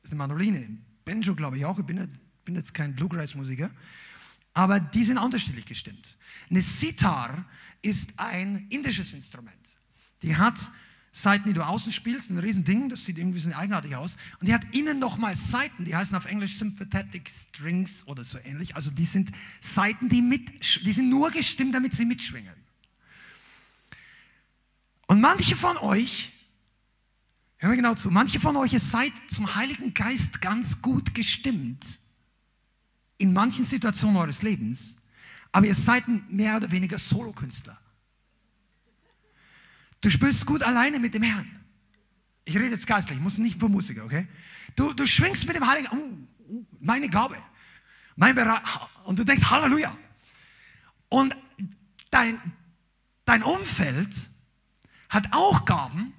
Das 0.00 0.04
ist 0.04 0.10
eine 0.12 0.18
Mandoline. 0.18 0.78
Benjo 1.04 1.34
glaube 1.34 1.58
ich 1.58 1.66
auch. 1.66 1.78
Ich 1.78 1.84
bin 1.84 2.08
jetzt 2.54 2.72
kein 2.72 2.94
Bluegrass-Musiker 2.94 3.70
aber 4.54 4.80
die 4.80 5.04
sind 5.04 5.18
unterschiedlich 5.18 5.66
gestimmt. 5.66 6.16
Eine 6.50 6.62
Sitar 6.62 7.44
ist 7.82 8.18
ein 8.18 8.66
indisches 8.70 9.12
Instrument. 9.12 9.54
Die 10.22 10.36
hat 10.36 10.70
Seiten, 11.12 11.48
die 11.48 11.52
du 11.52 11.66
außen 11.66 11.90
spielst, 11.90 12.30
ein 12.30 12.38
Riesending, 12.38 12.88
das 12.88 13.04
sieht 13.04 13.18
irgendwie 13.18 13.40
so 13.40 13.50
eigenartig 13.52 13.96
aus. 13.96 14.16
Und 14.40 14.48
die 14.48 14.54
hat 14.54 14.62
innen 14.72 14.98
nochmal 14.98 15.34
Seiten, 15.36 15.84
die 15.84 15.96
heißen 15.96 16.16
auf 16.16 16.26
Englisch 16.26 16.58
Sympathetic 16.58 17.28
Strings 17.28 18.06
oder 18.06 18.24
so 18.24 18.38
ähnlich. 18.44 18.76
Also 18.76 18.90
die 18.90 19.06
sind 19.06 19.30
Seiten, 19.60 20.08
die, 20.08 20.22
mit, 20.22 20.84
die 20.84 20.92
sind 20.92 21.08
nur 21.08 21.30
gestimmt, 21.30 21.74
damit 21.74 21.94
sie 21.94 22.04
mitschwingen. 22.04 22.54
Und 25.06 25.20
manche 25.20 25.56
von 25.56 25.76
euch, 25.78 26.32
hören 27.56 27.72
wir 27.72 27.76
genau 27.76 27.94
zu, 27.94 28.10
manche 28.10 28.38
von 28.38 28.56
euch, 28.56 28.72
seid 28.78 29.12
zum 29.28 29.54
Heiligen 29.54 29.94
Geist 29.94 30.40
ganz 30.40 30.82
gut 30.82 31.14
gestimmt 31.14 31.98
in 33.18 33.32
manchen 33.32 33.64
Situationen 33.64 34.16
eures 34.16 34.42
Lebens, 34.42 34.96
aber 35.52 35.66
ihr 35.66 35.74
seid 35.74 36.04
mehr 36.30 36.56
oder 36.56 36.70
weniger 36.70 36.98
Solokünstler. 36.98 37.78
Du 40.00 40.10
spielst 40.10 40.46
gut 40.46 40.62
alleine 40.62 40.98
mit 41.00 41.14
dem 41.14 41.24
Herrn. 41.24 41.50
Ich 42.44 42.54
rede 42.54 42.70
jetzt 42.70 42.86
geistlich, 42.86 43.18
ich 43.18 43.22
muss 43.22 43.38
nicht 43.38 43.58
für 43.58 43.68
Musiker, 43.68 44.04
okay? 44.04 44.26
Du, 44.76 44.92
du 44.92 45.06
schwingst 45.06 45.46
mit 45.46 45.56
dem 45.56 45.66
Heiligen, 45.66 45.88
oh, 45.90 46.52
oh, 46.52 46.64
meine 46.80 47.08
Gabe, 47.08 47.36
mein 48.16 48.34
Bereich, 48.34 48.62
und 49.04 49.18
du 49.18 49.24
denkst 49.24 49.50
Halleluja. 49.50 49.96
Und 51.08 51.36
dein, 52.10 52.40
dein 53.24 53.42
Umfeld 53.42 54.14
hat 55.08 55.32
auch 55.32 55.64
Gaben, 55.64 56.14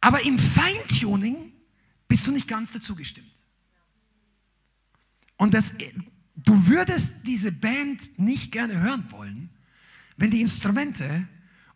aber 0.00 0.22
im 0.24 0.38
Feintuning 0.38 1.52
bist 2.08 2.26
du 2.26 2.32
nicht 2.32 2.48
ganz 2.48 2.72
dazu 2.72 2.94
gestimmt. 2.94 3.31
Und 5.42 5.54
das, 5.54 5.72
du 6.36 6.68
würdest 6.68 7.14
diese 7.26 7.50
Band 7.50 8.16
nicht 8.16 8.52
gerne 8.52 8.78
hören 8.80 9.10
wollen, 9.10 9.50
wenn 10.16 10.30
die 10.30 10.40
Instrumente 10.40 11.26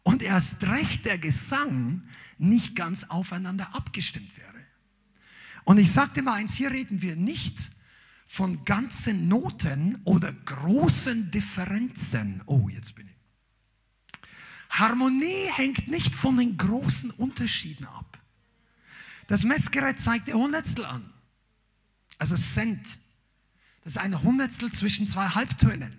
und 0.05 0.23
erst 0.23 0.63
recht 0.63 1.05
der 1.05 1.19
Gesang 1.19 2.03
nicht 2.39 2.77
ganz 2.77 3.03
aufeinander 3.03 3.75
abgestimmt 3.75 4.37
wäre. 4.37 4.65
Und 5.65 5.79
ich 5.79 5.91
sagte 5.91 6.23
mal 6.23 6.35
eins, 6.35 6.55
hier 6.55 6.71
reden 6.71 7.03
wir 7.03 7.17
nicht 7.17 7.73
von 8.25 8.65
ganzen 8.65 9.27
Noten 9.27 10.01
oder 10.05 10.33
großen 10.33 11.33
Differenzen. 11.33 12.45
Oh, 12.47 12.69
jetzt 12.69 12.95
bin 12.95 13.09
ich. 13.09 14.21
Harmonie 14.71 15.51
hängt 15.53 15.89
nicht 15.89 16.15
von 16.15 16.37
den 16.37 16.57
großen 16.57 17.11
Unterschieden 17.11 17.87
ab. 17.87 18.17
Das 19.27 19.43
Messgerät 19.43 19.99
zeigt 19.99 20.29
ihr 20.29 20.35
Hundertstel 20.35 20.85
an. 20.85 21.13
Also 22.17 22.37
Cent. 22.37 23.01
Das 23.87 23.95
ist 23.95 24.03
ein 24.03 24.21
Hundertstel 24.21 24.73
zwischen 24.73 25.07
zwei 25.07 25.29
Halbtönen. 25.29 25.97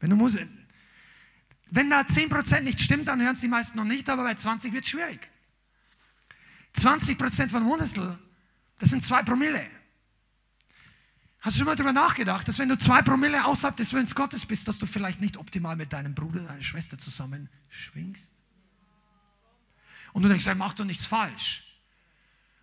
Wenn 0.00 0.08
du 0.08 0.16
musst, 0.16 0.38
wenn 1.70 1.90
da 1.90 2.00
10% 2.00 2.62
nicht 2.62 2.80
stimmt, 2.80 3.06
dann 3.06 3.20
hören 3.20 3.34
es 3.34 3.42
die 3.42 3.48
meisten 3.48 3.76
noch 3.76 3.84
nicht, 3.84 4.08
aber 4.08 4.22
bei 4.22 4.34
20 4.34 4.72
wird 4.72 4.84
es 4.84 4.90
schwierig. 4.90 5.28
20% 6.78 7.50
von 7.50 7.66
Hundertstel, 7.66 8.18
das 8.78 8.88
sind 8.88 9.04
zwei 9.04 9.22
Promille. 9.22 9.62
Hast 11.40 11.56
du 11.56 11.58
schon 11.58 11.66
mal 11.66 11.76
darüber 11.76 11.92
nachgedacht, 11.92 12.48
dass 12.48 12.58
wenn 12.58 12.70
du 12.70 12.78
zwei 12.78 13.02
Promille 13.02 13.44
außerhalb 13.44 13.76
des 13.76 13.92
Willens 13.92 14.14
Gottes 14.14 14.46
bist, 14.46 14.66
dass 14.66 14.78
du 14.78 14.86
vielleicht 14.86 15.20
nicht 15.20 15.36
optimal 15.36 15.76
mit 15.76 15.92
deinem 15.92 16.14
Bruder, 16.14 16.44
deiner 16.44 16.62
Schwester 16.62 16.96
zusammen 16.96 17.50
schwingst? 17.68 18.32
Und 20.14 20.22
du 20.22 20.30
denkst, 20.30 20.46
er 20.46 20.54
macht 20.54 20.80
doch 20.80 20.86
nichts 20.86 21.04
falsch. 21.04 21.62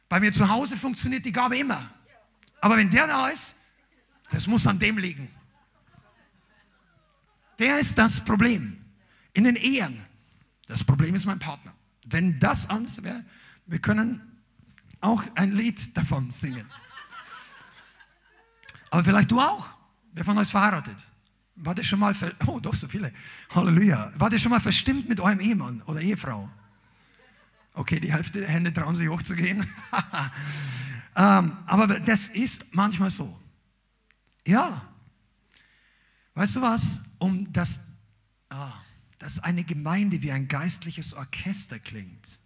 Bei 0.09 0.19
mir 0.19 0.33
zu 0.33 0.49
Hause 0.49 0.75
funktioniert 0.75 1.23
die 1.23 1.31
Gabe 1.31 1.55
immer. 1.59 1.93
Aber 2.61 2.77
wenn 2.77 2.89
der 2.89 3.05
da 3.05 3.27
ist, 3.27 3.57
das 4.31 4.47
muss 4.47 4.65
an 4.65 4.79
dem 4.79 4.97
liegen. 4.97 5.29
Der 7.59 7.79
ist 7.79 7.97
das 7.97 8.19
Problem. 8.19 8.77
In 9.33 9.43
den 9.43 9.55
Ehen. 9.55 10.03
Das 10.67 10.83
Problem 10.83 11.15
ist 11.15 11.25
mein 11.25 11.39
Partner. 11.39 11.73
Wenn 12.05 12.39
das 12.39 12.69
anders 12.69 13.03
wäre, 13.03 13.23
wir 13.67 13.79
können 13.79 14.21
auch 14.99 15.23
ein 15.35 15.51
Lied 15.51 15.95
davon 15.95 16.31
singen. 16.31 16.65
Aber 18.89 19.03
vielleicht 19.03 19.31
du 19.31 19.39
auch. 19.39 19.67
Wer 20.13 20.25
von 20.25 20.37
euch 20.37 20.43
ist 20.43 20.51
verheiratet? 20.51 20.95
War 21.55 21.75
der 21.75 21.83
schon 21.83 21.99
mal, 21.99 22.15
oh 22.47 22.59
doch 22.59 22.75
so 22.75 22.87
viele, 22.87 23.13
Halleluja. 23.49 24.11
War 24.17 24.29
der 24.29 24.37
schon 24.37 24.51
mal 24.51 24.59
verstimmt 24.59 25.07
mit 25.07 25.19
eurem 25.19 25.39
Ehemann 25.39 25.81
oder 25.83 26.01
Ehefrau? 26.01 26.49
Okay, 27.73 27.99
die 27.99 28.11
Hälfte 28.11 28.39
der 28.39 28.49
Hände 28.49 28.73
trauen 28.73 28.95
sich 28.95 29.07
hochzugehen. 29.07 29.69
ähm, 31.15 31.57
aber 31.65 31.99
das 31.99 32.27
ist 32.29 32.65
manchmal 32.73 33.09
so. 33.09 33.40
Ja. 34.45 34.87
Weißt 36.33 36.55
du 36.55 36.61
was? 36.61 37.01
Um 37.19 37.51
das, 37.51 37.81
ah, 38.49 38.73
dass 39.19 39.39
eine 39.39 39.63
Gemeinde 39.63 40.21
wie 40.21 40.31
ein 40.31 40.47
geistliches 40.47 41.13
Orchester 41.13 41.79
klingt, 41.79 42.39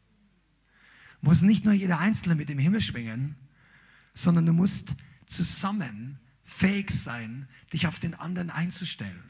muss 1.21 1.41
nicht 1.41 1.65
nur 1.65 1.73
jeder 1.73 1.99
Einzelne 1.99 2.35
mit 2.35 2.49
dem 2.49 2.59
Himmel 2.59 2.81
schwingen, 2.81 3.35
sondern 4.13 4.45
du 4.45 4.53
musst 4.53 4.95
zusammen 5.25 6.19
fähig 6.43 6.91
sein, 6.91 7.47
dich 7.73 7.87
auf 7.87 7.99
den 7.99 8.13
anderen 8.13 8.49
einzustellen. 8.49 9.23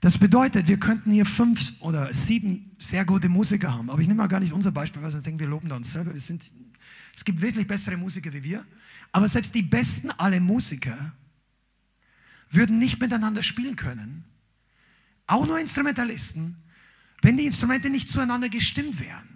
Das 0.00 0.18
bedeutet, 0.18 0.66
wir 0.66 0.80
könnten 0.80 1.12
hier 1.12 1.24
fünf 1.24 1.74
oder 1.80 2.12
sieben 2.12 2.72
sehr 2.78 3.04
gute 3.04 3.28
Musiker 3.28 3.72
haben, 3.72 3.88
aber 3.88 4.00
ich 4.00 4.08
nehme 4.08 4.22
mal 4.22 4.26
gar 4.26 4.40
nicht 4.40 4.52
unser 4.52 4.72
Beispiel, 4.72 5.00
weil 5.00 5.14
ich 5.14 5.22
denke, 5.22 5.40
wir 5.40 5.48
loben 5.48 5.68
da 5.68 5.76
uns 5.76 5.92
selber. 5.92 6.12
Sind, 6.18 6.50
es 7.14 7.24
gibt 7.24 7.40
wirklich 7.40 7.66
bessere 7.68 7.96
Musiker 7.96 8.32
wie 8.32 8.42
wir, 8.42 8.66
aber 9.12 9.28
selbst 9.28 9.54
die 9.54 9.62
besten 9.62 10.10
alle 10.10 10.40
Musiker 10.40 11.12
würden 12.50 12.78
nicht 12.78 13.00
miteinander 13.00 13.42
spielen 13.42 13.76
können, 13.76 14.24
auch 15.26 15.46
nur 15.46 15.58
Instrumentalisten, 15.58 16.56
wenn 17.22 17.36
die 17.36 17.46
Instrumente 17.46 17.88
nicht 17.88 18.08
zueinander 18.08 18.48
gestimmt 18.48 18.98
wären. 18.98 19.28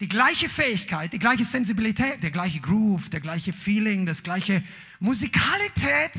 Die 0.00 0.08
gleiche 0.08 0.48
Fähigkeit, 0.48 1.12
die 1.12 1.18
gleiche 1.18 1.44
Sensibilität, 1.44 2.22
der 2.22 2.30
gleiche 2.30 2.60
Groove, 2.60 3.10
der 3.10 3.20
gleiche 3.20 3.52
Feeling, 3.52 4.06
das 4.06 4.22
gleiche 4.22 4.64
Musikalität 4.98 6.12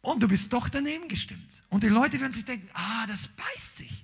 und 0.00 0.22
du 0.22 0.28
bist 0.28 0.52
doch 0.52 0.68
daneben 0.68 1.08
gestimmt. 1.08 1.62
Und 1.68 1.82
die 1.82 1.88
Leute 1.88 2.20
würden 2.20 2.32
sich 2.32 2.44
denken, 2.44 2.68
ah, 2.74 3.06
das 3.06 3.28
beißt 3.28 3.76
sich. 3.76 4.03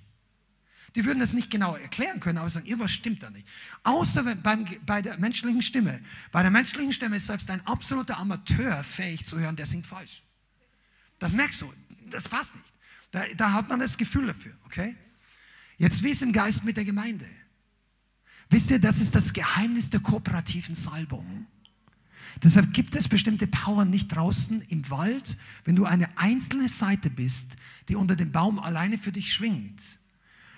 Die 0.95 1.05
würden 1.05 1.19
das 1.19 1.33
nicht 1.33 1.49
genau 1.49 1.75
erklären 1.75 2.19
können, 2.19 2.37
aber 2.37 2.49
sagen, 2.49 2.65
irgendwas 2.65 2.91
stimmt 2.91 3.23
da 3.23 3.29
nicht. 3.29 3.47
Außer 3.83 4.23
beim, 4.35 4.65
bei 4.85 5.01
der 5.01 5.17
menschlichen 5.17 5.61
Stimme. 5.61 6.01
Bei 6.31 6.41
der 6.41 6.51
menschlichen 6.51 6.91
Stimme 6.91 7.17
ist 7.17 7.27
selbst 7.27 7.49
ein 7.49 7.65
absoluter 7.65 8.17
Amateur 8.17 8.83
fähig 8.83 9.25
zu 9.25 9.39
hören, 9.39 9.55
der 9.55 9.65
singt 9.65 9.85
falsch. 9.85 10.23
Das 11.19 11.33
merkst 11.33 11.61
du, 11.61 11.73
das 12.09 12.27
passt 12.27 12.55
nicht. 12.55 12.65
Da, 13.11 13.23
da 13.37 13.53
hat 13.53 13.69
man 13.69 13.79
das 13.79 13.97
Gefühl 13.97 14.27
dafür, 14.27 14.53
okay? 14.65 14.95
Jetzt 15.77 16.03
wie 16.03 16.09
ist 16.09 16.21
im 16.21 16.33
Geist 16.33 16.63
mit 16.63 16.77
der 16.77 16.85
Gemeinde? 16.85 17.27
Wisst 18.49 18.69
ihr, 18.69 18.79
das 18.79 18.99
ist 18.99 19.15
das 19.15 19.31
Geheimnis 19.31 19.89
der 19.89 20.01
kooperativen 20.01 20.75
Salbung. 20.75 21.47
Deshalb 22.43 22.73
gibt 22.73 22.95
es 22.95 23.07
bestimmte 23.07 23.47
Power 23.47 23.85
nicht 23.85 24.09
draußen 24.09 24.61
im 24.63 24.89
Wald, 24.89 25.37
wenn 25.63 25.75
du 25.75 25.85
eine 25.85 26.17
einzelne 26.17 26.67
Seite 26.67 27.09
bist, 27.09 27.55
die 27.87 27.95
unter 27.95 28.15
dem 28.15 28.31
Baum 28.31 28.59
alleine 28.59 28.97
für 28.97 29.11
dich 29.11 29.33
schwingt. 29.33 29.81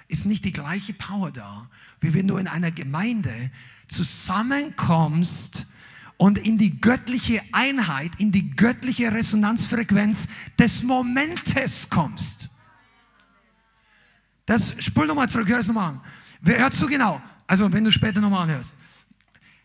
Ist 0.07 0.25
nicht 0.25 0.45
die 0.45 0.51
gleiche 0.51 0.93
Power 0.93 1.31
da, 1.31 1.69
wie 2.01 2.13
wenn 2.13 2.27
du 2.27 2.37
in 2.37 2.47
einer 2.47 2.71
Gemeinde 2.71 3.51
zusammenkommst 3.87 5.67
und 6.17 6.37
in 6.37 6.57
die 6.57 6.79
göttliche 6.79 7.41
Einheit, 7.51 8.11
in 8.17 8.31
die 8.31 8.55
göttliche 8.55 9.11
Resonanzfrequenz 9.11 10.27
des 10.57 10.83
Momentes 10.83 11.89
kommst. 11.89 12.49
Das 14.45 14.75
spul 14.79 15.07
nochmal 15.07 15.29
zurück, 15.29 15.47
hör 15.47 15.59
es 15.59 15.67
nochmal 15.67 15.89
an. 15.89 16.01
Hört 16.43 16.73
zu 16.73 16.87
genau? 16.87 17.21
Also, 17.47 17.71
wenn 17.71 17.83
du 17.83 17.91
später 17.91 18.19
nochmal 18.19 18.43
anhörst. 18.43 18.75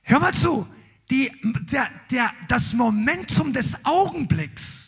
Hör 0.02 0.20
mal 0.20 0.34
zu. 0.34 0.66
Die, 1.10 1.32
der, 1.70 1.88
der, 2.10 2.32
das 2.48 2.74
Momentum 2.74 3.52
des 3.52 3.84
Augenblicks 3.84 4.87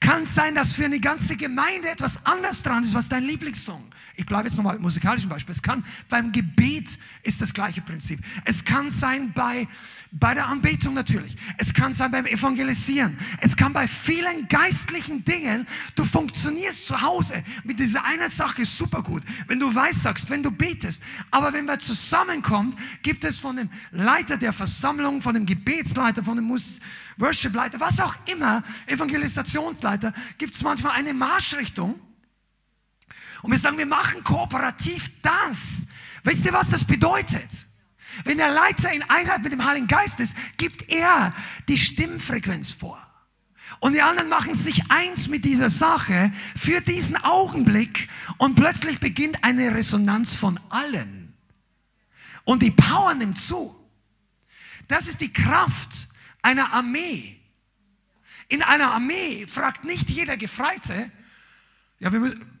kann 0.00 0.24
sein, 0.24 0.54
dass 0.54 0.74
für 0.74 0.86
eine 0.86 0.98
ganze 0.98 1.36
Gemeinde 1.36 1.90
etwas 1.90 2.24
anders 2.24 2.62
dran 2.62 2.82
ist, 2.82 2.94
was 2.94 3.08
dein 3.08 3.22
Lieblingssong. 3.22 3.84
Ich 4.16 4.26
bleibe 4.26 4.48
jetzt 4.48 4.56
nochmal 4.56 4.76
im 4.76 4.82
musikalischen 4.82 5.28
Beispiel. 5.28 5.54
Es 5.54 5.62
kann 5.62 5.84
beim 6.08 6.32
Gebet 6.32 6.98
ist 7.22 7.40
das 7.40 7.52
gleiche 7.52 7.82
Prinzip. 7.82 8.20
Es 8.44 8.64
kann 8.64 8.90
sein 8.90 9.32
bei 9.32 9.68
bei 10.12 10.34
der 10.34 10.48
Anbetung 10.48 10.94
natürlich. 10.94 11.36
Es 11.56 11.72
kann 11.72 11.92
sein 11.92 12.10
beim 12.10 12.26
Evangelisieren. 12.26 13.16
Es 13.40 13.56
kann 13.56 13.72
bei 13.72 13.86
vielen 13.86 14.48
geistlichen 14.48 15.24
Dingen, 15.24 15.66
du 15.94 16.04
funktionierst 16.04 16.88
zu 16.88 17.00
Hause 17.00 17.44
mit 17.62 17.78
dieser 17.78 18.04
einen 18.04 18.28
Sache 18.28 18.64
super 18.64 19.02
gut. 19.02 19.22
Wenn 19.46 19.60
du 19.60 19.72
weißt 19.72 20.02
sagst, 20.02 20.28
wenn 20.28 20.42
du 20.42 20.50
betest. 20.50 21.02
Aber 21.30 21.52
wenn 21.52 21.64
wir 21.66 21.78
zusammenkommen, 21.78 22.74
gibt 23.02 23.22
es 23.24 23.38
von 23.38 23.56
dem 23.56 23.70
Leiter 23.92 24.36
der 24.36 24.52
Versammlung, 24.52 25.22
von 25.22 25.34
dem 25.34 25.46
Gebetsleiter, 25.46 26.24
von 26.24 26.36
dem 26.36 26.50
Worshipleiter, 27.18 27.78
was 27.78 28.00
auch 28.00 28.16
immer, 28.26 28.64
Evangelisationsleiter, 28.86 30.12
gibt 30.38 30.54
es 30.54 30.62
manchmal 30.62 30.92
eine 30.92 31.14
Marschrichtung. 31.14 32.00
Und 33.42 33.52
wir 33.52 33.58
sagen, 33.58 33.78
wir 33.78 33.86
machen 33.86 34.24
kooperativ 34.24 35.10
das. 35.22 35.86
Wisst 36.24 36.44
ihr, 36.44 36.52
was 36.52 36.68
das 36.68 36.84
bedeutet? 36.84 37.69
Wenn 38.24 38.38
der 38.38 38.50
Leiter 38.50 38.92
in 38.92 39.02
Einheit 39.04 39.42
mit 39.42 39.52
dem 39.52 39.64
Heiligen 39.64 39.86
Geist 39.86 40.20
ist, 40.20 40.36
gibt 40.56 40.90
er 40.90 41.34
die 41.68 41.76
Stimmfrequenz 41.76 42.72
vor. 42.72 43.00
Und 43.78 43.94
die 43.94 44.02
anderen 44.02 44.28
machen 44.28 44.54
sich 44.54 44.90
eins 44.90 45.28
mit 45.28 45.44
dieser 45.44 45.70
Sache 45.70 46.32
für 46.56 46.80
diesen 46.80 47.16
Augenblick 47.16 48.08
und 48.36 48.56
plötzlich 48.56 49.00
beginnt 49.00 49.42
eine 49.42 49.74
Resonanz 49.74 50.34
von 50.34 50.58
allen. 50.68 51.34
Und 52.44 52.62
die 52.62 52.72
Power 52.72 53.14
nimmt 53.14 53.38
zu. 53.38 53.74
Das 54.88 55.06
ist 55.06 55.20
die 55.20 55.32
Kraft 55.32 56.08
einer 56.42 56.72
Armee. 56.72 57.40
In 58.48 58.62
einer 58.62 58.92
Armee 58.92 59.46
fragt 59.46 59.84
nicht 59.84 60.10
jeder 60.10 60.36
Gefreite, 60.36 61.10
ja, 62.00 62.12
wir 62.12 62.18
müssen, 62.18 62.60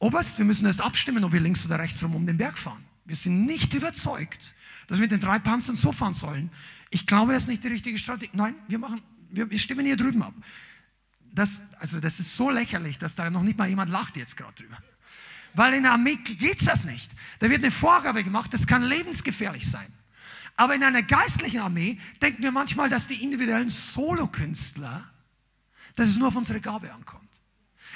Oberst, 0.00 0.38
wir 0.38 0.46
müssen 0.46 0.66
erst 0.66 0.80
abstimmen, 0.80 1.22
ob 1.24 1.32
wir 1.32 1.40
links 1.40 1.64
oder 1.66 1.78
rechts 1.78 2.02
rum 2.02 2.16
um 2.16 2.26
den 2.26 2.38
Berg 2.38 2.58
fahren. 2.58 2.84
Wir 3.10 3.16
sind 3.16 3.44
nicht 3.44 3.74
überzeugt, 3.74 4.54
dass 4.86 4.98
wir 4.98 5.02
mit 5.02 5.10
den 5.10 5.18
drei 5.18 5.40
Panzern 5.40 5.74
so 5.74 5.90
fahren 5.90 6.14
sollen. 6.14 6.48
Ich 6.90 7.08
glaube, 7.08 7.32
das 7.32 7.42
ist 7.42 7.48
nicht 7.48 7.64
die 7.64 7.68
richtige 7.68 7.98
Strategie. 7.98 8.30
Nein, 8.34 8.54
wir 8.68 8.78
machen, 8.78 9.02
wir, 9.30 9.50
wir 9.50 9.58
stimmen 9.58 9.84
hier 9.84 9.96
drüben 9.96 10.22
ab. 10.22 10.32
Das, 11.32 11.64
also 11.80 11.98
das 11.98 12.20
ist 12.20 12.36
so 12.36 12.50
lächerlich, 12.50 12.98
dass 12.98 13.16
da 13.16 13.28
noch 13.28 13.42
nicht 13.42 13.58
mal 13.58 13.68
jemand 13.68 13.90
lacht 13.90 14.16
jetzt 14.16 14.36
gerade 14.36 14.54
drüber. 14.54 14.78
Weil 15.54 15.74
in 15.74 15.82
der 15.82 15.90
Armee 15.90 16.18
geht 16.22 16.64
das 16.64 16.84
nicht. 16.84 17.10
Da 17.40 17.50
wird 17.50 17.64
eine 17.64 17.72
Vorgabe 17.72 18.22
gemacht, 18.22 18.54
das 18.54 18.64
kann 18.64 18.84
lebensgefährlich 18.84 19.68
sein. 19.68 19.92
Aber 20.54 20.76
in 20.76 20.84
einer 20.84 21.02
geistlichen 21.02 21.62
Armee 21.62 21.98
denken 22.22 22.44
wir 22.44 22.52
manchmal, 22.52 22.88
dass 22.88 23.08
die 23.08 23.24
individuellen 23.24 23.70
Solokünstler, 23.70 25.10
dass 25.96 26.10
es 26.10 26.16
nur 26.16 26.28
auf 26.28 26.36
unsere 26.36 26.60
Gabe 26.60 26.94
ankommt. 26.94 27.29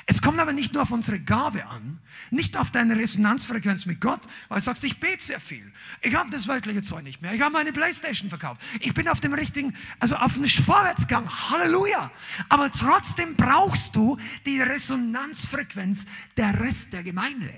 Es 0.07 0.21
kommt 0.21 0.39
aber 0.39 0.53
nicht 0.53 0.75
nur 0.75 0.83
auf 0.83 0.91
unsere 0.91 1.19
Gabe 1.19 1.67
an, 1.67 1.99
nicht 2.31 2.59
auf 2.59 2.71
deine 2.71 2.97
Resonanzfrequenz 2.97 3.87
mit 3.87 4.01
Gott, 4.01 4.21
weil 4.49 4.59
du 4.59 4.65
sagst, 4.65 4.85
ich 4.85 5.01
bete 5.01 5.23
sehr 5.23 5.41
viel. 5.41 5.73
Ich 6.03 6.15
habe 6.15 6.31
das 6.31 6.47
weltliche 6.47 6.83
Zeug 6.83 7.05
nicht 7.05 7.23
mehr. 7.23 7.33
Ich 7.33 7.41
habe 7.41 7.53
meine 7.53 7.73
Playstation 7.73 8.29
verkauft. 8.29 8.61
Ich 8.81 8.93
bin 8.93 9.09
auf 9.09 9.21
dem 9.21 9.33
richtigen, 9.33 9.75
also 10.01 10.17
auf 10.17 10.35
dem 10.35 10.47
Vorwärtsgang. 10.47 11.29
Halleluja. 11.51 12.11
Aber 12.51 12.71
trotzdem 12.71 13.35
brauchst 13.35 13.97
du 13.97 14.19
die 14.45 14.61
Resonanzfrequenz 14.61 16.05
der 16.37 16.61
Rest 16.61 16.93
der 16.93 17.03
Gemeinde. 17.03 17.53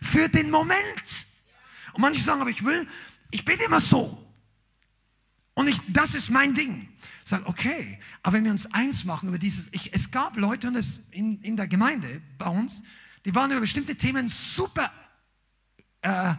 Für 0.00 0.28
den 0.28 0.50
Moment. 0.50 1.26
Und 1.92 2.00
manche 2.00 2.22
sagen, 2.22 2.40
aber 2.40 2.50
ich 2.50 2.64
will, 2.64 2.88
ich 3.30 3.44
bete 3.44 3.64
immer 3.64 3.80
so. 3.80 4.26
Und 5.54 5.68
ich, 5.68 5.80
das 5.88 6.14
ist 6.14 6.30
mein 6.30 6.54
Ding. 6.54 6.88
Sag, 7.24 7.46
okay, 7.46 7.98
aber 8.22 8.36
wenn 8.36 8.44
wir 8.44 8.50
uns 8.50 8.66
eins 8.72 9.04
machen 9.04 9.28
über 9.28 9.38
dieses, 9.38 9.68
ich, 9.72 9.92
es 9.94 10.10
gab 10.10 10.36
Leute 10.36 10.68
und 10.68 10.76
es 10.76 11.02
in, 11.10 11.40
in 11.42 11.56
der 11.56 11.68
Gemeinde 11.68 12.20
bei 12.38 12.48
uns, 12.48 12.82
die 13.24 13.34
waren 13.34 13.50
über 13.50 13.60
bestimmte 13.60 13.94
Themen 13.94 14.28
super 14.28 14.92
äh, 16.02 16.34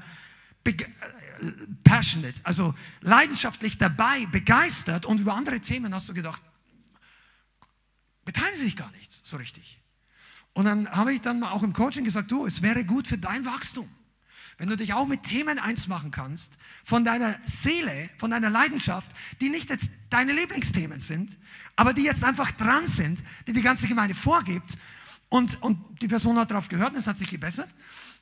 passionate, 1.84 2.40
also 2.44 2.74
leidenschaftlich 3.02 3.78
dabei, 3.78 4.26
begeistert 4.28 5.06
und 5.06 5.20
über 5.20 5.36
andere 5.36 5.60
Themen 5.60 5.94
hast 5.94 6.10
du 6.10 6.14
gedacht, 6.14 6.42
beteiligen 8.26 8.58
sie 8.58 8.66
sich 8.66 8.76
gar 8.76 8.92
nicht 8.92 9.12
so 9.26 9.38
richtig. 9.38 9.80
Und 10.54 10.66
dann 10.66 10.90
habe 10.90 11.14
ich 11.14 11.22
dann 11.22 11.40
mal 11.40 11.52
auch 11.52 11.64
im 11.64 11.74
Coaching 11.74 12.04
gesagt, 12.04 12.32
du, 12.32 12.46
es 12.46 12.62
wäre 12.62 12.86
gut 12.86 13.08
für 13.08 13.18
dein 13.18 13.46
Wachstum 13.46 13.90
wenn 14.58 14.68
du 14.68 14.78
dich 14.78 14.94
auch 14.94 15.08
mit 15.08 15.24
Themen 15.24 15.60
eins 15.60 15.88
machen 15.88 16.12
kannst, 16.12 16.58
von 16.84 17.06
deiner 17.06 17.36
Seele, 17.46 18.10
von 18.18 18.32
deiner 18.32 18.50
Leidenschaft, 18.50 19.10
die 19.42 19.50
nicht 19.50 19.70
jetzt 19.70 19.92
deine 20.10 20.34
Lieblingsthemen 20.34 21.00
sind, 21.00 21.38
aber 21.76 21.94
die 21.94 22.04
jetzt 22.04 22.24
einfach 22.24 22.52
dran 22.52 22.88
sind, 22.88 23.24
die 23.48 23.54
die 23.54 23.62
ganze 23.62 23.88
Gemeinde 23.88 24.16
vorgibt 24.16 24.78
und, 25.30 25.62
und 25.62 25.80
die 26.02 26.08
Person 26.08 26.38
hat 26.38 26.52
darauf 26.52 26.68
gehört 26.68 26.94
und 26.94 27.00
es 27.00 27.08
hat 27.08 27.18
sich 27.18 27.30
gebessert. 27.30 27.70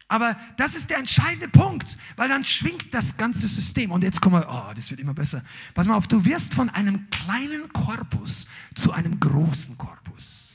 Aber 0.07 0.37
das 0.57 0.75
ist 0.75 0.89
der 0.89 0.97
entscheidende 0.97 1.47
Punkt, 1.47 1.97
weil 2.17 2.27
dann 2.27 2.43
schwingt 2.43 2.93
das 2.93 3.15
ganze 3.15 3.47
System. 3.47 3.91
Und 3.91 4.03
jetzt 4.03 4.19
kommen 4.19 4.41
wir, 4.41 4.47
oh, 4.49 4.73
das 4.75 4.89
wird 4.89 4.99
immer 4.99 5.13
besser. 5.13 5.41
Pass 5.73 5.87
mal 5.87 5.95
auf, 5.95 6.07
du 6.07 6.25
wirst 6.25 6.53
von 6.53 6.69
einem 6.69 7.09
kleinen 7.09 7.71
Korpus 7.71 8.45
zu 8.75 8.91
einem 8.91 9.21
großen 9.21 9.77
Korpus. 9.77 10.50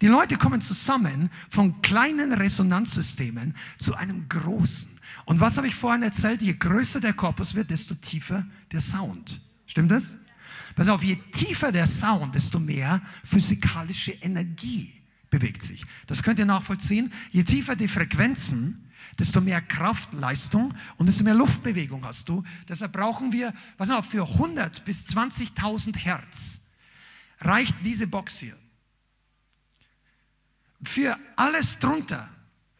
Die 0.00 0.06
Leute 0.06 0.36
kommen 0.36 0.60
zusammen 0.60 1.30
von 1.50 1.82
kleinen 1.82 2.32
Resonanzsystemen 2.32 3.54
zu 3.78 3.94
einem 3.94 4.28
großen. 4.28 4.90
Und 5.26 5.40
was 5.40 5.58
habe 5.58 5.68
ich 5.68 5.74
vorhin 5.74 6.02
erzählt? 6.02 6.40
Je 6.40 6.54
größer 6.54 7.00
der 7.00 7.12
Korpus 7.12 7.54
wird, 7.54 7.70
desto 7.70 7.94
tiefer 7.94 8.46
der 8.72 8.80
Sound. 8.80 9.42
Stimmt 9.66 9.90
das? 9.90 10.16
Pass 10.74 10.88
auf, 10.88 11.02
je 11.02 11.16
tiefer 11.32 11.70
der 11.70 11.86
Sound, 11.86 12.34
desto 12.34 12.58
mehr 12.58 13.02
physikalische 13.24 14.12
Energie 14.12 14.92
bewegt 15.28 15.62
sich. 15.62 15.84
Das 16.06 16.22
könnt 16.22 16.38
ihr 16.38 16.46
nachvollziehen. 16.46 17.12
Je 17.30 17.44
tiefer 17.44 17.76
die 17.76 17.88
Frequenzen, 17.88 18.90
desto 19.18 19.40
mehr 19.42 19.60
Kraft, 19.60 20.14
Leistung 20.14 20.72
und 20.96 21.06
desto 21.06 21.24
mehr 21.24 21.34
Luftbewegung 21.34 22.04
hast 22.04 22.28
du. 22.28 22.42
Deshalb 22.68 22.92
brauchen 22.92 23.32
wir, 23.32 23.52
was 23.76 23.90
auf, 23.90 24.06
für 24.06 24.26
100 24.26 24.84
bis 24.86 25.06
20.000 25.08 25.98
Hertz 25.98 26.60
reicht 27.40 27.76
diese 27.84 28.06
Box 28.06 28.38
hier 28.38 28.56
für 30.82 31.18
alles 31.36 31.78
drunter, 31.78 32.28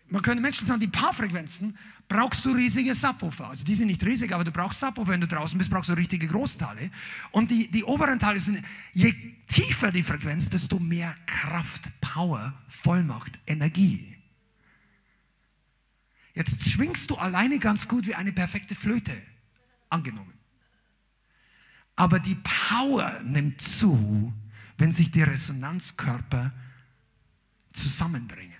man 0.08 0.22
könnte 0.22 0.42
Menschen 0.42 0.66
sagen, 0.66 0.80
die 0.80 0.88
Paarfrequenzen, 0.88 1.76
brauchst 2.08 2.44
du 2.44 2.50
riesige 2.50 2.94
Subwoofer. 2.94 3.48
Also 3.48 3.64
die 3.64 3.76
sind 3.76 3.86
nicht 3.86 4.04
riesig, 4.04 4.34
aber 4.34 4.42
du 4.42 4.50
brauchst 4.50 4.80
Subwoofer, 4.80 5.12
wenn 5.12 5.20
du 5.20 5.28
draußen 5.28 5.56
bist, 5.56 5.70
brauchst 5.70 5.88
du 5.88 5.94
richtige 5.94 6.26
Großteile. 6.26 6.90
Und 7.30 7.50
die, 7.50 7.70
die 7.70 7.84
oberen 7.84 8.18
Teile 8.18 8.40
sind, 8.40 8.64
je 8.92 9.14
tiefer 9.46 9.92
die 9.92 10.02
Frequenz, 10.02 10.50
desto 10.50 10.80
mehr 10.80 11.14
Kraft, 11.26 11.90
Power, 12.00 12.52
Vollmacht, 12.66 13.38
Energie. 13.46 14.16
Jetzt 16.34 16.68
schwingst 16.68 17.10
du 17.10 17.16
alleine 17.16 17.58
ganz 17.58 17.86
gut 17.86 18.06
wie 18.06 18.14
eine 18.14 18.32
perfekte 18.32 18.74
Flöte, 18.74 19.16
angenommen. 19.88 20.34
Aber 21.94 22.18
die 22.18 22.36
Power 22.36 23.20
nimmt 23.22 23.60
zu, 23.60 24.32
wenn 24.78 24.90
sich 24.90 25.10
die 25.10 25.22
Resonanzkörper 25.22 26.52
zusammenbringen. 27.72 28.54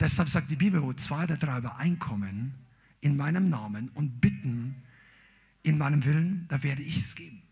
Deshalb 0.00 0.28
sagt 0.28 0.50
die 0.50 0.56
Bibel, 0.56 0.82
wo 0.82 0.92
zwei 0.94 1.24
oder 1.24 1.36
drei 1.36 1.58
übereinkommen 1.58 2.54
in 3.00 3.16
meinem 3.16 3.44
Namen 3.44 3.88
und 3.90 4.20
bitten 4.20 4.82
in 5.62 5.78
meinem 5.78 6.04
Willen, 6.04 6.46
da 6.48 6.62
werde 6.62 6.82
ich 6.82 6.98
es 6.98 7.14
geben. 7.14 7.42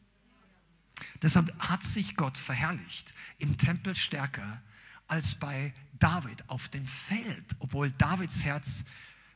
Deshalb 1.22 1.56
hat 1.58 1.82
sich 1.82 2.16
Gott 2.16 2.36
verherrlicht 2.36 3.14
im 3.38 3.56
Tempel 3.56 3.94
stärker 3.94 4.60
als 5.06 5.34
bei 5.34 5.72
David 5.98 6.48
auf 6.48 6.68
dem 6.68 6.86
Feld, 6.86 7.56
obwohl 7.58 7.90
Davids 7.92 8.44
Herz 8.44 8.84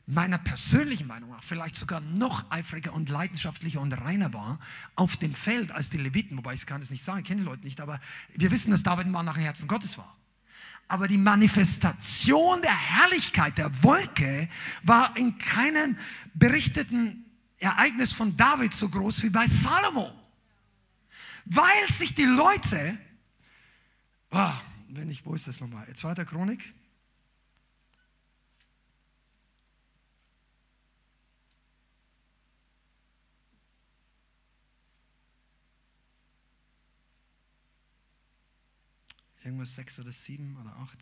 meiner 0.07 0.37
persönlichen 0.37 1.07
Meinung 1.07 1.31
nach 1.31 1.43
vielleicht 1.43 1.75
sogar 1.75 1.99
noch 1.99 2.49
eifriger 2.51 2.93
und 2.93 3.09
leidenschaftlicher 3.09 3.81
und 3.81 3.93
reiner 3.93 4.33
war 4.33 4.59
auf 4.95 5.17
dem 5.17 5.33
Feld 5.33 5.71
als 5.71 5.89
die 5.89 5.97
Leviten, 5.97 6.37
wobei 6.37 6.53
ich 6.53 6.65
kann 6.65 6.81
es 6.81 6.91
nicht 6.91 7.03
sagen, 7.03 7.19
ich 7.19 7.25
kenne 7.25 7.41
die 7.41 7.45
Leute 7.45 7.63
nicht, 7.63 7.81
aber 7.81 7.99
wir 8.33 8.51
wissen, 8.51 8.71
dass 8.71 8.83
David 8.83 9.07
ein 9.07 9.11
Mann 9.11 9.25
nach 9.25 9.35
dem 9.35 9.43
Herzen 9.43 9.67
Gottes 9.67 9.97
war. 9.97 10.15
Aber 10.87 11.07
die 11.07 11.17
Manifestation 11.17 12.61
der 12.61 12.75
Herrlichkeit 12.75 13.57
der 13.57 13.83
Wolke 13.83 14.47
war 14.83 15.15
in 15.17 15.37
keinem 15.37 15.97
berichteten 16.33 17.25
Ereignis 17.57 18.13
von 18.13 18.37
David 18.37 18.73
so 18.73 18.89
groß 18.89 19.23
wie 19.23 19.29
bei 19.29 19.47
Salomo. 19.47 20.11
Weil 21.45 21.91
sich 21.91 22.13
die 22.13 22.25
Leute, 22.25 22.97
oh, 24.31 24.53
wenn 24.89 25.09
ich, 25.09 25.25
wo 25.25 25.33
ist 25.33 25.47
das 25.47 25.59
nochmal? 25.59 25.87
Zweiter 25.95 26.25
Chronik? 26.25 26.73
Irgendwas 39.45 39.75
sechs 39.75 39.99
oder 39.99 40.11
sieben 40.11 40.57
oder 40.57 40.75
acht. 40.77 40.97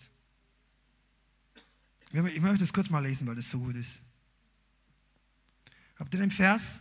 Ich 2.11 2.41
möchte 2.41 2.59
das 2.59 2.73
kurz 2.73 2.89
mal 2.89 2.99
lesen, 2.99 3.25
weil 3.25 3.35
das 3.35 3.49
so 3.49 3.59
gut 3.59 3.75
ist. 3.75 4.01
Habt 5.95 6.13
ihr 6.13 6.19
den 6.19 6.29
Vers? 6.29 6.79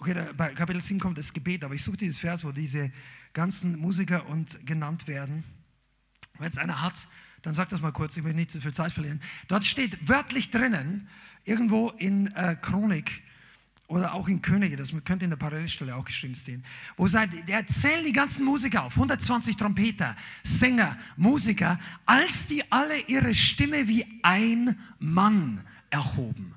Okay, 0.00 0.14
da, 0.14 0.32
bei 0.32 0.54
Kapitel 0.54 0.80
7 0.80 1.00
kommt 1.00 1.18
das 1.18 1.32
Gebet, 1.32 1.64
aber 1.64 1.74
ich 1.74 1.82
suche 1.82 1.96
dieses 1.96 2.20
Vers, 2.20 2.44
wo 2.44 2.52
diese 2.52 2.92
ganzen 3.32 3.76
Musiker 3.78 4.26
und 4.26 4.64
genannt 4.64 5.08
werden. 5.08 5.42
Wenn 6.38 6.50
es 6.50 6.58
einer 6.58 6.82
hat, 6.82 7.08
dann 7.42 7.54
sag 7.54 7.68
das 7.68 7.80
mal 7.80 7.92
kurz, 7.92 8.16
ich 8.16 8.24
will 8.24 8.34
nicht 8.34 8.50
zu 8.50 8.60
viel 8.60 8.74
Zeit 8.74 8.92
verlieren. 8.92 9.20
Dort 9.46 9.64
steht 9.64 10.08
wörtlich 10.08 10.50
drinnen, 10.50 11.08
irgendwo 11.44 11.90
in 11.90 12.28
äh, 12.34 12.56
Chronik 12.60 13.22
oder 13.88 14.12
auch 14.12 14.28
in 14.28 14.42
Könige, 14.42 14.76
das 14.76 14.92
könnte 15.04 15.24
in 15.24 15.30
der 15.30 15.38
Parallelstelle 15.38 15.96
auch 15.96 16.04
geschrieben 16.04 16.34
stehen, 16.34 16.62
wo 16.96 17.06
sagt, 17.06 17.48
der 17.48 17.66
zählt 17.66 18.06
die 18.06 18.12
ganzen 18.12 18.44
Musiker 18.44 18.84
auf, 18.84 18.94
120 18.94 19.56
Trompeter, 19.56 20.14
Sänger, 20.44 20.98
Musiker, 21.16 21.80
als 22.04 22.46
die 22.46 22.70
alle 22.70 22.98
ihre 23.06 23.34
Stimme 23.34 23.88
wie 23.88 24.06
ein 24.22 24.78
Mann 24.98 25.62
erhoben, 25.88 26.54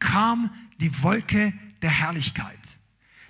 kam 0.00 0.50
die 0.80 1.02
Wolke 1.02 1.54
der 1.80 1.90
Herrlichkeit. 1.90 2.58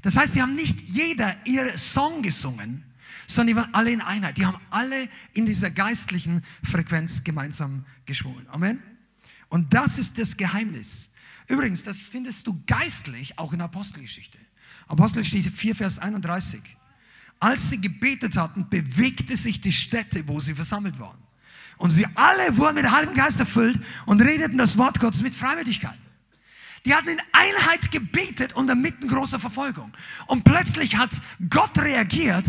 Das 0.00 0.16
heißt, 0.16 0.34
die 0.34 0.42
haben 0.42 0.54
nicht 0.54 0.80
jeder 0.82 1.36
ihr 1.44 1.76
Song 1.76 2.22
gesungen, 2.22 2.84
sondern 3.26 3.54
die 3.54 3.56
waren 3.56 3.74
alle 3.74 3.90
in 3.90 4.00
Einheit. 4.00 4.36
Die 4.36 4.46
haben 4.46 4.60
alle 4.70 5.08
in 5.32 5.46
dieser 5.46 5.70
geistlichen 5.70 6.42
Frequenz 6.62 7.24
gemeinsam 7.24 7.84
geschwungen. 8.06 8.46
Amen. 8.48 8.82
Und 9.48 9.72
das 9.72 9.98
ist 9.98 10.18
das 10.18 10.36
Geheimnis. 10.36 11.10
Übrigens, 11.46 11.82
das 11.82 11.98
findest 11.98 12.46
du 12.46 12.62
geistlich 12.66 13.38
auch 13.38 13.52
in 13.52 13.60
Apostelgeschichte. 13.60 14.38
Apostelgeschichte 14.88 15.50
4, 15.50 15.74
Vers 15.74 15.98
31. 15.98 16.60
Als 17.40 17.70
sie 17.70 17.80
gebetet 17.80 18.36
hatten, 18.36 18.68
bewegte 18.68 19.36
sich 19.36 19.60
die 19.60 19.72
Städte, 19.72 20.26
wo 20.26 20.40
sie 20.40 20.54
versammelt 20.54 20.98
waren. 20.98 21.18
Und 21.76 21.90
sie 21.90 22.06
alle 22.14 22.56
wurden 22.56 22.76
mit 22.76 22.90
halbem 22.90 23.14
Geist 23.14 23.40
erfüllt 23.40 23.80
und 24.06 24.20
redeten 24.20 24.58
das 24.58 24.78
Wort 24.78 25.00
Gottes 25.00 25.22
mit 25.22 25.34
Freimütigkeit. 25.34 25.98
Die 26.84 26.94
hatten 26.94 27.08
in 27.08 27.20
Einheit 27.32 27.90
gebetet 27.90 28.52
unter 28.52 28.74
mitten 28.74 29.08
großer 29.08 29.38
Verfolgung. 29.38 29.92
Und 30.26 30.44
plötzlich 30.44 30.96
hat 30.96 31.10
Gott 31.48 31.78
reagiert. 31.78 32.44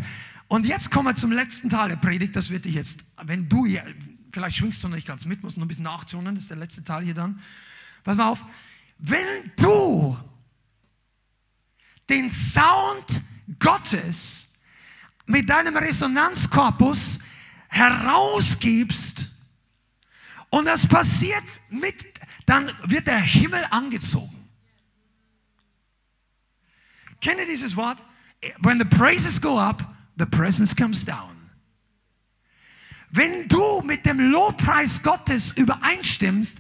Und 0.48 0.66
jetzt 0.66 0.92
kommen 0.92 1.08
wir 1.08 1.16
zum 1.16 1.32
letzten 1.32 1.70
Teil 1.70 1.90
der 1.90 1.96
Predigt. 1.96 2.36
Das 2.36 2.50
wird 2.50 2.66
dich 2.66 2.76
jetzt, 2.76 3.04
wenn 3.24 3.50
du 3.50 3.66
hier, 3.66 3.84
vielleicht 4.32 4.58
schwingst 4.58 4.84
du 4.84 4.88
noch 4.88 4.96
nicht 4.96 5.08
ganz 5.08 5.26
mit, 5.26 5.44
musst 5.44 5.58
noch 5.58 5.66
ein 5.66 5.68
bisschen 5.68 5.86
nachtunen, 5.86 6.36
das 6.36 6.44
ist 6.44 6.50
der 6.50 6.58
letzte 6.58 6.84
Teil 6.84 7.04
hier 7.04 7.14
dann. 7.14 7.42
Pass 8.04 8.16
mal 8.16 8.30
auf. 8.30 8.46
Wenn 8.98 9.52
du 9.58 10.18
den 12.08 12.30
Sound 12.30 13.22
Gottes 13.60 14.54
mit 15.26 15.50
deinem 15.50 15.76
Resonanzkorpus 15.76 17.20
herausgibst 17.68 19.30
und 20.50 20.66
das 20.66 20.88
passiert 20.88 21.60
mit, 21.70 22.06
dann 22.46 22.72
wird 22.84 23.08
der 23.08 23.20
Himmel 23.20 23.66
angezogen. 23.72 24.48
Kennt 27.20 27.40
ihr 27.40 27.48
dieses 27.48 27.76
Wort? 27.76 28.06
When 28.60 28.78
the 28.78 28.86
praises 28.86 29.42
go 29.42 29.60
up, 29.60 29.95
the 30.18 30.26
presence 30.26 30.76
comes 30.76 31.06
down. 31.06 31.36
Wenn 33.12 33.48
du 33.48 33.82
mit 33.82 34.06
dem 34.06 34.32
Lobpreis 34.32 35.02
Gottes 35.02 35.54
übereinstimmst, 35.54 36.60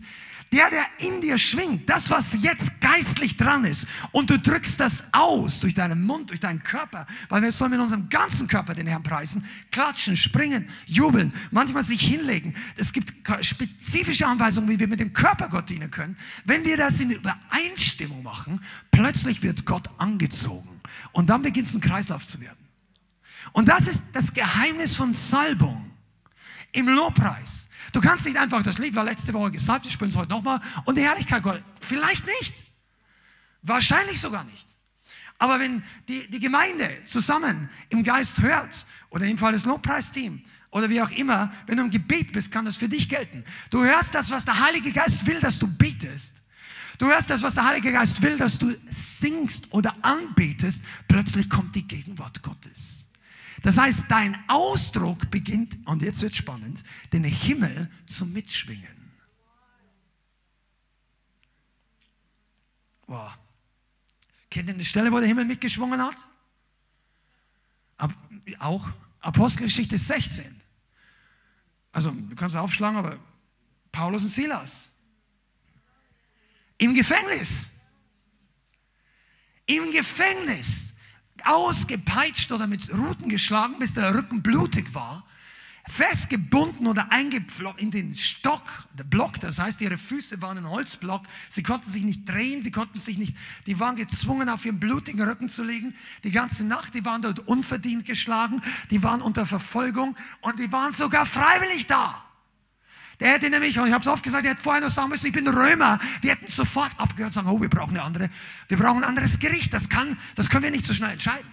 der, 0.53 0.69
der 0.69 0.85
in 0.99 1.19
dir 1.19 1.37
schwingt, 1.37 1.89
das, 1.89 2.09
was 2.11 2.41
jetzt 2.41 2.79
geistlich 2.79 3.35
dran 3.35 3.65
ist, 3.65 3.87
und 4.11 4.29
du 4.29 4.39
drückst 4.39 4.79
das 4.79 5.03
aus 5.11 5.59
durch 5.59 5.73
deinen 5.73 6.03
Mund, 6.03 6.29
durch 6.29 6.39
deinen 6.39 6.63
Körper, 6.63 7.07
weil 7.27 7.41
wir 7.41 7.51
sollen 7.51 7.71
mit 7.71 7.79
unserem 7.79 8.07
ganzen 8.07 8.47
Körper 8.47 8.73
den 8.73 8.87
Herrn 8.87 9.03
preisen, 9.03 9.43
klatschen, 9.71 10.15
springen, 10.15 10.69
jubeln, 10.85 11.33
manchmal 11.51 11.83
sich 11.83 12.01
hinlegen. 12.01 12.55
Es 12.77 12.93
gibt 12.93 13.13
spezifische 13.41 14.25
Anweisungen, 14.25 14.69
wie 14.69 14.79
wir 14.79 14.87
mit 14.87 14.99
dem 14.99 15.11
Körper 15.11 15.49
Gott 15.49 15.69
dienen 15.69 15.91
können. 15.91 16.15
Wenn 16.45 16.63
wir 16.63 16.77
das 16.77 16.99
in 17.01 17.11
Übereinstimmung 17.11 18.23
machen, 18.23 18.61
plötzlich 18.91 19.41
wird 19.41 19.65
Gott 19.65 19.89
angezogen. 19.97 20.79
Und 21.11 21.29
dann 21.29 21.41
beginnt 21.41 21.67
es 21.67 21.73
ein 21.73 21.81
Kreislauf 21.81 22.25
zu 22.25 22.39
werden. 22.39 22.64
Und 23.55 23.69
das 23.69 23.87
ist 23.87 24.03
das 24.11 24.33
Geheimnis 24.33 24.97
von 24.97 25.13
Salbung 25.13 25.89
im 26.73 26.89
Lobpreis. 26.89 27.69
Du 27.93 28.01
kannst 28.01 28.25
nicht 28.25 28.35
einfach, 28.35 28.61
das 28.61 28.79
Lied 28.79 28.95
war 28.95 29.05
letzte 29.05 29.33
Woche 29.33 29.51
gesagt, 29.51 29.85
wir 29.85 29.91
spielen 29.91 30.09
es 30.09 30.17
heute 30.17 30.31
nochmal 30.31 30.59
und 30.83 30.97
die 30.97 31.01
Herrlichkeit 31.01 31.41
Gottes. 31.41 31.63
Vielleicht 31.79 32.25
nicht. 32.25 32.65
Wahrscheinlich 33.61 34.19
sogar 34.19 34.43
nicht. 34.43 34.67
Aber 35.37 35.57
wenn 35.57 35.83
die, 36.09 36.29
die 36.29 36.41
Gemeinde 36.41 36.97
zusammen 37.05 37.69
im 37.87 38.03
Geist 38.03 38.41
hört, 38.41 38.85
oder 39.09 39.25
im 39.25 39.37
Fall 39.37 39.53
des 39.53 39.63
Lobpreisteam, 39.63 40.41
oder 40.71 40.89
wie 40.89 41.01
auch 41.01 41.11
immer, 41.11 41.53
wenn 41.65 41.77
du 41.77 41.83
im 41.83 41.91
Gebet 41.91 42.33
bist, 42.33 42.51
kann 42.51 42.65
das 42.65 42.75
für 42.75 42.89
dich 42.89 43.07
gelten. 43.07 43.45
Du 43.69 43.85
hörst 43.85 44.13
das, 44.13 44.31
was 44.31 44.43
der 44.43 44.59
Heilige 44.59 44.91
Geist 44.91 45.25
will, 45.27 45.39
dass 45.39 45.59
du 45.59 45.67
betest. 45.67 46.41
Du 46.97 47.05
hörst 47.05 47.29
das, 47.29 47.41
was 47.41 47.53
der 47.53 47.63
Heilige 47.63 47.93
Geist 47.93 48.21
will, 48.21 48.35
dass 48.35 48.57
du 48.57 48.75
singst 48.89 49.71
oder 49.71 49.95
anbetest. 50.01 50.83
Plötzlich 51.07 51.49
kommt 51.49 51.73
die 51.73 51.87
Gegenwart 51.87 52.43
Gottes. 52.43 53.04
Das 53.61 53.77
heißt, 53.77 54.05
dein 54.09 54.37
Ausdruck 54.47 55.29
beginnt, 55.31 55.77
und 55.87 56.01
jetzt 56.01 56.21
wird 56.21 56.35
spannend, 56.35 56.83
den 57.13 57.23
Himmel 57.23 57.89
zu 58.05 58.25
mitschwingen. 58.25 58.95
Wow. 63.07 63.37
Kennt 64.49 64.69
ihr 64.69 64.73
eine 64.73 64.85
Stelle, 64.85 65.11
wo 65.11 65.19
der 65.19 65.27
Himmel 65.27 65.45
mitgeschwungen 65.45 66.01
hat? 66.01 66.27
Ab, 67.97 68.13
auch 68.59 68.89
Apostelgeschichte 69.19 69.97
16. 69.97 70.61
Also, 71.91 72.11
du 72.11 72.35
kannst 72.35 72.55
aufschlagen, 72.55 72.97
aber 72.97 73.17
Paulus 73.91 74.23
und 74.23 74.29
Silas. 74.29 74.89
Im 76.77 76.93
Gefängnis. 76.93 77.65
Im 79.65 79.89
Gefängnis 79.91 80.84
ausgepeitscht 81.43 82.51
oder 82.51 82.67
mit 82.67 82.93
Ruten 82.93 83.29
geschlagen, 83.29 83.79
bis 83.79 83.93
der 83.93 84.15
Rücken 84.15 84.41
blutig 84.41 84.93
war, 84.93 85.25
festgebunden 85.87 86.87
oder 86.87 87.11
eingepflockt 87.11 87.79
in 87.79 87.91
den 87.91 88.15
Stock, 88.15 88.63
der 88.97 89.03
Block, 89.03 89.39
das 89.39 89.59
heißt, 89.59 89.81
ihre 89.81 89.97
Füße 89.97 90.41
waren 90.41 90.57
ein 90.57 90.69
Holzblock, 90.69 91.23
sie 91.47 91.61
konnten 91.61 91.89
sich 91.89 92.03
nicht 92.03 92.27
drehen, 92.27 92.63
sie 92.63 92.71
konnten 92.71 92.99
sich 92.99 93.17
nicht, 93.17 93.37
die 93.67 93.79
waren 93.79 93.95
gezwungen, 93.95 94.49
auf 94.49 94.65
ihrem 94.65 94.79
blutigen 94.79 95.21
Rücken 95.21 95.49
zu 95.49 95.63
liegen, 95.63 95.93
die 96.23 96.31
ganze 96.31 96.65
Nacht, 96.65 96.95
die 96.95 97.05
waren 97.05 97.21
dort 97.21 97.47
unverdient 97.47 98.05
geschlagen, 98.05 98.61
die 98.89 99.03
waren 99.03 99.21
unter 99.21 99.45
Verfolgung 99.45 100.15
und 100.41 100.57
die 100.57 100.71
waren 100.71 100.93
sogar 100.93 101.25
freiwillig 101.25 101.85
da. 101.85 102.24
Der 103.19 103.33
hätte 103.33 103.49
nämlich, 103.49 103.79
und 103.79 103.87
ich 103.87 103.93
habe 103.93 104.01
es 104.01 104.07
oft 104.07 104.23
gesagt, 104.23 104.43
der 104.43 104.51
hätte 104.51 104.61
vorher 104.61 104.81
noch 104.81 104.89
sagen 104.89 105.09
müssen, 105.09 105.25
ich 105.27 105.33
bin 105.33 105.47
Römer. 105.47 105.99
Die 106.23 106.29
hätten 106.29 106.47
sofort 106.47 106.91
abgehört 106.99 107.29
und 107.29 107.33
sagen, 107.33 107.47
oh, 107.47 107.61
wir 107.61 107.69
brauchen 107.69 107.91
eine 107.91 108.03
andere, 108.03 108.29
wir 108.67 108.77
brauchen 108.77 109.03
ein 109.03 109.09
anderes 109.09 109.39
Gericht. 109.39 109.73
Das 109.73 109.89
kann, 109.89 110.17
das 110.35 110.49
können 110.49 110.63
wir 110.63 110.71
nicht 110.71 110.85
so 110.85 110.93
schnell 110.93 111.11
entscheiden. 111.11 111.49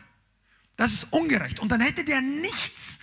Das 0.77 0.93
ist 0.93 1.13
ungerecht. 1.13 1.61
Und 1.61 1.71
dann 1.71 1.81
hätte 1.81 2.05
der 2.05 2.21
nichts. 2.21 2.99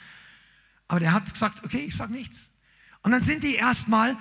Aber 0.88 0.99
der 0.99 1.14
hat 1.14 1.31
gesagt, 1.31 1.64
okay, 1.64 1.80
ich 1.80 1.95
sage 1.95 2.11
nichts. 2.11 2.49
Und 3.02 3.11
dann 3.11 3.22
sind 3.22 3.44
die 3.44 3.56
erstmal 3.56 4.18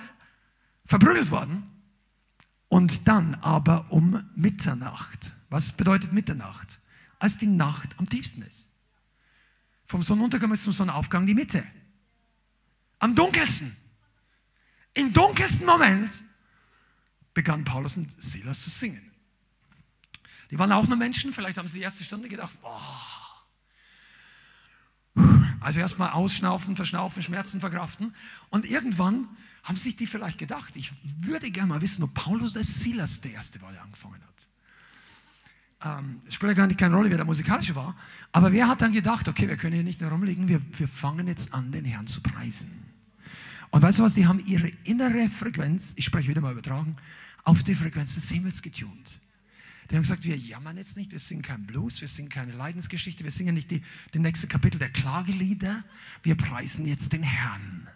verprügelt 0.85 1.31
worden. 1.31 1.63
Und 2.67 3.07
dann 3.07 3.35
aber 3.35 3.87
um 3.89 4.29
Mitternacht. 4.35 5.33
Was 5.49 5.73
bedeutet 5.73 6.13
Mitternacht? 6.13 6.79
Als 7.17 7.37
die 7.37 7.47
Nacht 7.47 7.89
am 7.97 8.07
tiefsten 8.07 8.43
ist. 8.43 8.69
Vom 9.85 10.03
Sonnenuntergang 10.03 10.51
bis 10.51 10.63
zum 10.63 10.71
Sonnenaufgang 10.71 11.25
die 11.25 11.33
Mitte. 11.33 11.63
Am 12.99 13.15
dunkelsten. 13.15 13.75
Im 14.93 15.13
dunkelsten 15.13 15.65
Moment 15.65 16.23
begann 17.33 17.63
Paulus 17.63 17.97
und 17.97 18.21
Silas 18.21 18.63
zu 18.63 18.69
singen. 18.69 19.11
Die 20.51 20.57
waren 20.57 20.71
auch 20.71 20.87
nur 20.87 20.97
Menschen, 20.97 21.31
vielleicht 21.31 21.57
haben 21.57 21.67
sie 21.67 21.75
die 21.75 21.83
erste 21.83 22.03
Stunde 22.03 22.27
gedacht, 22.27 22.53
boah. 22.61 23.19
Also 25.61 25.79
erstmal 25.79 26.11
ausschnaufen, 26.11 26.75
verschnaufen, 26.75 27.21
Schmerzen 27.21 27.59
verkraften. 27.59 28.15
Und 28.49 28.65
irgendwann 28.65 29.27
haben 29.63 29.75
sich 29.75 29.95
die 29.95 30.07
vielleicht 30.07 30.37
gedacht, 30.37 30.75
ich 30.75 30.91
würde 31.03 31.51
gerne 31.51 31.67
mal 31.67 31.81
wissen, 31.81 32.03
ob 32.03 32.13
Paulus 32.13 32.55
oder 32.55 32.63
Silas 32.63 33.21
der 33.21 33.33
Erste 33.33 33.61
war, 33.61 33.71
der 33.71 33.83
angefangen 33.83 34.21
hat. 34.21 35.99
Ähm, 35.99 36.21
spielt 36.29 36.51
ja 36.51 36.55
gar 36.55 36.67
nicht 36.67 36.79
keine 36.79 36.95
Rolle, 36.95 37.09
wer 37.09 37.17
der 37.17 37.25
Musikalische 37.25 37.75
war. 37.75 37.95
Aber 38.31 38.51
wer 38.51 38.67
hat 38.67 38.81
dann 38.81 38.93
gedacht, 38.93 39.27
okay, 39.27 39.47
wir 39.47 39.57
können 39.57 39.75
hier 39.75 39.83
nicht 39.83 40.01
nur 40.01 40.09
rumliegen, 40.09 40.47
wir, 40.47 40.61
wir 40.77 40.87
fangen 40.87 41.27
jetzt 41.27 41.53
an, 41.53 41.71
den 41.71 41.85
Herrn 41.85 42.07
zu 42.07 42.21
preisen. 42.21 42.78
Und 43.71 43.81
weißt 43.81 43.99
du 43.99 44.03
was, 44.03 44.15
die 44.15 44.25
haben 44.25 44.43
ihre 44.45 44.69
innere 44.83 45.29
Frequenz, 45.29 45.93
ich 45.95 46.05
spreche 46.05 46.29
wieder 46.29 46.41
mal 46.41 46.51
übertragen, 46.51 46.95
auf 47.43 47.63
die 47.63 47.75
Frequenz 47.75 48.15
des 48.15 48.29
Himmels 48.29 48.61
getunt. 48.61 49.19
Die 49.89 49.95
haben 49.95 50.03
gesagt, 50.03 50.23
wir 50.23 50.37
jammern 50.37 50.77
jetzt 50.77 50.97
nicht, 50.97 51.11
wir 51.11 51.19
singen 51.19 51.41
keinen 51.41 51.65
Blues, 51.65 51.99
wir 52.01 52.07
singen 52.07 52.29
keine 52.29 52.51
Leidensgeschichte, 52.51 53.23
wir 53.23 53.31
singen 53.31 53.55
nicht 53.55 53.71
die, 53.71 53.81
die 54.13 54.19
nächste 54.19 54.47
Kapitel 54.47 54.77
der 54.77 54.89
Klagelieder, 54.89 55.83
wir 56.21 56.35
preisen 56.35 56.85
jetzt 56.85 57.11
den 57.11 57.23
Herrn. 57.23 57.87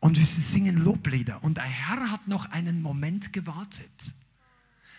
Und 0.00 0.18
wir 0.18 0.26
singen 0.26 0.76
Loblieder. 0.76 1.42
Und 1.42 1.56
der 1.56 1.64
Herr 1.64 2.10
hat 2.10 2.26
noch 2.28 2.50
einen 2.50 2.82
Moment 2.82 3.32
gewartet. 3.32 4.14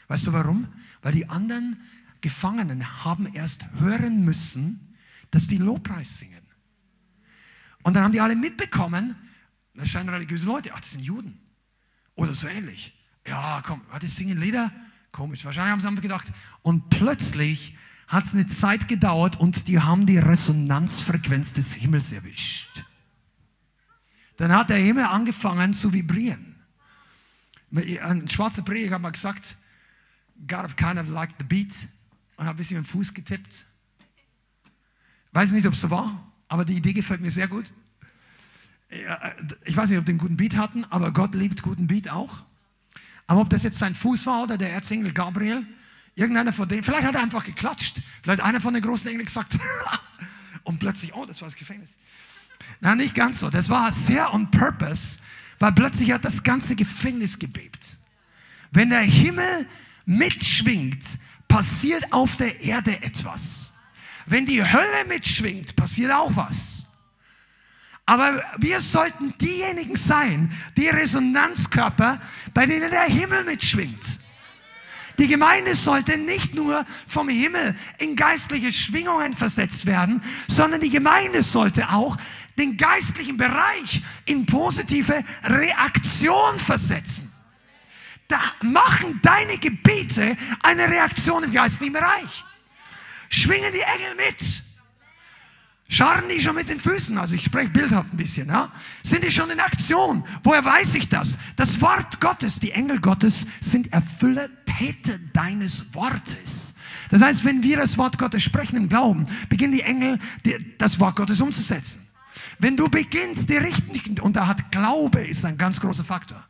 Weißt 0.08 0.28
du 0.28 0.34
warum? 0.34 0.68
Weil 1.02 1.12
die 1.12 1.30
anderen 1.30 1.82
Gefangenen 2.22 3.04
haben 3.04 3.28
erst 3.34 3.66
hören 3.80 4.24
müssen, 4.24 4.96
dass 5.32 5.48
die 5.48 5.58
Lobpreis 5.58 6.20
singen. 6.20 6.42
Und 7.84 7.96
dann 7.96 8.04
haben 8.04 8.14
die 8.14 8.22
alle 8.22 8.36
mitbekommen, 8.36 9.16
das 9.76 9.90
scheinen 9.90 10.10
religiöse 10.10 10.46
Leute. 10.46 10.72
Ach, 10.74 10.80
das 10.80 10.92
sind 10.92 11.02
Juden. 11.02 11.40
Oder 12.16 12.34
so 12.34 12.48
ähnlich. 12.48 12.94
Ja, 13.28 13.62
komm, 13.66 13.82
die 14.02 14.08
singen 14.08 14.40
Lieder. 14.40 14.72
Komisch. 15.12 15.44
Wahrscheinlich 15.46 15.72
haben 15.72 15.80
sie 15.80 15.88
einfach 15.88 16.02
gedacht. 16.02 16.28
Und 16.62 16.90
plötzlich 16.90 17.76
hat 18.08 18.26
es 18.26 18.34
eine 18.34 18.48
Zeit 18.48 18.88
gedauert 18.88 19.40
und 19.40 19.68
die 19.68 19.80
haben 19.80 20.06
die 20.06 20.18
Resonanzfrequenz 20.18 21.54
des 21.54 21.74
Himmels 21.74 22.12
erwischt. 22.12 22.84
Dann 24.38 24.54
hat 24.54 24.70
der 24.70 24.78
Himmel 24.78 25.06
angefangen 25.06 25.74
zu 25.74 25.94
vibrieren. 25.94 26.56
Ein 27.72 28.28
schwarzer 28.30 28.62
Prediger 28.62 28.96
hat 28.96 29.02
mal 29.02 29.12
gesagt, 29.12 29.58
God 30.48 30.78
kind 30.78 30.98
of 30.98 31.10
like 31.10 31.32
the 31.40 31.46
beat 31.46 31.74
und 32.38 32.46
hat 32.46 32.54
ein 32.54 32.58
bisschen 32.58 32.78
mit 32.78 32.86
dem 32.86 32.90
Fuß 32.90 33.14
getippt. 33.14 33.66
Weiß 35.32 35.52
nicht, 35.52 35.66
ob 35.66 35.74
es 35.74 35.82
so 35.82 35.90
war, 35.90 36.32
aber 36.48 36.64
die 36.64 36.76
Idee 36.76 36.94
gefällt 36.94 37.22
mir 37.22 37.32
sehr 37.32 37.48
gut. 37.48 37.74
Äh, 38.90 38.98
ich 39.66 39.76
weiß 39.76 39.90
nicht, 39.90 40.00
ob 40.00 40.06
die 40.06 40.12
einen 40.12 40.20
guten 40.20 40.38
Beat 40.38 40.56
hatten, 40.56 40.86
aber 40.86 41.12
Gott 41.12 41.36
liebt 41.36 41.62
guten 41.62 41.88
Beat 41.88 42.10
auch. 42.10 42.44
Aber 43.28 43.42
ob 43.42 43.50
das 43.50 43.64
jetzt 43.64 43.80
sein 43.80 43.96
Fuß 43.96 44.26
war 44.28 44.44
oder 44.44 44.58
der 44.58 44.72
Erzengel 44.72 45.12
Gabriel, 45.12 45.66
irgendeiner 46.16 46.54
von 46.54 46.68
denen, 46.68 46.84
vielleicht 46.84 47.06
hat 47.06 47.16
er 47.16 47.22
einfach 47.22 47.44
geklatscht. 47.44 48.02
Vielleicht 48.22 48.42
einer 48.42 48.62
von 48.62 48.74
den 48.74 48.84
großen 48.84 49.10
Engeln 49.10 49.26
gesagt, 49.26 49.58
und 50.64 50.80
plötzlich, 50.80 51.14
oh, 51.14 51.26
das 51.26 51.42
war 51.42 51.48
das 51.50 51.58
Gefängnis. 51.58 51.90
Nein, 52.80 52.98
nicht 52.98 53.16
ganz 53.16 53.40
so. 53.40 53.50
Das 53.50 53.70
war 53.70 53.92
sehr 53.92 54.34
on 54.34 54.50
purpose, 54.52 55.20
weil 55.60 55.72
plötzlich 55.72 56.12
hat 56.12 56.26
das 56.26 56.44
ganze 56.44 56.76
Gefängnis 56.76 57.40
gebebt. 57.40 57.98
Wenn 58.72 58.90
der 58.90 59.02
Himmel 59.02 59.68
mitschwingt, 60.06 61.04
passiert 61.48 62.12
auf 62.12 62.36
der 62.36 62.62
Erde 62.62 63.02
etwas. 63.02 63.74
Wenn 64.26 64.46
die 64.46 64.64
Hölle 64.64 65.06
mitschwingt, 65.08 65.76
passiert 65.76 66.12
auch 66.12 66.36
was. 66.36 66.85
Aber 68.06 68.44
wir 68.58 68.80
sollten 68.80 69.36
diejenigen 69.40 69.96
sein, 69.96 70.56
die 70.78 70.88
Resonanzkörper, 70.88 72.22
bei 72.54 72.66
denen 72.66 72.92
der 72.92 73.06
Himmel 73.06 73.44
mitschwingt. 73.44 74.20
Die 75.18 75.28
Gemeinde 75.28 75.76
sollte 75.76 76.18
nicht 76.18 76.56
nur 76.56 76.86
vom 77.08 77.30
Himmel 77.30 77.76
in 77.98 78.16
geistliche 78.16 78.72
Schwingungen 78.72 79.34
versetzt 79.34 79.86
werden, 79.86 80.22
sondern 80.48 80.82
die 80.82 80.90
Gemeinde 80.90 81.42
sollte 81.42 81.90
auch 81.90 82.18
den 82.58 82.78
geistlichen 82.78 83.38
Bereich 83.38 84.04
in 84.26 84.46
positive 84.46 85.24
Reaktion 85.44 86.60
versetzen. 86.60 87.32
Da 88.28 88.40
machen 88.62 89.20
deine 89.22 89.58
Gebete 89.58 90.36
eine 90.62 90.90
Reaktion 90.90 91.44
im 91.44 91.54
geistlichen 91.54 91.94
Bereich. 91.94 92.44
schwingen 93.30 93.72
die 93.72 93.82
Engel 93.82 94.16
mit. 94.16 94.65
Scharren 95.88 96.30
die 96.30 96.42
schon 96.42 96.56
mit 96.56 96.68
den 96.68 96.80
Füßen, 96.80 97.18
also 97.18 97.36
ich 97.36 97.44
spreche 97.44 97.70
bildhaft 97.70 98.12
ein 98.14 98.18
bisschen, 98.18 98.48
ja? 98.48 98.72
Sind 99.04 99.24
die 99.24 99.30
schon 99.30 99.52
in 99.52 99.60
Aktion? 99.60 100.26
Woher 100.44 100.66
weiß 100.66 100.96
ich 100.96 101.10
das? 101.10 101.38
Das 101.58 101.80
Wort 101.80 102.20
Gottes, 102.20 102.60
die 102.60 102.72
Engel 102.72 103.00
Gottes 103.00 103.46
sind 103.62 103.94
Erfüller, 103.94 104.50
Täter 104.66 105.20
deines 105.32 105.94
Wortes. 105.94 106.74
Das 107.12 107.22
heißt, 107.22 107.46
wenn 107.46 107.62
wir 107.62 107.78
das 107.78 107.98
Wort 108.00 108.18
Gottes 108.18 108.42
sprechen 108.42 108.78
im 108.78 108.90
Glauben, 108.90 109.28
beginnen 109.48 109.74
die 109.74 109.84
Engel 109.84 110.20
das 110.80 111.00
Wort 111.00 111.16
Gottes 111.16 111.40
umzusetzen. 111.40 112.02
Wenn 112.58 112.76
du 112.76 112.90
beginnst, 112.90 113.50
die 113.50 113.58
richtigen, 113.58 114.20
und 114.20 114.36
da 114.36 114.48
hat 114.48 114.72
Glaube 114.72 115.22
ist 115.22 115.46
ein 115.46 115.58
ganz 115.58 115.80
großer 115.80 116.04
Faktor. 116.04 116.44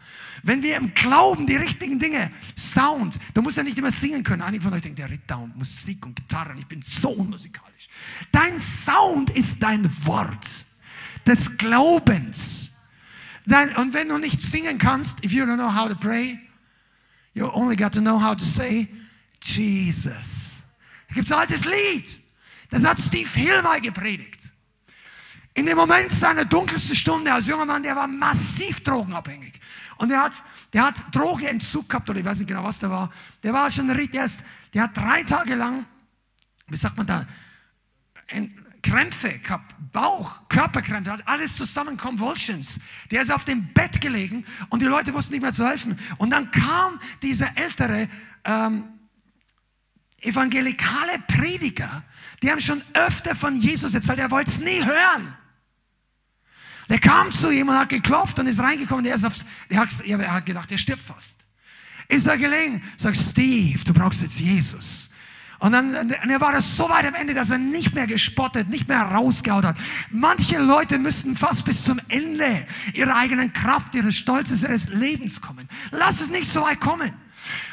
Wenn 0.46 0.62
wir 0.62 0.78
im 0.78 0.94
Glauben 0.94 1.48
die 1.48 1.56
richtigen 1.56 1.98
Dinge, 1.98 2.32
Sound, 2.56 3.18
du 3.34 3.42
musst 3.42 3.58
ja 3.58 3.64
nicht 3.64 3.80
immer 3.80 3.90
singen 3.90 4.22
können. 4.22 4.44
Einige 4.44 4.64
von 4.64 4.74
euch 4.74 4.84
denken, 4.84 4.98
der 4.98 5.10
redet 5.10 5.30
dauernd 5.30 5.58
Musik 5.58 6.06
und 6.06 6.16
Gitarren, 6.16 6.56
ich 6.60 6.68
bin 6.68 6.84
so 6.84 7.10
unmusikalisch. 7.10 7.90
Dein 8.32 8.60
Sound 8.60 9.32
ist 9.32 9.64
dein 9.64 9.90
Wort 10.06 10.46
des 11.26 11.58
Glaubens. 11.58 12.74
Dein, 13.48 13.76
und 13.76 13.96
wenn 13.96 14.08
du 14.08 14.20
nicht 14.20 14.40
singen 14.40 14.78
kannst, 14.78 15.26
if 15.26 15.32
you 15.34 15.46
don't 15.46 15.56
know 15.56 15.74
how 15.74 15.90
to 15.90 15.96
pray, 15.96 16.40
you 17.34 17.52
only 17.52 17.76
got 17.76 17.92
to 17.94 18.00
know 18.00 18.22
how 18.22 18.36
to 18.36 18.46
say, 18.46 18.88
Jesus. 19.42 20.52
Da 21.10 21.16
gibt 21.16 21.26
es 21.26 21.32
ein 21.32 21.40
altes 21.40 21.66
Lied. 21.66 22.22
Das 22.70 22.84
hat 22.84 23.00
Steve 23.00 23.30
Hilwey 23.34 23.82
gepredigt. 23.82 24.54
In 25.56 25.66
dem 25.66 25.78
Moment 25.78 26.12
seiner 26.12 26.46
dunkelsten 26.46 26.96
Stunde 26.96 27.34
als 27.34 27.48
junger 27.48 27.66
Mann, 27.66 27.82
der 27.82 27.96
war 27.96 28.08
massiv 28.08 28.82
drogenabhängig. 28.82 29.54
Und 29.98 30.10
der 30.10 30.22
hat, 30.22 30.44
der 30.74 30.84
hat 30.84 30.96
Drogenentzug 31.16 31.88
gehabt, 31.90 32.10
oder 32.10 32.20
ich 32.20 32.26
weiß 32.26 32.40
nicht 32.40 32.48
genau, 32.48 32.64
was 32.64 32.80
da 32.80 32.90
war. 32.90 33.12
Der 33.44 33.54
war 33.54 33.70
schon 33.72 33.90
richtig, 33.90 34.20
erst, 34.20 34.44
der 34.74 34.84
hat 34.84 34.98
drei 34.98 35.24
Tage 35.24 35.56
lang, 35.56 35.86
wie 36.68 36.78
sagt 36.78 36.98
man 36.98 37.06
da, 37.06 37.26
Krämpfe 38.82 39.40
gehabt, 39.40 39.76
Bauch, 39.92 40.48
Körperkrämpfe, 40.48 41.12
also 41.12 41.24
alles 41.26 41.56
zusammen, 41.56 41.98
Convulsions. 41.98 42.80
Der 43.10 43.24
ist 43.24 43.32
auf 43.32 43.44
dem 43.46 43.74
Bett 43.74 44.00
gelegen 44.00 44.46
und 44.70 44.82
die 44.82 44.86
Leute 44.86 45.14
wussten 45.14 45.34
nicht 45.34 45.42
mehr 45.42 45.54
zu 45.54 45.68
helfen. 45.68 45.98
Und 46.18 46.30
dann 46.30 46.52
kam 46.52 47.00
dieser 47.22 47.58
ältere 47.58 48.08
ähm, 48.44 48.84
evangelikale 50.22 51.20
Prediger, 51.28 52.04
die 52.42 52.52
haben 52.52 52.60
schon 52.60 52.82
öfter 52.94 53.34
von 53.36 53.56
Jesus 53.56 53.94
erzählt, 53.94 54.20
er 54.20 54.32
wollte 54.32 54.52
es 54.52 54.60
nie 54.60 54.84
hören. 54.84 55.36
Der 56.90 57.00
kam 57.00 57.32
zu 57.32 57.50
ihm 57.50 57.70
und 57.70 57.78
hat 57.78 57.90
geklopft 57.90 58.38
und 58.40 58.48
ist 58.48 58.60
reingekommen. 58.60 59.04
Der, 59.04 59.16
ist 59.16 59.26
aufs, 59.26 59.44
der, 59.70 59.80
hat, 59.80 59.90
er 60.06 60.34
hat 60.34 60.46
gedacht, 60.46 60.72
er 60.72 60.78
stirbt 60.78 61.02
fast. 61.02 61.46
Ist 62.08 62.28
er 62.28 62.38
gelegen? 62.38 62.84
Sagt 62.98 63.18
Steve, 63.18 63.84
du 63.84 63.94
brauchst 63.94 64.22
jetzt 64.22 64.40
Jesus. 64.40 65.10
Und 65.60 65.72
dann 65.72 65.96
und 65.96 66.30
er 66.30 66.42
war 66.42 66.52
das 66.52 66.76
so 66.76 66.90
weit 66.90 67.06
am 67.06 67.16
Ende, 67.16 67.34
dass 67.34 67.50
er 67.50 67.58
nicht 67.58 67.96
mehr 67.96 68.08
gespottet, 68.08 68.70
nicht 68.70 68.88
mehr 68.88 69.02
rausgehaut 69.02 69.64
hat. 69.64 69.78
Manche 70.12 70.60
Leute 70.60 71.00
müssen 71.00 71.36
fast 71.36 71.66
bis 71.66 71.84
zum 71.84 72.00
Ende 72.10 72.68
ihrer 72.94 73.16
eigenen 73.16 73.52
Kraft, 73.54 73.96
ihres 73.96 74.16
Stolzes, 74.16 74.64
ihres 74.64 74.90
Lebens 74.90 75.42
kommen. 75.42 75.68
Lass 75.92 76.22
es 76.22 76.30
nicht 76.30 76.52
so 76.52 76.62
weit 76.62 76.82
kommen. 76.82 77.12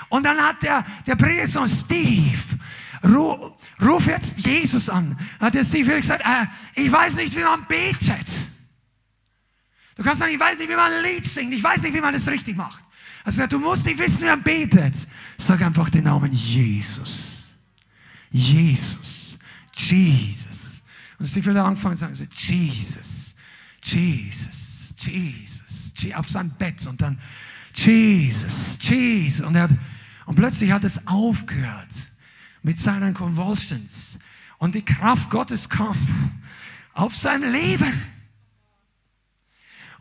Und 0.09 0.25
dann 0.25 0.39
hat 0.39 0.63
der, 0.63 0.85
der 1.07 1.17
Prediger 1.17 1.49
so, 1.49 1.67
Steve, 1.67 2.39
ruf, 3.05 3.53
ruf 3.83 4.07
jetzt 4.07 4.39
Jesus 4.39 4.89
an. 4.89 5.19
Hat 5.41 5.55
der 5.55 5.65
Steve 5.65 5.97
gesagt, 5.97 6.23
äh, 6.25 6.47
ich 6.81 6.91
weiß 6.91 7.17
nicht, 7.17 7.37
wie 7.37 7.43
man 7.43 7.67
betet. 7.67 8.27
Du 9.97 10.03
kannst 10.03 10.21
sagen, 10.21 10.33
ich 10.33 10.41
weiß 10.41 10.59
nicht, 10.59 10.69
wie 10.69 10.77
man 10.77 10.93
ein 10.93 11.03
Lied 11.03 11.27
singt, 11.27 11.53
ich 11.53 11.63
weiß 11.63 11.83
nicht, 11.83 11.95
wie 11.95 12.01
man 12.01 12.13
das 12.13 12.27
richtig 12.29 12.57
macht. 12.57 12.83
Also 13.25 13.47
du 13.47 13.59
musst 13.59 13.87
nicht 13.87 13.99
wissen, 13.99 14.23
wie 14.23 14.27
man 14.27 14.43
betet. 14.43 14.95
Sag 15.39 15.63
einfach 15.63 15.91
den 15.91 16.05
Namen 16.05 16.33
Jesus. 16.33 17.55
Jesus. 18.31 19.39
Jesus. 19.75 20.83
Und 21.19 21.29
Steve 21.29 21.51
hat 21.51 21.65
angefangen 21.65 21.97
zu 21.97 22.01
sagen, 22.01 22.15
so, 22.15 22.25
Jesus, 22.25 23.35
Jesus, 23.83 24.81
Jesus, 24.99 26.15
auf 26.17 26.29
seinem 26.29 26.51
Bett 26.51 26.85
und 26.87 27.01
dann 27.01 27.19
Jesus, 27.75 28.79
Jesus. 28.81 29.47
Und, 29.47 29.55
er 29.55 29.63
hat, 29.63 29.71
und 30.27 30.35
plötzlich 30.35 30.73
hat 30.73 30.85
es 30.85 31.07
aufgehört 31.07 32.11
mit 32.63 32.79
seinen 32.79 33.15
Convulsions. 33.15 34.19
Und 34.59 34.75
die 34.75 34.85
Kraft 34.85 35.31
Gottes 35.31 35.69
kam 35.69 35.97
auf 36.93 37.15
sein 37.15 37.43
Leben. 37.43 37.93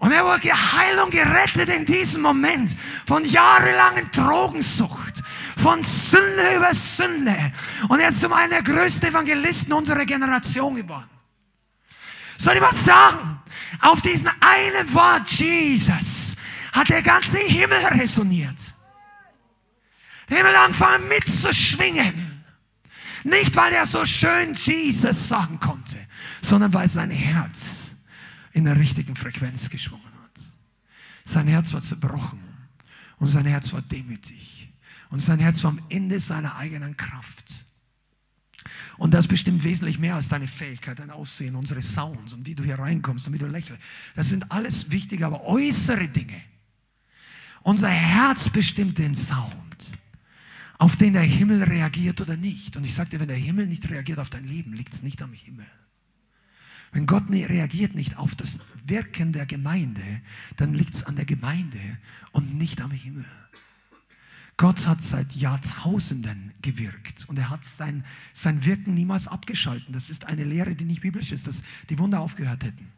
Und 0.01 0.11
er 0.11 0.25
wurde 0.25 0.39
geheilt 0.39 0.99
und 0.99 1.11
gerettet 1.11 1.69
in 1.69 1.85
diesem 1.85 2.23
Moment 2.23 2.75
von 3.05 3.23
jahrelangen 3.23 4.09
Drogensucht, 4.09 5.21
von 5.57 5.83
Sünde 5.83 6.55
über 6.57 6.73
Sünde. 6.73 7.53
Und 7.87 7.99
er 7.99 8.09
ist 8.09 8.19
zum 8.19 8.33
einen 8.33 8.49
der 8.49 8.63
größten 8.63 9.09
Evangelisten 9.09 9.71
unserer 9.71 10.03
Generation 10.05 10.73
geworden. 10.73 11.09
Soll 12.35 12.55
ich 12.55 12.61
was 12.61 12.83
sagen? 12.83 13.41
Auf 13.79 14.01
diesen 14.01 14.27
einen 14.39 14.91
Wort 14.95 15.29
Jesus 15.29 16.35
hat 16.73 16.89
der 16.89 17.03
ganze 17.03 17.37
Himmel 17.37 17.85
resoniert. 17.85 18.73
Der 20.31 20.37
Himmel 20.37 20.55
angefangen 20.55 21.07
mitzuschwingen. 21.09 22.43
Nicht, 23.23 23.55
weil 23.55 23.71
er 23.71 23.85
so 23.85 24.03
schön 24.03 24.55
Jesus 24.55 25.29
sagen 25.29 25.59
konnte, 25.59 25.97
sondern 26.41 26.73
weil 26.73 26.89
sein 26.89 27.11
Herz 27.11 27.80
in 28.53 28.65
der 28.65 28.77
richtigen 28.77 29.15
Frequenz 29.15 29.69
geschwungen 29.69 30.03
hat. 30.23 30.41
Sein 31.25 31.47
Herz 31.47 31.73
war 31.73 31.81
zerbrochen 31.81 32.39
und 33.17 33.27
sein 33.27 33.45
Herz 33.45 33.73
war 33.73 33.81
demütig 33.81 34.69
und 35.09 35.19
sein 35.19 35.39
Herz 35.39 35.63
war 35.63 35.71
am 35.71 35.81
Ende 35.89 36.19
seiner 36.19 36.55
eigenen 36.55 36.97
Kraft. 36.97 37.65
Und 38.97 39.13
das 39.13 39.27
bestimmt 39.27 39.63
wesentlich 39.63 39.97
mehr 39.97 40.15
als 40.15 40.29
deine 40.29 40.47
Fähigkeit, 40.47 40.99
dein 40.99 41.09
Aussehen, 41.09 41.55
unsere 41.55 41.81
Sounds 41.81 42.33
und 42.33 42.45
wie 42.45 42.55
du 42.55 42.63
hier 42.63 42.77
reinkommst 42.77 43.27
und 43.27 43.33
wie 43.33 43.39
du 43.39 43.47
lächelst. 43.47 43.81
Das 44.15 44.29
sind 44.29 44.51
alles 44.51 44.91
wichtige, 44.91 45.25
aber 45.25 45.43
äußere 45.43 46.07
Dinge. 46.07 46.41
Unser 47.63 47.89
Herz 47.89 48.49
bestimmt 48.49 48.97
den 48.97 49.15
Sound, 49.15 49.51
auf 50.77 50.95
den 50.95 51.13
der 51.13 51.23
Himmel 51.23 51.63
reagiert 51.63 52.21
oder 52.21 52.37
nicht. 52.37 52.75
Und 52.75 52.85
ich 52.85 52.95
dir, 52.95 53.19
wenn 53.19 53.27
der 53.27 53.37
Himmel 53.37 53.67
nicht 53.67 53.89
reagiert 53.89 54.19
auf 54.19 54.29
dein 54.29 54.47
Leben, 54.47 54.73
liegt 54.73 54.93
es 54.93 55.03
nicht 55.03 55.21
am 55.21 55.33
Himmel. 55.33 55.67
Wenn 56.91 57.05
Gott 57.05 57.29
nie 57.29 57.43
reagiert 57.43 57.95
nicht 57.95 58.17
auf 58.17 58.35
das 58.35 58.59
Wirken 58.85 59.31
der 59.31 59.45
Gemeinde, 59.45 60.21
dann 60.57 60.73
liegt 60.73 60.93
es 60.93 61.03
an 61.03 61.15
der 61.15 61.25
Gemeinde 61.25 61.79
und 62.31 62.55
nicht 62.55 62.81
am 62.81 62.91
Himmel. 62.91 63.25
Gott 64.57 64.85
hat 64.85 65.01
seit 65.01 65.33
Jahrtausenden 65.33 66.53
gewirkt 66.61 67.25
und 67.27 67.39
er 67.39 67.49
hat 67.49 67.65
sein, 67.65 68.03
sein 68.31 68.63
Wirken 68.63 68.93
niemals 68.93 69.27
abgeschalten. 69.27 69.91
Das 69.91 70.11
ist 70.11 70.25
eine 70.25 70.43
Lehre, 70.43 70.75
die 70.75 70.85
nicht 70.85 71.01
biblisch 71.01 71.31
ist, 71.31 71.47
dass 71.47 71.63
die 71.89 71.97
Wunder 71.97 72.19
aufgehört 72.19 72.63
hätten. 72.63 72.91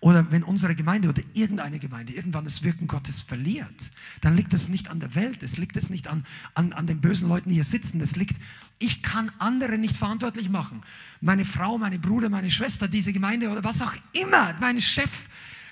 Oder 0.00 0.30
wenn 0.30 0.44
unsere 0.44 0.76
Gemeinde 0.76 1.08
oder 1.08 1.22
irgendeine 1.34 1.80
Gemeinde 1.80 2.12
irgendwann 2.12 2.44
das 2.44 2.62
Wirken 2.62 2.86
Gottes 2.86 3.22
verliert, 3.22 3.90
dann 4.20 4.36
liegt 4.36 4.54
es 4.54 4.68
nicht 4.68 4.88
an 4.88 5.00
der 5.00 5.16
Welt, 5.16 5.42
es 5.42 5.56
liegt 5.56 5.76
es 5.76 5.90
nicht 5.90 6.06
an, 6.06 6.24
an, 6.54 6.72
an 6.72 6.86
den 6.86 7.00
bösen 7.00 7.28
Leuten, 7.28 7.48
die 7.48 7.56
hier 7.56 7.64
sitzen, 7.64 8.00
es 8.00 8.14
liegt, 8.14 8.40
ich 8.78 9.02
kann 9.02 9.30
andere 9.38 9.78
nicht 9.78 9.96
verantwortlich 9.96 10.48
machen. 10.48 10.82
Meine 11.20 11.44
Frau, 11.44 11.78
meine 11.78 11.98
Bruder, 11.98 12.28
meine 12.28 12.50
Schwester, 12.50 12.86
diese 12.86 13.12
Gemeinde 13.12 13.50
oder 13.50 13.64
was 13.64 13.82
auch 13.82 13.94
immer, 14.12 14.54
mein 14.60 14.80
Chef, 14.80 15.26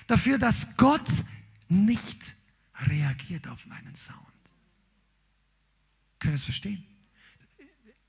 dafür, 0.07 0.37
dass 0.37 0.75
Gott 0.75 1.09
nicht 1.69 2.35
reagiert 2.85 3.47
auf 3.47 3.65
meinen 3.67 3.95
Sound. 3.95 4.17
Können 6.19 6.35
es 6.35 6.45
verstehen? 6.45 6.83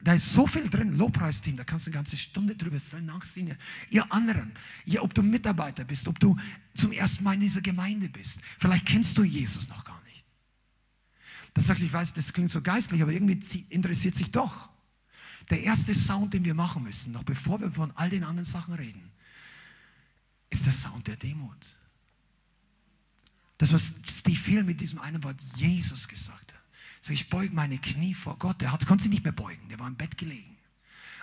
Da 0.01 0.15
ist 0.15 0.33
so 0.33 0.47
viel 0.47 0.69
drin, 0.69 0.97
Lobpreisteam, 0.97 1.57
da 1.57 1.65
kannst 1.65 1.87
du 1.87 1.91
eine 1.91 1.97
ganze 1.97 2.17
Stunde 2.17 2.55
drüber 2.55 2.77
erzählen, 2.77 3.05
nachsehen. 3.05 3.57
Ihr 3.91 4.13
anderen, 4.13 4.53
ihr, 4.85 5.03
ob 5.03 5.13
du 5.13 5.23
Mitarbeiter 5.23 5.85
bist, 5.85 6.07
ob 6.07 6.21
du 6.21 6.37
zum 6.75 6.93
ersten 6.93 7.25
Mal 7.25 7.35
in 7.35 7.41
dieser 7.41 7.61
Gemeinde 7.61 8.09
bist, 8.09 8.41
vielleicht 8.59 8.87
kennst 8.87 9.19
du 9.19 9.25
Jesus 9.25 9.69
noch 9.69 9.85
gar 9.85 10.01
nicht. 10.05 10.25
Dann 11.55 11.65
sagst 11.65 11.83
du, 11.83 11.87
ich 11.87 11.93
weiß, 11.93 12.15
das 12.15 12.33
klingt 12.33 12.51
so 12.51 12.63
geistlich, 12.63 13.03
aber 13.03 13.13
irgendwie 13.13 13.67
interessiert 13.71 14.15
sich 14.15 14.31
doch. 14.31 14.71
Der 15.51 15.63
erste 15.63 15.95
Sound, 15.95 16.35
den 16.35 16.45
wir 16.45 16.55
machen 16.55 16.83
müssen, 16.83 17.13
noch 17.13 17.23
bevor 17.23 17.61
wir 17.61 17.71
von 17.71 17.91
all 17.97 18.11
den 18.11 18.25
anderen 18.25 18.45
Sachen 18.45 18.75
reden, 18.75 19.11
ist 20.51 20.67
der 20.67 20.73
Sound 20.73 21.07
der 21.07 21.17
Demut. 21.17 21.77
Das, 23.57 23.73
was 23.73 23.93
Steve 24.07 24.39
Hill 24.39 24.65
mit 24.65 24.81
diesem 24.81 25.01
einen 25.01 25.23
Wort 25.25 25.41
Jesus 25.57 26.07
gesagt 26.07 26.53
hat. 26.53 26.61
So, 27.01 27.13
ich 27.13 27.29
beuge 27.29 27.55
meine 27.55 27.79
Knie 27.79 28.15
vor 28.15 28.39
Gott. 28.39 28.61
Der 28.61 28.73
hat, 28.73 28.87
konnte 28.87 29.03
sich 29.03 29.11
nicht 29.11 29.25
mehr 29.25 29.33
beugen, 29.33 29.69
der 29.69 29.79
war 29.79 29.89
im 29.89 29.97
Bett 29.97 30.17
gelegen. 30.17 30.57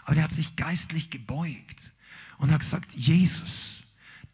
Aber 0.04 0.16
der 0.16 0.24
hat 0.24 0.32
sich 0.32 0.56
geistlich 0.56 1.10
gebeugt 1.10 1.92
und 2.38 2.52
hat 2.52 2.60
gesagt, 2.60 2.94
Jesus, 2.94 3.84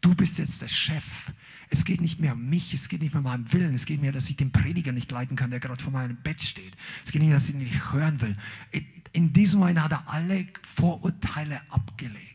du 0.00 0.14
bist 0.14 0.38
jetzt 0.38 0.60
der 0.60 0.68
Chef. 0.68 1.32
Es 1.70 1.84
geht 1.84 2.00
nicht 2.00 2.18
mehr 2.18 2.34
um 2.34 2.48
mich, 2.48 2.74
es 2.74 2.88
geht 2.88 3.00
nicht 3.00 3.14
mehr 3.14 3.20
um 3.20 3.24
meinen 3.24 3.52
Willen, 3.52 3.74
es 3.74 3.86
geht 3.86 4.00
mehr, 4.00 4.12
dass 4.12 4.28
ich 4.28 4.36
den 4.36 4.52
Prediger 4.52 4.92
nicht 4.92 5.10
leiten 5.10 5.36
kann, 5.36 5.50
der 5.50 5.60
gerade 5.60 5.82
vor 5.82 5.92
meinem 5.92 6.16
Bett 6.16 6.42
steht. 6.42 6.76
Es 7.04 7.12
geht 7.12 7.22
nicht, 7.22 7.32
dass 7.32 7.48
ich 7.48 7.54
ihn 7.54 7.62
nicht 7.62 7.92
hören 7.92 8.20
will. 8.20 8.36
In 9.12 9.32
diesem 9.32 9.60
Moment 9.60 9.82
hat 9.82 9.92
er 9.92 10.08
alle 10.08 10.46
Vorurteile 10.62 11.60
abgelegt 11.70 12.32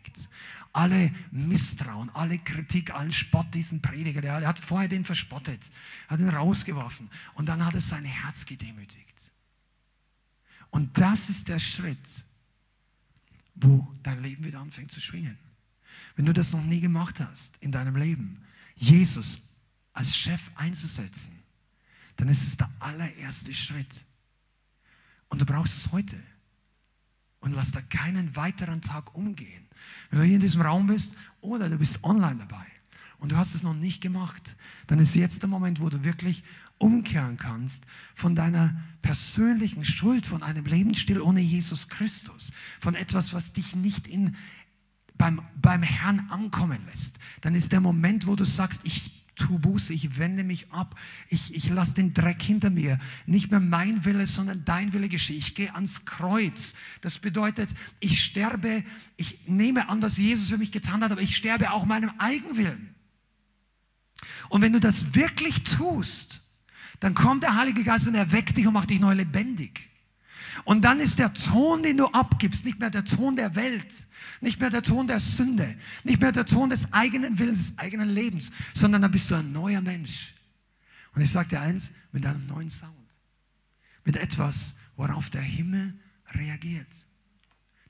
alle 0.78 1.12
Misstrauen, 1.32 2.12
alle 2.12 2.38
Kritik, 2.38 2.92
allen 2.92 3.12
Spott 3.12 3.52
diesen 3.52 3.82
Prediger. 3.82 4.22
Der, 4.22 4.40
der 4.40 4.50
hat 4.50 4.60
vorher 4.60 4.88
den 4.88 5.04
verspottet, 5.04 5.60
hat 6.08 6.20
ihn 6.20 6.30
rausgeworfen 6.30 7.10
und 7.34 7.48
dann 7.48 7.66
hat 7.66 7.74
er 7.74 7.82
sein 7.82 8.06
Herz 8.06 8.46
gedemütigt. 8.46 9.16
Und 10.70 10.96
das 10.96 11.30
ist 11.30 11.48
der 11.48 11.58
Schritt, 11.58 12.24
wo 13.56 13.92
dein 14.04 14.22
Leben 14.22 14.44
wieder 14.44 14.60
anfängt 14.60 14.92
zu 14.92 15.02
schwingen. 15.02 15.38
Wenn 16.16 16.26
du 16.26 16.34
das 16.34 16.52
noch 16.52 16.64
nie 16.64 16.80
gemacht 16.80 17.20
hast 17.20 17.58
in 17.58 17.72
deinem 17.72 17.96
Leben, 17.96 18.44
Jesus 18.76 19.60
als 19.94 20.16
Chef 20.16 20.52
einzusetzen, 20.54 21.32
dann 22.18 22.28
ist 22.28 22.46
es 22.46 22.56
der 22.56 22.70
allererste 22.80 23.52
Schritt. 23.52 24.06
Und 25.30 25.42
du 25.42 25.46
brauchst 25.46 25.76
es 25.76 25.92
heute. 25.92 26.22
Und 27.40 27.54
lass 27.54 27.72
da 27.72 27.82
keinen 27.82 28.36
weiteren 28.36 28.82
Tag 28.82 29.16
umgehen. 29.16 29.68
Wenn 30.10 30.20
du 30.20 30.26
hier 30.26 30.36
in 30.36 30.42
diesem 30.42 30.62
Raum 30.62 30.88
bist 30.88 31.14
oder 31.42 31.70
du 31.70 31.78
bist 31.78 32.04
online 32.04 32.38
dabei 32.40 32.66
und 33.20 33.32
du 33.32 33.38
hast 33.38 33.56
es 33.56 33.64
noch 33.64 33.74
nicht 33.74 34.02
gemacht, 34.02 34.56
dann 34.88 35.00
ist 35.00 35.16
jetzt 35.16 35.42
der 35.42 35.50
Moment, 35.50 35.80
wo 35.80 35.90
du 35.90 36.04
wirklich 36.04 36.44
umkehren 36.78 37.38
kannst 37.38 37.86
von 38.14 38.36
deiner 38.36 38.76
persönlichen 39.02 39.86
Schuld, 39.86 40.28
von 40.28 40.44
einem 40.44 40.66
Lebensstil 40.66 41.22
ohne 41.22 41.42
Jesus 41.42 41.90
Christus, 41.90 42.52
von 42.80 42.96
etwas, 42.96 43.34
was 43.34 43.54
dich 43.54 43.76
nicht 43.76 44.08
in, 44.08 44.36
beim, 45.18 45.42
beim 45.56 45.84
Herrn 45.84 46.30
ankommen 46.30 46.80
lässt. 46.88 47.18
Dann 47.42 47.56
ist 47.56 47.72
der 47.72 47.82
Moment, 47.82 48.28
wo 48.28 48.36
du 48.36 48.46
sagst, 48.46 48.82
ich 48.84 49.27
tu 49.38 49.60
Buße, 49.60 49.94
ich 49.94 50.18
wende 50.18 50.44
mich 50.44 50.72
ab, 50.72 51.00
ich, 51.30 51.56
ich 51.56 51.70
lasse 51.70 51.94
den 51.94 52.14
Dreck 52.14 52.42
hinter 52.42 52.70
mir. 52.70 53.00
Nicht 53.26 53.52
mehr 53.52 53.60
mein 53.60 54.04
Wille, 54.04 54.28
sondern 54.28 54.66
dein 54.66 54.92
Wille 54.94 55.08
geschehe. 55.08 55.38
Ich 55.38 55.56
gehe 55.56 55.74
ans 55.74 56.06
Kreuz. 56.06 56.74
Das 57.02 57.20
bedeutet, 57.20 57.70
ich 58.00 58.22
sterbe, 58.22 58.84
ich 59.16 59.40
nehme 59.48 59.90
an, 59.90 60.02
was 60.02 60.18
Jesus 60.18 60.50
für 60.50 60.58
mich 60.58 60.72
getan 60.72 61.04
hat, 61.04 61.12
aber 61.12 61.22
ich 61.22 61.36
sterbe 61.36 61.72
auch 61.72 61.86
meinem 61.86 62.12
Eigenwillen. 62.18 62.94
Und 64.50 64.62
wenn 64.62 64.74
du 64.74 64.80
das 64.80 65.16
wirklich 65.16 65.64
tust, 65.64 66.42
dann 67.00 67.14
kommt 67.14 67.44
der 67.44 67.56
Heilige 67.56 67.84
Geist 67.84 68.08
und 68.08 68.16
erweckt 68.16 68.58
dich 68.58 68.66
und 68.68 68.74
macht 68.74 68.90
dich 68.90 69.00
neu 69.00 69.14
lebendig. 69.14 69.88
Und 70.64 70.82
dann 70.84 71.00
ist 71.00 71.20
der 71.20 71.34
Ton, 71.34 71.84
den 71.84 71.98
du 71.98 72.08
abgibst, 72.08 72.66
nicht 72.66 72.80
mehr 72.80 72.90
der 72.90 73.06
Ton 73.06 73.36
der 73.36 73.56
Welt, 73.56 74.08
nicht 74.42 74.60
mehr 74.60 74.70
der 74.70 74.84
Ton 74.84 75.08
der 75.08 75.20
Sünde, 75.20 75.78
nicht 76.04 76.22
mehr 76.22 76.32
der 76.32 76.46
Ton 76.46 76.70
des 76.70 76.92
eigenen 76.94 77.38
Willens, 77.40 77.70
des 77.70 77.78
eigenen 77.78 78.10
Lebens, 78.10 78.52
sondern 78.74 79.02
dann 79.02 79.12
bist 79.12 79.30
du 79.32 79.36
ein 79.36 79.52
neuer 79.52 79.82
Mensch. 79.82 80.34
Und 81.14 81.22
ich 81.22 81.32
sage 81.32 81.50
dir 81.50 81.62
eins, 81.62 81.92
mit 82.12 82.26
einem 82.26 82.46
neuen 82.48 82.70
Sound, 82.70 82.94
mit 84.04 84.16
etwas, 84.18 84.76
worauf 84.96 85.30
der 85.30 85.42
Himmel 85.42 86.00
reagiert. 86.34 87.06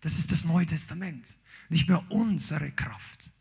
Das 0.02 0.19
ist 0.19 0.31
das 0.31 0.45
Neue 0.45 0.65
Testament. 0.65 1.35
Nicht 1.69 1.89
mehr 1.89 2.03
unsere 2.10 2.72
Kraft, 2.72 3.31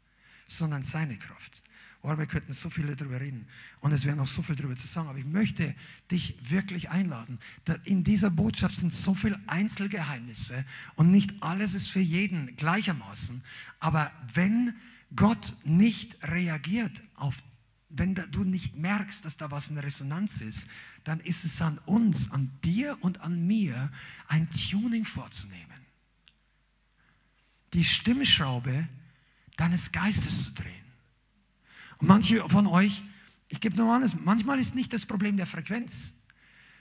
sondern 0.47 0.83
seine 0.83 1.17
Kraft. 1.17 1.63
Oh, 2.09 2.17
wir 2.17 2.27
könnten 2.27 2.53
so 2.53 2.71
viele 2.71 2.95
darüber 2.95 3.21
reden 3.21 3.49
und 3.81 3.91
es 3.91 4.05
wäre 4.05 4.15
noch 4.15 4.29
so 4.29 4.41
viel 4.41 4.55
darüber 4.55 4.77
zu 4.77 4.87
sagen, 4.87 5.09
aber 5.09 5.19
ich 5.19 5.25
möchte 5.25 5.75
dich 6.09 6.37
wirklich 6.49 6.89
einladen. 6.89 7.41
In 7.83 8.05
dieser 8.05 8.31
Botschaft 8.31 8.77
sind 8.77 8.95
so 8.95 9.13
viele 9.13 9.41
Einzelgeheimnisse 9.49 10.65
und 10.95 11.11
nicht 11.11 11.35
alles 11.41 11.75
ist 11.75 11.89
für 11.89 11.99
jeden 11.99 12.55
gleichermaßen. 12.55 13.43
Aber 13.81 14.13
wenn 14.33 14.77
Gott 15.17 15.57
nicht 15.65 16.17
reagiert 16.23 17.03
auf 17.17 17.43
wenn 17.89 18.15
du 18.15 18.45
nicht 18.45 18.77
merkst, 18.77 19.25
dass 19.25 19.37
da 19.37 19.51
was 19.51 19.71
in 19.71 19.79
Resonanz 19.79 20.41
ist, 20.43 20.69
dann 21.05 21.19
ist 21.21 21.45
es 21.45 21.61
an 21.63 21.79
uns, 21.87 22.31
an 22.31 22.53
dir 22.63 22.99
und 23.01 23.21
an 23.21 23.47
mir, 23.47 23.91
ein 24.29 24.49
Tuning 24.51 25.05
vorzunehmen. 25.05 25.87
Die 27.73 27.85
Stimmschraube 27.85 28.87
deines 29.57 29.93
Geistes 29.93 30.45
zu 30.45 30.55
drehen. 30.55 30.86
Und 31.99 32.09
manche 32.09 32.49
von 32.49 32.67
euch, 32.67 33.03
ich 33.49 33.61
gebe 33.61 33.77
nur 33.77 33.93
an, 33.93 34.11
manchmal 34.25 34.59
ist 34.59 34.75
nicht 34.75 34.93
das 34.93 35.07
Problem 35.07 35.37
der 35.37 35.47
Frequenz, 35.47 36.13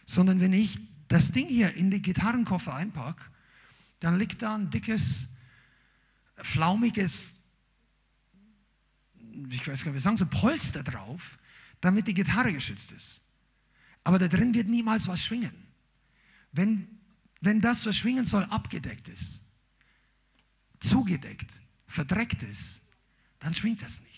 sondern 0.05 0.39
wenn 0.39 0.53
ich 0.53 0.79
das 1.07 1.31
Ding 1.31 1.47
hier 1.47 1.73
in 1.73 1.91
die 1.91 2.01
Gitarrenkoffer 2.01 2.73
einpacke, 2.73 3.25
dann 3.99 4.19
liegt 4.19 4.41
da 4.41 4.55
ein 4.55 4.69
dickes, 4.69 5.27
flaumiges, 6.37 7.39
ich 9.49 9.67
weiß 9.67 9.83
gar 9.83 9.91
nicht, 9.91 9.99
wie 9.99 10.03
sagen, 10.03 10.17
so 10.17 10.25
Polster 10.25 10.83
drauf, 10.83 11.37
damit 11.81 12.07
die 12.07 12.13
Gitarre 12.13 12.51
geschützt 12.53 12.91
ist. 12.91 13.21
Aber 14.03 14.19
da 14.19 14.27
drin 14.27 14.53
wird 14.53 14.67
niemals 14.67 15.07
was 15.07 15.23
schwingen. 15.23 15.53
Wenn, 16.51 16.87
wenn 17.41 17.61
das, 17.61 17.85
was 17.85 17.95
schwingen 17.97 18.25
soll, 18.25 18.43
abgedeckt 18.45 19.07
ist, 19.07 19.41
zugedeckt, 20.79 21.51
verdreckt 21.87 22.43
ist, 22.43 22.81
dann 23.39 23.53
schwingt 23.53 23.81
das 23.81 24.01
nicht. 24.01 24.14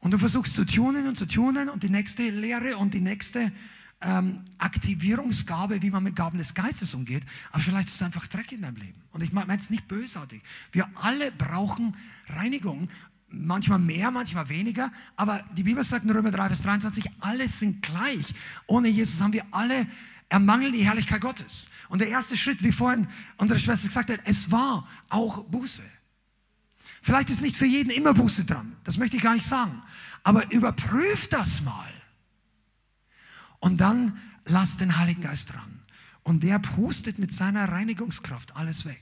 Und 0.00 0.12
du 0.12 0.18
versuchst 0.18 0.54
zu 0.54 0.64
tunen 0.64 1.06
und 1.06 1.16
zu 1.16 1.26
tunen 1.26 1.68
und 1.68 1.82
die 1.82 1.88
nächste 1.88 2.28
Lehre 2.28 2.76
und 2.76 2.94
die 2.94 3.00
nächste 3.00 3.52
ähm, 4.00 4.42
Aktivierungsgabe, 4.58 5.82
wie 5.82 5.90
man 5.90 6.02
mit 6.02 6.16
Gaben 6.16 6.38
des 6.38 6.54
Geistes 6.54 6.94
umgeht. 6.94 7.24
Aber 7.50 7.62
vielleicht 7.62 7.88
ist 7.88 7.96
es 7.96 8.02
einfach 8.02 8.26
Dreck 8.26 8.52
in 8.52 8.62
deinem 8.62 8.76
Leben. 8.76 9.02
Und 9.12 9.22
ich 9.22 9.32
meine 9.32 9.54
es 9.56 9.70
nicht 9.70 9.88
bösartig. 9.88 10.42
Wir 10.72 10.88
alle 11.02 11.32
brauchen 11.32 11.96
Reinigung. 12.28 12.88
Manchmal 13.28 13.78
mehr, 13.78 14.10
manchmal 14.10 14.48
weniger. 14.48 14.92
Aber 15.16 15.44
die 15.56 15.64
Bibel 15.64 15.82
sagt 15.82 16.04
in 16.04 16.10
Römer 16.10 16.30
3, 16.30 16.48
Vers 16.48 16.62
23, 16.62 17.10
alle 17.20 17.48
sind 17.48 17.82
gleich. 17.82 18.34
Ohne 18.66 18.88
Jesus 18.88 19.20
haben 19.20 19.32
wir 19.32 19.44
alle 19.50 19.86
ermangeln 20.28 20.72
die 20.72 20.84
Herrlichkeit 20.84 21.20
Gottes. 21.20 21.70
Und 21.88 22.00
der 22.00 22.08
erste 22.08 22.36
Schritt, 22.36 22.62
wie 22.62 22.72
vorhin 22.72 23.08
unsere 23.36 23.58
Schwester 23.58 23.88
gesagt 23.88 24.10
hat, 24.10 24.20
es 24.24 24.50
war 24.50 24.88
auch 25.08 25.44
Buße. 25.44 25.82
Vielleicht 27.02 27.30
ist 27.30 27.40
nicht 27.40 27.56
für 27.56 27.66
jeden 27.66 27.90
immer 27.90 28.14
Buße 28.14 28.44
dran, 28.44 28.76
das 28.84 28.98
möchte 28.98 29.16
ich 29.16 29.22
gar 29.22 29.34
nicht 29.34 29.46
sagen. 29.46 29.82
Aber 30.22 30.50
überprüf 30.52 31.28
das 31.28 31.62
mal. 31.62 31.92
Und 33.60 33.78
dann 33.78 34.18
lass 34.44 34.76
den 34.76 34.96
Heiligen 34.96 35.22
Geist 35.22 35.52
dran. 35.52 35.82
Und 36.22 36.42
der 36.42 36.58
pustet 36.58 37.18
mit 37.18 37.32
seiner 37.32 37.68
Reinigungskraft 37.68 38.56
alles 38.56 38.84
weg. 38.84 39.00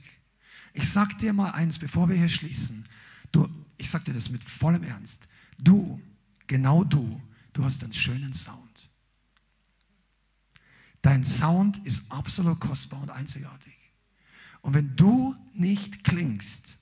Ich 0.73 0.89
sag 0.89 1.17
dir 1.17 1.33
mal 1.33 1.51
eins, 1.51 1.79
bevor 1.79 2.09
wir 2.09 2.15
hier 2.15 2.29
schließen. 2.29 2.85
Du, 3.31 3.49
ich 3.77 3.89
sag 3.89 4.05
dir 4.05 4.13
das 4.13 4.29
mit 4.29 4.43
vollem 4.43 4.83
Ernst. 4.83 5.27
Du, 5.57 5.99
genau 6.47 6.83
du, 6.83 7.21
du 7.53 7.63
hast 7.63 7.83
einen 7.83 7.93
schönen 7.93 8.33
Sound. 8.33 8.89
Dein 11.01 11.23
Sound 11.23 11.77
ist 11.85 12.03
absolut 12.09 12.59
kostbar 12.59 13.01
und 13.01 13.11
einzigartig. 13.11 13.75
Und 14.61 14.73
wenn 14.73 14.95
du 14.95 15.35
nicht 15.53 16.03
klingst, 16.03 16.77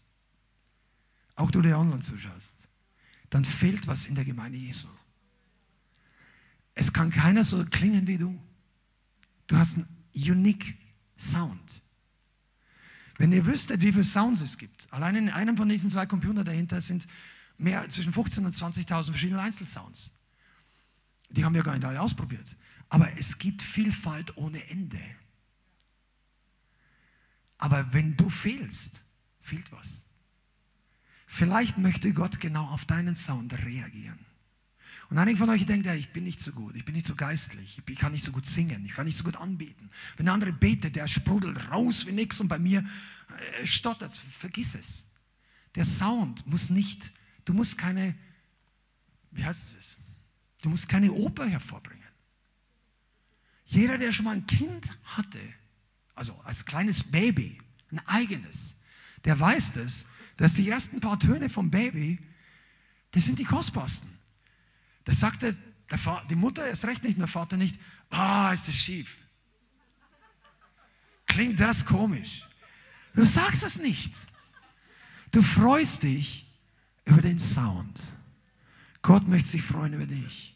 auch 1.35 1.51
du, 1.51 1.61
der 1.61 1.79
online 1.79 2.01
zuschaust, 2.01 2.53
dann 3.29 3.45
fehlt 3.45 3.87
was 3.87 4.05
in 4.05 4.15
der 4.15 4.25
Gemeinde 4.25 4.57
Jesu. 4.57 4.87
Es 6.75 6.93
kann 6.93 7.09
keiner 7.09 7.43
so 7.43 7.63
klingen 7.65 8.07
wie 8.07 8.17
du. 8.17 8.39
Du 9.47 9.57
hast 9.57 9.75
einen 9.75 9.87
unique 10.13 10.77
Sound. 11.17 11.81
Wenn 13.17 13.31
ihr 13.31 13.45
wüsstet, 13.45 13.81
wie 13.81 13.91
viele 13.91 14.03
Sounds 14.03 14.41
es 14.41 14.57
gibt, 14.57 14.91
allein 14.91 15.15
in 15.15 15.29
einem 15.29 15.55
von 15.55 15.69
diesen 15.69 15.91
zwei 15.91 16.05
Computern 16.05 16.45
dahinter 16.45 16.81
sind 16.81 17.07
mehr 17.57 17.87
zwischen 17.89 18.13
15.000 18.13 18.45
und 18.45 18.55
20.000 18.55 19.05
verschiedene 19.11 19.41
Einzelsounds. 19.41 20.11
Die 21.29 21.45
haben 21.45 21.53
wir 21.53 21.63
gar 21.63 21.73
nicht 21.75 21.85
alle 21.85 22.01
ausprobiert. 22.01 22.55
Aber 22.89 23.15
es 23.17 23.37
gibt 23.37 23.61
Vielfalt 23.61 24.37
ohne 24.37 24.67
Ende. 24.69 25.01
Aber 27.57 27.93
wenn 27.93 28.17
du 28.17 28.29
fehlst, 28.29 29.01
fehlt 29.39 29.71
was. 29.71 30.03
Vielleicht 31.35 31.79
möchte 31.79 32.13
Gott 32.13 32.39
genau 32.39 32.67
auf 32.67 32.85
deinen 32.85 33.15
Sound 33.15 33.53
reagieren. 33.65 34.19
Und 35.09 35.17
einige 35.17 35.39
von 35.39 35.49
euch 35.49 35.65
denken, 35.65 35.87
ja, 35.87 35.95
ich 35.95 36.13
bin 36.13 36.25
nicht 36.25 36.39
so 36.39 36.51
gut, 36.51 36.75
ich 36.75 36.85
bin 36.85 36.93
nicht 36.93 37.07
so 37.07 37.15
geistlich, 37.15 37.81
ich 37.89 37.97
kann 37.97 38.11
nicht 38.11 38.23
so 38.23 38.31
gut 38.31 38.45
singen, 38.45 38.85
ich 38.85 38.91
kann 38.91 39.07
nicht 39.07 39.17
so 39.17 39.23
gut 39.23 39.37
anbieten. 39.37 39.89
Wenn 40.15 40.27
der 40.27 40.35
andere 40.35 40.53
betet, 40.53 40.95
der 40.95 41.07
sprudelt 41.07 41.71
raus 41.71 42.05
wie 42.05 42.11
nix 42.11 42.39
und 42.39 42.49
bei 42.49 42.59
mir 42.59 42.85
äh, 43.61 43.65
stottert 43.65 44.15
vergiss 44.15 44.75
es. 44.75 45.05
Der 45.73 45.85
Sound 45.85 46.45
muss 46.45 46.69
nicht, 46.69 47.11
du 47.45 47.53
musst 47.55 47.79
keine, 47.79 48.13
wie 49.31 49.43
heißt 49.43 49.75
es, 49.75 49.97
du 50.61 50.69
musst 50.69 50.87
keine 50.87 51.11
Oper 51.13 51.47
hervorbringen. 51.47 52.03
Jeder, 53.65 53.97
der 53.97 54.11
schon 54.11 54.25
mal 54.25 54.35
ein 54.35 54.45
Kind 54.45 54.87
hatte, 55.03 55.39
also 56.13 56.39
als 56.41 56.63
kleines 56.63 57.03
Baby, 57.03 57.59
ein 57.89 58.05
eigenes, 58.05 58.75
der 59.25 59.39
weiß 59.39 59.73
das, 59.73 60.05
dass 60.37 60.55
die 60.55 60.69
ersten 60.69 60.99
paar 60.99 61.19
Töne 61.19 61.49
vom 61.49 61.69
Baby, 61.69 62.19
das 63.11 63.25
sind 63.25 63.39
die 63.39 63.43
kostbarsten. 63.43 64.09
Da 65.05 65.13
sagte 65.13 65.57
die 66.29 66.35
Mutter 66.35 66.65
erst 66.65 66.85
recht 66.85 67.03
nicht 67.03 67.15
und 67.15 67.21
der 67.21 67.27
Vater 67.27 67.57
nicht, 67.57 67.79
ah, 68.09 68.49
oh, 68.49 68.53
ist 68.53 68.67
das 68.67 68.75
schief. 68.75 69.19
Klingt 71.27 71.59
das 71.59 71.85
komisch. 71.85 72.47
Du 73.13 73.25
sagst 73.25 73.63
es 73.63 73.77
nicht. 73.77 74.13
Du 75.31 75.41
freust 75.41 76.03
dich 76.03 76.47
über 77.05 77.21
den 77.21 77.39
Sound. 77.39 78.01
Gott 79.01 79.27
möchte 79.27 79.49
sich 79.49 79.61
freuen 79.61 79.93
über 79.93 80.05
dich. 80.05 80.55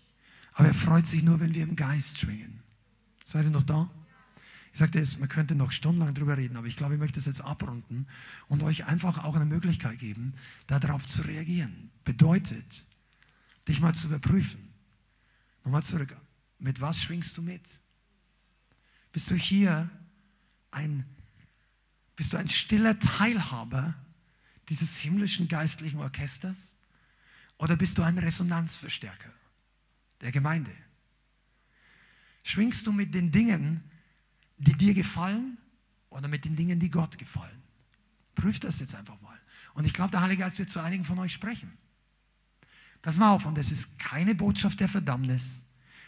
Aber 0.53 0.69
er 0.69 0.73
freut 0.73 1.05
sich 1.05 1.21
nur, 1.23 1.39
wenn 1.39 1.53
wir 1.53 1.63
im 1.63 1.75
Geist 1.75 2.17
schwingen. 2.17 2.61
Seid 3.25 3.45
ihr 3.45 3.51
noch 3.51 3.63
da? 3.63 3.89
Ich 4.77 4.79
sagte 4.79 4.99
es, 4.99 5.17
man 5.17 5.27
könnte 5.27 5.55
noch 5.55 5.71
stundenlang 5.71 6.13
drüber 6.13 6.37
reden, 6.37 6.55
aber 6.55 6.67
ich 6.67 6.77
glaube, 6.77 6.93
ich 6.93 6.99
möchte 6.99 7.19
es 7.19 7.25
jetzt 7.25 7.41
abrunden 7.41 8.05
und 8.47 8.61
euch 8.61 8.85
einfach 8.85 9.23
auch 9.23 9.33
eine 9.33 9.47
Möglichkeit 9.47 9.97
geben, 9.97 10.35
darauf 10.67 11.03
zu 11.07 11.23
reagieren. 11.23 11.89
Bedeutet, 12.05 12.85
dich 13.67 13.79
mal 13.79 13.95
zu 13.95 14.05
überprüfen. 14.05 14.71
Nochmal 15.63 15.81
zurück. 15.81 16.15
Mit 16.59 16.79
was 16.79 17.01
schwingst 17.01 17.35
du 17.39 17.41
mit? 17.41 17.79
Bist 19.11 19.31
du 19.31 19.35
hier 19.35 19.89
ein 20.69 21.07
Bist 22.15 22.33
du 22.33 22.37
ein 22.37 22.47
stiller 22.47 22.99
Teilhaber 22.99 23.95
dieses 24.69 24.95
himmlischen 24.95 25.47
geistlichen 25.47 26.01
Orchesters? 26.01 26.75
Oder 27.57 27.77
bist 27.77 27.97
du 27.97 28.03
ein 28.03 28.19
Resonanzverstärker 28.19 29.33
der 30.21 30.31
Gemeinde? 30.31 30.71
Schwingst 32.43 32.85
du 32.85 32.91
mit 32.91 33.15
den 33.15 33.31
Dingen, 33.31 33.83
die 34.57 34.73
dir 34.73 34.93
gefallen 34.93 35.57
oder 36.09 36.27
mit 36.27 36.45
den 36.45 36.55
Dingen, 36.55 36.79
die 36.79 36.89
Gott 36.89 37.17
gefallen? 37.17 37.61
Prüf 38.35 38.59
das 38.59 38.79
jetzt 38.79 38.95
einfach 38.95 39.19
mal. 39.21 39.39
Und 39.73 39.85
ich 39.85 39.93
glaube, 39.93 40.11
der 40.11 40.21
Heilige 40.21 40.43
Geist 40.43 40.59
wird 40.59 40.69
zu 40.69 40.79
einigen 40.79 41.03
von 41.03 41.19
euch 41.19 41.33
sprechen. 41.33 41.71
Pass 43.01 43.17
mal 43.17 43.31
auf, 43.31 43.45
und 43.45 43.57
es 43.57 43.71
ist 43.71 43.99
keine 43.99 44.35
Botschaft 44.35 44.79
der 44.79 44.89
Verdammnis. 44.89 45.63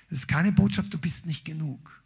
Es 0.09 0.19
ist 0.19 0.27
keine 0.27 0.51
Botschaft, 0.51 0.93
du 0.93 0.97
bist 0.97 1.25
nicht 1.25 1.45
genug. 1.45 2.03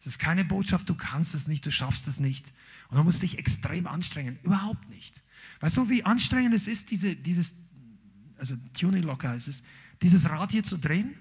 Es 0.00 0.06
ist 0.06 0.18
keine 0.18 0.44
Botschaft, 0.44 0.88
du 0.88 0.94
kannst 0.94 1.34
es 1.34 1.48
nicht, 1.48 1.64
du 1.64 1.70
schaffst 1.70 2.06
es 2.06 2.20
nicht. 2.20 2.52
Und 2.88 2.98
du 2.98 3.04
musst 3.04 3.22
dich 3.22 3.38
extrem 3.38 3.86
anstrengen. 3.86 4.38
Überhaupt 4.42 4.88
nicht. 4.88 5.22
Weißt 5.60 5.76
du, 5.76 5.88
wie 5.88 6.04
anstrengend 6.04 6.54
es 6.54 6.68
ist, 6.68 6.90
diese, 6.90 7.16
dieses, 7.16 7.54
also 8.36 8.56
Tuning 8.78 9.02
Locker 9.02 9.30
heißt 9.30 9.48
es, 9.48 9.62
dieses 10.02 10.28
Rad 10.28 10.50
hier 10.50 10.64
zu 10.64 10.76
drehen? 10.76 11.14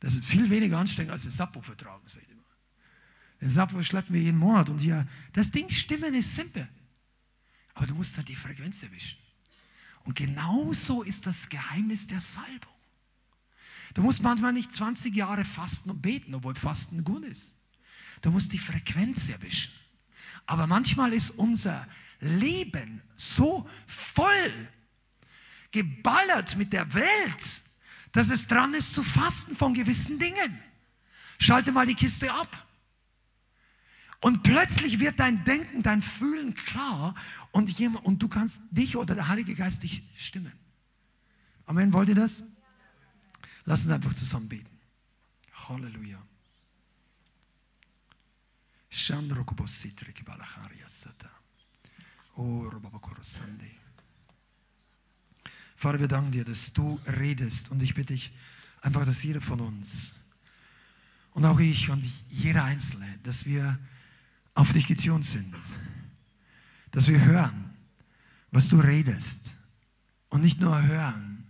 Das 0.00 0.14
ist 0.14 0.24
viel 0.24 0.50
weniger 0.50 0.78
anstrengend 0.78 1.12
als 1.12 1.24
das 1.24 1.36
Sappo-Vertrag, 1.36 2.00
sag 2.06 2.22
Sappo 3.50 3.82
schleppen 3.82 4.14
wir 4.14 4.22
jeden 4.22 4.38
Monat 4.38 4.70
und 4.70 4.78
hier, 4.78 5.06
das 5.32 5.50
Ding 5.50 5.68
Stimmen 5.68 6.14
ist 6.14 6.34
simpel. 6.34 6.68
Aber 7.74 7.86
du 7.86 7.94
musst 7.94 8.16
halt 8.16 8.28
die 8.28 8.36
Frequenz 8.36 8.82
erwischen. 8.82 9.18
Und 10.04 10.16
genauso 10.16 11.02
ist 11.02 11.26
das 11.26 11.48
Geheimnis 11.48 12.06
der 12.06 12.20
Salbung. 12.20 12.72
Du 13.94 14.02
musst 14.02 14.22
manchmal 14.22 14.52
nicht 14.52 14.72
20 14.74 15.14
Jahre 15.14 15.44
fasten 15.44 15.90
und 15.90 16.02
beten, 16.02 16.34
obwohl 16.34 16.54
Fasten 16.54 17.04
gut 17.04 17.24
ist. 17.24 17.54
Du 18.20 18.30
musst 18.30 18.52
die 18.52 18.58
Frequenz 18.58 19.28
erwischen. 19.28 19.72
Aber 20.46 20.66
manchmal 20.66 21.12
ist 21.12 21.30
unser 21.30 21.86
Leben 22.20 23.02
so 23.16 23.68
voll 23.86 24.68
geballert 25.70 26.56
mit 26.56 26.72
der 26.72 26.92
Welt, 26.94 27.62
dass 28.12 28.30
es 28.30 28.46
dran 28.46 28.74
ist 28.74 28.94
zu 28.94 29.02
fasten 29.02 29.56
von 29.56 29.74
gewissen 29.74 30.18
Dingen. 30.18 30.58
Schalte 31.38 31.72
mal 31.72 31.86
die 31.86 31.94
Kiste 31.94 32.32
ab. 32.32 32.68
Und 34.22 34.44
plötzlich 34.44 35.00
wird 35.00 35.18
dein 35.18 35.42
Denken, 35.42 35.82
dein 35.82 36.00
Fühlen 36.00 36.54
klar 36.54 37.16
und, 37.50 37.68
jemand, 37.76 38.06
und 38.06 38.22
du 38.22 38.28
kannst 38.28 38.62
dich 38.70 38.96
oder 38.96 39.16
der 39.16 39.26
Heilige 39.26 39.56
Geist 39.56 39.82
dich 39.82 40.08
stimmen. 40.14 40.52
Amen, 41.66 41.92
wollt 41.92 42.08
ihr 42.08 42.14
das? 42.14 42.44
Lass 43.64 43.82
uns 43.82 43.92
einfach 43.92 44.14
zusammen 44.14 44.48
beten. 44.48 44.78
Halleluja. 45.68 46.22
Vater, 55.74 55.98
wir 55.98 56.06
danken 56.06 56.30
dir, 56.30 56.44
dass 56.44 56.72
du 56.72 57.00
redest 57.18 57.72
und 57.72 57.82
ich 57.82 57.94
bitte 57.94 58.14
dich 58.14 58.32
einfach, 58.82 59.04
dass 59.04 59.24
jeder 59.24 59.40
von 59.40 59.58
uns 59.60 60.14
und 61.32 61.44
auch 61.44 61.58
ich 61.58 61.90
und 61.90 62.04
jeder 62.30 62.62
Einzelne, 62.62 63.18
dass 63.24 63.46
wir 63.46 63.80
auf 64.54 64.72
dich 64.72 64.86
getunt 64.86 65.24
sind. 65.24 65.54
Dass 66.90 67.08
wir 67.08 67.24
hören, 67.24 67.74
was 68.50 68.68
du 68.68 68.78
redest. 68.78 69.52
Und 70.28 70.42
nicht 70.42 70.60
nur 70.60 70.80
hören, 70.82 71.46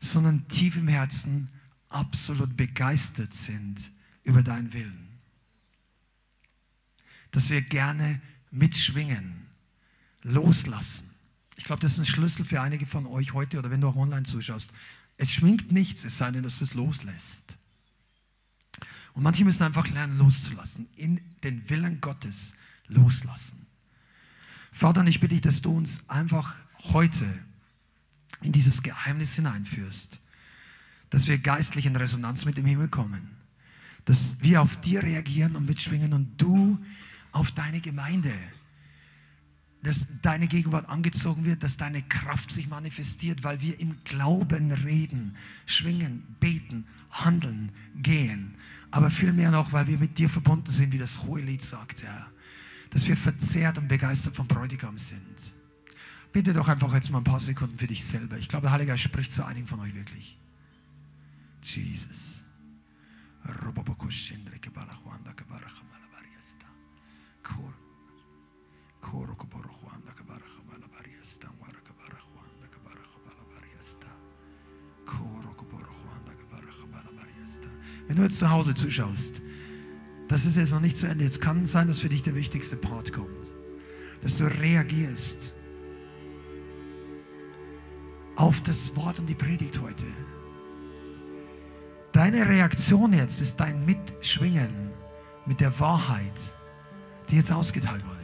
sondern 0.00 0.46
tief 0.48 0.76
im 0.76 0.88
Herzen 0.88 1.48
absolut 1.88 2.56
begeistert 2.56 3.32
sind 3.32 3.90
über 4.22 4.42
deinen 4.42 4.72
Willen. 4.72 5.08
Dass 7.30 7.50
wir 7.50 7.62
gerne 7.62 8.20
mitschwingen, 8.50 9.46
loslassen. 10.22 11.10
Ich 11.56 11.64
glaube, 11.64 11.80
das 11.80 11.92
ist 11.92 11.98
ein 12.00 12.06
Schlüssel 12.06 12.44
für 12.44 12.60
einige 12.60 12.86
von 12.86 13.06
euch 13.06 13.32
heute 13.32 13.58
oder 13.58 13.70
wenn 13.70 13.80
du 13.80 13.88
auch 13.88 13.96
online 13.96 14.24
zuschaust. 14.24 14.72
Es 15.16 15.30
schwingt 15.30 15.72
nichts, 15.72 16.04
es 16.04 16.18
sei 16.18 16.30
denn, 16.30 16.42
dass 16.42 16.58
du 16.58 16.64
es 16.64 16.74
loslässt. 16.74 17.56
Und 19.16 19.22
manche 19.22 19.46
müssen 19.46 19.62
einfach 19.62 19.88
lernen, 19.88 20.18
loszulassen, 20.18 20.86
in 20.94 21.20
den 21.42 21.68
Willen 21.70 22.02
Gottes 22.02 22.52
loslassen. 22.86 23.66
Vater, 24.70 25.02
ich 25.06 25.20
bitte 25.20 25.34
dich, 25.34 25.40
dass 25.40 25.62
du 25.62 25.74
uns 25.74 26.04
einfach 26.06 26.54
heute 26.92 27.26
in 28.42 28.52
dieses 28.52 28.82
Geheimnis 28.82 29.34
hineinführst, 29.34 30.18
dass 31.08 31.28
wir 31.28 31.38
geistlich 31.38 31.86
in 31.86 31.96
Resonanz 31.96 32.44
mit 32.44 32.58
dem 32.58 32.66
Himmel 32.66 32.88
kommen, 32.88 33.30
dass 34.04 34.36
wir 34.42 34.60
auf 34.60 34.78
dir 34.82 35.02
reagieren 35.02 35.56
und 35.56 35.64
mitschwingen 35.64 36.12
und 36.12 36.36
du 36.36 36.78
auf 37.32 37.50
deine 37.52 37.80
Gemeinde, 37.80 38.34
dass 39.82 40.06
deine 40.20 40.46
Gegenwart 40.46 40.90
angezogen 40.90 41.46
wird, 41.46 41.62
dass 41.62 41.78
deine 41.78 42.02
Kraft 42.02 42.50
sich 42.50 42.68
manifestiert, 42.68 43.44
weil 43.44 43.62
wir 43.62 43.80
im 43.80 43.96
Glauben 44.04 44.72
reden, 44.72 45.36
schwingen, 45.64 46.36
beten, 46.38 46.86
handeln, 47.10 47.72
gehen 47.94 48.56
aber 48.96 49.10
vielmehr 49.10 49.50
noch, 49.50 49.72
weil 49.72 49.86
wir 49.86 49.98
mit 49.98 50.16
dir 50.16 50.30
verbunden 50.30 50.70
sind, 50.70 50.90
wie 50.90 50.96
das 50.96 51.22
hohe 51.22 51.42
Lied 51.42 51.60
sagt, 51.60 52.02
Herr. 52.02 52.28
Dass 52.88 53.06
wir 53.06 53.16
verzehrt 53.16 53.76
und 53.76 53.88
begeistert 53.88 54.34
vom 54.34 54.46
Bräutigam 54.46 54.96
sind. 54.96 55.52
Bitte 56.32 56.54
doch 56.54 56.66
einfach 56.68 56.94
jetzt 56.94 57.10
mal 57.10 57.18
ein 57.18 57.24
paar 57.24 57.38
Sekunden 57.38 57.76
für 57.76 57.86
dich 57.86 58.02
selber. 58.02 58.38
Ich 58.38 58.48
glaube, 58.48 58.62
der 58.62 58.72
Heilige 58.72 58.92
Geist 58.92 59.02
spricht 59.02 59.32
zu 59.32 59.44
einigen 59.44 59.66
von 59.66 59.80
euch 59.80 59.94
wirklich. 59.94 60.38
Jesus. 61.62 62.42
Wenn 78.08 78.16
du 78.16 78.22
jetzt 78.22 78.38
zu 78.38 78.50
Hause 78.50 78.74
zuschaust, 78.74 79.42
das 80.28 80.44
ist 80.44 80.56
jetzt 80.56 80.72
noch 80.72 80.80
nicht 80.80 80.96
zu 80.96 81.06
Ende. 81.06 81.24
Jetzt 81.24 81.40
kann 81.40 81.64
es 81.64 81.72
sein, 81.72 81.88
dass 81.88 82.00
für 82.00 82.08
dich 82.08 82.22
der 82.22 82.34
wichtigste 82.34 82.76
Part 82.76 83.12
kommt. 83.12 83.52
Dass 84.22 84.36
du 84.38 84.44
reagierst 84.44 85.52
auf 88.36 88.60
das 88.62 88.94
Wort 88.96 89.18
und 89.18 89.26
die 89.26 89.34
Predigt 89.34 89.80
heute. 89.80 90.06
Deine 92.12 92.48
Reaktion 92.48 93.12
jetzt 93.12 93.40
ist 93.40 93.56
dein 93.56 93.84
Mitschwingen 93.84 94.90
mit 95.46 95.60
der 95.60 95.78
Wahrheit, 95.80 96.54
die 97.30 97.36
jetzt 97.36 97.52
ausgeteilt 97.52 98.04
wurde. 98.04 98.16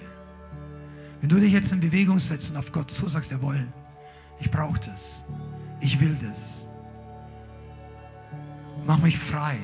Wenn 1.20 1.28
du 1.28 1.38
dich 1.38 1.52
jetzt 1.52 1.72
in 1.72 1.80
Bewegung 1.80 2.18
setzt 2.18 2.50
und 2.50 2.56
auf 2.56 2.72
Gott 2.72 2.90
zusagst, 2.90 3.30
jawohl, 3.30 3.66
ich 4.40 4.50
brauche 4.50 4.80
das, 4.80 5.24
ich 5.80 6.00
will 6.00 6.16
das, 6.20 6.64
mach 8.86 8.98
mich 8.98 9.18
frei, 9.18 9.58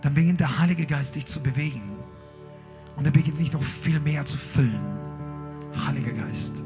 dann 0.00 0.14
beginnt 0.14 0.40
der 0.40 0.58
Heilige 0.58 0.86
Geist 0.86 1.14
dich 1.16 1.26
zu 1.26 1.40
bewegen. 1.40 1.82
Und 2.96 3.06
er 3.06 3.12
beginnt 3.12 3.38
dich 3.38 3.52
noch 3.52 3.62
viel 3.62 4.00
mehr 4.00 4.24
zu 4.24 4.36
füllen. 4.36 4.80
Heiliger 5.86 6.12
Geist. 6.12 6.62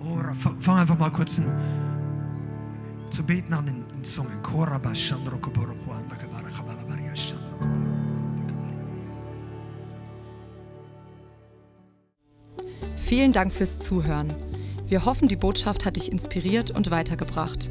Oh, 0.00 0.18
fang 0.60 0.78
einfach 0.78 0.98
mal 0.98 1.10
kurz 1.10 1.38
an 1.38 1.86
zu 3.10 3.22
beten 3.22 3.54
an 3.54 3.66
in, 3.66 3.84
in 3.96 4.04
Zungen. 4.04 4.42
Vielen 12.96 13.32
Dank 13.32 13.52
fürs 13.52 13.78
Zuhören. 13.78 14.34
Wir 14.86 15.04
hoffen, 15.04 15.28
die 15.28 15.36
Botschaft 15.36 15.86
hat 15.86 15.96
dich 15.96 16.12
inspiriert 16.12 16.70
und 16.70 16.90
weitergebracht. 16.90 17.70